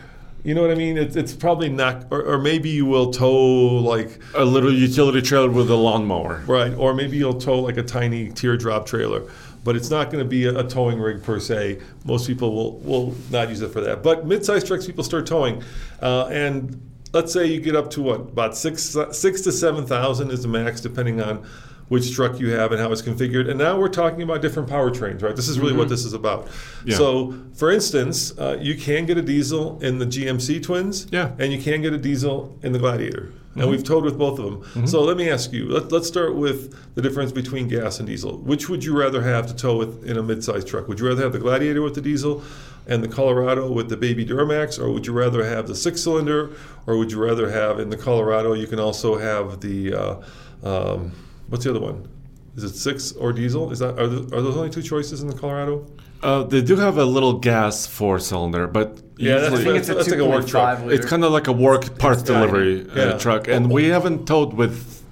you 0.44 0.54
know 0.54 0.62
what 0.62 0.70
I 0.70 0.74
mean. 0.74 0.96
It's, 0.98 1.16
it's 1.16 1.34
probably 1.34 1.68
not, 1.68 2.06
or, 2.10 2.22
or 2.22 2.38
maybe 2.38 2.68
you 2.68 2.86
will 2.86 3.12
tow 3.12 3.32
like 3.32 4.20
a 4.34 4.44
little 4.44 4.72
utility 4.72 5.22
trailer 5.22 5.50
with 5.50 5.70
a 5.70 5.76
lawnmower. 5.76 6.42
right, 6.46 6.74
or 6.74 6.94
maybe 6.94 7.16
you'll 7.16 7.40
tow 7.40 7.60
like 7.60 7.76
a 7.76 7.82
tiny 7.82 8.30
teardrop 8.30 8.86
trailer. 8.86 9.22
But 9.64 9.76
it's 9.76 9.90
not 9.90 10.10
going 10.10 10.24
to 10.24 10.28
be 10.28 10.46
a, 10.46 10.58
a 10.58 10.68
towing 10.68 10.98
rig 10.98 11.22
per 11.22 11.38
se. 11.38 11.80
Most 12.04 12.26
people 12.26 12.52
will, 12.52 12.78
will 12.78 13.14
not 13.30 13.48
use 13.48 13.60
it 13.60 13.72
for 13.72 13.80
that. 13.82 14.02
But 14.02 14.26
mid-sized 14.26 14.66
trucks, 14.66 14.86
people 14.86 15.04
start 15.04 15.24
towing, 15.24 15.62
uh, 16.00 16.26
and 16.26 16.80
let's 17.12 17.32
say 17.32 17.46
you 17.46 17.60
get 17.60 17.76
up 17.76 17.90
to 17.90 18.02
what 18.02 18.20
about 18.20 18.56
six 18.56 18.96
six 19.12 19.42
to 19.42 19.52
seven 19.52 19.86
thousand 19.86 20.30
is 20.30 20.42
the 20.42 20.48
max, 20.48 20.80
depending 20.80 21.20
on 21.20 21.46
which 21.92 22.14
truck 22.14 22.40
you 22.40 22.48
have 22.48 22.72
and 22.72 22.80
how 22.80 22.90
it's 22.90 23.02
configured. 23.02 23.50
And 23.50 23.58
now 23.58 23.78
we're 23.78 23.90
talking 23.90 24.22
about 24.22 24.40
different 24.40 24.66
powertrains, 24.66 25.22
right? 25.22 25.36
This 25.36 25.46
is 25.46 25.60
really 25.60 25.74
what 25.74 25.90
this 25.90 26.06
is 26.06 26.14
about. 26.14 26.48
Yeah. 26.86 26.96
So, 26.96 27.34
for 27.52 27.70
instance, 27.70 28.32
uh, 28.38 28.56
you 28.58 28.76
can 28.76 29.04
get 29.04 29.18
a 29.18 29.22
diesel 29.22 29.78
in 29.82 29.98
the 29.98 30.06
GMC 30.06 30.62
Twins, 30.62 31.06
Yeah. 31.10 31.32
and 31.38 31.52
you 31.52 31.60
can 31.60 31.82
get 31.82 31.92
a 31.92 31.98
diesel 31.98 32.56
in 32.62 32.72
the 32.72 32.78
Gladiator. 32.78 33.30
And 33.54 33.68
we've 33.68 33.84
towed 33.84 34.04
with 34.04 34.16
both 34.16 34.38
of 34.38 34.46
them. 34.72 34.86
So 34.86 35.02
let 35.02 35.18
me 35.18 35.28
ask 35.28 35.52
you. 35.52 35.68
Let, 35.68 35.92
let's 35.92 36.08
start 36.08 36.34
with 36.34 36.74
the 36.94 37.02
difference 37.02 37.30
between 37.32 37.68
gas 37.68 37.98
and 37.98 38.08
diesel. 38.08 38.38
Which 38.38 38.70
would 38.70 38.82
you 38.82 38.98
rather 38.98 39.20
have 39.20 39.46
to 39.48 39.54
tow 39.54 39.76
with 39.76 40.06
in 40.08 40.16
a 40.16 40.22
mid-sized 40.22 40.66
truck? 40.66 40.88
Would 40.88 40.98
you 40.98 41.06
rather 41.08 41.22
have 41.22 41.34
the 41.34 41.38
Gladiator 41.38 41.82
with 41.82 41.94
the 41.94 42.00
diesel, 42.00 42.42
and 42.86 43.04
the 43.04 43.08
Colorado 43.08 43.70
with 43.70 43.90
the 43.90 43.96
Baby 43.98 44.24
Duramax, 44.24 44.78
or 44.82 44.90
would 44.90 45.06
you 45.06 45.12
rather 45.12 45.44
have 45.44 45.68
the 45.68 45.74
six-cylinder, 45.74 46.50
or 46.86 46.96
would 46.96 47.12
you 47.12 47.22
rather 47.22 47.50
have 47.50 47.78
in 47.78 47.90
the 47.90 47.96
Colorado? 47.98 48.54
You 48.54 48.66
can 48.66 48.80
also 48.80 49.18
have 49.18 49.60
the 49.60 49.94
uh, 49.94 50.16
um, 50.64 51.12
what's 51.52 51.64
the 51.64 51.70
other 51.70 51.80
one? 51.80 52.08
Is 52.56 52.64
it 52.64 52.74
six 52.74 53.12
or 53.12 53.32
diesel? 53.32 53.70
Is 53.70 53.78
that 53.80 53.98
are, 53.98 54.08
th- 54.08 54.32
are 54.32 54.40
those 54.42 54.56
only 54.56 54.70
two 54.70 54.82
choices 54.82 55.20
in 55.22 55.28
the 55.28 55.34
Colorado? 55.36 55.86
Uh, 56.22 56.42
they 56.44 56.62
do 56.62 56.76
have 56.76 56.96
a 56.98 57.04
little 57.04 57.34
gas 57.38 57.86
four 57.86 58.18
cylinder, 58.18 58.66
but 58.66 59.00
Yeah, 59.18 59.38
that's 59.38 59.54
I 59.54 59.64
think 59.64 59.76
it's 59.76 59.88
a 59.90 59.94
That's 59.94 60.08
like 60.10 60.18
a 60.20 60.24
work 60.26 60.46
truck. 60.46 60.80
liter. 60.80 60.92
it's 60.94 61.06
kind 61.06 61.24
of 61.24 61.32
like 61.32 61.48
a 61.48 61.52
work 61.52 61.98
parts 61.98 62.22
tiny. 62.22 62.34
delivery 62.46 62.90
uh, 62.90 62.94
Yeah. 63.10 63.18
truck, 63.18 63.48
and 63.48 63.70
we 63.70 63.88
haven't 63.88 64.26
towed 64.26 64.54
with 64.54 65.02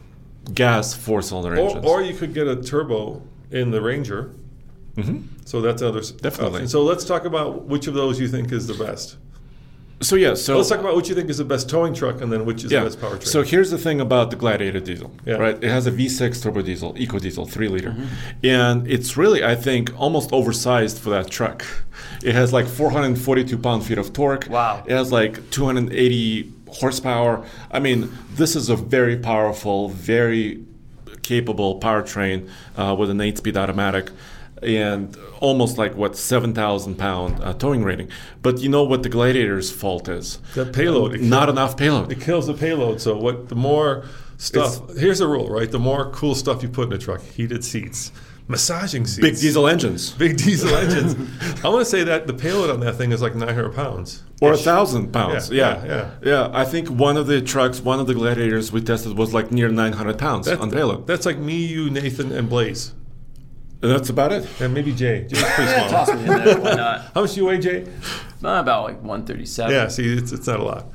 gas 0.55 0.95
four 0.95 1.21
cylinder 1.23 1.55
engines. 1.57 1.85
or 1.85 2.03
you 2.03 2.15
could 2.15 2.33
get 2.33 2.47
a 2.47 2.57
turbo 2.57 3.23
in 3.51 3.71
the 3.71 3.81
Ranger. 3.83 4.31
So 5.47 5.61
that's 5.63 5.81
another 5.83 6.01
Definitely. 6.01 6.47
option. 6.61 6.69
So 6.69 6.83
let's 6.85 7.05
talk 7.05 7.25
about 7.25 7.65
which 7.65 7.87
of 7.87 7.95
those 7.95 8.21
you 8.21 8.29
think 8.29 8.53
is 8.53 8.67
the 8.67 8.75
best. 8.85 9.17
So 10.03 10.17
yeah, 10.17 10.33
so 10.33 10.57
let's 10.57 10.71
talk 10.71 10.81
about 10.81 10.95
what 10.95 11.09
you 11.11 11.15
think 11.15 11.29
is 11.29 11.37
the 11.39 11.45
best 11.45 11.69
towing 11.69 11.93
truck, 11.93 12.23
and 12.23 12.33
then 12.33 12.47
which 12.47 12.65
is 12.65 12.73
yeah. 12.73 12.81
the 12.81 12.87
best 12.87 13.01
powertrain. 13.01 13.27
So 13.27 13.43
here's 13.43 13.71
the 13.71 13.77
thing 13.77 14.01
about 14.01 14.31
the 14.31 14.37
Gladiator 14.37 14.81
diesel, 14.81 15.11
Yeah. 15.27 15.35
right? 15.35 15.63
It 15.63 15.69
has 15.69 15.87
a 15.87 15.91
V6 15.93 16.43
turbo 16.43 16.63
diesel, 16.63 16.95
EcoDiesel, 16.95 17.51
three 17.51 17.69
liter, 17.69 17.95
and 18.43 18.87
it's 18.91 19.19
really, 19.19 19.45
I 19.45 19.55
think, 19.55 19.93
almost 20.01 20.33
oversized 20.33 20.99
for 20.99 21.11
that 21.11 21.31
truck. 21.31 21.67
It 22.25 22.35
has 22.35 22.51
like 22.51 22.67
442 22.67 23.59
pound 23.59 23.85
feet 23.85 23.99
of 23.99 24.15
torque. 24.15 24.47
Wow. 24.49 24.83
It 24.87 24.93
has 24.93 25.13
like 25.13 25.51
280 25.51 26.51
horsepower. 26.69 27.45
I 27.71 27.79
mean, 27.79 28.11
this 28.35 28.57
is 28.57 28.71
a 28.71 28.77
very 28.77 29.19
powerful, 29.19 29.91
very 29.91 30.65
capable 31.23 31.79
powertrain 31.79 32.49
uh, 32.77 32.97
with 32.99 33.11
an 33.11 33.21
eight-speed 33.21 33.57
automatic. 33.57 34.11
And 34.63 35.17
almost 35.41 35.79
like 35.79 35.95
what 35.97 36.17
seven 36.17 36.53
thousand 36.55 36.97
pound 36.97 37.43
uh, 37.43 37.55
towing 37.55 37.83
rating, 37.83 38.11
but 38.43 38.59
you 38.61 38.69
know 38.69 38.85
what 38.85 39.03
the 39.03 39.09
Gladiator's 39.09 39.71
fault 39.71 40.09
is? 40.09 40.39
The 40.55 40.67
payload. 40.67 41.21
Not 41.21 41.49
enough 41.49 41.77
payload. 41.77 42.13
it 42.13 42.21
kills 42.21 42.47
the 42.47 42.55
payload. 42.55 43.01
So 43.01 43.17
what? 43.17 43.49
The 43.49 43.55
more 43.55 44.05
stuff. 44.37 44.81
here's 44.99 45.19
the 45.21 45.29
rule, 45.29 45.49
right? 45.49 45.71
The 45.71 45.79
more 45.79 46.11
cool 46.11 46.35
stuff 46.35 46.63
you 46.63 46.69
put 46.69 46.89
in 46.89 46.93
a 46.93 46.99
truck: 46.99 47.23
heated 47.23 47.65
seats, 47.65 48.13
massaging 48.49 49.07
seats, 49.07 49.21
Big 49.23 49.37
diesel 49.39 49.67
engines. 49.67 50.11
big 50.13 50.37
diesel 50.37 50.75
engines. 50.75 51.15
I 51.65 51.69
want 51.69 51.81
to 51.81 51.91
say 51.91 52.05
that 52.05 52.27
the 52.27 52.35
payload 52.35 52.69
on 52.69 52.81
that 52.81 52.97
thing 52.97 53.13
is 53.13 53.23
like 53.23 53.35
900 53.35 53.75
pounds. 53.75 54.23
Or 54.43 54.53
a 54.53 54.57
thousand 54.59 55.13
pounds. 55.13 55.51
Yeah, 55.51 55.85
Yeah, 55.85 55.87
yeah, 55.87 56.11
yeah, 56.23 56.51
I 56.53 56.65
think 56.65 56.89
one 56.89 57.17
of 57.19 57.27
the 57.27 57.41
trucks, 57.43 57.81
one 57.81 58.01
of 58.01 58.07
the 58.07 58.15
gladiators 58.15 58.73
we 58.73 58.81
tested 58.83 59.17
was 59.17 59.33
like 59.35 59.51
near 59.53 59.69
900 59.69 60.19
pounds 60.19 60.47
That- 60.47 60.61
on 60.61 60.71
payload. 60.71 61.07
That's 61.07 61.25
like 61.27 61.39
me, 61.39 61.57
you, 61.65 61.91
Nathan, 61.91 62.33
and 62.33 62.49
Blaze, 62.49 62.95
that's 63.89 64.11
about 64.11 64.33
it. 64.33 64.47
and 64.61 64.75
maybe 64.75 64.93
Jay. 64.93 65.27
Jay's 65.29 65.43
pretty 65.43 65.73
small. 65.73 65.89
toss 65.89 66.09
me 66.13 66.21
in 66.21 66.27
there. 66.27 66.59
Why 66.61 66.75
not? 66.75 67.01
How 67.15 67.21
much 67.23 67.33
do 67.35 67.41
you 67.41 67.47
weigh, 67.47 67.59
Jay? 67.59 67.85
Uh, 68.45 68.49
about 68.61 68.85
like 68.85 68.97
137. 69.03 69.73
Yeah, 69.75 69.89
see, 69.89 70.17
it's, 70.17 70.33
it's 70.33 70.47
not 70.47 70.61
a 70.61 70.65
lot. 70.65 70.87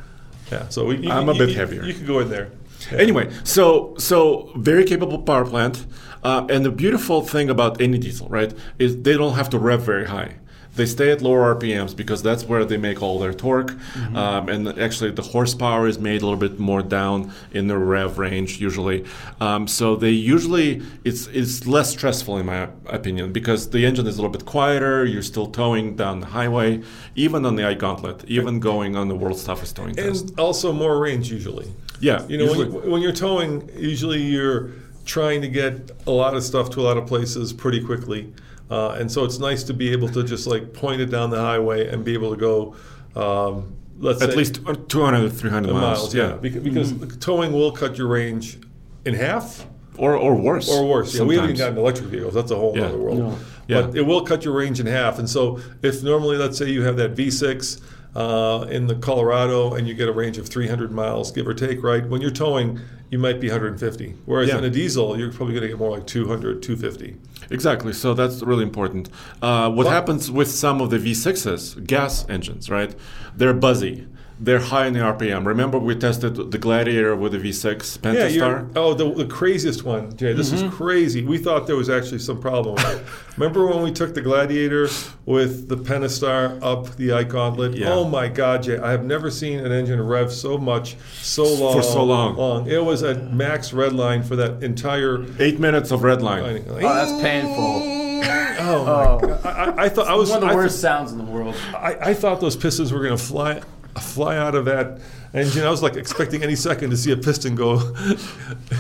Yeah, 0.52 0.68
so 0.70 0.86
we, 0.86 0.98
you, 0.98 1.10
I'm 1.12 1.28
a 1.30 1.34
bit 1.34 1.50
you- 1.50 1.56
heavier. 1.56 1.84
You 1.84 1.94
could 1.94 2.06
go 2.08 2.20
in 2.20 2.30
there. 2.30 2.50
Yeah. 2.92 3.00
Anyway, 3.00 3.32
so 3.44 3.96
so 3.98 4.52
very 4.58 4.84
capable 4.84 5.20
power 5.20 5.46
plant, 5.46 5.86
uh, 6.24 6.46
and 6.50 6.64
the 6.64 6.70
beautiful 6.72 7.22
thing 7.22 7.50
about 7.50 7.82
any 7.82 7.98
diesel, 7.98 8.28
right, 8.30 8.54
is 8.78 9.02
they 9.02 9.14
don't 9.18 9.34
have 9.34 9.50
to 9.52 9.58
rev 9.60 9.82
very 9.82 10.06
high. 10.06 10.36
They 10.76 10.86
stay 10.86 11.12
at 11.12 11.22
lower 11.22 11.56
RPMs 11.56 11.96
because 11.96 12.22
that's 12.22 12.44
where 12.44 12.66
they 12.66 12.78
make 12.78 13.02
all 13.02 13.18
their 13.20 13.34
torque, 13.34 13.72
Mm-hmm. 13.72 14.16
um, 14.16 14.50
and 14.50 14.68
actually 14.80 15.12
the 15.12 15.22
horsepower 15.22 15.88
is 15.88 15.98
made 16.00 16.22
a 16.22 16.26
little 16.28 16.40
bit 16.48 16.60
more 16.60 16.82
down 16.82 17.32
in 17.52 17.68
the 17.68 17.78
rev 17.78 18.18
range 18.20 18.60
usually. 18.60 19.06
Um, 19.40 19.68
so 19.68 19.96
they 19.96 20.12
usually 20.12 20.82
it's 21.04 21.28
it's 21.28 21.66
less 21.66 21.90
stressful 21.92 22.38
in 22.38 22.46
my 22.46 22.68
opinion 22.88 23.32
because 23.32 23.70
the 23.70 23.86
engine 23.86 24.08
is 24.08 24.18
a 24.18 24.22
little 24.22 24.32
bit 24.38 24.46
quieter. 24.46 25.06
You're 25.06 25.22
still 25.34 25.48
towing 25.48 25.96
down 25.96 26.20
the 26.20 26.28
highway, 26.28 26.82
even 27.16 27.46
on 27.46 27.56
the 27.56 27.66
Ike 27.68 27.80
Gauntlet, 27.80 28.24
even 28.28 28.60
going 28.60 28.96
on 28.96 29.08
the 29.08 29.16
world's 29.16 29.44
toughest 29.44 29.76
towing 29.76 29.96
test. 29.96 30.30
and 30.30 30.40
also 30.40 30.72
more 30.74 31.00
range 31.00 31.32
usually. 31.32 31.68
Yeah, 32.02 32.28
You 32.28 32.38
know, 32.38 32.48
when, 32.52 32.60
you, 32.60 32.92
when 32.92 33.02
you're 33.02 33.14
towing, 33.14 33.70
usually 33.78 34.22
you're 34.22 34.72
trying 35.06 35.42
to 35.42 35.48
get 35.48 35.92
a 36.08 36.12
lot 36.12 36.36
of 36.36 36.44
stuff 36.44 36.70
to 36.72 36.82
a 36.82 36.84
lot 36.84 36.98
of 36.98 37.06
places 37.08 37.54
pretty 37.54 37.84
quickly. 37.84 38.34
Uh, 38.70 38.90
and 39.00 39.12
so 39.12 39.24
it's 39.24 39.38
nice 39.40 39.64
to 39.64 39.74
be 39.74 39.92
able 39.92 40.10
to 40.10 40.24
just 40.24 40.48
like 40.48 40.74
point 40.74 41.00
it 41.00 41.08
down 41.08 41.30
the 41.30 41.40
highway 41.40 41.88
and 41.88 42.04
be 42.04 42.14
able 42.14 42.32
to 42.36 42.38
go, 42.38 42.76
um, 43.16 43.76
let's 44.00 44.20
say 44.20 44.26
At 44.26 44.32
say, 44.32 44.38
least 44.38 44.56
200 44.90 45.30
300 45.32 45.72
miles. 45.74 46.00
miles. 46.00 46.16
yeah, 46.16 46.38
Beca- 46.42 46.64
because, 46.64 46.94
towing 47.20 47.54
will 47.54 47.72
cut 47.72 47.98
your 47.98 48.08
range 48.08 48.58
in 49.06 49.14
half 49.14 49.68
or 49.98 50.16
or 50.16 50.36
worse. 50.36 50.68
or 50.70 50.86
worse. 50.88 51.14
Yeah, 51.16 51.22
we 51.24 51.36
haven't 51.36 51.52
even 51.52 51.58
sometimes. 51.58 51.76
gotten 51.76 51.78
electric 51.78 52.10
vehicles. 52.10 52.34
That's 52.34 52.52
a 52.52 52.56
whole 52.56 52.76
Yeah. 52.76 52.86
other 52.86 52.98
world. 52.98 53.20
No. 53.20 53.38
Yeah. 53.68 53.82
But 53.84 53.96
it 53.96 54.02
will 54.02 54.22
cut 54.22 54.44
your 54.44 54.54
range 54.56 54.80
in 54.80 54.88
half. 54.88 55.20
And 55.20 55.30
so, 55.30 55.60
if 55.82 56.04
normally, 56.04 56.38
let's 56.38 56.58
say 56.58 56.70
you 56.70 56.82
have 56.84 56.98
that 56.98 57.16
V6 57.16 57.80
uh, 58.16 58.66
in 58.70 58.88
the 58.88 58.96
Colorado 58.96 59.74
and 59.74 59.88
you 59.88 59.94
get 59.94 60.08
a 60.08 60.12
range 60.14 60.38
of 60.38 60.48
300 60.48 60.92
miles, 60.92 61.32
give 61.32 61.48
or 61.48 61.54
take, 61.54 61.84
right? 61.84 62.08
When 62.08 62.22
you're 62.22 62.32
towing, 62.32 62.80
you 63.12 63.20
might 63.20 63.40
be 63.42 63.48
150. 63.50 64.16
Whereas 64.26 64.50
Yeah. 64.50 64.58
in 64.60 64.64
a 64.64 64.70
diesel, 64.70 65.18
you're 65.20 65.32
probably 65.32 65.54
going 65.54 65.64
to 65.64 65.68
get 65.68 65.78
more 65.78 65.92
like 65.92 66.08
200, 66.08 66.62
250. 66.64 67.18
Exactly. 67.52 67.94
So 67.94 68.14
that's 68.14 68.42
really 68.42 68.64
important. 68.64 69.10
Uh, 69.42 69.70
what 69.70 69.84
But- 69.86 69.92
happens 69.92 70.32
with 70.32 70.50
some 70.50 70.82
of 70.82 70.90
the 70.90 70.98
V6s, 70.98 71.76
gas 71.86 72.26
engines, 72.30 72.70
right? 72.70 72.96
They're 73.36 73.54
buzzy. 73.54 74.08
They're 74.38 74.60
high 74.60 74.88
in 74.88 74.94
the 74.94 75.00
RPM. 75.00 75.46
Remember, 75.46 75.80
we 75.80 75.96
tested 75.96 76.52
the 76.52 76.58
Gladiator 76.58 77.16
with 77.16 77.32
the 77.32 77.38
V6 77.38 78.00
Pentastar. 78.00 78.34
you're, 78.34 78.70
oh, 78.76 78.94
the, 78.94 79.14
the 79.14 79.26
craziest 79.26 79.84
one, 79.84 80.16
Jay. 80.18 80.34
This 80.34 80.52
is 80.52 80.62
mm-hmm. 80.62 80.76
crazy. 80.76 81.24
We 81.24 81.38
thought 81.38 81.68
there 81.68 81.78
was 81.78 81.90
actually 81.90 82.20
some 82.20 82.42
problem. 82.42 82.78
Remember 83.38 83.66
when 83.66 83.82
we 83.82 83.92
took 83.92 84.14
the 84.14 84.22
Gladiator 84.22 84.90
with 85.26 85.70
the 85.70 85.78
Pentastar 85.78 86.62
up 86.62 86.96
the 86.98 87.14
Ike 87.14 87.30
Gauntlet? 87.30 87.78
Yeah. 87.78 87.94
Oh 87.94 88.08
my 88.08 88.28
God, 88.28 88.64
Jay! 88.64 88.78
I 88.78 88.92
have 88.92 89.06
never 89.06 89.32
seen 89.32 89.60
an 89.60 89.72
engine 89.72 90.02
rev 90.02 90.34
so 90.34 90.58
much, 90.58 90.98
so 91.22 91.44
long, 91.44 91.74
for 91.78 91.84
so 91.84 92.04
long. 92.04 92.36
long. 92.36 92.68
It 92.68 92.84
was 92.84 93.04
a 93.04 93.16
max 93.16 93.72
red 93.72 93.94
line 93.94 94.22
for 94.22 94.36
that 94.36 94.62
entire. 94.64 95.26
Eight 95.40 95.60
minutes 95.62 95.92
of 95.92 96.04
red 96.04 96.22
line. 96.22 96.66
Oh, 96.68 96.80
that's 96.80 97.22
painful. 97.22 97.56
Oh 97.58 98.86
my 98.86 99.06
Oh. 99.06 99.20
God! 99.20 99.46
I, 99.46 99.50
I, 99.50 99.84
I 99.86 99.90
thought 99.90 100.08
I 100.08 100.16
was 100.16 100.30
One 100.30 100.44
of 100.44 100.50
the 100.50 100.54
I 100.54 100.56
worst 100.56 100.76
thought- 100.76 100.82
sounds 100.82 101.12
in 101.12 101.18
the 101.20 101.26
world. 101.26 101.56
I, 101.76 102.10
I 102.10 102.14
thought 102.14 102.42
those 102.42 102.56
pistons 102.56 102.92
were 102.92 103.00
going 103.00 103.18
to 103.18 103.24
fly 103.24 103.62
fly 104.00 104.38
out 104.38 104.56
of 104.56 104.66
that 104.66 105.00
engine. 105.34 105.64
I 105.64 105.70
was 105.70 105.82
like 105.82 105.96
expecting 105.96 106.44
any 106.44 106.56
second 106.56 106.90
to 106.92 106.98
see 106.98 107.12
a 107.12 107.18
piston 107.18 107.56
go. 107.56 107.80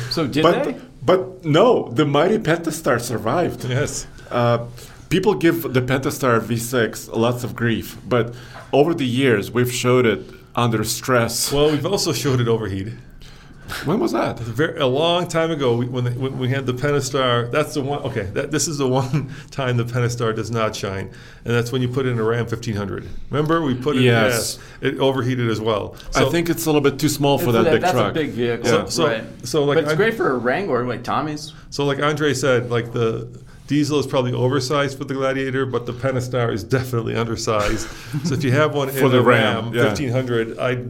So 0.09 0.28
did 0.28 0.45
they? 0.45 0.72
But 0.74 1.05
but 1.05 1.45
no, 1.45 1.89
the 1.89 2.05
mighty 2.05 2.38
Pentastar 2.39 2.99
survived. 2.99 3.66
yes. 3.66 4.07
Uh, 4.32 4.66
people 5.09 5.36
give 5.36 5.61
the 5.74 5.82
Pentastar 5.82 6.39
V6 6.41 7.16
lots 7.16 7.43
of 7.43 7.55
grief, 7.55 7.97
but 8.07 8.34
over 8.74 8.93
the 8.93 9.05
years 9.05 9.51
we've 9.51 9.72
showed 9.72 10.05
it 10.05 10.22
under 10.55 10.84
stress. 10.84 11.51
Well, 11.51 11.72
we've 11.72 11.86
also 11.86 12.13
showed 12.13 12.39
it 12.39 12.47
overheat. 12.47 12.89
When 13.86 13.99
was 13.99 14.11
that? 14.11 14.38
Very, 14.39 14.80
a 14.80 14.86
long 14.86 15.28
time 15.28 15.49
ago, 15.51 15.76
we, 15.76 15.88
when, 15.88 16.03
the, 16.03 16.11
when 16.11 16.38
we 16.38 16.49
had 16.49 16.66
the 16.66 16.74
Pentastar, 16.74 17.51
that's 17.51 17.74
the 17.74 17.82
one. 17.82 17.99
Okay, 18.03 18.24
that, 18.34 18.51
this 18.51 18.68
is 18.68 18.78
the 18.78 18.88
one 18.88 19.34
time 19.51 19.78
the 19.78 19.84
Pentastar 19.84 20.36
does 20.36 20.51
not 20.51 20.76
shine, 20.76 21.09
and 21.43 21.53
that's 21.53 21.72
when 21.72 21.82
you 21.82 21.88
put 21.88 22.05
in 22.05 22.20
a 22.20 22.24
Ram 22.24 22.45
1500. 22.45 23.07
Remember, 23.32 23.61
we 23.61 23.74
put 23.76 23.95
it. 23.97 24.03
Yes. 24.03 24.59
it 24.82 24.99
overheated 24.99 25.49
as 25.49 25.59
well. 25.59 25.95
I 26.16 26.26
think 26.26 26.49
it's 26.49 26.66
a 26.66 26.70
little 26.70 26.82
bit 26.82 26.99
too 26.99 27.09
small 27.09 27.38
for 27.38 27.51
that, 27.53 27.66
big 27.66 27.82
that's 27.82 27.93
truck. 27.93 28.11
a 28.11 28.13
big 28.13 28.30
vehicle. 28.32 28.66
So- 28.66 28.86
so- 28.88 29.07
right. 29.07 29.24
so, 29.43 29.63
like, 29.63 29.76
but 29.78 29.84
it's 29.86 29.89
I'm- 29.89 29.97
great 29.97 30.13
for 30.13 30.32
a 30.32 30.38
Wrangler, 30.38 30.86
like 30.86 31.03
Tommy's. 31.03 31.53
so. 31.70 31.86
Like 31.86 32.01
Andre 32.01 32.34
said, 32.34 32.70
like 32.72 32.93
the 32.93 33.28
diesel 33.68 33.99
is 33.99 34.05
probably 34.07 34.34
oversized 34.34 34.97
for 34.97 35.05
the 35.05 35.13
Gladiator, 35.16 35.66
but 35.66 35.86
the 35.86 35.93
Pentastar 35.93 36.53
is 36.53 36.63
definitely 36.63 37.16
undersized. 37.16 37.88
so 38.24 38.34
if 38.36 38.43
you 38.43 38.51
have 38.51 38.76
one 38.76 38.89
For 38.89 38.97
in 38.97 39.03
the 39.05 39.09
the 39.18 39.22
Ram, 39.22 39.66
Ram, 39.66 39.74
yeah. 39.74 39.86
1500, 39.86 40.59
I 40.59 40.84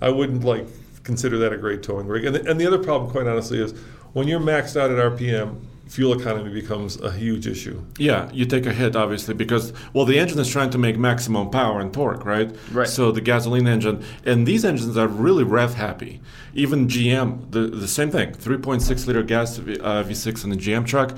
I 0.00 0.08
wouldn't 0.10 0.44
like 0.44 0.66
consider 1.06 1.38
that 1.38 1.52
a 1.52 1.56
great 1.56 1.82
towing 1.82 2.06
rig. 2.06 2.26
And 2.26 2.34
the, 2.34 2.50
and 2.50 2.60
the 2.60 2.66
other 2.66 2.82
problem, 2.82 3.10
quite 3.10 3.26
honestly, 3.26 3.62
is 3.62 3.72
when 4.12 4.28
you're 4.28 4.40
maxed 4.40 4.78
out 4.78 4.90
at 4.90 4.98
RPM, 4.98 5.60
fuel 5.86 6.18
economy 6.18 6.52
becomes 6.52 7.00
a 7.00 7.12
huge 7.12 7.46
issue. 7.46 7.80
Yeah, 7.96 8.28
you 8.32 8.44
take 8.44 8.66
a 8.66 8.72
hit 8.72 8.96
obviously 8.96 9.34
because 9.34 9.72
well 9.92 10.04
the 10.04 10.18
engine 10.18 10.38
is 10.40 10.50
trying 10.50 10.70
to 10.70 10.78
make 10.78 10.98
maximum 10.98 11.48
power 11.50 11.80
and 11.80 11.92
torque, 11.94 12.24
right? 12.24 12.54
Right. 12.72 12.88
So 12.88 13.12
the 13.12 13.20
gasoline 13.20 13.68
engine 13.68 14.04
and 14.24 14.46
these 14.46 14.64
engines 14.64 14.96
are 14.96 15.06
really 15.06 15.44
rev 15.44 15.74
happy. 15.74 16.20
Even 16.54 16.88
GM, 16.88 17.52
the 17.52 17.68
the 17.68 17.86
same 17.86 18.10
thing, 18.10 18.32
3.6 18.32 19.06
liter 19.06 19.22
gas 19.22 19.58
v, 19.58 19.78
uh, 19.78 20.02
V6 20.02 20.44
in 20.44 20.50
the 20.50 20.56
GM 20.56 20.84
truck. 20.84 21.16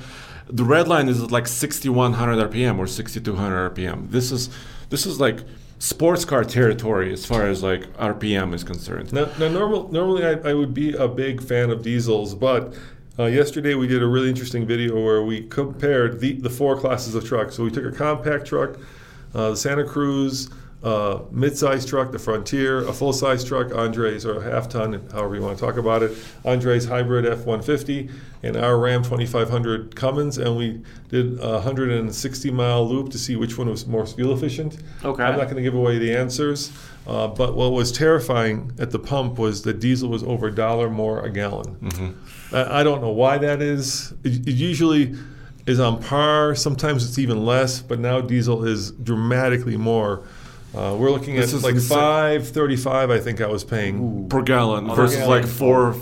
The 0.51 0.65
red 0.65 0.87
line 0.87 1.09
is 1.09 1.23
at 1.23 1.31
like 1.31 1.47
6100 1.47 2.51
RPM 2.51 2.79
or 2.79 2.87
6200 2.87 3.75
RPM. 3.75 4.11
This 4.11 4.31
is 4.31 4.51
this 4.91 5.07
is 5.07 5.19
like 5.19 5.39
sports 5.79 6.25
car 6.25 6.45
territory 6.45 7.13
as 7.13 7.25
far 7.25 7.47
as 7.47 7.63
like 7.63 7.93
RPM 7.97 8.55
is 8.55 8.65
concerned. 8.65 9.13
Now, 9.13 9.31
now 9.39 9.49
normal, 9.49 9.91
normally 9.93 10.25
I, 10.25 10.51
I 10.51 10.55
would 10.55 10.75
be 10.75 10.93
a 10.95 11.09
big 11.09 11.43
fan 11.43 11.71
of 11.71 11.83
diesels, 11.83 12.35
but 12.35 12.75
uh, 13.19 13.25
yesterday 13.27 13.75
we 13.75 13.87
did 13.87 14.03
a 14.03 14.07
really 14.07 14.29
interesting 14.29 14.67
video 14.67 15.03
where 15.03 15.23
we 15.23 15.43
compared 15.49 16.21
the, 16.21 16.35
the 16.35 16.51
four 16.51 16.79
classes 16.79 17.15
of 17.15 17.25
trucks. 17.25 17.57
So 17.57 17.65
we 17.65 17.71
took 17.71 17.85
a 17.85 17.93
compact 17.93 18.47
truck, 18.47 18.79
uh, 19.35 19.51
the 19.51 19.57
Santa 19.57 19.85
Cruz, 19.85 20.51
uh, 20.83 21.21
mid-size 21.33 21.85
truck, 21.85 22.13
the 22.13 22.19
Frontier, 22.19 22.87
a 22.87 22.93
full-size 22.93 23.45
truck, 23.45 23.75
Andres 23.75 24.25
or 24.25 24.41
a 24.41 24.45
half-ton, 24.45 25.09
however 25.13 25.35
you 25.35 25.43
want 25.43 25.59
to 25.59 25.65
talk 25.65 25.77
about 25.77 26.03
it, 26.03 26.17
Andre's 26.45 26.87
hybrid 26.87 27.27
F-150, 27.27 28.11
and 28.45 28.57
our 28.57 28.79
Ram 28.79 29.03
2500 29.03 29.97
Cummins, 29.97 30.39
and 30.39 30.57
we 30.57 30.81
did 31.09 31.41
a 31.41 31.61
160-mile 31.61 32.89
loop 32.89 33.11
to 33.11 33.19
see 33.19 33.35
which 33.35 33.59
one 33.59 33.69
was 33.69 33.87
more 33.87 34.07
fuel 34.07 34.33
efficient. 34.33 34.79
Okay. 35.05 35.23
I'm 35.23 35.37
not 35.37 35.45
going 35.45 35.57
to 35.57 35.63
give 35.63 35.75
away 35.75 35.99
the 35.99 36.15
answers, 36.15 36.71
uh, 37.09 37.27
but 37.27 37.57
what 37.57 37.73
was 37.73 37.91
terrifying 37.91 38.73
at 38.79 38.93
the 38.93 39.01
pump 39.01 39.39
was 39.39 39.63
that 39.63 39.81
diesel 39.81 40.09
was 40.09 40.23
over 40.23 40.47
a 40.47 40.55
dollar 40.55 40.89
more 40.89 41.25
a 41.25 41.31
gallon. 41.31 41.75
Mm-hmm. 41.77 42.55
I, 42.55 42.81
I 42.81 42.83
don't 42.85 43.01
know 43.01 43.11
why 43.11 43.39
that 43.39 43.61
is. 43.61 44.13
It, 44.23 44.47
it 44.47 44.55
usually 44.55 45.17
is 45.67 45.81
on 45.81 46.03
par. 46.03 46.55
Sometimes 46.55 47.07
it's 47.07 47.19
even 47.19 47.45
less, 47.45 47.81
but 47.83 47.99
now 47.99 48.21
diesel 48.21 48.65
is 48.65 48.93
dramatically 48.93 49.77
more. 49.77 50.25
Uh, 50.75 50.95
we're 50.99 51.11
looking 51.11 51.37
at 51.37 51.41
This 51.43 51.55
is 51.55 51.65
like 51.65 51.75
insane. 51.75 51.97
five 51.99 52.49
thirty-five. 52.49 53.11
I 53.11 53.19
think 53.19 53.41
I 53.41 53.47
was 53.47 53.65
paying 53.65 54.29
Per 54.29 54.43
gallon 54.43 54.89
Per 54.89 54.95
versus 54.95 55.17
gallon. 55.19 55.43
like 55.43 55.47
four 55.51 55.95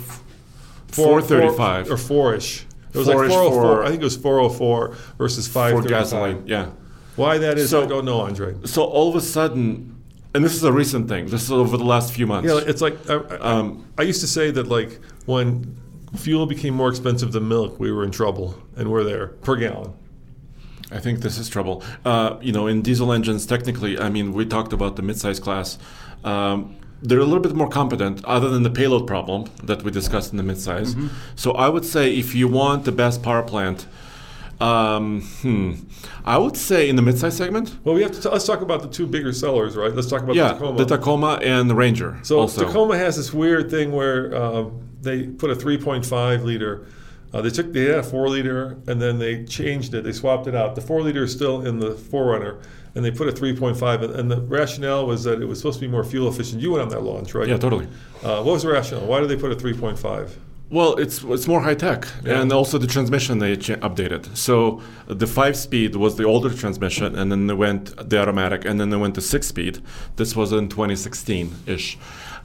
Four- 0.88 1.20
435 1.20 1.90
or 1.90 1.96
four-ish. 1.96 2.64
It 2.94 2.98
was 2.98 3.06
like 3.06 3.16
Four-ish 3.16 3.32
404. 3.32 3.84
I 3.84 3.88
think 3.90 4.00
it 4.00 4.04
was 4.04 4.16
404 4.16 4.94
versus 5.18 5.46
for 5.46 5.52
535. 5.52 5.88
gasoline. 5.90 6.42
Yeah. 6.46 6.66
Why 7.16 7.38
that 7.38 7.58
is, 7.58 7.70
So- 7.70 7.82
I 7.82 7.86
don't 7.86 8.04
know, 8.06 8.20
Andre. 8.20 8.54
So 8.64 8.82
all 8.84 9.08
of 9.10 9.14
a 9.16 9.20
sudden, 9.20 9.94
and 10.34 10.42
this 10.44 10.54
is 10.54 10.64
a 10.64 10.72
recent 10.72 11.08
thing. 11.08 11.26
This 11.26 11.42
is 11.42 11.52
over 11.52 11.76
the 11.76 11.84
last 11.84 12.12
few 12.12 12.26
months. 12.26 12.48
Yeah, 12.48 12.60
it's 12.66 12.80
like 12.80 12.96
I, 13.10 13.14
I, 13.14 13.36
Um, 13.58 13.84
I 13.98 14.02
used 14.02 14.20
to 14.22 14.26
say 14.26 14.50
that 14.50 14.68
like 14.68 14.98
when 15.26 15.76
fuel 16.16 16.46
became 16.46 16.72
more 16.74 16.88
expensive 16.88 17.32
than 17.32 17.46
milk, 17.48 17.78
we 17.78 17.92
were 17.92 18.04
in 18.04 18.10
trouble, 18.10 18.54
and 18.76 18.90
we're 18.90 19.04
there 19.04 19.26
per 19.42 19.56
gallon. 19.56 19.92
I 20.90 21.00
think 21.00 21.20
this 21.20 21.38
is 21.38 21.48
trouble. 21.48 21.82
Uh, 22.04 22.36
you 22.40 22.52
know, 22.52 22.66
in 22.66 22.82
diesel 22.82 23.12
engines, 23.12 23.46
technically, 23.46 23.98
I 23.98 24.08
mean, 24.08 24.32
we 24.32 24.46
talked 24.46 24.72
about 24.72 24.96
the 24.96 25.02
midsize 25.02 25.40
class. 25.40 25.78
Um, 26.24 26.76
they're 27.02 27.18
a 27.18 27.24
little 27.24 27.40
bit 27.40 27.54
more 27.54 27.68
competent, 27.68 28.24
other 28.24 28.48
than 28.48 28.62
the 28.62 28.70
payload 28.70 29.06
problem 29.06 29.50
that 29.62 29.82
we 29.82 29.90
discussed 29.90 30.32
in 30.32 30.38
the 30.38 30.42
midsize. 30.42 30.94
Mm-hmm. 30.94 31.08
So 31.34 31.52
I 31.52 31.68
would 31.68 31.84
say 31.84 32.14
if 32.14 32.34
you 32.34 32.48
want 32.48 32.84
the 32.84 32.92
best 32.92 33.22
power 33.22 33.42
plant, 33.42 33.86
um, 34.60 35.20
hmm, 35.42 35.74
I 36.24 36.38
would 36.38 36.56
say 36.56 36.88
in 36.88 36.96
the 36.96 37.02
midsize 37.02 37.32
segment. 37.32 37.76
Well, 37.84 37.94
we 37.94 38.02
have 38.02 38.12
to 38.12 38.22
t- 38.22 38.28
let's 38.28 38.46
talk 38.46 38.62
about 38.62 38.80
the 38.80 38.88
two 38.88 39.06
bigger 39.06 39.32
sellers, 39.32 39.76
right? 39.76 39.92
Let's 39.92 40.08
talk 40.08 40.22
about 40.22 40.34
yeah, 40.34 40.48
the 40.48 40.54
Tacoma. 40.54 40.78
the 40.78 40.84
Tacoma 40.86 41.40
and 41.42 41.68
the 41.68 41.74
Ranger. 41.74 42.18
so 42.22 42.40
also. 42.40 42.66
Tacoma 42.66 42.96
has 42.96 43.16
this 43.16 43.34
weird 43.34 43.70
thing 43.70 43.92
where 43.92 44.34
uh, 44.34 44.64
they 45.02 45.26
put 45.26 45.50
a 45.50 45.54
3.5 45.54 46.44
liter. 46.44 46.86
Uh, 47.32 47.42
they 47.42 47.50
took 47.50 47.72
they 47.72 47.84
had 47.86 47.98
a 47.98 48.02
four 48.02 48.28
liter 48.28 48.78
and 48.86 49.00
then 49.02 49.18
they 49.18 49.44
changed 49.44 49.92
it. 49.94 50.04
They 50.04 50.12
swapped 50.12 50.46
it 50.46 50.54
out. 50.54 50.74
The 50.74 50.80
four 50.80 51.02
liter 51.02 51.24
is 51.24 51.32
still 51.32 51.66
in 51.66 51.78
the 51.80 51.90
4Runner, 51.90 52.62
and 52.94 53.04
they 53.04 53.10
put 53.10 53.28
a 53.28 53.32
3.5. 53.32 54.02
And, 54.04 54.14
and 54.14 54.30
the 54.30 54.40
rationale 54.40 55.06
was 55.06 55.24
that 55.24 55.42
it 55.42 55.46
was 55.46 55.58
supposed 55.58 55.80
to 55.80 55.86
be 55.86 55.90
more 55.90 56.04
fuel 56.04 56.28
efficient. 56.28 56.62
You 56.62 56.72
went 56.72 56.82
on 56.82 56.88
that 56.90 57.02
launch, 57.02 57.34
right? 57.34 57.48
Yeah, 57.48 57.58
totally. 57.58 57.86
Uh, 58.22 58.42
what 58.42 58.52
was 58.52 58.62
the 58.62 58.70
rationale? 58.70 59.06
Why 59.06 59.20
did 59.20 59.28
they 59.28 59.36
put 59.36 59.52
a 59.52 59.56
3.5? 59.56 60.30
Well, 60.68 60.96
it's 60.96 61.22
it's 61.22 61.46
more 61.46 61.60
high 61.60 61.76
tech, 61.76 62.08
Yeah. 62.24 62.40
and 62.40 62.52
also 62.52 62.76
the 62.76 62.88
transmission 62.88 63.38
they 63.38 63.54
ch- 63.56 63.78
updated. 63.88 64.36
So 64.36 64.80
the 65.06 65.28
five 65.28 65.56
speed 65.56 65.94
was 65.94 66.16
the 66.16 66.24
older 66.24 66.50
transmission, 66.52 67.14
and 67.14 67.30
then 67.30 67.46
they 67.46 67.54
went 67.54 67.94
the 68.10 68.20
automatic, 68.20 68.64
and 68.64 68.80
then 68.80 68.90
they 68.90 68.96
went 68.96 69.14
to 69.14 69.20
six 69.20 69.46
speed. 69.46 69.78
This 70.16 70.34
was 70.34 70.50
in 70.52 70.68
2016 70.68 71.54
ish, 71.66 71.96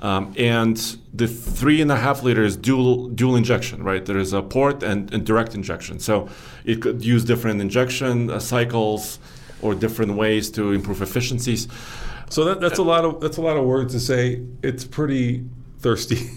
um, 0.02 0.34
and 0.38 0.78
the 1.14 1.28
three 1.28 1.82
and 1.82 1.92
a 1.92 1.96
half 1.96 2.24
liter 2.24 2.44
is 2.44 2.58
dual 2.58 3.08
dual 3.10 3.36
injection, 3.36 3.84
right? 3.84 4.04
There 4.06 4.18
is 4.18 4.34
a 4.34 4.42
port 4.42 4.84
and, 4.84 5.14
and 5.14 5.26
direct 5.26 5.54
injection, 5.54 6.00
so 6.00 6.30
it 6.66 6.82
could 6.82 7.04
use 7.04 7.24
different 7.24 7.62
injection 7.62 8.30
uh, 8.30 8.40
cycles 8.40 9.20
or 9.62 9.76
different 9.76 10.14
ways 10.14 10.50
to 10.52 10.72
improve 10.72 11.02
efficiencies. 11.02 11.68
So 12.30 12.46
that, 12.46 12.62
that's 12.62 12.80
a 12.80 12.84
lot 12.84 13.06
of 13.06 13.22
that's 13.22 13.38
a 13.38 13.42
lot 13.42 13.58
of 13.58 13.66
words 13.66 13.94
to 13.94 14.00
say. 14.00 14.42
It's 14.64 14.86
pretty 14.86 15.44
thirsty. 15.82 16.16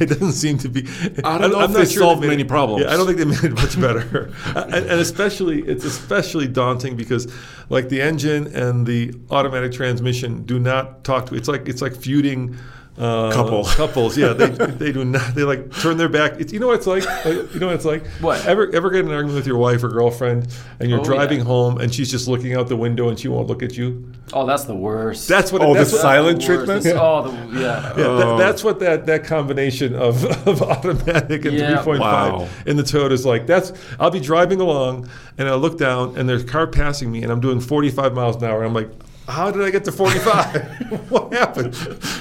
it 0.00 0.08
doesn't 0.08 0.32
seem 0.32 0.58
to 0.58 0.68
be. 0.68 0.86
I 1.24 1.38
don't 1.38 1.52
know 1.52 1.62
if 1.62 1.72
they 1.72 1.84
solved 1.86 2.20
made 2.20 2.28
many 2.28 2.42
it- 2.42 2.48
problems. 2.48 2.84
Yeah, 2.84 2.92
I 2.92 2.96
don't 2.96 3.06
think 3.06 3.18
they 3.18 3.24
made 3.24 3.44
it 3.44 3.52
much 3.52 3.80
better. 3.80 4.32
and, 4.54 4.74
and 4.74 5.00
especially, 5.00 5.62
it's 5.62 5.84
especially 5.84 6.46
daunting 6.46 6.96
because, 6.96 7.32
like 7.68 7.88
the 7.88 8.02
engine 8.02 8.48
and 8.54 8.86
the 8.86 9.14
automatic 9.30 9.72
transmission 9.72 10.44
do 10.44 10.58
not 10.58 11.02
talk 11.02 11.26
to. 11.26 11.34
It's 11.34 11.48
like 11.48 11.68
it's 11.68 11.82
like 11.82 11.96
feuding 11.96 12.58
uh, 12.98 13.32
Couple. 13.32 13.64
couples. 13.76 14.18
Yeah, 14.18 14.32
they, 14.34 14.46
they 14.50 14.92
do 14.92 15.04
not. 15.04 15.34
They 15.34 15.42
like 15.44 15.72
turn 15.80 15.96
their 15.96 16.08
back. 16.10 16.34
It's, 16.38 16.52
you 16.52 16.60
know 16.60 16.66
what 16.66 16.76
it's 16.76 16.86
like. 16.86 17.06
Like, 17.24 17.54
You 17.54 17.60
know 17.60 17.66
what 17.68 17.76
it's 17.76 17.84
like. 17.86 18.06
What? 18.20 18.44
Ever 18.46 18.70
ever 18.74 18.90
get 18.90 19.00
in 19.00 19.06
an 19.08 19.12
argument 19.14 19.36
with 19.36 19.46
your 19.46 19.56
wife 19.56 19.82
or 19.82 19.88
girlfriend, 19.88 20.48
and 20.78 20.90
you're 20.90 21.00
Oh, 21.00 21.04
driving 21.04 21.38
yeah. 21.38 21.44
home, 21.44 21.78
and 21.78 21.92
she's 21.94 22.10
just 22.10 22.28
looking 22.28 22.54
out 22.54 22.68
the 22.68 22.76
window, 22.76 23.08
and 23.08 23.18
she 23.18 23.28
won't 23.28 23.46
look 23.48 23.62
at 23.62 23.76
you. 23.78 24.12
Oh, 24.34 24.44
that's 24.46 24.64
the 24.64 24.74
worst. 24.74 25.26
That's 25.26 25.50
what. 25.50 25.62
Oh, 25.62 25.72
that's 25.74 25.90
the 25.90 25.96
what, 25.96 26.02
silent 26.02 26.36
Worst. 26.38 26.46
treatment? 26.46 26.82
That's- 26.84 27.00
Oh, 27.02 27.22
the, 27.30 27.32
yeah. 27.60 27.96
Yeah, 27.96 28.04
Oh. 28.04 28.16
that, 28.18 28.38
that's 28.38 28.62
what 28.62 28.78
that, 28.80 29.06
that 29.06 29.24
combination 29.24 29.94
of, 29.94 30.24
of 30.46 30.60
automatic 30.62 31.44
and 31.46 31.56
Yeah. 31.56 31.82
3.5 31.82 31.98
Wow. 31.98 32.48
in 32.66 32.76
the 32.76 32.82
Toyota 32.82 33.12
is 33.12 33.24
like. 33.24 33.46
That's 33.46 33.72
I'll 33.98 34.10
be 34.10 34.20
driving 34.20 34.60
along 34.60 35.08
and 35.38 35.48
I 35.48 35.54
look 35.54 35.78
down 35.78 36.16
and 36.18 36.28
there's 36.28 36.44
a 36.44 36.46
car 36.46 36.66
passing 36.66 37.10
me 37.10 37.22
and 37.22 37.32
I'm 37.32 37.40
doing 37.40 37.58
45 37.60 38.14
miles 38.14 38.36
an 38.36 38.44
hour 38.44 38.58
and 38.62 38.66
I'm 38.66 38.74
like, 38.74 38.90
how 39.28 39.50
did 39.50 39.62
I 39.62 39.70
get 39.70 39.84
to 39.84 39.92
45? 39.92 41.06
what 41.10 41.32
happened? 41.32 41.74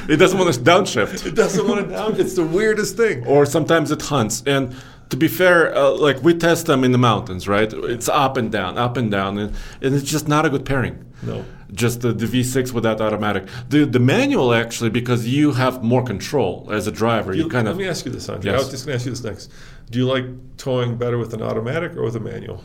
It 0.08 0.18
doesn't 0.18 0.38
want 0.38 0.54
to 0.54 0.60
downshift. 0.60 1.26
It 1.26 1.36
doesn't 1.36 1.68
want 1.68 1.86
to 1.86 1.92
down. 1.92 2.20
It's 2.20 2.36
the 2.36 2.46
weirdest 2.46 2.98
thing. 2.98 3.26
or 3.26 3.46
sometimes 3.46 3.92
it 3.92 4.02
hunts. 4.02 4.44
And 4.46 4.76
to 5.10 5.18
be 5.18 5.28
fair, 5.28 5.76
uh, 5.76 5.92
like 5.92 6.24
we 6.24 6.34
test 6.34 6.68
them 6.68 6.84
in 6.84 6.92
the 6.92 6.98
mountains, 6.98 7.48
right? 7.48 7.72
It's 7.72 8.08
up 8.08 8.38
and 8.38 8.52
down, 8.52 8.78
up 8.78 8.98
and 8.98 9.12
down, 9.12 9.38
and, 9.38 9.56
and 9.82 9.94
it's 9.94 10.10
just 10.10 10.28
not 10.28 10.46
a 10.46 10.50
good 10.50 10.66
pairing. 10.66 11.06
No. 11.22 11.44
Just 11.74 12.02
the, 12.02 12.14
the 12.14 12.26
V6 12.26 12.72
with 12.72 12.84
that 12.84 13.00
automatic. 13.00 13.48
The 13.70 13.86
the 13.86 14.00
manual 14.00 14.54
actually, 14.54 14.90
because 14.90 15.28
you 15.28 15.52
have 15.52 15.84
more 15.84 16.04
control 16.04 16.68
as 16.72 16.88
a 16.88 16.92
driver, 16.92 17.34
you, 17.34 17.48
kind 17.48 17.66
Let 17.66 17.72
of. 17.72 17.78
Let 17.78 17.84
me 17.84 17.90
ask 17.90 18.06
you 18.06 18.12
this, 18.12 18.28
Andre. 18.30 18.54
I 18.54 18.58
was 18.58 18.70
just 18.70 18.86
going 18.86 18.94
to 18.94 18.96
ask 18.98 19.06
you 19.06 19.12
this 19.12 19.24
next. 19.24 19.52
Do 19.90 20.00
you 20.00 20.06
like 20.06 20.26
towing 20.58 20.98
better 20.98 21.18
with 21.18 21.34
an 21.34 21.42
automatic 21.42 21.96
or 21.96 22.04
with 22.04 22.16
a 22.16 22.20
manual? 22.20 22.64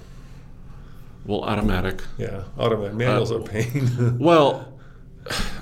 Well, 1.26 1.42
automatic. 1.42 2.02
Yeah, 2.18 2.44
automatic. 2.58 2.94
Manuals 2.94 3.32
Uh, 3.32 3.38
are 3.38 3.42
pain. 3.42 4.18
Well, 4.18 4.72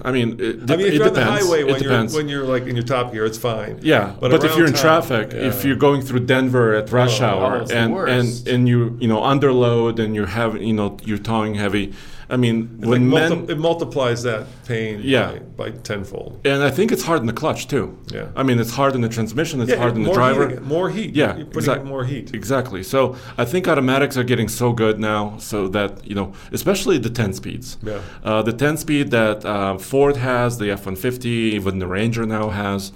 I 0.02 0.12
mean, 0.12 0.36
it, 0.38 0.70
I 0.70 0.76
mean, 0.76 0.86
if 0.88 0.94
you're 0.94 1.08
on 1.08 1.14
the 1.14 1.24
highway 1.24 1.64
when 1.64 1.82
you're 1.82 2.06
when 2.08 2.28
you're 2.28 2.44
like 2.44 2.64
in 2.64 2.76
your 2.76 2.84
top 2.84 3.12
gear, 3.12 3.24
it's 3.24 3.38
fine. 3.38 3.78
Yeah, 3.82 4.14
but, 4.20 4.44
if 4.44 4.56
you're 4.56 4.66
in 4.66 4.74
traffic, 4.74 5.32
yeah. 5.32 5.48
if 5.48 5.64
you're 5.64 5.76
going 5.76 6.02
through 6.02 6.20
Denver 6.20 6.74
at 6.74 6.92
rush 6.92 7.20
Oh, 7.20 7.26
hour 7.26 7.64
oh, 7.66 7.74
and, 7.74 7.94
and 8.08 8.48
and 8.48 8.68
you 8.68 8.96
you 9.00 9.08
know 9.08 9.20
underload 9.20 9.98
and 9.98 10.14
you're 10.14 10.26
having 10.26 10.62
you 10.62 10.74
know 10.74 10.98
you're 11.04 11.18
towing 11.18 11.54
heavy, 11.54 11.94
I 12.30 12.36
mean 12.36 12.76
It's 12.78 12.86
when 12.86 13.10
like 13.10 13.20
men 13.20 13.38
multi- 13.38 13.52
it 13.52 13.58
multiplies 13.58 14.22
that 14.22 14.46
pain 14.66 15.00
Yeah. 15.02 15.38
by, 15.56 15.70
by 15.70 15.76
tenfold. 15.78 16.40
and 16.44 16.62
I 16.62 16.70
think 16.70 16.90
it's 16.92 17.02
hard 17.04 17.20
in 17.20 17.26
the 17.26 17.32
clutch 17.32 17.68
too. 17.68 17.96
Yeah. 18.12 18.28
I 18.36 18.42
mean 18.42 18.58
it's 18.58 18.70
hard 18.72 18.94
in 18.94 19.00
the 19.02 19.08
transmission, 19.08 19.60
it's 19.60 19.70
Yeah, 19.70 19.76
hard 19.78 19.96
in 19.96 20.02
the 20.04 20.12
driver. 20.12 20.48
Heat 20.48 20.62
more 20.62 20.88
heat. 20.90 21.14
Yeah, 21.14 21.36
you're 21.36 21.46
putting 21.46 21.58
exact- 21.58 21.84
more 21.84 22.04
heat. 22.04 22.34
Exactly. 22.34 22.82
So 22.82 23.16
I 23.36 23.44
think 23.44 23.68
automatics 23.68 24.16
are 24.16 24.24
getting 24.24 24.48
so 24.48 24.72
good 24.72 24.98
now, 24.98 25.36
so 25.38 25.68
that 25.68 25.90
you 26.08 26.14
know, 26.14 26.32
especially 26.52 26.98
the 26.98 27.10
10 27.10 27.32
speeds. 27.34 27.76
Yeah. 27.82 28.00
Uh, 28.24 28.42
the 28.42 28.52
10 28.52 28.76
speed 28.78 29.10
that 29.10 29.44
uh, 29.44 29.76
Ford 29.78 30.16
has, 30.16 30.58
the 30.58 30.70
F-150, 30.70 31.24
even 31.26 31.78
the 31.78 31.86
Ranger 31.86 32.24
now 32.26 32.50
has, 32.50 32.92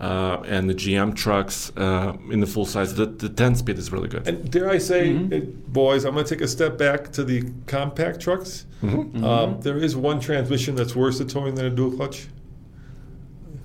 uh, 0.00 0.42
and 0.46 0.68
the 0.68 0.74
GM 0.74 1.14
trucks 1.14 1.70
uh, 1.76 2.16
in 2.30 2.40
the 2.40 2.46
full 2.46 2.64
size. 2.64 2.94
The, 2.94 3.06
the 3.06 3.28
10 3.28 3.54
speed 3.56 3.78
is 3.78 3.92
really 3.92 4.08
good. 4.08 4.26
And 4.26 4.50
dare 4.50 4.70
I 4.70 4.78
say, 4.78 5.10
Mm-hmm. 5.10 5.32
it, 5.32 5.72
boys, 5.72 6.04
I'm 6.04 6.14
going 6.14 6.24
to 6.24 6.34
take 6.34 6.42
a 6.42 6.48
step 6.48 6.78
back 6.78 7.12
to 7.12 7.22
the 7.24 7.50
compact 7.66 8.20
trucks. 8.20 8.64
Mm-hmm. 8.82 9.22
Um, 9.24 9.60
there 9.60 9.76
is 9.76 9.94
one 9.96 10.18
transmission 10.20 10.74
that's 10.74 10.96
worse 10.96 11.20
at 11.20 11.28
towing 11.28 11.54
than 11.54 11.66
a 11.66 11.70
dual 11.70 11.92
clutch. 11.96 12.28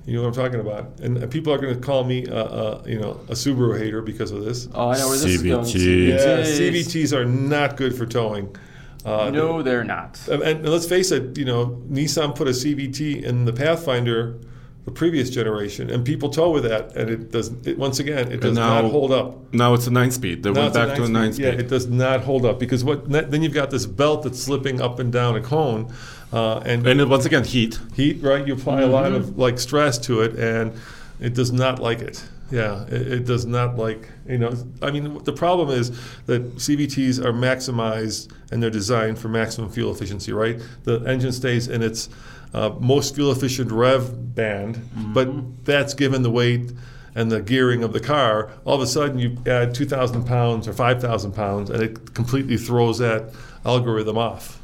You 0.05 0.13
know 0.17 0.21
what 0.21 0.37
I'm 0.37 0.43
talking 0.45 0.59
about, 0.59 0.99
and 0.99 1.23
uh, 1.23 1.25
people 1.25 1.51
are 1.51 1.57
going 1.57 1.73
to 1.73 1.81
call 1.81 2.03
me, 2.03 2.27
uh, 2.27 2.35
uh, 2.35 2.83
you 2.85 2.99
know, 2.99 3.13
a 3.27 3.33
Subaru 3.33 3.79
hater 3.79 4.03
because 4.03 4.29
of 4.29 4.45
this. 4.45 4.67
Oh, 4.75 4.89
I 4.89 4.97
know 4.99 5.07
where 5.07 5.17
this 5.17 5.25
is 5.25 5.41
going. 5.41 5.65
CVT. 5.65 6.07
Yeah, 6.09 6.17
CVTs. 6.43 6.85
CVTs 7.09 7.13
are 7.13 7.25
not 7.25 7.75
good 7.75 7.97
for 7.97 8.05
towing. 8.05 8.55
Uh, 9.03 9.31
No, 9.31 9.63
they're 9.63 9.83
not. 9.83 10.19
And, 10.27 10.43
and 10.43 10.69
let's 10.69 10.85
face 10.87 11.09
it, 11.11 11.35
you 11.39 11.45
know, 11.45 11.81
Nissan 11.89 12.35
put 12.35 12.47
a 12.47 12.51
CVT 12.51 13.23
in 13.23 13.45
the 13.45 13.53
Pathfinder, 13.53 14.37
the 14.85 14.91
previous 14.91 15.29
generation, 15.31 15.89
and 15.89 16.05
people 16.05 16.29
tow 16.29 16.51
with 16.51 16.63
that, 16.63 16.95
and 16.95 17.09
it 17.09 17.31
does. 17.31 17.51
It, 17.65 17.77
once 17.77 17.99
again, 17.99 18.31
it 18.31 18.39
does 18.39 18.55
now- 18.55 18.81
not 18.81 18.91
hold 18.91 19.11
up. 19.11 19.51
Now 19.53 19.73
it's 19.73 19.87
a 19.87 19.91
9 19.91 20.11
speed. 20.11 20.43
They 20.43 20.51
Now 20.51 20.61
went 20.61 20.73
back 20.75 20.95
to 20.95 21.03
a 21.03 21.07
9 21.07 21.13
nine 21.13 21.33
speed. 21.33 21.43
Yeah, 21.45 21.49
it 21.51 21.67
does 21.67 21.87
not 21.87 22.21
hold 22.21 22.45
up 22.45 22.59
because 22.59 22.83
what 22.83 23.09
then 23.09 23.41
you've 23.41 23.53
got 23.53 23.71
this 23.71 23.85
belt 23.87 24.23
that's 24.23 24.39
slipping 24.39 24.79
up 24.81 24.99
and 24.99 25.11
down 25.11 25.35
a 25.35 25.41
cone, 25.41 25.91
uh, 26.31 26.57
and, 26.65 26.85
and 26.85 27.09
once 27.09 27.25
again, 27.25 27.43
heat. 27.43 27.79
heat. 27.95 28.21
Right, 28.21 28.45
you 28.47 28.53
apply 28.53 28.81
a 28.81 28.87
lot 28.87 29.05
Mm-hmm. 29.05 29.15
of 29.15 29.37
like 29.39 29.57
stress 29.59 29.97
to 29.99 30.21
it, 30.21 30.37
and 30.37 30.73
it 31.19 31.33
does 31.33 31.51
not 31.51 31.79
like 31.79 31.99
it. 32.01 32.23
Yeah, 32.51 32.83
it, 32.85 33.07
it 33.11 33.25
does 33.25 33.47
not 33.47 33.77
like 33.77 34.07
you 34.29 34.37
know. 34.37 34.53
I 34.83 34.91
mean, 34.91 35.23
the 35.23 35.33
problem 35.33 35.69
is 35.71 35.89
that 36.27 36.57
CVTs 36.57 37.17
are 37.25 37.33
maximized 37.33 38.29
and 38.51 38.61
they're 38.61 38.69
designed 38.69 39.17
for 39.17 39.29
maximum 39.29 39.71
fuel 39.71 39.91
efficiency. 39.91 40.31
Right, 40.31 40.61
the 40.83 40.99
engine 41.05 41.31
stays 41.31 41.67
in 41.67 41.81
its 41.81 42.07
uh, 42.55 42.73
most 42.79 43.15
fuel 43.15 43.31
efficient 43.31 43.69
rev 43.69 44.33
band, 44.33 44.89
but 45.13 45.65
that's 45.65 45.93
given 45.93 46.23
the 46.23 46.31
weight 46.31 46.71
and 47.13 47.29
the 47.29 47.41
gearing 47.41 47.83
of 47.83 47.91
the 47.91 47.99
car. 47.99 48.49
All 48.63 48.75
of 48.75 48.81
a 48.81 48.87
sudden, 48.87 49.19
you 49.19 49.37
add 49.45 49.75
two 49.75 49.85
thousand 49.85 50.25
pounds 50.25 50.65
or 50.65 50.73
five 50.73 51.01
thousand 51.01 51.33
pounds, 51.33 51.69
and 51.69 51.83
it 51.83 52.13
completely 52.13 52.55
throws 52.55 52.97
that 52.99 53.33
algorithm 53.65 54.17
off. 54.17 54.61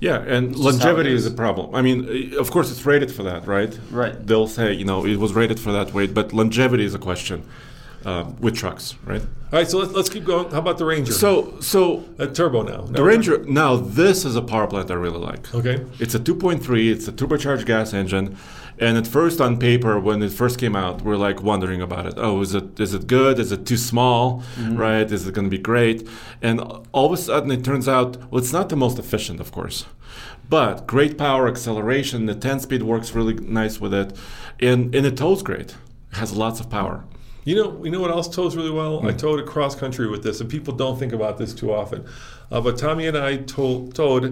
Yeah, 0.00 0.18
and 0.18 0.50
just 0.50 0.62
longevity 0.62 1.10
it 1.10 1.14
is. 1.14 1.24
is. 1.24 1.32
a 1.32 1.34
problem. 1.34 1.74
I 1.74 1.80
mean, 1.80 2.34
uh, 2.34 2.38
of 2.38 2.50
course, 2.50 2.70
it's 2.70 2.84
rated 2.84 3.10
for 3.10 3.22
that, 3.22 3.46
right? 3.46 3.78
Right. 3.90 4.14
They'll 4.26 4.46
say, 4.46 4.74
you 4.74 4.84
know, 4.84 5.06
it 5.06 5.16
was 5.16 5.32
rated 5.32 5.58
for 5.58 5.72
that 5.72 5.94
weight, 5.94 6.12
but 6.12 6.34
longevity 6.34 6.84
is 6.84 6.94
a 6.94 6.98
question 6.98 7.48
uh, 8.04 8.30
with 8.40 8.56
trucks, 8.56 8.94
right? 9.04 9.22
All 9.22 9.60
right, 9.60 9.70
so 9.70 9.78
let's, 9.78 9.92
let's 9.92 10.08
keep 10.08 10.24
going. 10.24 10.50
How 10.50 10.58
about 10.58 10.78
the 10.78 10.84
Ranger? 10.84 11.12
So, 11.12 11.58
so 11.60 12.04
a 12.18 12.26
turbo 12.26 12.62
now. 12.62 12.82
the 12.82 13.04
Ranger. 13.04 13.38
Now, 13.44 13.76
this 13.76 14.24
is 14.24 14.36
a 14.36 14.42
power 14.42 14.66
plant 14.66 14.90
I 14.90 14.94
really 14.94 15.18
like. 15.18 15.54
Okay. 15.54 15.84
It's 16.00 16.14
a 16.14 16.18
2.3. 16.18 16.92
It's 16.92 17.06
a 17.08 17.12
turbocharged 17.12 17.64
gas 17.64 17.94
engine, 17.94 18.36
and 18.78 18.98
at 18.98 19.06
first, 19.06 19.40
on 19.40 19.58
paper, 19.58 20.00
when 20.00 20.20
it 20.22 20.32
first 20.32 20.58
came 20.58 20.74
out, 20.74 21.02
we're 21.02 21.16
like 21.16 21.42
wondering 21.42 21.80
about 21.80 22.06
it. 22.06 22.14
Oh, 22.16 22.40
is 22.40 22.54
it 22.54 22.80
is 22.80 22.92
it 22.92 23.06
good? 23.06 23.38
Is 23.38 23.52
it 23.52 23.64
too 23.66 23.76
small? 23.76 24.42
Right? 24.58 25.10
Is 25.10 25.26
it 25.28 25.34
going 25.34 25.46
to 25.46 25.50
be 25.50 25.62
great? 25.62 26.08
And 26.42 26.60
all 26.92 27.06
of 27.06 27.12
a 27.12 27.16
sudden, 27.16 27.50
it 27.52 27.64
turns 27.64 27.86
out, 27.88 28.16
well, 28.30 28.42
it's 28.42 28.52
not 28.52 28.68
the 28.68 28.76
most 28.76 28.98
efficient, 28.98 29.38
of 29.40 29.52
course, 29.52 29.86
but 30.48 30.86
great 30.88 31.16
power, 31.16 31.46
acceleration. 31.46 32.26
The 32.26 32.34
10 32.34 32.60
speed 32.60 32.82
works 32.82 33.14
really 33.14 33.34
nice 33.34 33.80
with 33.80 33.94
it, 33.94 34.16
and 34.60 34.92
and 34.94 35.06
it 35.06 35.16
tows 35.16 35.44
great. 35.44 35.76
It 36.10 36.16
has 36.18 36.32
lots 36.32 36.58
of 36.58 36.68
power. 36.68 37.04
You 37.44 37.56
know, 37.56 37.84
you 37.84 37.90
know 37.90 38.00
what 38.00 38.10
else 38.10 38.28
tows 38.34 38.56
really 38.56 38.70
well? 38.70 39.00
Hmm. 39.00 39.08
I 39.08 39.12
towed 39.12 39.38
across 39.40 39.74
country 39.74 40.08
with 40.08 40.22
this, 40.22 40.40
and 40.40 40.48
people 40.48 40.74
don't 40.74 40.98
think 40.98 41.12
about 41.12 41.36
this 41.38 41.52
too 41.52 41.72
often. 41.72 42.06
Uh, 42.50 42.60
but 42.60 42.78
Tommy 42.78 43.06
and 43.06 43.16
I 43.18 43.36
told, 43.38 43.94
towed. 43.94 44.24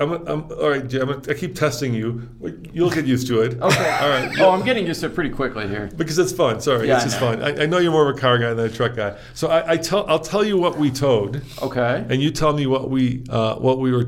I'm, 0.00 0.12
I'm, 0.28 0.50
all 0.52 0.70
right, 0.70 0.86
Jim. 0.86 1.08
I 1.28 1.34
keep 1.34 1.54
testing 1.54 1.92
you. 1.92 2.28
You'll 2.72 2.90
get 2.90 3.04
used 3.06 3.26
to 3.28 3.40
it. 3.42 3.54
Okay. 3.62 3.98
All 4.00 4.08
right. 4.08 4.38
Oh, 4.40 4.50
I'm 4.50 4.64
getting 4.64 4.86
used 4.86 5.00
to 5.00 5.06
it 5.06 5.14
pretty 5.14 5.30
quickly 5.30 5.66
here. 5.68 5.90
Because 5.96 6.18
it's 6.18 6.32
fun. 6.32 6.60
Sorry, 6.60 6.86
Yeah, 6.88 6.96
it's 6.96 7.04
I 7.04 7.08
just 7.08 7.20
know. 7.20 7.32
fun. 7.32 7.42
I, 7.42 7.62
I 7.62 7.66
know 7.66 7.78
you're 7.78 7.90
more 7.92 8.08
of 8.08 8.16
a 8.16 8.20
car 8.20 8.38
guy 8.38 8.52
than 8.54 8.66
a 8.66 8.68
truck 8.70 8.94
guy. 8.94 9.16
So 9.34 9.48
I, 9.48 9.72
I 9.72 9.76
tell, 9.76 10.08
I'll 10.08 10.18
tell 10.20 10.44
you 10.44 10.56
what 10.58 10.78
we 10.78 10.90
towed, 10.90 11.42
Okay. 11.62 12.04
and 12.08 12.22
you 12.22 12.30
tell 12.30 12.52
me 12.52 12.66
what 12.66 12.90
we, 12.90 13.24
uh, 13.30 13.56
what 13.56 13.78
we 13.78 13.90
were, 13.92 14.06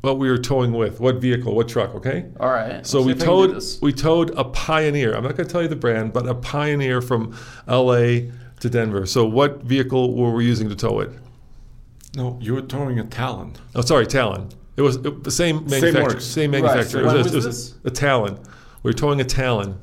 what 0.00 0.18
we 0.18 0.30
were 0.30 0.38
towing 0.38 0.72
with, 0.72 1.00
what 1.00 1.16
vehicle, 1.16 1.54
what 1.54 1.68
truck. 1.68 1.94
Okay. 1.94 2.26
All 2.38 2.48
right. 2.50 2.86
So 2.86 3.02
we 3.02 3.12
see 3.12 3.18
if 3.18 3.22
I 3.22 3.26
can 3.26 3.48
do 3.48 3.60
towed 3.60 3.82
we 3.82 3.92
towed 3.92 4.30
a 4.38 4.44
Pioneer. 4.44 5.14
I'm 5.14 5.22
not 5.22 5.36
going 5.36 5.46
to 5.46 5.52
tell 5.52 5.62
you 5.62 5.68
the 5.68 5.76
brand, 5.76 6.12
but 6.12 6.26
a 6.26 6.34
Pioneer 6.34 7.02
from 7.02 7.36
L.A. 7.68 8.30
to 8.60 8.70
Denver. 8.70 9.06
So 9.06 9.26
what 9.26 9.62
vehicle 9.62 10.14
were 10.14 10.32
we 10.32 10.46
using 10.46 10.68
to 10.68 10.76
tow 10.76 11.00
it? 11.00 11.10
No, 12.16 12.38
you 12.40 12.54
were 12.54 12.62
towing 12.62 12.98
a 12.98 13.04
Talon. 13.04 13.54
Oh, 13.74 13.82
sorry, 13.82 14.06
Talon. 14.06 14.48
It 14.76 14.82
was 14.82 14.96
it, 14.96 15.24
the 15.24 15.30
same 15.30 15.66
manufacturer. 15.66 16.02
works. 16.04 16.24
Same 16.24 16.52
Right, 16.52 16.86
so 16.86 17.00
it 17.00 17.06
when 17.06 17.14
was, 17.16 17.24
was 17.24 17.32
a, 17.32 17.36
it 17.36 17.44
was 17.44 17.44
this? 17.44 17.74
a, 17.84 17.88
a 17.88 17.90
Talon. 17.90 18.38
We 18.82 18.88
were 18.88 18.94
towing 18.94 19.20
a 19.20 19.24
Talon. 19.24 19.78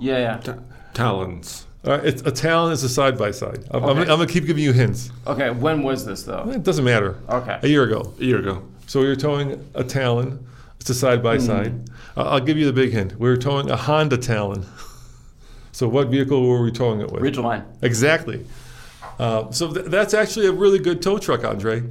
Yeah, 0.00 0.18
yeah. 0.18 0.36
Ta- 0.38 0.58
Talons. 0.94 1.66
All 1.84 1.90
right, 1.96 2.04
it's, 2.04 2.22
a 2.22 2.30
Talon 2.30 2.72
is 2.72 2.84
a 2.84 2.88
side 2.88 3.18
by 3.18 3.32
side. 3.32 3.64
I'm, 3.72 3.82
I'm, 3.82 3.90
Okay. 3.90 4.00
I'm 4.02 4.06
going 4.18 4.26
to 4.28 4.32
keep 4.32 4.46
giving 4.46 4.62
you 4.62 4.72
hints. 4.72 5.10
Okay. 5.26 5.50
When 5.50 5.82
was 5.82 6.04
this 6.06 6.22
though? 6.22 6.48
It 6.50 6.62
doesn't 6.62 6.84
matter. 6.84 7.16
Okay. 7.28 7.58
A 7.62 7.66
year 7.68 7.82
ago. 7.84 8.14
A 8.20 8.24
year 8.24 8.38
ago. 8.38 8.62
So 8.86 9.00
we 9.00 9.06
were 9.06 9.16
towing 9.16 9.68
a 9.74 9.82
Talon. 9.82 10.46
It's 10.80 10.90
a 10.90 10.94
side 10.94 11.18
Hmm. 11.18 11.24
by 11.24 11.38
side. 11.38 11.90
Uh, 12.16 12.22
I'll 12.22 12.40
give 12.40 12.56
you 12.56 12.66
the 12.66 12.72
big 12.72 12.92
hint. 12.92 13.18
We 13.18 13.28
were 13.28 13.36
towing 13.36 13.68
a 13.70 13.76
Honda 13.76 14.16
Talon. 14.16 14.64
so 15.72 15.88
what 15.88 16.08
vehicle 16.08 16.46
were 16.46 16.62
we 16.62 16.70
towing 16.70 17.00
it 17.00 17.10
with? 17.10 17.22
Ridgeline. 17.22 17.64
Exactly. 17.82 18.44
Uh, 19.18 19.50
so 19.50 19.72
th- 19.72 19.86
that's 19.86 20.14
actually 20.14 20.46
a 20.46 20.52
really 20.52 20.78
good 20.78 21.02
tow 21.02 21.18
truck, 21.18 21.44
Andre. 21.44 21.82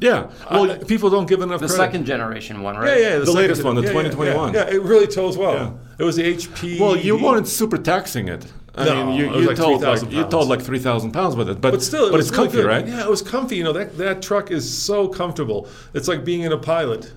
Yeah. 0.00 0.30
Well, 0.50 0.66
Well, 0.68 0.78
people 0.84 1.10
don't 1.10 1.26
give 1.28 1.40
enough 1.42 1.58
credit. 1.58 1.72
The 1.72 1.76
credit. 1.76 1.92
second 1.92 2.04
generation 2.06 2.62
one, 2.62 2.76
yeah, 2.76 2.80
right? 2.80 3.00
yeah, 3.00 3.16
The 3.18 3.26
second 3.26 3.34
latest 3.40 3.58
gen- 3.62 3.66
one, 3.66 3.74
the 3.76 3.82
yeah, 3.82 3.88
yeah, 3.88 4.02
2021. 4.02 4.54
Yeah, 4.54 4.60
yeah, 4.68 4.74
it 4.74 4.82
really 4.82 5.06
tows 5.06 5.36
well. 5.36 5.54
Yeah. 5.54 5.72
It 5.98 6.04
was 6.04 6.16
the 6.16 6.22
HP. 6.34 6.78
Well, 6.80 6.96
you 6.96 7.16
weren't 7.22 7.48
super 7.48 7.76
taxing 7.78 8.28
it. 8.28 8.46
I 8.78 8.84
No, 8.84 9.06
mean, 9.06 9.16
you, 9.16 9.26
it 9.34 9.40
you 9.40 9.46
like 9.48 9.56
told 9.56 9.80
3,000 9.80 10.06
like 10.08 10.14
you 10.16 10.22
pounds. 10.22 10.32
told 10.32 10.48
like 10.48 10.62
three 10.62 10.78
thousand 10.78 11.12
pounds 11.12 11.34
with 11.36 11.48
it, 11.48 11.60
but 11.60 11.72
But 11.72 11.82
still, 11.82 12.06
it 12.06 12.10
but 12.12 12.20
it's 12.20 12.30
really 12.30 12.44
comfy, 12.44 12.58
good. 12.58 12.66
right? 12.66 12.86
Yeah, 12.86 13.02
it 13.04 13.10
was 13.10 13.22
comfy. 13.22 13.56
You 13.56 13.64
know 13.64 13.72
that 13.72 13.98
that 13.98 14.22
truck 14.22 14.50
is 14.50 14.64
so 14.68 15.08
comfortable. 15.08 15.68
It's 15.94 16.08
like 16.08 16.24
being 16.24 16.42
in 16.42 16.52
a 16.52 16.58
pilot. 16.58 17.12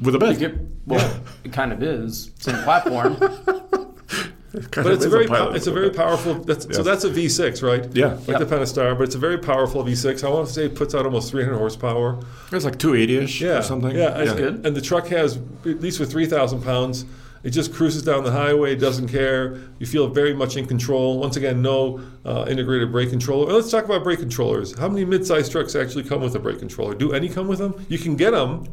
With 0.00 0.14
a 0.14 0.18
You 0.18 0.18
bed. 0.18 0.38
get- 0.38 0.54
well, 0.86 1.20
it 1.44 1.52
kind 1.52 1.72
of 1.72 1.82
is. 1.82 2.30
Same 2.38 2.62
platform. 2.62 3.16
But 4.52 4.86
it's 4.86 5.04
a 5.04 5.08
very 5.08 5.26
pow- 5.26 5.50
it's 5.50 5.66
a 5.68 5.72
very 5.72 5.90
powerful. 5.90 6.34
That's, 6.34 6.66
So 6.74 6.82
that's 6.82 7.04
a 7.04 7.10
V6, 7.10 7.62
right? 7.62 7.86
Yeah. 7.94 8.14
like 8.26 8.28
Yep. 8.28 8.38
the 8.40 8.46
Pentastar, 8.56 8.96
but 8.98 9.04
it's 9.04 9.14
a 9.14 9.18
very 9.18 9.38
powerful 9.38 9.84
V6. 9.84 10.24
I 10.24 10.28
want 10.28 10.48
to 10.48 10.52
say 10.52 10.64
it 10.66 10.74
puts 10.74 10.94
out 10.94 11.04
almost 11.04 11.30
300 11.30 11.56
horsepower. 11.56 12.18
It's 12.50 12.64
like 12.64 12.78
two 12.78 12.94
eighty 12.94 13.16
ish 13.16 13.40
Yeah, 13.40 13.58
or 13.58 13.62
something. 13.62 13.94
Yeah, 13.96 14.18
and, 14.18 14.36
good. 14.36 14.66
And 14.66 14.74
the 14.76 14.80
truck 14.80 15.06
has 15.08 15.36
at 15.64 15.80
least 15.80 16.00
with 16.00 16.10
3,000 16.10 16.62
pounds, 16.62 17.04
It 17.42 17.50
just 17.50 17.72
cruises 17.72 18.02
down 18.02 18.22
the 18.24 18.32
highway, 18.32 18.74
doesn't 18.76 19.08
care. 19.08 19.56
You 19.78 19.86
feel 19.86 20.08
very 20.08 20.34
much 20.34 20.56
in 20.58 20.66
control. 20.66 21.18
Once 21.20 21.36
again, 21.38 21.62
no 21.62 22.00
uh, 22.26 22.44
integrated 22.48 22.92
brake 22.92 23.08
controller. 23.10 23.46
Well, 23.46 23.56
let's 23.56 23.70
talk 23.70 23.84
about 23.86 24.04
brake 24.04 24.18
controllers. 24.18 24.78
How 24.78 24.88
many 24.90 25.06
mid-sized 25.06 25.50
trucks 25.50 25.74
actually 25.74 26.04
come 26.04 26.20
with 26.20 26.34
a 26.34 26.38
brake 26.38 26.58
controller? 26.58 26.94
Do 26.94 27.12
any 27.12 27.30
come 27.30 27.48
with 27.48 27.58
them? 27.58 27.72
You 27.88 27.98
can 27.98 28.14
get 28.16 28.32
them. 28.32 28.64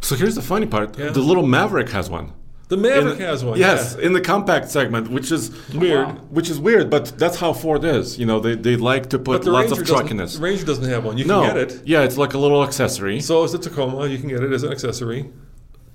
So 0.00 0.16
here's 0.16 0.34
the 0.34 0.42
funny 0.42 0.66
part: 0.66 0.98
Yeah. 0.98 1.10
the 1.10 1.20
little 1.20 1.46
Maverick 1.46 1.90
has 1.90 2.10
one. 2.10 2.32
The 2.70 2.76
Maverick 2.76 3.16
In- 3.18 3.26
has 3.26 3.44
one. 3.44 3.58
Yes, 3.58 3.96
yeah. 3.98 4.06
in 4.06 4.12
the 4.12 4.20
compact 4.20 4.70
segment, 4.70 5.10
which 5.10 5.30
is 5.32 5.50
Weird. 5.74 6.08
Which 6.30 6.48
is 6.48 6.58
weird, 6.60 6.88
but 6.88 7.04
that's 7.18 7.36
how 7.36 7.52
Ford 7.52 7.84
is. 7.84 8.16
You 8.18 8.26
know, 8.26 8.38
they, 8.40 8.54
they 8.54 8.76
like 8.76 9.10
to 9.10 9.18
put 9.18 9.44
lots 9.44 9.68
Ranger, 9.70 9.82
of 9.82 9.88
truckiness. 9.88 10.34
the 10.36 10.40
Ranger 10.42 10.64
doesn't 10.64 10.88
have 10.88 11.04
one. 11.04 11.18
You 11.18 11.24
no, 11.26 11.42
can 11.42 11.56
get 11.56 11.58
it. 11.72 11.82
yeah, 11.84 12.02
it's 12.04 12.16
like 12.16 12.32
a 12.34 12.38
little 12.38 12.62
accessory. 12.62 13.20
So 13.20 13.42
is 13.44 13.52
the 13.52 13.58
Tacoma. 13.58 14.06
You 14.06 14.18
can 14.18 14.28
get 14.28 14.42
it 14.42 14.52
as 14.52 14.62
an 14.62 14.70
accessory. 14.72 15.30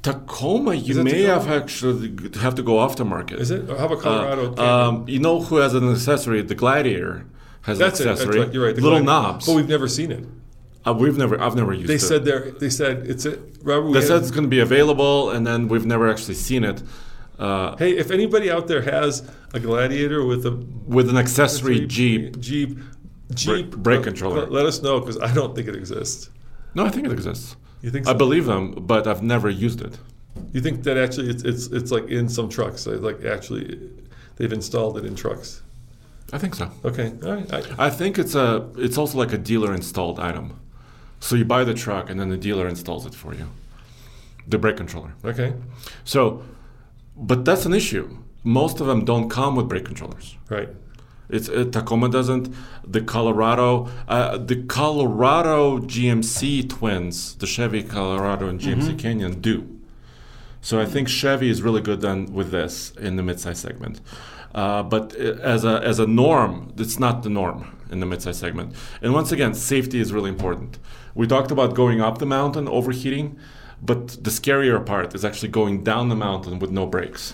Tacoma, 0.03 0.75
you 0.75 1.01
may 1.03 1.23
Tacoma? 1.23 1.43
have 1.45 1.63
actually 1.63 2.09
have 2.41 2.55
to 2.55 2.61
go 2.61 2.73
aftermarket. 2.73 3.39
Is 3.39 3.51
it? 3.51 3.69
Or 3.69 3.77
how 3.77 3.85
about 3.85 3.99
Uh, 3.99 4.01
Colorado? 4.01 4.53
Camry? 4.53 4.59
um, 4.59 5.05
you 5.07 5.19
know 5.19 5.41
who 5.41 5.55
has 5.57 5.73
an 5.73 5.89
accessory? 5.89 6.41
The 6.41 6.55
Gladiator 6.55 7.25
has 7.61 7.77
that's 7.79 7.99
an 8.01 8.09
it. 8.09 8.11
accessory. 8.11 8.35
That's 8.35 8.45
right. 8.47 8.53
You're 8.53 8.65
right. 8.65 8.75
the 8.75 8.81
little 8.81 8.99
Gladiator. 8.99 9.27
knobs. 9.31 9.45
But 9.47 9.55
we've 9.55 9.69
never 9.69 9.87
seen 9.87 10.11
it. 10.11 10.25
Uh, 10.85 10.93
we've 10.93 11.17
never, 11.17 11.41
I've 11.41 11.55
never 11.55 11.73
used 11.73 11.87
They 11.87 11.95
it. 11.95 11.99
said 11.99 12.25
there. 12.25 12.51
They 12.51 12.69
said 12.69 13.07
it's 13.07 13.25
a. 13.25 13.39
Robert, 13.63 13.91
they 13.93 14.01
said 14.01 14.21
it's 14.21 14.31
going 14.31 14.43
to 14.43 14.49
be 14.49 14.59
available, 14.59 15.31
and 15.31 15.45
then 15.45 15.67
we've 15.67 15.85
never 15.85 16.09
actually 16.09 16.35
seen 16.35 16.63
it. 16.63 16.83
Uh, 17.39 17.75
Hey, 17.77 17.97
if 17.97 18.11
anybody 18.11 18.51
out 18.51 18.67
there 18.67 18.81
has 18.81 19.27
a 19.53 19.59
Gladiator 19.59 20.23
with 20.25 20.45
a 20.45 20.51
with 20.51 21.09
an 21.09 21.17
accessory 21.17 21.85
Jeep. 21.87 22.39
Jeep, 22.39 22.77
Jeep 23.33 23.71
brake 23.75 24.01
uh, 24.01 24.03
controller. 24.03 24.45
Let, 24.47 24.65
us 24.65 24.81
know 24.81 24.99
because 24.99 25.19
I 25.19 25.33
don't 25.33 25.55
think 25.55 25.67
it 25.67 25.75
exists. 25.75 26.29
No, 26.75 26.85
I 26.85 26.89
think 26.89 27.07
it 27.07 27.11
exists. 27.11 27.55
You 27.81 27.89
think? 27.91 28.07
I 28.07 28.13
believe 28.13 28.45
them, 28.45 28.71
but 28.71 29.07
I've 29.07 29.23
never 29.23 29.49
used 29.49 29.81
it. 29.81 29.97
You 30.53 30.61
think 30.61 30.83
that 30.83 30.97
actually 30.97 31.29
it's 31.29 31.43
it's 31.43 31.67
it's 31.67 31.91
like 31.91 32.07
in 32.07 32.29
some 32.29 32.47
trucks? 32.49 32.85
Like 32.85 33.25
actually, 33.25 33.89
they've 34.35 34.53
installed 34.53 34.97
it 34.97 35.05
in 35.05 35.15
trucks. 35.15 35.61
I 36.33 36.37
think 36.37 36.55
so. 36.55 36.71
Okay, 36.83 37.13
all 37.23 37.35
right. 37.35 37.53
I, 37.53 37.87
I 37.87 37.89
think 37.89 38.17
it's 38.17 38.35
a 38.35 38.69
it's 38.77 38.97
also 38.97 39.17
like 39.17 39.33
a 39.33 39.37
dealer 39.37 39.73
installed 39.73 40.19
item. 40.19 40.59
So 41.25 41.35
you 41.35 41.43
buy 41.43 41.63
the 41.63 41.73
truck 41.73 42.09
and 42.11 42.19
then 42.19 42.29
the 42.29 42.37
dealer 42.37 42.67
installs 42.67 43.07
it 43.07 43.15
for 43.15 43.33
you. 43.33 43.47
The 44.47 44.59
brake 44.59 44.77
controller. 44.77 45.11
okay, 45.25 45.53
So 46.03 46.43
but 47.17 47.45
that's 47.45 47.65
an 47.65 47.73
issue. 47.73 48.05
Most 48.43 48.79
of 48.79 48.85
them 48.85 49.05
don't 49.05 49.27
come 49.27 49.55
with 49.55 49.67
brake 49.67 49.85
controllers. 49.85 50.37
right. 50.49 50.69
It's 51.27 51.49
uh, 51.49 51.65
Tacoma 51.71 52.09
doesn't. 52.09 52.53
The 52.95 53.01
Colorado, 53.01 53.89
uh, 54.07 54.37
the 54.37 54.57
Colorado 54.65 55.79
GMC 55.79 56.69
twins, 56.69 57.33
the 57.37 57.47
Chevy 57.47 57.81
Colorado 57.81 58.47
and 58.47 58.59
GMC 58.59 58.99
Canyon 58.99 59.41
do. 59.41 59.55
So 60.61 60.79
I 60.79 60.85
think 60.85 61.07
Chevy 61.07 61.49
is 61.49 61.63
really 61.63 61.81
good 61.81 62.01
done 62.01 62.31
with 62.31 62.51
this 62.51 62.91
in 62.91 63.15
the 63.15 63.23
midsize 63.23 63.55
segment. 63.55 64.01
Uh, 64.53 64.83
but 64.83 65.15
uh, 65.19 65.55
as 65.55 65.65
a 65.65 65.81
as 65.91 65.97
a 65.97 66.05
norm, 66.05 66.71
it's 66.77 66.99
not 66.99 67.23
the 67.23 67.29
norm 67.29 67.75
in 67.91 67.99
the 68.01 68.05
midsize 68.05 68.35
segment. 68.35 68.75
And 69.01 69.11
once 69.11 69.31
again, 69.31 69.55
safety 69.55 69.99
is 69.99 70.13
really 70.13 70.29
important. 70.29 70.77
We 71.15 71.27
talked 71.27 71.49
about 71.49 71.73
going 71.73 72.01
up 72.01 72.17
the 72.19 72.25
mountain, 72.25 72.67
overheating, 72.67 73.39
but 73.81 74.09
the 74.23 74.29
scarier 74.29 74.85
part 74.85 75.15
is 75.15 75.23
actually 75.23 75.49
going 75.49 75.83
down 75.83 76.09
the 76.09 76.15
mountain 76.15 76.59
with 76.59 76.71
no 76.71 76.85
brakes. 76.85 77.33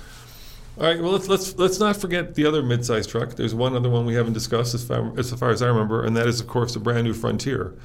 All 0.77 0.85
right. 0.85 1.01
Well, 1.01 1.11
let's 1.11 1.27
let's 1.27 1.57
let's 1.57 1.79
not 1.79 1.97
forget 1.97 2.35
the 2.35 2.45
other 2.45 2.63
mid-sized 2.63 3.09
truck. 3.09 3.35
There's 3.35 3.53
one 3.53 3.75
other 3.75 3.89
one 3.89 4.05
we 4.05 4.13
haven't 4.13 4.33
discussed 4.33 4.73
as 4.73 4.83
far 4.83 5.17
as, 5.19 5.33
far 5.33 5.49
as 5.49 5.61
I 5.61 5.67
remember, 5.67 6.05
and 6.05 6.15
that 6.15 6.27
is 6.27 6.39
of 6.39 6.47
course 6.47 6.73
the 6.73 6.79
brand 6.79 7.05
new 7.05 7.13
Frontier, 7.13 7.75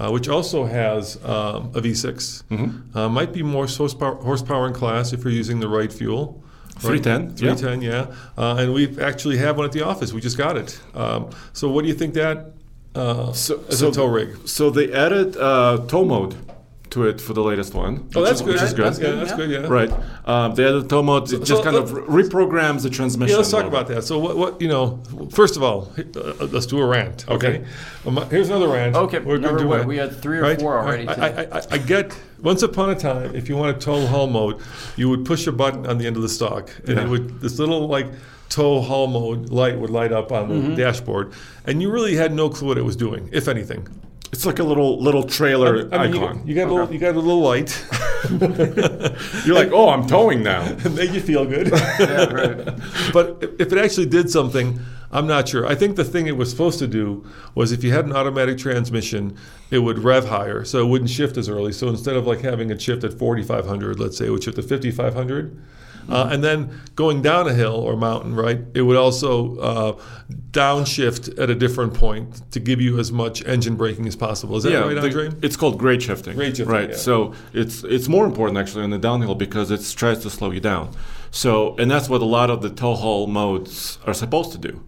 uh, 0.00 0.10
which 0.10 0.28
also 0.28 0.64
has 0.64 1.16
um, 1.24 1.70
a 1.74 1.80
V6. 1.80 2.42
Uh, 2.96 3.08
might 3.08 3.32
be 3.32 3.42
more 3.42 3.66
horsepower, 3.66 4.16
horsepower 4.16 4.66
in 4.66 4.72
class 4.72 5.12
if 5.12 5.22
you're 5.22 5.32
using 5.32 5.60
the 5.60 5.68
right 5.68 5.92
fuel. 5.92 6.42
Right? 6.82 7.02
310, 7.02 7.46
yeah. 7.46 7.54
310, 7.54 7.82
yeah. 7.82 8.14
Uh, 8.36 8.56
and 8.56 8.74
we 8.74 8.98
actually 9.00 9.36
have 9.36 9.56
one 9.56 9.66
at 9.66 9.72
the 9.72 9.82
office. 9.82 10.12
We 10.12 10.20
just 10.20 10.38
got 10.38 10.56
it. 10.56 10.80
Um, 10.94 11.30
so, 11.52 11.68
what 11.70 11.82
do 11.82 11.88
you 11.88 11.94
think 11.94 12.14
that 12.14 12.54
uh, 12.94 13.32
So- 13.32 13.60
as 13.68 13.78
so- 13.78 13.88
a 13.88 13.92
tow 13.92 14.06
rig? 14.06 14.36
So 14.46 14.70
they 14.70 14.92
added 14.92 15.36
uh, 15.36 15.78
tow 15.88 16.04
mode 16.04 16.34
to 16.90 17.06
it 17.06 17.22
for 17.22 17.32
the 17.32 17.40
latest 17.42 17.72
one. 17.74 18.06
Oh, 18.14 18.20
which 18.20 18.28
that's 18.28 18.40
is, 18.40 18.42
good. 18.42 18.52
Which 18.54 18.62
is 18.62 18.74
good. 18.74 18.84
That's 18.84 18.98
good. 18.98 19.18
That's 19.18 19.30
yeah. 19.30 19.36
good. 19.38 19.50
Yeah. 19.50 19.66
Right. 19.66 19.90
Um, 20.26 20.54
they 20.54 20.64
added 20.66 20.90
tow 20.90 21.02
mode. 21.02 21.32
it 21.32 21.38
just 21.38 21.48
so 21.48 21.62
kind 21.62 21.74
of 21.76 21.90
reprograms 21.90 22.82
the 22.82 22.90
transmission. 22.90 23.30
Yeah, 23.32 23.38
let's 23.38 23.50
talk 23.50 23.64
little 23.64 23.78
about 23.78 23.88
that. 23.88 24.04
So, 24.04 24.18
what, 24.18 24.36
what 24.36 24.60
you 24.60 24.68
know? 24.68 25.02
First 25.32 25.56
of 25.56 25.62
all, 25.62 25.90
uh, 25.98 26.46
let's 26.50 26.66
do 26.66 26.78
a 26.80 26.86
rant. 26.86 27.26
Okay. 27.30 27.64
Um, 28.06 28.18
here's 28.28 28.50
another 28.50 28.68
rant. 28.68 28.94
Okay, 28.94 29.20
We're 29.20 29.38
gonna 29.38 29.58
do 29.58 29.68
what? 29.68 29.76
rant, 29.76 29.88
We 29.88 29.96
had 29.96 30.14
three 30.20 30.38
or 30.38 30.42
right? 30.42 30.60
four 30.60 30.78
already 30.78 31.08
I, 31.08 31.14
I, 31.14 31.58
I, 31.58 31.62
I 31.70 31.78
get. 31.78 32.14
Once 32.42 32.62
upon 32.62 32.90
a 32.90 32.94
time, 32.94 33.34
if 33.36 33.48
you 33.48 33.56
want 33.56 33.78
to 33.80 33.84
tow 33.84 34.04
haul 34.08 34.26
mode, 34.26 34.60
you 34.96 35.08
would 35.08 35.24
push 35.24 35.46
a 35.46 35.52
button 35.52 35.86
on 35.86 35.96
the 35.96 36.06
end 36.06 36.16
of 36.16 36.22
the 36.22 36.28
stock, 36.28 36.70
and 36.86 36.96
Yeah. 36.98 37.04
it 37.04 37.08
would 37.08 37.40
this 37.40 37.58
little 37.58 37.86
like 37.86 38.08
tow 38.52 38.80
haul 38.80 39.06
mode 39.06 39.50
light 39.50 39.78
would 39.78 39.90
light 39.90 40.12
up 40.12 40.30
on 40.32 40.48
the 40.48 40.54
Mm-hmm. 40.54 40.74
dashboard, 40.76 41.32
and 41.66 41.80
you 41.82 41.90
really 41.90 42.14
had 42.16 42.32
no 42.34 42.48
clue 42.50 42.68
what 42.68 42.78
it 42.78 42.84
was 42.84 42.96
doing, 42.96 43.28
if 43.32 43.48
anything. 43.48 43.86
It's 44.32 44.46
like 44.46 44.58
a 44.60 44.64
little 44.64 44.98
little 45.02 45.24
trailer 45.24 45.88
I 45.94 46.08
mean, 46.08 46.16
icon. 46.22 46.36
got, 46.38 46.46
you 46.48 46.54
got 46.54 46.68
a 46.68 46.72
little, 46.72 46.92
you 46.92 46.98
got 46.98 47.14
a 47.14 47.20
little 47.20 47.40
light, 47.40 47.70
You're 49.44 49.54
like, 49.54 49.70
oh, 49.72 49.88
I'm 49.90 50.06
towing 50.06 50.42
now. 50.42 50.62
it 50.84 50.92
made 50.92 51.10
you 51.10 51.20
feel 51.20 51.44
good. 51.44 51.68
Yeah, 51.98 52.24
right. 52.32 52.68
but 53.12 53.38
if- 53.42 53.60
if 53.60 53.72
it 53.72 53.78
actually 53.78 54.06
did 54.06 54.30
something, 54.30 54.80
I'm 55.10 55.26
not 55.26 55.48
sure. 55.48 55.66
I 55.66 55.74
think 55.74 55.96
the 55.96 56.04
thing 56.04 56.26
it 56.26 56.36
was 56.36 56.50
supposed 56.50 56.78
to 56.78 56.86
do 56.86 57.24
was 57.54 57.70
if 57.72 57.84
you 57.84 57.92
had 57.92 58.06
an 58.06 58.12
automatic 58.12 58.56
transmission, 58.58 59.36
it 59.70 59.78
would 59.80 59.98
rev 59.98 60.26
higher, 60.28 60.64
so 60.64 60.80
it 60.80 60.86
wouldn't 60.88 61.10
shift 61.10 61.36
as 61.36 61.48
early. 61.48 61.72
So 61.72 61.88
instead 61.88 62.16
of 62.16 62.26
like 62.26 62.40
having 62.40 62.70
it 62.70 62.80
shift 62.80 63.04
at 63.04 63.12
4,500, 63.18 64.00
let's 64.00 64.16
say 64.16 64.26
it 64.26 64.30
would 64.30 64.42
shift 64.42 64.56
to 64.56 64.62
5,500. 64.62 65.56
Uh, 66.08 66.28
and 66.30 66.42
then 66.42 66.80
going 66.94 67.22
down 67.22 67.48
a 67.48 67.54
hill 67.54 67.74
or 67.74 67.96
mountain, 67.96 68.34
right? 68.34 68.60
It 68.74 68.82
would 68.82 68.96
also 68.96 69.56
uh, 69.58 70.00
downshift 70.50 71.38
at 71.40 71.50
a 71.50 71.54
different 71.54 71.94
point 71.94 72.50
to 72.52 72.60
give 72.60 72.80
you 72.80 72.98
as 72.98 73.12
much 73.12 73.44
engine 73.44 73.76
braking 73.76 74.06
as 74.06 74.16
possible. 74.16 74.56
Is 74.56 74.64
that 74.64 74.72
right, 74.84 74.98
Andre? 74.98 75.30
it's 75.42 75.56
called 75.56 75.78
grade 75.78 76.02
shifting. 76.02 76.34
Grade 76.34 76.56
shifting, 76.56 76.72
right? 76.72 76.90
yeah. 76.90 76.96
So 76.96 77.34
it's 77.52 77.84
it's 77.84 78.08
more 78.08 78.26
important 78.26 78.58
actually 78.58 78.84
on 78.84 78.90
the 78.90 78.98
downhill 78.98 79.34
because 79.34 79.70
it 79.70 79.80
tries 79.96 80.20
to 80.20 80.30
slow 80.30 80.50
you 80.50 80.60
down. 80.60 80.90
So 81.30 81.76
and 81.76 81.90
that's 81.90 82.08
what 82.08 82.20
a 82.20 82.26
lot 82.26 82.50
of 82.50 82.62
the 82.62 82.70
tow 82.70 82.94
haul 82.94 83.26
modes 83.26 83.98
are 84.06 84.14
supposed 84.14 84.52
to 84.52 84.58
do. 84.58 84.82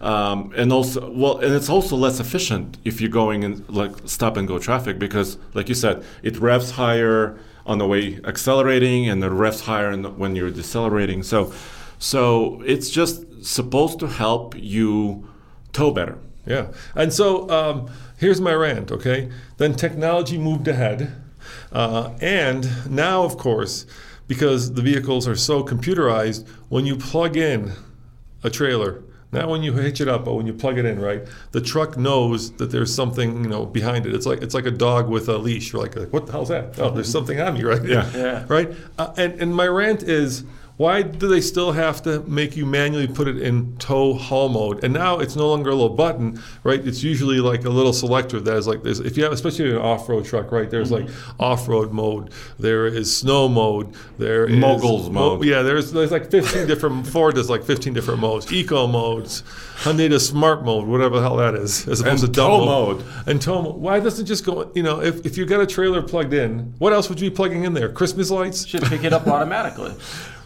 Um, 0.00 0.52
and 0.56 0.72
also, 0.72 1.10
well, 1.10 1.38
and 1.38 1.52
it's 1.54 1.68
also 1.68 1.96
less 1.96 2.20
efficient 2.20 2.78
if 2.84 3.00
you're 3.00 3.10
going 3.10 3.42
in 3.42 3.64
like 3.68 3.92
stop 4.04 4.36
and 4.36 4.46
go 4.46 4.58
traffic 4.58 4.98
because, 4.98 5.38
like 5.54 5.68
you 5.68 5.74
said, 5.74 6.04
it 6.22 6.38
revs 6.38 6.72
higher 6.72 7.38
on 7.68 7.78
the 7.78 7.86
way 7.86 8.18
accelerating 8.24 9.08
and 9.08 9.22
the 9.22 9.30
revs 9.30 9.60
higher 9.60 9.94
when 9.96 10.34
you're 10.34 10.50
decelerating. 10.50 11.22
So, 11.22 11.52
so 11.98 12.62
it's 12.62 12.90
just 12.90 13.44
supposed 13.44 14.00
to 14.00 14.06
help 14.06 14.54
you 14.56 15.28
tow 15.72 15.90
better. 15.90 16.18
Yeah. 16.46 16.68
And 16.94 17.12
so 17.12 17.48
um, 17.50 17.90
here's 18.16 18.40
my 18.40 18.54
rant, 18.54 18.90
okay? 18.90 19.30
Then 19.58 19.74
technology 19.74 20.38
moved 20.38 20.66
ahead. 20.66 21.12
Uh, 21.70 22.16
and 22.22 22.90
now, 22.90 23.22
of 23.22 23.36
course, 23.36 23.84
because 24.26 24.72
the 24.72 24.82
vehicles 24.82 25.28
are 25.28 25.36
so 25.36 25.62
computerized, 25.62 26.48
when 26.70 26.86
you 26.86 26.96
plug 26.96 27.36
in 27.36 27.72
a 28.42 28.50
trailer, 28.50 29.02
not 29.30 29.48
when 29.48 29.62
you 29.62 29.72
hitch 29.74 30.00
it 30.00 30.08
up, 30.08 30.24
but 30.24 30.34
when 30.34 30.46
you 30.46 30.54
plug 30.54 30.78
it 30.78 30.84
in, 30.86 30.98
right? 31.00 31.22
The 31.52 31.60
truck 31.60 31.96
knows 31.96 32.52
that 32.52 32.70
there's 32.70 32.94
something, 32.94 33.44
you 33.44 33.50
know, 33.50 33.66
behind 33.66 34.06
it. 34.06 34.14
It's 34.14 34.26
like 34.26 34.40
it's 34.42 34.54
like 34.54 34.66
a 34.66 34.70
dog 34.70 35.08
with 35.08 35.28
a 35.28 35.36
leash. 35.36 35.72
You're 35.72 35.82
like, 35.82 35.94
what 36.12 36.26
the 36.26 36.32
hell's 36.32 36.48
that? 36.48 36.78
Oh, 36.78 36.90
there's 36.90 37.10
something 37.10 37.38
on 37.40 37.54
me, 37.54 37.64
right? 37.64 37.84
Yeah. 37.84 38.10
Yeah. 38.14 38.44
Right. 38.48 38.72
Uh, 38.98 39.12
and 39.16 39.40
and 39.40 39.54
my 39.54 39.66
rant 39.66 40.02
is, 40.02 40.44
why 40.78 41.02
do 41.02 41.26
they 41.26 41.40
still 41.40 41.72
have 41.72 42.02
to 42.02 42.20
make 42.20 42.56
you 42.56 42.64
manually 42.64 43.08
put 43.08 43.26
it 43.26 43.42
in 43.42 43.76
tow 43.78 44.14
haul 44.14 44.48
mode? 44.48 44.84
And 44.84 44.94
now 44.94 45.18
it's 45.18 45.34
no 45.34 45.48
longer 45.48 45.70
a 45.70 45.74
little 45.74 45.96
button, 45.96 46.40
right? 46.62 46.78
It's 46.86 47.02
usually 47.02 47.40
like 47.40 47.64
a 47.64 47.68
little 47.68 47.92
selector 47.92 48.38
that 48.38 48.56
is 48.56 48.68
like 48.68 48.84
this. 48.84 49.00
If 49.00 49.16
you 49.16 49.24
have, 49.24 49.32
especially 49.32 49.72
an 49.72 49.78
off-road 49.78 50.24
truck, 50.24 50.52
right? 50.52 50.70
There's 50.70 50.92
like 50.92 51.06
mm-hmm. 51.06 51.42
off-road 51.42 51.92
mode. 51.92 52.32
There 52.60 52.86
is 52.86 53.14
snow 53.14 53.48
mode. 53.48 53.92
There 54.18 54.46
is 54.46 54.56
Moguls 54.56 55.10
mode. 55.10 55.44
yeah, 55.44 55.62
there's 55.62 55.90
there's 55.90 56.12
like 56.12 56.30
15 56.30 56.68
different. 56.68 57.06
Ford 57.08 57.34
does 57.34 57.50
like 57.50 57.64
15 57.64 57.92
different 57.92 58.20
modes. 58.20 58.52
Eco 58.52 58.86
modes. 58.86 59.42
Hyundai 59.78 60.08
does 60.08 60.28
smart 60.28 60.64
mode, 60.64 60.86
whatever 60.86 61.16
the 61.16 61.22
hell 61.22 61.36
that 61.36 61.56
is, 61.56 61.88
as 61.88 62.00
opposed 62.00 62.22
And 62.24 62.34
to 62.34 62.40
dumb 62.40 62.50
tow 62.50 62.64
mode. 62.64 63.04
And 63.26 63.42
tow 63.42 63.62
mode. 63.62 63.76
Why 63.76 63.98
doesn't 63.98 64.24
it 64.24 64.28
just 64.28 64.44
go? 64.44 64.70
You 64.76 64.84
know, 64.84 65.02
if 65.02 65.26
if 65.26 65.36
you 65.36 65.44
got 65.44 65.60
a 65.60 65.66
trailer 65.66 66.02
plugged 66.02 66.34
in, 66.34 66.74
what 66.78 66.92
else 66.92 67.08
would 67.08 67.20
you 67.20 67.30
be 67.30 67.34
plugging 67.34 67.64
in 67.64 67.74
there? 67.74 67.88
Christmas 67.88 68.30
lights, 68.30 68.64
Should 68.64 68.82
pick 68.82 69.02
it 69.02 69.12
up 69.12 69.26
automatically. 69.34 69.92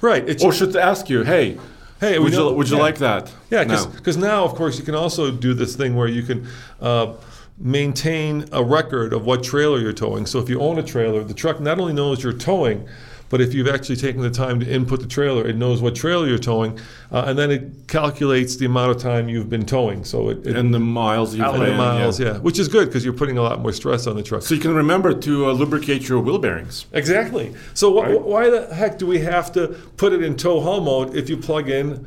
Right? 0.03 0.29
It 0.29 0.43
Or 0.45 0.53
should- 0.53 0.77
ask 0.77 1.09
you, 1.09 1.23
hey, 1.23 1.57
Hey, 2.01 2.19
would 2.19 2.33
know- 2.33 2.51
you 2.51 2.57
would 2.57 2.69
you 2.69 2.77
yeah. 2.77 2.83
like 2.83 2.99
that? 2.99 3.31
Yeah, 3.49 3.63
because 3.95 4.17
now, 4.17 4.45
of 4.45 4.57
course, 4.57 4.77
you 4.77 4.85
can 4.85 4.97
also 4.97 5.31
do 5.31 5.55
this 5.55 5.77
thing 5.77 5.95
where 5.95 6.09
you 6.09 6.25
can 6.25 6.45
uh, 6.81 7.13
maintain 7.59 8.45
a 8.51 8.63
record 8.63 9.13
of 9.13 9.25
what 9.25 9.45
trailer 9.45 9.79
you're 9.79 9.93
towing. 9.93 10.27
So 10.27 10.41
if 10.41 10.49
you 10.49 10.61
own 10.61 10.79
a 10.81 10.83
trailer, 10.83 11.23
the 11.23 11.33
truck 11.35 11.61
not 11.61 11.79
only 11.79 11.93
knows 11.93 12.21
you're 12.25 12.33
towing, 12.33 12.89
But 13.33 13.41
if 13.41 13.55
you've 13.55 13.67
actually 13.67 13.97
taken 13.97 14.21
the 14.21 14.29
time 14.31 14.61
to 14.61 14.67
input 14.71 15.01
the 15.01 15.07
trailer, 15.07 15.49
it 15.49 15.57
knows 15.57 15.81
what 15.81 15.97
trailer 15.97 16.27
you're 16.29 16.37
towing, 16.37 16.79
uh, 17.11 17.25
and 17.29 17.39
then 17.39 17.51
it 17.51 17.89
calculates 17.89 18.57
the 18.57 18.67
amount 18.67 18.91
of 18.95 18.99
time 19.01 19.27
you've 19.31 19.49
been 19.49 19.65
towing. 19.65 20.05
So 20.05 20.29
it, 20.29 20.47
it 20.47 20.55
And 20.55 20.75
the 20.75 20.79
miles 20.79 21.35
you 21.35 21.43
and 21.43 21.57
put 21.57 21.65
the 21.65 21.75
miles, 21.75 22.21
yeah. 22.21 22.33
yeah. 22.35 22.39
which 22.41 22.59
is 22.59 22.69
good 22.69 22.89
because 22.89 23.07
you're 23.07 23.15
putting 23.15 23.39
a 23.39 23.43
lot 23.43 23.59
more 23.61 23.73
stress 23.73 24.07
on 24.07 24.17
the 24.17 24.23
truck. 24.23 24.43
So 24.43 24.55
you 24.55 24.61
can 24.61 24.75
remember 24.75 25.15
to 25.15 25.47
uh, 25.49 25.53
lubricate 25.53 26.07
your 26.11 26.21
wheel 26.21 26.39
bearings. 26.39 26.85
Exactly. 26.93 27.55
So 27.73 27.91
wh- 27.99 28.03
Right. 28.07 28.21
why 28.21 28.51
the 28.51 28.75
heck 28.75 28.99
do 28.99 29.07
we 29.07 29.21
have 29.21 29.51
to 29.53 29.69
put 29.97 30.13
it 30.13 30.23
in 30.23 30.37
tow 30.37 30.61
haul 30.61 30.83
mode 30.83 31.17
if 31.17 31.31
you 31.31 31.39
plug 31.39 31.71
in 31.71 32.07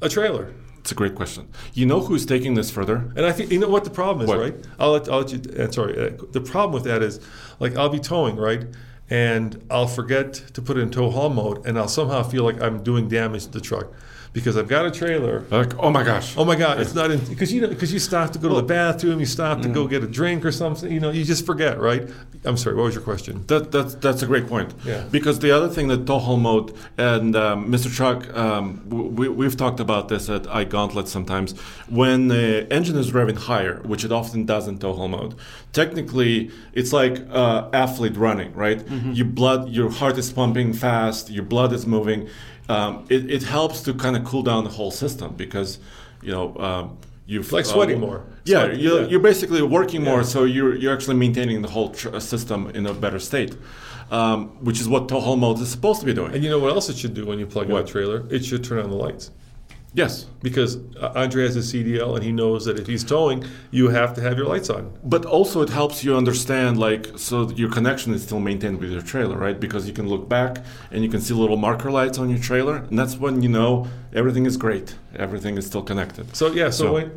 a 0.00 0.08
trailer? 0.08 0.54
It's 0.78 0.90
a 0.90 0.94
great 0.94 1.14
question. 1.14 1.48
You 1.74 1.84
know 1.84 2.00
who's 2.00 2.24
taking 2.24 2.54
this 2.54 2.70
further? 2.70 3.12
And 3.14 3.26
I 3.26 3.32
think 3.32 3.52
you 3.52 3.58
know 3.58 3.68
what 3.68 3.84
the 3.84 3.90
problem 3.90 4.24
is, 4.24 4.28
What? 4.30 4.38
right? 4.40 4.54
I'll 4.80 4.92
let, 4.92 5.06
I'll 5.10 5.20
let 5.20 5.32
you. 5.32 5.40
Uh, 5.62 5.70
sorry, 5.70 5.92
uh, 5.98 6.10
the 6.32 6.40
problem 6.40 6.72
with 6.72 6.84
that 6.84 7.02
is, 7.02 7.20
like, 7.60 7.76
I'll 7.76 7.90
be 7.90 8.00
towing, 8.00 8.36
right, 8.36 8.64
and 9.10 9.64
I'll 9.70 9.86
forget 9.86 10.34
to 10.34 10.62
put 10.62 10.76
it 10.76 10.80
in 10.80 10.90
tow 10.90 11.10
haul 11.10 11.30
mode, 11.30 11.66
and 11.66 11.78
I'll 11.78 11.88
somehow 11.88 12.22
feel 12.22 12.44
like 12.44 12.60
I'm 12.60 12.82
doing 12.82 13.08
damage 13.08 13.44
to 13.44 13.50
the 13.50 13.60
truck 13.60 13.92
because 14.32 14.56
I've 14.56 14.68
got 14.68 14.86
a 14.86 14.90
trailer. 14.90 15.44
Like, 15.50 15.76
oh 15.78 15.90
my 15.90 16.02
gosh. 16.02 16.34
Oh 16.36 16.44
my 16.44 16.56
God! 16.56 16.80
It's 16.80 16.94
not 16.94 17.10
in 17.10 17.20
because 17.26 17.52
you 17.52 17.60
know 17.60 17.68
because 17.68 17.92
you 17.92 17.98
stop 17.98 18.30
to 18.32 18.38
go 18.38 18.48
to 18.48 18.54
the 18.54 18.62
bathroom, 18.62 19.20
you 19.20 19.26
stop 19.26 19.60
to 19.62 19.68
Mm. 19.68 19.74
go 19.74 19.86
get 19.86 20.02
a 20.02 20.06
drink 20.06 20.44
or 20.44 20.52
something. 20.52 20.90
You 20.90 21.00
know, 21.00 21.10
you 21.10 21.24
just 21.24 21.44
forget, 21.44 21.78
right? 21.78 22.08
I'm 22.44 22.56
sorry. 22.56 22.74
What 22.76 22.84
was 22.84 22.94
your 22.94 23.04
question? 23.04 23.44
That, 23.46 23.70
that's 23.70 23.94
that's 23.96 24.22
a 24.22 24.26
great 24.26 24.46
point. 24.48 24.74
Yeah. 24.84 25.04
Because 25.10 25.38
the 25.40 25.50
other 25.50 25.68
thing 25.68 25.88
that 25.88 26.06
tow 26.06 26.36
mode 26.36 26.74
and 26.98 27.36
um, 27.36 27.70
Mr. 27.70 27.94
Truck, 27.94 28.34
um, 28.36 28.82
we, 28.88 29.28
we've 29.28 29.56
talked 29.56 29.80
about 29.80 30.08
this 30.08 30.28
at 30.28 30.46
Ike 30.48 30.70
Gauntlet 30.70 31.08
sometimes. 31.08 31.52
When 31.88 32.28
the 32.28 32.66
engine 32.72 32.96
is 32.96 33.12
revving 33.12 33.36
higher, 33.36 33.80
which 33.84 34.02
it 34.04 34.12
often 34.12 34.44
does 34.46 34.66
in 34.66 34.78
tow 34.78 35.06
mode, 35.08 35.34
technically 35.72 36.50
it's 36.72 36.92
like 36.92 37.18
uh, 37.30 37.68
athlete 37.72 38.16
running, 38.16 38.52
right? 38.54 38.82
Your 39.12 39.26
blood, 39.26 39.68
your 39.68 39.90
heart 39.90 40.16
is 40.18 40.32
pumping 40.32 40.72
fast, 40.72 41.30
your 41.30 41.44
blood 41.44 41.72
is 41.72 41.86
moving. 41.86 42.28
Um, 42.68 43.04
it, 43.08 43.30
it 43.30 43.42
helps 43.42 43.82
to 43.82 43.94
kind 43.94 44.16
of 44.16 44.24
cool 44.24 44.42
down 44.42 44.64
the 44.64 44.70
whole 44.70 44.90
system 44.90 45.34
because, 45.36 45.78
you 46.22 46.32
know. 46.32 46.56
Um, 46.58 46.98
You've, 47.24 47.50
Like 47.52 47.64
sweating 47.64 48.00
more. 48.00 48.24
Yeah, 48.44 48.64
Sweating, 48.64 48.80
you're, 48.80 49.02
yeah. 49.02 49.06
you're 49.08 49.20
basically 49.20 49.62
working 49.62 50.02
more, 50.02 50.18
Yeah. 50.18 50.22
so 50.24 50.42
you're, 50.44 50.74
you're 50.74 50.92
actually 50.92 51.14
maintaining 51.16 51.62
the 51.62 51.68
whole 51.68 51.90
tr- 51.90 52.18
system 52.18 52.68
in 52.74 52.84
a 52.84 52.92
better 52.92 53.20
state, 53.20 53.56
um, 54.10 54.48
which 54.64 54.80
is 54.80 54.88
what 54.88 55.08
tow 55.08 55.36
mode 55.36 55.58
is 55.60 55.70
supposed 55.70 56.00
to 56.00 56.06
be 56.06 56.12
doing. 56.12 56.34
And 56.34 56.42
you 56.42 56.50
know 56.50 56.58
what 56.58 56.72
else 56.72 56.88
it 56.90 56.96
should 56.98 57.14
do 57.14 57.24
when 57.24 57.38
you 57.38 57.46
plug 57.46 57.70
in 57.70 57.76
a 57.76 57.84
trailer? 57.84 58.26
It 58.28 58.44
should 58.44 58.64
turn 58.64 58.80
on 58.80 58.90
the 58.90 58.96
lights. 58.96 59.30
Yes, 59.94 60.26
because 60.42 60.78
Andre 61.14 61.44
has 61.44 61.56
a 61.56 61.60
CDL 61.60 62.14
and 62.16 62.24
he 62.24 62.32
knows 62.32 62.64
that 62.64 62.78
if 62.78 62.86
he's 62.86 63.04
towing, 63.04 63.44
you 63.70 63.88
have 63.88 64.14
to 64.14 64.20
have 64.20 64.36
your 64.38 64.46
lights 64.46 64.70
on. 64.70 64.92
but 65.04 65.24
also 65.26 65.60
it 65.62 65.68
helps 65.70 66.02
you 66.04 66.16
understand, 66.16 66.78
like, 66.78 67.06
so 67.16 67.50
your 67.50 67.70
connection 67.70 68.12
is 68.14 68.22
still 68.22 68.40
maintained 68.40 68.78
with 68.80 68.90
your 68.90 69.02
trailer, 69.02 69.36
right? 69.36 69.58
Because 69.60 69.86
you 69.86 69.92
can 69.92 70.08
look 70.08 70.28
back 70.28 70.58
and 70.90 71.02
you 71.04 71.10
can 71.10 71.20
see 71.20 71.34
little 71.34 71.56
marker 71.56 71.90
lights 71.90 72.18
on 72.18 72.28
your 72.30 72.38
trailer, 72.38 72.76
and 72.76 72.98
that's 72.98 73.16
when 73.16 73.42
you 73.42 73.48
know 73.48 73.86
everything 74.14 74.46
is 74.46 74.56
great, 74.56 74.94
everything 75.16 75.56
is 75.58 75.66
still 75.66 75.82
connected. 75.82 76.34
So 76.36 76.46
yeah, 76.52 76.70
so, 76.70 76.84
So- 76.84 76.92
when 76.94 77.08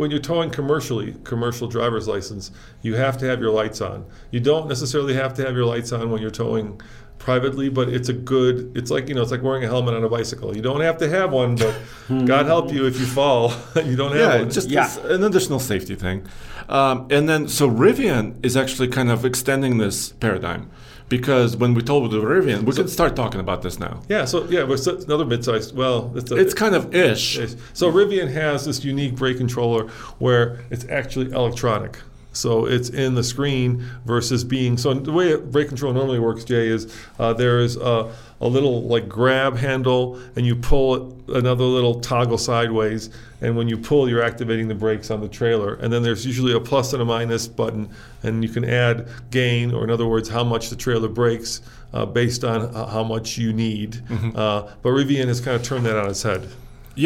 when 0.00 0.10
you're 0.10 0.20
towing 0.20 0.50
commercially, 0.50 1.14
commercial 1.24 1.66
driver's 1.66 2.06
license, 2.06 2.50
you 2.82 2.94
have 2.96 3.16
to 3.18 3.24
have 3.26 3.40
your 3.40 3.50
lights 3.50 3.80
on. 3.80 4.04
You 4.30 4.40
don't 4.40 4.68
necessarily 4.68 5.14
have 5.14 5.32
to 5.34 5.42
have 5.46 5.54
your 5.56 5.64
lights 5.64 5.90
on 5.92 6.10
when 6.10 6.20
you're 6.20 6.30
towing 6.44 6.80
privately, 7.20 7.68
but 7.68 7.88
it's 7.88 8.08
a 8.08 8.12
good. 8.12 8.72
It's 8.76 8.90
like 8.90 9.08
you 9.08 9.14
know, 9.14 9.22
it's 9.22 9.30
like 9.30 9.42
wearing 9.42 9.62
a 9.62 9.68
helmet 9.68 9.94
on 9.94 10.02
a 10.02 10.08
bicycle. 10.08 10.56
You 10.56 10.62
don't 10.62 10.80
have 10.80 10.98
to 10.98 11.08
have 11.08 11.30
one, 11.32 11.54
but 11.54 11.72
God 12.08 12.46
help 12.46 12.72
you 12.72 12.86
if 12.86 12.98
you 12.98 13.06
fall, 13.06 13.52
you 13.76 13.94
don't 13.94 14.10
have 14.12 14.20
yeah, 14.20 14.36
one. 14.38 14.46
it's 14.46 14.54
just 14.56 14.68
Yeah. 14.70 14.84
it's 14.86 14.96
an 14.96 15.22
additional 15.22 15.60
safety 15.60 15.94
thing. 15.94 16.26
Um, 16.68 17.06
and 17.10 17.28
then, 17.28 17.46
so 17.48 17.68
Rivian 17.70 18.44
is 18.44 18.56
actually 18.56 18.88
kind 18.88 19.10
of 19.10 19.24
extending 19.24 19.78
this 19.78 20.10
paradigm 20.12 20.70
because 21.08 21.56
when 21.56 21.74
we 21.74 21.82
told 21.82 22.10
the 22.12 22.18
Rivian, 22.20 22.62
we 22.62 22.72
can 22.72 22.86
start 22.86 23.16
talking 23.16 23.40
about 23.40 23.62
this 23.62 23.78
now. 23.80 24.00
yeah. 24.08 24.24
So 24.24 24.44
yeah, 24.48 24.64
but 24.64 24.74
it's 24.74 24.86
another 24.86 25.24
mid-sized. 25.26 25.76
Well, 25.76 26.12
it's, 26.16 26.30
a, 26.30 26.36
It's 26.36 26.54
kind 26.54 26.74
of 26.74 26.94
ish. 26.94 27.38
Yes. 27.38 27.56
So 27.74 27.90
Rivian 27.92 28.32
has 28.32 28.64
this 28.64 28.84
unique 28.84 29.16
brake 29.16 29.38
controller 29.38 29.88
where 30.18 30.60
it's 30.70 30.86
actually 30.88 31.32
electronic. 31.32 31.98
So 32.32 32.66
it's 32.66 32.88
in 32.90 33.14
the 33.14 33.24
screen 33.24 33.84
versus 34.04 34.44
being. 34.44 34.78
So 34.78 34.94
the 34.94 35.12
way 35.12 35.36
brake 35.36 35.68
control 35.68 35.92
normally 35.92 36.20
works, 36.20 36.44
Jay, 36.44 36.68
is 36.68 36.94
uh, 37.18 37.32
there 37.32 37.58
is 37.60 37.76
a, 37.76 38.12
a 38.40 38.46
little 38.46 38.82
like 38.82 39.08
grab 39.08 39.56
handle, 39.56 40.20
and 40.36 40.46
you 40.46 40.54
pull 40.54 40.94
it, 40.94 41.36
another 41.36 41.64
little 41.64 42.00
toggle 42.00 42.38
sideways, 42.38 43.10
and 43.40 43.56
when 43.56 43.68
you 43.68 43.76
pull, 43.76 44.08
you're 44.08 44.22
activating 44.22 44.68
the 44.68 44.74
brakes 44.74 45.10
on 45.10 45.20
the 45.20 45.28
trailer. 45.28 45.74
And 45.74 45.92
then 45.92 46.02
there's 46.02 46.24
usually 46.24 46.52
a 46.52 46.60
plus 46.60 46.92
and 46.92 47.02
a 47.02 47.04
minus 47.04 47.48
button, 47.48 47.88
and 48.22 48.42
you 48.44 48.48
can 48.48 48.64
add 48.64 49.08
gain, 49.30 49.74
or 49.74 49.82
in 49.84 49.90
other 49.90 50.06
words, 50.06 50.28
how 50.28 50.44
much 50.44 50.70
the 50.70 50.76
trailer 50.76 51.08
brakes 51.08 51.62
uh, 51.92 52.06
based 52.06 52.44
on 52.44 52.68
h- 52.68 52.88
how 52.90 53.02
much 53.02 53.38
you 53.38 53.52
need. 53.52 54.00
Uh, 54.36 54.70
but 54.82 54.90
Rivian 54.90 55.26
has 55.26 55.40
kind 55.40 55.56
of 55.56 55.62
turned 55.64 55.84
that 55.86 55.96
on 55.96 56.08
its 56.08 56.22
head. 56.22 56.46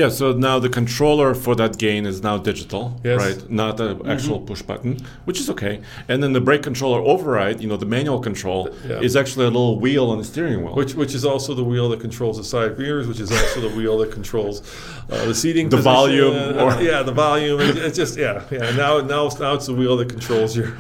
Yeah, 0.00 0.08
so 0.08 0.32
now 0.32 0.58
the 0.58 0.68
controller 0.80 1.34
for 1.44 1.54
that 1.54 1.78
gain 1.78 2.04
is 2.04 2.20
now 2.28 2.36
digital, 2.50 2.84
Yes. 3.04 3.18
right? 3.24 3.50
Not 3.62 3.74
an 3.80 3.94
actual 4.14 4.38
push 4.40 4.62
button, 4.70 4.92
which 5.26 5.38
is 5.42 5.48
okay. 5.54 5.74
And 6.08 6.16
then 6.22 6.32
the 6.32 6.40
brake 6.40 6.62
controller 6.70 7.00
override, 7.12 7.56
you 7.62 7.68
know, 7.68 7.76
the 7.84 7.86
manual 7.96 8.18
control, 8.20 8.62
Yeah. 8.88 8.98
is 9.06 9.14
actually 9.14 9.46
a 9.46 9.50
little 9.58 9.78
wheel 9.78 10.06
on 10.12 10.18
the 10.18 10.24
steering 10.24 10.60
wheel. 10.64 10.74
Which, 10.74 10.94
which 10.94 11.14
is 11.14 11.24
also 11.24 11.54
the 11.54 11.62
wheel 11.72 11.88
that 11.90 12.00
controls 12.00 12.36
the 12.38 12.44
side 12.54 12.72
mirrors, 12.78 13.06
which 13.06 13.20
is 13.20 13.30
also 13.30 13.60
the 13.68 13.72
wheel 13.76 13.96
that 13.98 14.10
controls 14.10 14.62
uh, 15.10 15.26
the 15.26 15.34
seating, 15.34 15.68
The 15.68 15.76
position, 15.76 15.92
volume, 15.94 16.34
uh, 16.58 16.64
or- 16.64 16.82
yeah, 16.82 17.02
the 17.02 17.12
volume. 17.12 17.60
It- 17.60 17.76
It's 17.86 17.96
just 18.02 18.16
yeah, 18.18 18.42
yeah. 18.50 18.70
Now, 18.84 18.92
now, 19.14 19.26
it's- 19.26 19.38
now 19.38 19.52
it's 19.54 19.66
the 19.66 19.74
wheel 19.74 19.96
that 19.98 20.08
controls 20.08 20.56
your 20.56 20.70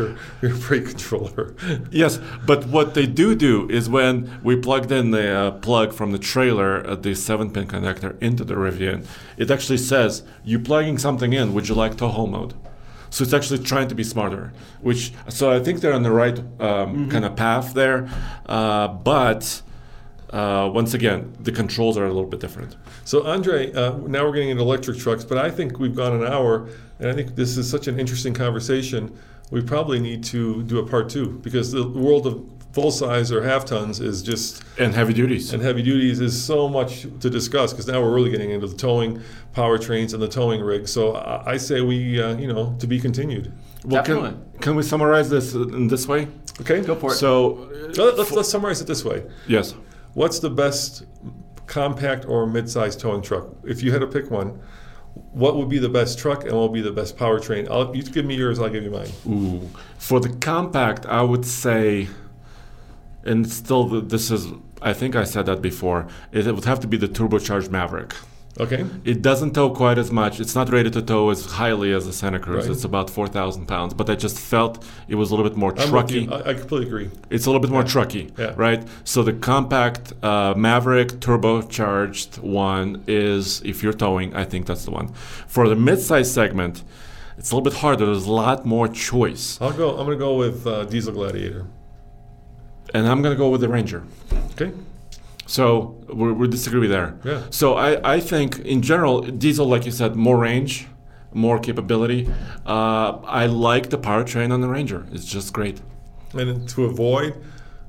your 0.42 0.54
brake 0.66 0.86
controller. 0.86 1.44
Yes, 1.90 2.18
but 2.46 2.66
what 2.76 2.94
they 2.94 3.06
do 3.22 3.34
do 3.34 3.68
is 3.78 3.88
when 3.88 4.14
we 4.42 4.56
plugged 4.56 4.90
in 4.90 5.10
the 5.10 5.26
uh, 5.30 5.50
plug 5.66 5.92
from 5.92 6.10
the 6.12 6.18
trailer, 6.32 6.70
uh, 6.86 6.94
the 7.06 7.14
seven 7.14 7.50
pin 7.50 7.66
connector 7.66 8.14
into 8.22 8.44
the 8.44 8.54
Rivian, 8.54 9.03
it 9.36 9.50
actually 9.50 9.78
says, 9.78 10.22
you're 10.44 10.60
plugging 10.60 10.98
something 10.98 11.32
in, 11.32 11.54
would 11.54 11.68
you 11.68 11.74
like 11.74 11.96
tow 11.96 12.08
haul 12.08 12.26
mode? 12.26 12.54
So 13.10 13.22
it's 13.22 13.32
actually 13.32 13.60
trying 13.60 13.88
to 13.88 13.94
be 13.94 14.02
smarter, 14.02 14.52
which, 14.80 15.12
so 15.28 15.50
I 15.52 15.60
think 15.60 15.80
they're 15.80 15.92
on 15.92 16.02
the 16.02 16.10
right 16.10 16.38
um, 16.60 17.08
kind 17.10 17.24
of 17.24 17.36
path 17.36 17.72
there. 17.72 18.08
Uh, 18.46 18.88
but 18.88 19.62
uh, 20.30 20.68
once 20.74 20.94
again, 20.94 21.32
the 21.38 21.52
controls 21.52 21.96
are 21.96 22.06
a 22.06 22.08
little 22.08 22.26
bit 22.28 22.40
different. 22.40 22.76
So 23.04 23.24
Andre, 23.24 23.72
uh, 23.72 23.98
now 23.98 24.24
we're 24.24 24.32
getting 24.32 24.50
into 24.50 24.64
electric 24.64 24.98
trucks, 24.98 25.24
but 25.24 25.38
I 25.38 25.48
think 25.48 25.78
we've 25.78 25.94
gone 25.94 26.12
an 26.12 26.26
hour, 26.26 26.68
and 26.98 27.08
I 27.08 27.12
think 27.12 27.36
this 27.36 27.56
is 27.56 27.70
such 27.70 27.86
an 27.86 28.00
interesting 28.00 28.34
conversation. 28.34 29.16
We 29.52 29.62
probably 29.62 30.00
need 30.00 30.24
to 30.24 30.64
do 30.64 30.80
a 30.80 30.86
part 30.86 31.08
two 31.08 31.38
because 31.38 31.70
the 31.70 31.86
world 31.86 32.26
of 32.26 32.44
full 32.74 32.90
size 32.90 33.30
or 33.30 33.40
half 33.42 33.64
tons 33.64 34.00
is 34.00 34.20
just 34.22 34.62
And 34.78 34.92
heavy 34.92 35.12
duties. 35.12 35.52
and 35.52 35.62
heavy 35.62 35.80
duties 35.82 36.20
is 36.20 36.34
so 36.44 36.68
much 36.68 37.02
to 37.20 37.30
discuss 37.30 37.72
because 37.72 37.86
now 37.86 38.02
we're 38.02 38.12
really 38.12 38.30
getting 38.30 38.50
into 38.50 38.66
the 38.66 38.76
towing 38.76 39.22
powertrains 39.54 40.12
and 40.12 40.20
the 40.20 40.26
towing 40.28 40.60
rig. 40.60 40.88
So 40.88 41.14
I, 41.14 41.52
I 41.52 41.56
say 41.56 41.80
we, 41.82 42.20
uh, 42.20 42.36
you 42.36 42.48
know, 42.52 42.74
to 42.80 42.86
be 42.88 42.98
continued. 42.98 43.52
well, 43.84 44.02
Definitely. 44.02 44.30
can, 44.54 44.58
can 44.60 44.76
we 44.76 44.82
summarize 44.82 45.30
this 45.30 45.54
in 45.54 45.86
this 45.86 46.08
way? 46.08 46.26
Okay, 46.60 46.80
Go 46.80 46.96
for 46.96 47.12
it. 47.12 47.14
So, 47.14 47.70
So 47.92 48.04
let- 48.06 48.18
let's, 48.18 48.32
let's 48.32 48.48
summarize 48.48 48.80
it 48.80 48.88
this 48.88 49.04
way. 49.04 49.22
yes. 49.46 49.74
What's 50.14 50.40
the 50.40 50.50
best 50.50 51.04
compact 51.66 52.24
or 52.26 52.44
mid-sized 52.46 52.98
towing 53.00 53.22
truck? 53.22 53.46
If 53.64 53.82
you 53.84 53.92
had 53.92 54.00
to 54.00 54.06
pick 54.08 54.30
one, 54.32 54.60
what 55.32 55.56
would 55.56 55.68
be 55.68 55.78
the 55.78 55.88
best 55.88 56.18
truck 56.18 56.42
and 56.44 56.52
what 56.52 56.62
would 56.70 56.72
be 56.74 56.80
the 56.80 56.92
best 56.92 57.16
powertrain? 57.16 57.68
I'll, 57.70 57.94
you 57.94 58.02
give 58.02 58.24
me 58.24 58.34
yours, 58.36 58.58
I'll 58.58 58.68
give 58.68 58.82
you 58.82 58.90
mine. 58.90 59.10
Ooh. 59.28 59.68
For 59.98 60.18
the 60.18 60.30
compact, 60.40 61.06
I 61.06 61.22
would 61.22 61.44
say, 61.46 62.08
and 63.24 63.50
still, 63.50 63.84
this 64.00 64.30
is, 64.30 64.48
I 64.82 64.92
think 64.92 65.16
I 65.16 65.24
said 65.24 65.46
that 65.46 65.60
before, 65.62 66.06
it 66.32 66.46
would 66.46 66.64
have 66.64 66.80
to 66.80 66.86
be 66.86 66.96
the 66.96 67.08
turbocharged 67.08 67.70
Maverick. 67.70 68.14
Okay. 68.60 68.86
It 69.04 69.20
doesn't 69.20 69.52
tow 69.54 69.70
quite 69.70 69.98
as 69.98 70.12
much. 70.12 70.38
It's 70.38 70.54
not 70.54 70.70
rated 70.70 70.92
to 70.92 71.02
tow 71.02 71.30
as 71.30 71.44
highly 71.44 71.92
as 71.92 72.06
the 72.06 72.12
Santa 72.12 72.38
Cruz. 72.38 72.66
Right. 72.66 72.70
It's 72.72 72.84
about 72.84 73.10
4,000 73.10 73.66
pounds. 73.66 73.94
But 73.94 74.08
I 74.08 74.14
just 74.14 74.38
felt 74.38 74.84
it 75.08 75.16
was 75.16 75.32
a 75.32 75.34
little 75.34 75.50
bit 75.50 75.58
more 75.58 75.72
I'm 75.72 75.88
trucky. 75.88 76.30
I, 76.30 76.50
I 76.50 76.54
completely 76.54 76.86
agree. 76.86 77.10
It's 77.30 77.46
a 77.46 77.50
little 77.50 77.60
bit 77.60 77.72
more 77.72 77.82
trucky, 77.82 78.30
Yeah. 78.38 78.54
right? 78.56 78.86
So 79.02 79.24
the 79.24 79.32
compact 79.32 80.12
uh, 80.22 80.54
Maverick 80.56 81.08
turbocharged 81.18 82.38
one 82.38 83.02
is, 83.06 83.60
if 83.64 83.82
you're 83.82 83.92
towing, 83.92 84.34
I 84.36 84.44
think 84.44 84.66
that's 84.66 84.84
the 84.84 84.90
one. 84.92 85.08
For 85.48 85.68
the 85.68 85.76
mid-size 85.76 86.32
segment, 86.32 86.84
it's 87.36 87.50
a 87.50 87.56
little 87.56 87.68
bit 87.70 87.78
harder. 87.80 88.06
There's 88.06 88.26
a 88.26 88.32
lot 88.32 88.64
more 88.64 88.86
choice, 88.88 89.60
I'll 89.60 89.72
go. 89.72 89.90
I'm 89.98 90.06
going 90.06 90.16
to 90.18 90.24
go 90.24 90.36
with 90.36 90.66
uh, 90.66 90.84
Diesel 90.84 91.12
Gladiator. 91.12 91.66
And 92.94 93.06
I'm 93.06 93.20
gonna 93.20 93.36
go 93.36 93.50
with 93.50 93.60
the 93.60 93.68
Ranger. 93.68 94.04
Okay. 94.52 94.72
So 95.46 95.96
we 96.12 96.32
we 96.32 96.48
disagree 96.48 96.86
there. 96.86 97.18
Yeah. 97.24 97.42
So 97.50 97.74
I, 97.74 98.14
I 98.14 98.20
think 98.20 98.60
in 98.60 98.80
general, 98.80 99.20
diesel, 99.20 99.66
like 99.66 99.84
you 99.84 99.92
said, 99.92 100.16
more 100.16 100.38
range, 100.38 100.86
more 101.34 101.58
capability. 101.58 102.30
Uh, 102.64 103.18
I 103.42 103.46
like 103.46 103.90
the 103.90 103.98
powertrain 103.98 104.52
on 104.52 104.60
the 104.62 104.68
Ranger. 104.68 105.06
It's 105.12 105.26
just 105.26 105.52
great. 105.52 105.82
And 106.32 106.66
to 106.70 106.84
avoid, 106.86 107.34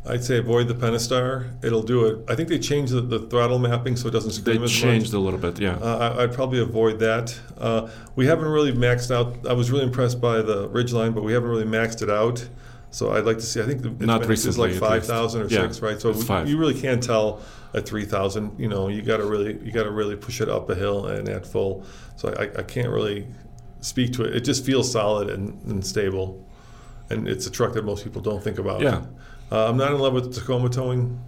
I'd 0.07 0.23
say 0.23 0.37
avoid 0.37 0.67
the 0.67 0.75
Pentastar. 0.75 1.63
It'll 1.63 1.81
do 1.81 2.05
it. 2.05 2.29
I 2.29 2.35
think 2.35 2.49
they 2.49 2.59
changed 2.59 2.93
the, 2.93 3.01
the 3.01 3.19
throttle 3.19 3.57
mapping 3.57 3.95
so 3.95 4.07
it 4.07 4.11
doesn't 4.11 4.29
They 4.43 4.53
scream 4.53 4.63
as 4.63 4.71
changed 4.71 5.13
a 5.13 5.19
little 5.19 5.39
bit, 5.39 5.59
yeah. 5.59 5.77
Uh, 5.77 6.15
I, 6.17 6.23
I'd 6.23 6.33
probably 6.33 6.59
avoid 6.59 6.99
that. 6.99 7.39
Uh, 7.57 7.89
we 8.15 8.27
haven't 8.27 8.45
really 8.47 8.71
maxed 8.71 9.09
out. 9.09 9.47
I 9.47 9.53
was 9.53 9.71
really 9.71 9.85
impressed 9.85 10.21
by 10.21 10.41
the 10.41 10.69
Ridgeline, 10.69 11.15
but 11.15 11.23
we 11.23 11.33
haven't 11.33 11.49
really 11.49 11.65
maxed 11.65 12.03
it 12.03 12.09
out. 12.09 12.47
So 12.95 13.11
I'd 13.11 13.25
like 13.25 13.39
to 13.39 13.43
see. 13.43 13.61
I 13.61 13.65
think 13.65 13.81
the, 13.81 13.89
it's 13.91 13.99
Not 13.99 14.21
been- 14.21 14.31
it's 14.31 14.45
recently, 14.45 14.71
like 14.71 14.79
five 14.79 15.05
thousand 15.05 15.41
or 15.41 15.47
Yeah, 15.47 15.63
six, 15.63 15.81
right? 15.81 15.99
So 15.99 16.13
you 16.43 16.57
really 16.57 16.79
can't 16.79 17.03
tell 17.03 17.41
at 17.73 17.85
three 17.85 18.05
thousand. 18.05 18.57
You 18.57 18.69
know, 18.69 18.87
you 18.87 19.01
got 19.01 19.17
to 19.17 19.25
really 19.25 19.59
you 19.61 19.73
got 19.73 19.83
to 19.83 19.91
really 19.91 20.15
push 20.15 20.39
it 20.39 20.47
up 20.47 20.69
a 20.69 20.75
hill 20.75 21.07
and 21.07 21.27
at 21.27 21.45
full. 21.45 21.83
So 22.15 22.33
I, 22.39 22.43
I 22.57 22.63
can't 22.63 22.87
really 22.87 23.27
speak 23.81 24.13
to 24.13 24.23
it. 24.23 24.33
It 24.33 24.45
just 24.45 24.63
feels 24.65 24.89
solid 24.89 25.29
and, 25.29 25.61
and 25.65 25.85
stable, 25.85 26.41
and 27.09 27.27
it's 27.27 27.45
a 27.47 27.51
truck 27.51 27.73
that 27.73 27.83
most 27.83 28.05
people 28.05 28.21
don't 28.21 28.41
think 28.41 28.59
about. 28.59 28.79
Yeah. 28.79 29.01
Uh, 29.51 29.67
I'm 29.67 29.75
not 29.75 29.91
in 29.91 29.99
love 29.99 30.13
with 30.13 30.33
the 30.33 30.39
Tacoma 30.39 30.69
towing. 30.69 31.19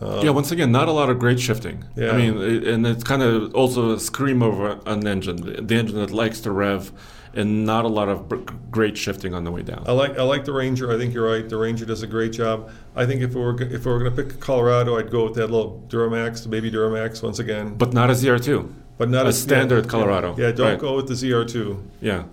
yeah, 0.00 0.30
once 0.30 0.52
again, 0.52 0.70
not 0.70 0.86
a 0.86 0.92
lot 0.92 1.10
of 1.10 1.18
great 1.18 1.40
shifting. 1.40 1.84
Yeah. 1.96 2.12
I 2.12 2.16
mean, 2.16 2.40
it, 2.40 2.68
and 2.68 2.86
it's 2.86 3.02
kind 3.02 3.22
of 3.22 3.52
also 3.52 3.94
a 3.94 3.98
scream 3.98 4.42
of 4.44 4.86
an 4.86 5.04
engine, 5.08 5.38
the 5.66 5.74
engine 5.74 5.96
that 5.96 6.12
likes 6.12 6.40
to 6.42 6.52
rev, 6.52 6.92
and 7.34 7.64
not 7.66 7.84
a 7.84 7.88
lot 7.88 8.08
of 8.08 8.32
great 8.70 8.96
shifting 8.96 9.34
on 9.34 9.44
the 9.44 9.50
way 9.50 9.62
down. 9.62 9.84
I 9.86 9.92
like 9.92 10.18
I 10.18 10.22
like 10.22 10.44
the 10.44 10.52
Ranger. 10.52 10.92
I 10.92 10.96
think 10.98 11.14
you're 11.14 11.26
right. 11.28 11.48
The 11.48 11.56
Ranger 11.56 11.84
does 11.84 12.02
a 12.02 12.06
great 12.06 12.32
job. 12.32 12.70
I 12.96 13.06
think 13.06 13.22
if 13.22 13.34
we 13.34 13.40
were 13.40 13.60
if 13.60 13.84
we 13.84 13.92
were 13.92 13.98
going 13.98 14.14
to 14.14 14.22
pick 14.22 14.40
Colorado, 14.40 14.98
I'd 14.98 15.10
go 15.10 15.24
with 15.24 15.34
that 15.34 15.48
little 15.50 15.84
Duramax, 15.88 16.42
the 16.42 16.48
baby 16.48 16.70
Duramax 16.70 17.22
once 17.22 17.38
again. 17.38 17.74
but 17.76 17.92
not 17.92 18.10
a 18.10 18.14
ZR2. 18.14 18.68
but 18.98 19.08
not 19.08 19.26
a 19.26 19.28
a 19.28 19.32
standard 19.32 19.84
yeah, 19.84 19.90
Colorado. 19.90 20.34
Yeah, 20.36 20.50
don't 20.52 20.70
Right. 20.70 20.78
go 20.78 20.96
with 20.96 21.06
the 21.08 21.14
ZR2. 21.14 21.78
Yeah. 22.00 22.24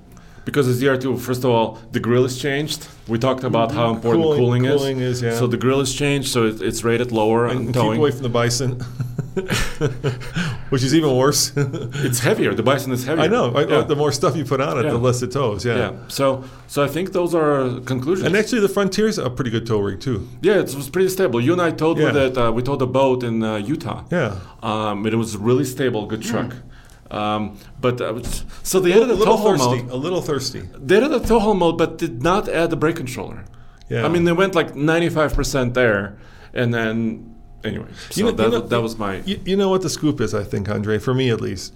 Because 0.46 0.68
the 0.68 0.86
ZR2, 0.86 1.20
first 1.20 1.44
of 1.44 1.50
all, 1.50 1.80
the 1.92 2.00
grill 2.00 2.24
is 2.24 2.38
changed. 2.38 2.88
We 3.08 3.18
talked 3.18 3.44
about 3.44 3.72
how 3.72 3.88
mm-hmm. 3.88 3.96
important 3.96 4.24
Cooling- 4.24 4.40
cooling, 4.40 4.66
is. 4.66 4.76
cooling 4.76 5.00
is, 5.00 5.22
yeah. 5.22 5.36
So 5.36 5.48
the 5.48 5.58
grill 5.58 5.82
is 5.82 5.94
changed, 5.94 6.28
so 6.30 6.46
it, 6.46 6.62
it's 6.62 6.84
rated 6.84 7.12
lower 7.12 7.48
And 7.48 7.68
on 7.68 7.74
keep 7.74 7.98
away 8.00 8.12
from 8.12 8.22
the 8.22 8.30
Bison, 8.30 8.80
which 10.70 10.84
is 10.84 10.94
even 10.96 11.16
worse. 11.16 11.52
it's 11.56 12.20
heavier. 12.20 12.54
The 12.54 12.64
Bison 12.64 12.92
is 12.92 13.06
heavier. 13.06 13.24
I 13.24 13.28
know. 13.28 13.58
Yeah. 13.60 13.82
The 13.82 13.96
more 13.96 14.12
stuff 14.12 14.36
you 14.36 14.46
put 14.46 14.62
on 14.62 14.78
it, 14.80 14.84
Yeah. 14.86 14.92
the 14.92 14.98
less 14.98 15.22
it 15.22 15.32
tows. 15.32 15.66
Yeah. 15.66 15.78
yeah. 15.78 15.92
So, 16.08 16.44
so 16.68 16.84
I 16.84 16.88
think 16.88 17.12
those 17.12 17.36
are 17.36 17.80
conclusions. 17.82 18.28
And 18.28 18.36
actually, 18.36 18.62
the 18.62 18.70
Frontier's 18.70 19.18
a 19.18 19.30
pretty 19.30 19.52
good 19.52 19.66
tow 19.66 19.80
rig 19.80 20.00
too. 20.00 20.28
yeah, 20.42 20.56
it 20.60 20.74
was 20.76 20.90
pretty 20.90 21.10
stable. 21.10 21.40
You 21.42 21.54
and 21.54 21.62
I 21.62 21.72
towed 21.72 21.98
with 21.98 22.16
it. 22.16 22.38
Uh, 22.38 22.52
we 22.52 22.62
towed 22.62 22.82
a 22.82 22.88
boat 22.88 23.24
in 23.24 23.44
uh, 23.44 23.58
Utah. 23.58 24.04
Yeah. 24.12 24.40
Um, 24.64 25.06
it 25.06 25.14
was 25.16 25.36
really 25.38 25.66
stable, 25.66 26.06
good 26.06 26.22
truck. 26.22 26.54
Um, 27.12 27.58
but 27.80 28.02
uh, 28.02 28.22
so 28.64 28.80
they 28.80 28.92
A 28.92 28.96
added 28.98 29.12
a 29.12 29.14
little 29.14 29.38
tow 29.38 29.42
haul 29.44 29.58
thirsty. 29.58 29.84
mode. 29.84 29.92
A 29.92 29.96
little 29.96 30.22
thirsty. 30.22 30.62
They 30.78 30.98
added 30.98 31.14
a 31.14 31.20
tow 31.20 31.40
haul 31.40 31.54
mode, 31.54 31.78
but 31.78 31.98
did 31.98 32.24
not 32.24 32.50
add 32.50 32.70
the 32.72 32.76
brake 32.76 32.96
controller. 32.96 33.46
Yeah. 33.90 34.06
I 34.06 34.10
mean, 34.10 34.24
they 34.24 34.32
went 34.32 34.56
like 34.56 34.74
95% 34.74 35.76
there, 35.76 36.18
and 36.54 36.74
then 36.74 37.35
anyway. 37.66 37.88
So 38.10 38.20
You 38.20 38.26
know- 38.26 38.32
that, 38.32 38.44
you 38.46 38.50
know- 38.52 38.68
that 38.68 38.82
was 38.82 38.98
my. 38.98 39.22
You, 39.26 39.40
you 39.46 39.56
know 39.58 39.70
what 39.70 39.82
the 39.82 39.90
scoop 39.90 40.22
is, 40.22 40.34
I 40.34 40.44
think, 40.44 40.70
Andre, 40.70 40.98
for 41.00 41.14
me 41.14 41.30
at 41.30 41.42
least. 41.42 41.74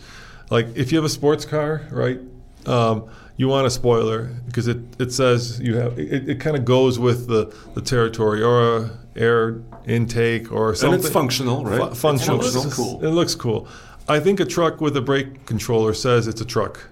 Like, 0.50 0.68
if 0.76 0.92
you 0.92 0.98
have 0.98 1.06
a 1.06 1.10
sports 1.10 1.46
car, 1.46 1.82
right, 1.92 2.20
um, 2.66 3.04
you 3.38 3.48
want 3.48 3.68
a 3.68 3.70
spoiler 3.70 4.24
because 4.48 4.68
it, 4.68 4.78
it 5.00 5.14
says 5.14 5.60
you 5.62 5.76
have, 5.78 5.98
it, 5.98 6.28
it 6.30 6.40
kind 6.40 6.58
of 6.58 6.66
goes 6.66 7.00
with 7.00 7.28
the, 7.28 7.54
the 7.76 7.82
territory 7.82 8.42
or 8.42 8.78
a 8.78 8.92
air 9.16 9.62
intake 9.88 10.52
or 10.52 10.74
something. 10.76 10.96
and 10.96 11.04
it's 11.04 11.14
functional, 11.14 11.64
right? 11.66 11.90
Fu- 11.90 11.96
functional. 11.96 12.42
It 12.44 12.54
looks 12.54 12.74
cool. 12.76 13.06
It 13.06 13.10
looks 13.10 13.36
cool. 13.36 13.68
I 14.08 14.20
think 14.20 14.40
a 14.40 14.46
truck 14.46 14.82
with 14.82 14.98
a 14.98 15.02
brake 15.02 15.46
controller 15.46 15.94
says 15.94 16.28
it's 16.28 16.42
a 16.42 16.46
truck. 16.46 16.90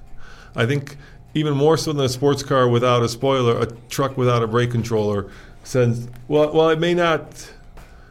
I 0.56 0.66
think 0.66 0.98
even 1.34 1.54
more 1.56 1.78
so 1.78 1.92
than 1.94 2.06
a 2.06 2.10
sports 2.10 2.44
car 2.44 2.68
without 2.70 3.04
a 3.04 3.10
spoiler, 3.10 3.60
a 3.60 3.66
truck 3.90 4.18
without 4.18 4.42
a 4.44 4.48
brake 4.48 4.72
controller 4.72 5.30
says, 5.64 6.08
well, 6.28 6.54
well, 6.54 6.70
it 6.70 6.80
may 6.80 6.94
not. 6.94 7.52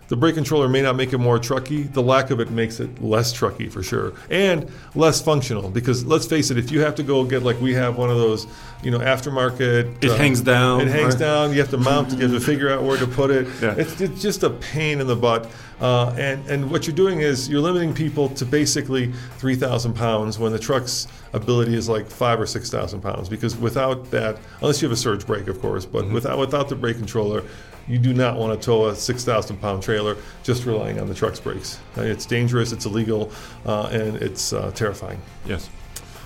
The 0.09 0.16
brake 0.16 0.36
controller 0.36 0.68
may 0.68 0.82
not 0.82 0.94
make 0.94 1.12
it 1.12 1.18
more 1.18 1.38
trucky. 1.38 1.92
The 1.92 2.02
lack 2.02 2.30
of 2.30 2.38
it 2.38 2.50
makes 2.50 2.78
it 2.78 3.02
less 3.02 3.32
trucky 3.36 3.70
for 3.70 3.82
sure, 3.82 4.12
and 4.30 4.70
less 4.94 5.20
functional. 5.20 5.68
Because 5.68 6.04
let's 6.04 6.26
face 6.26 6.50
it, 6.52 6.59
if 6.59 6.70
you 6.70 6.80
have 6.80 6.94
to 6.96 7.02
go 7.02 7.24
get 7.24 7.42
like 7.42 7.61
we 7.61 7.74
have 7.74 7.96
one 7.98 8.09
of 8.09 8.16
those, 8.16 8.46
you 8.84 8.92
know, 8.92 9.00
aftermarket, 9.00 10.04
It 10.04 10.16
hangs 10.16 10.40
down, 10.40 10.82
It 10.82 10.88
hangs 10.88 11.14
right? 11.14 11.20
down. 11.20 11.52
You 11.52 11.59
have 11.59 11.70
to 11.70 11.78
mount 11.78 12.12
it. 12.12 12.20
You 12.20 12.28
have 12.28 12.40
to 12.40 12.44
figure 12.44 12.70
out 12.70 12.84
where 12.84 12.96
to 12.98 13.07
put 13.07 13.30
it. 13.30 13.48
Yeah. 13.61 13.74
It's, 13.76 14.00
it's 14.00 14.22
just 14.22 14.44
a 14.44 14.50
pain 14.50 15.00
in 15.00 15.09
the 15.09 15.16
butt. 15.16 15.50
Uh, 15.80 16.11
and 16.16 16.46
and 16.48 16.70
what 16.70 16.86
you're 16.86 16.96
doing 16.96 17.20
is 17.20 17.48
you're 17.48 17.61
limiting 17.61 17.92
people 17.92 18.28
to 18.30 18.46
basically 18.46 19.12
three 19.38 19.57
thousand 19.57 19.92
pounds 19.94 20.38
when 20.38 20.50
the 20.52 20.59
truck's 20.59 21.07
ability 21.34 21.74
is 21.74 21.86
like 21.88 22.07
five 22.07 22.40
or 22.40 22.46
six 22.46 22.70
thousand 22.70 23.00
pounds. 23.02 23.28
Because 23.28 23.57
without 23.57 24.11
that, 24.12 24.38
unless 24.61 24.80
you 24.80 24.88
have 24.88 24.92
a 24.96 25.00
surge 25.00 25.26
brake, 25.26 25.48
of 25.48 25.61
course, 25.61 25.84
but 25.84 26.09
without 26.11 26.38
without 26.38 26.68
the 26.70 26.76
brake 26.76 26.96
controller, 26.96 27.42
you 27.89 27.99
do 27.99 28.12
not 28.12 28.37
want 28.37 28.59
to 28.61 28.64
tow 28.64 28.87
a 28.87 28.95
six 28.95 29.24
thousand 29.24 29.59
pound 29.61 29.82
trailer 29.82 30.16
just 30.43 30.64
relying 30.66 31.01
on 31.01 31.09
the 31.09 31.14
truck's 31.14 31.41
brakes. 31.41 31.78
Uh, 31.97 32.03
It's 32.03 32.26
dangerous. 32.26 32.72
It's 32.72 32.84
illegal, 32.87 33.30
uh, 33.64 33.89
and 33.93 34.16
it's 34.16 34.53
uh, 34.53 34.70
terrifying. 34.72 35.20
Yes. 35.45 35.70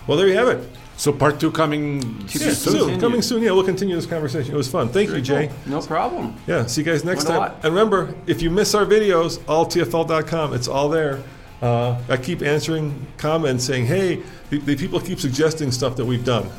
Well, 0.06 0.16
there 0.16 0.26
you 0.28 0.34
have 0.36 0.48
it. 0.48 0.66
So 0.96 1.12
part 1.12 1.40
two 1.40 1.50
coming 1.50 2.02
Yeah, 2.22 2.26
soon. 2.28 2.54
soon, 2.54 2.72
continue. 2.74 3.00
coming 3.00 3.22
soon. 3.22 3.42
Yeah, 3.42 3.52
we'll 3.52 3.64
continue 3.64 3.96
this 3.96 4.04
conversation. 4.06 4.52
It 4.52 4.56
was 4.56 4.68
fun. 4.68 4.88
Thank 4.90 5.10
you, 5.10 5.20
Jay. 5.22 5.50
No 5.66 5.80
problem. 5.80 6.34
Yeah, 6.46 6.66
see 6.66 6.82
you 6.82 6.84
guys 6.84 7.04
next 7.04 7.24
Learned 7.26 7.44
a 7.44 7.48
time. 7.48 7.56
And 7.62 7.74
remember, 7.74 8.14
if 8.26 8.42
you 8.42 8.50
miss 8.50 8.74
our 8.74 8.84
videos, 8.84 9.38
alltfl.com, 9.40 10.52
it's 10.54 10.68
all 10.68 10.88
there. 10.90 11.22
Uh, 11.62 11.98
I 12.08 12.16
keep 12.16 12.42
answering 12.42 13.06
comments 13.18 13.64
saying, 13.64 13.86
hey, 13.86 14.22
the, 14.50 14.58
the 14.58 14.76
people 14.76 15.00
keep 15.00 15.20
suggesting 15.20 15.70
stuff 15.72 15.96
that 15.96 16.04
we've 16.04 16.24
done. 16.24 16.50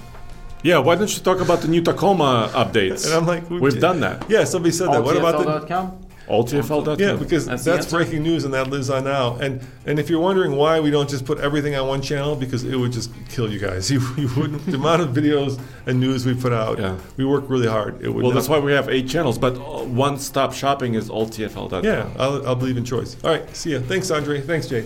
Yeah, 0.64 0.78
why 0.80 0.95
don't 0.95 1.12
you 1.16 1.24
talk 1.24 1.41
about 1.41 1.62
the 1.62 1.68
new 1.68 1.82
Tacoma 1.82 2.49
updates? 2.53 3.05
And 3.05 3.14
I'm 3.14 3.26
like, 3.26 3.49
we- 3.49 3.59
we've 3.59 3.80
done 3.80 3.99
that. 4.01 4.30
Yeah, 4.30 4.43
somebody 4.43 4.72
said 4.72 4.89
that. 4.91 5.03
What 5.03 5.18
about 5.18 5.38
the. 5.43 5.45
AllTFL.com? 5.68 5.97
AllTFL.com. 6.30 6.99
Yeah, 6.99 7.16
because 7.16 7.45
That's 7.45 7.66
that's, 7.66 7.91
breaking 7.91 8.24
news 8.24 8.45
and 8.45 8.53
that 8.53 8.70
lives 8.70 8.89
on 8.89 9.03
now. 9.03 9.36
And 9.38 9.59
and 9.86 9.99
if 9.99 10.09
you're 10.09 10.22
wondering 10.22 10.55
why 10.55 10.80
we 10.80 10.89
don't 10.89 11.09
just 11.09 11.26
put 11.26 11.39
everything 11.39 11.76
on 11.76 11.88
one 11.88 12.01
channel, 12.01 12.36
because 12.38 12.64
it 12.64 12.76
would 12.76 12.93
just 12.93 13.12
kill 13.28 13.51
you 13.51 13.59
guys. 13.59 13.91
You, 13.91 13.99
you 14.16 14.30
wouldn't. 14.38 14.66
the 14.66 14.76
amount 14.76 15.01
of 15.01 15.09
videos 15.09 15.59
and 15.88 15.99
news 15.99 16.26
we 16.26 16.34
put 16.36 16.53
out, 16.53 16.80
Yeah. 16.80 16.95
we 17.18 17.26
work 17.26 17.49
really 17.49 17.68
hard. 17.68 18.01
It 18.01 18.07
would 18.09 18.24
Well, 18.24 18.32
not- 18.32 18.36
that's 18.36 18.47
why 18.47 18.59
we 18.59 18.72
have 18.72 18.88
eight 18.88 19.09
channels, 19.09 19.38
but 19.38 19.55
uh, 19.57 19.84
one-stop 19.84 20.53
shopping 20.53 20.93
is 20.93 21.09
AllTFL.com. 21.09 21.84
Yeah, 21.84 22.07
I'll, 22.18 22.47
I'll 22.47 22.55
believe 22.55 22.78
in 22.78 22.86
choice. 22.86 23.18
All 23.26 23.32
right, 23.32 23.53
see 23.55 23.72
ya. 23.74 23.80
Thanks, 23.82 24.09
Andre. 24.12 24.39
Thanks, 24.41 24.68
Jay. 24.68 24.86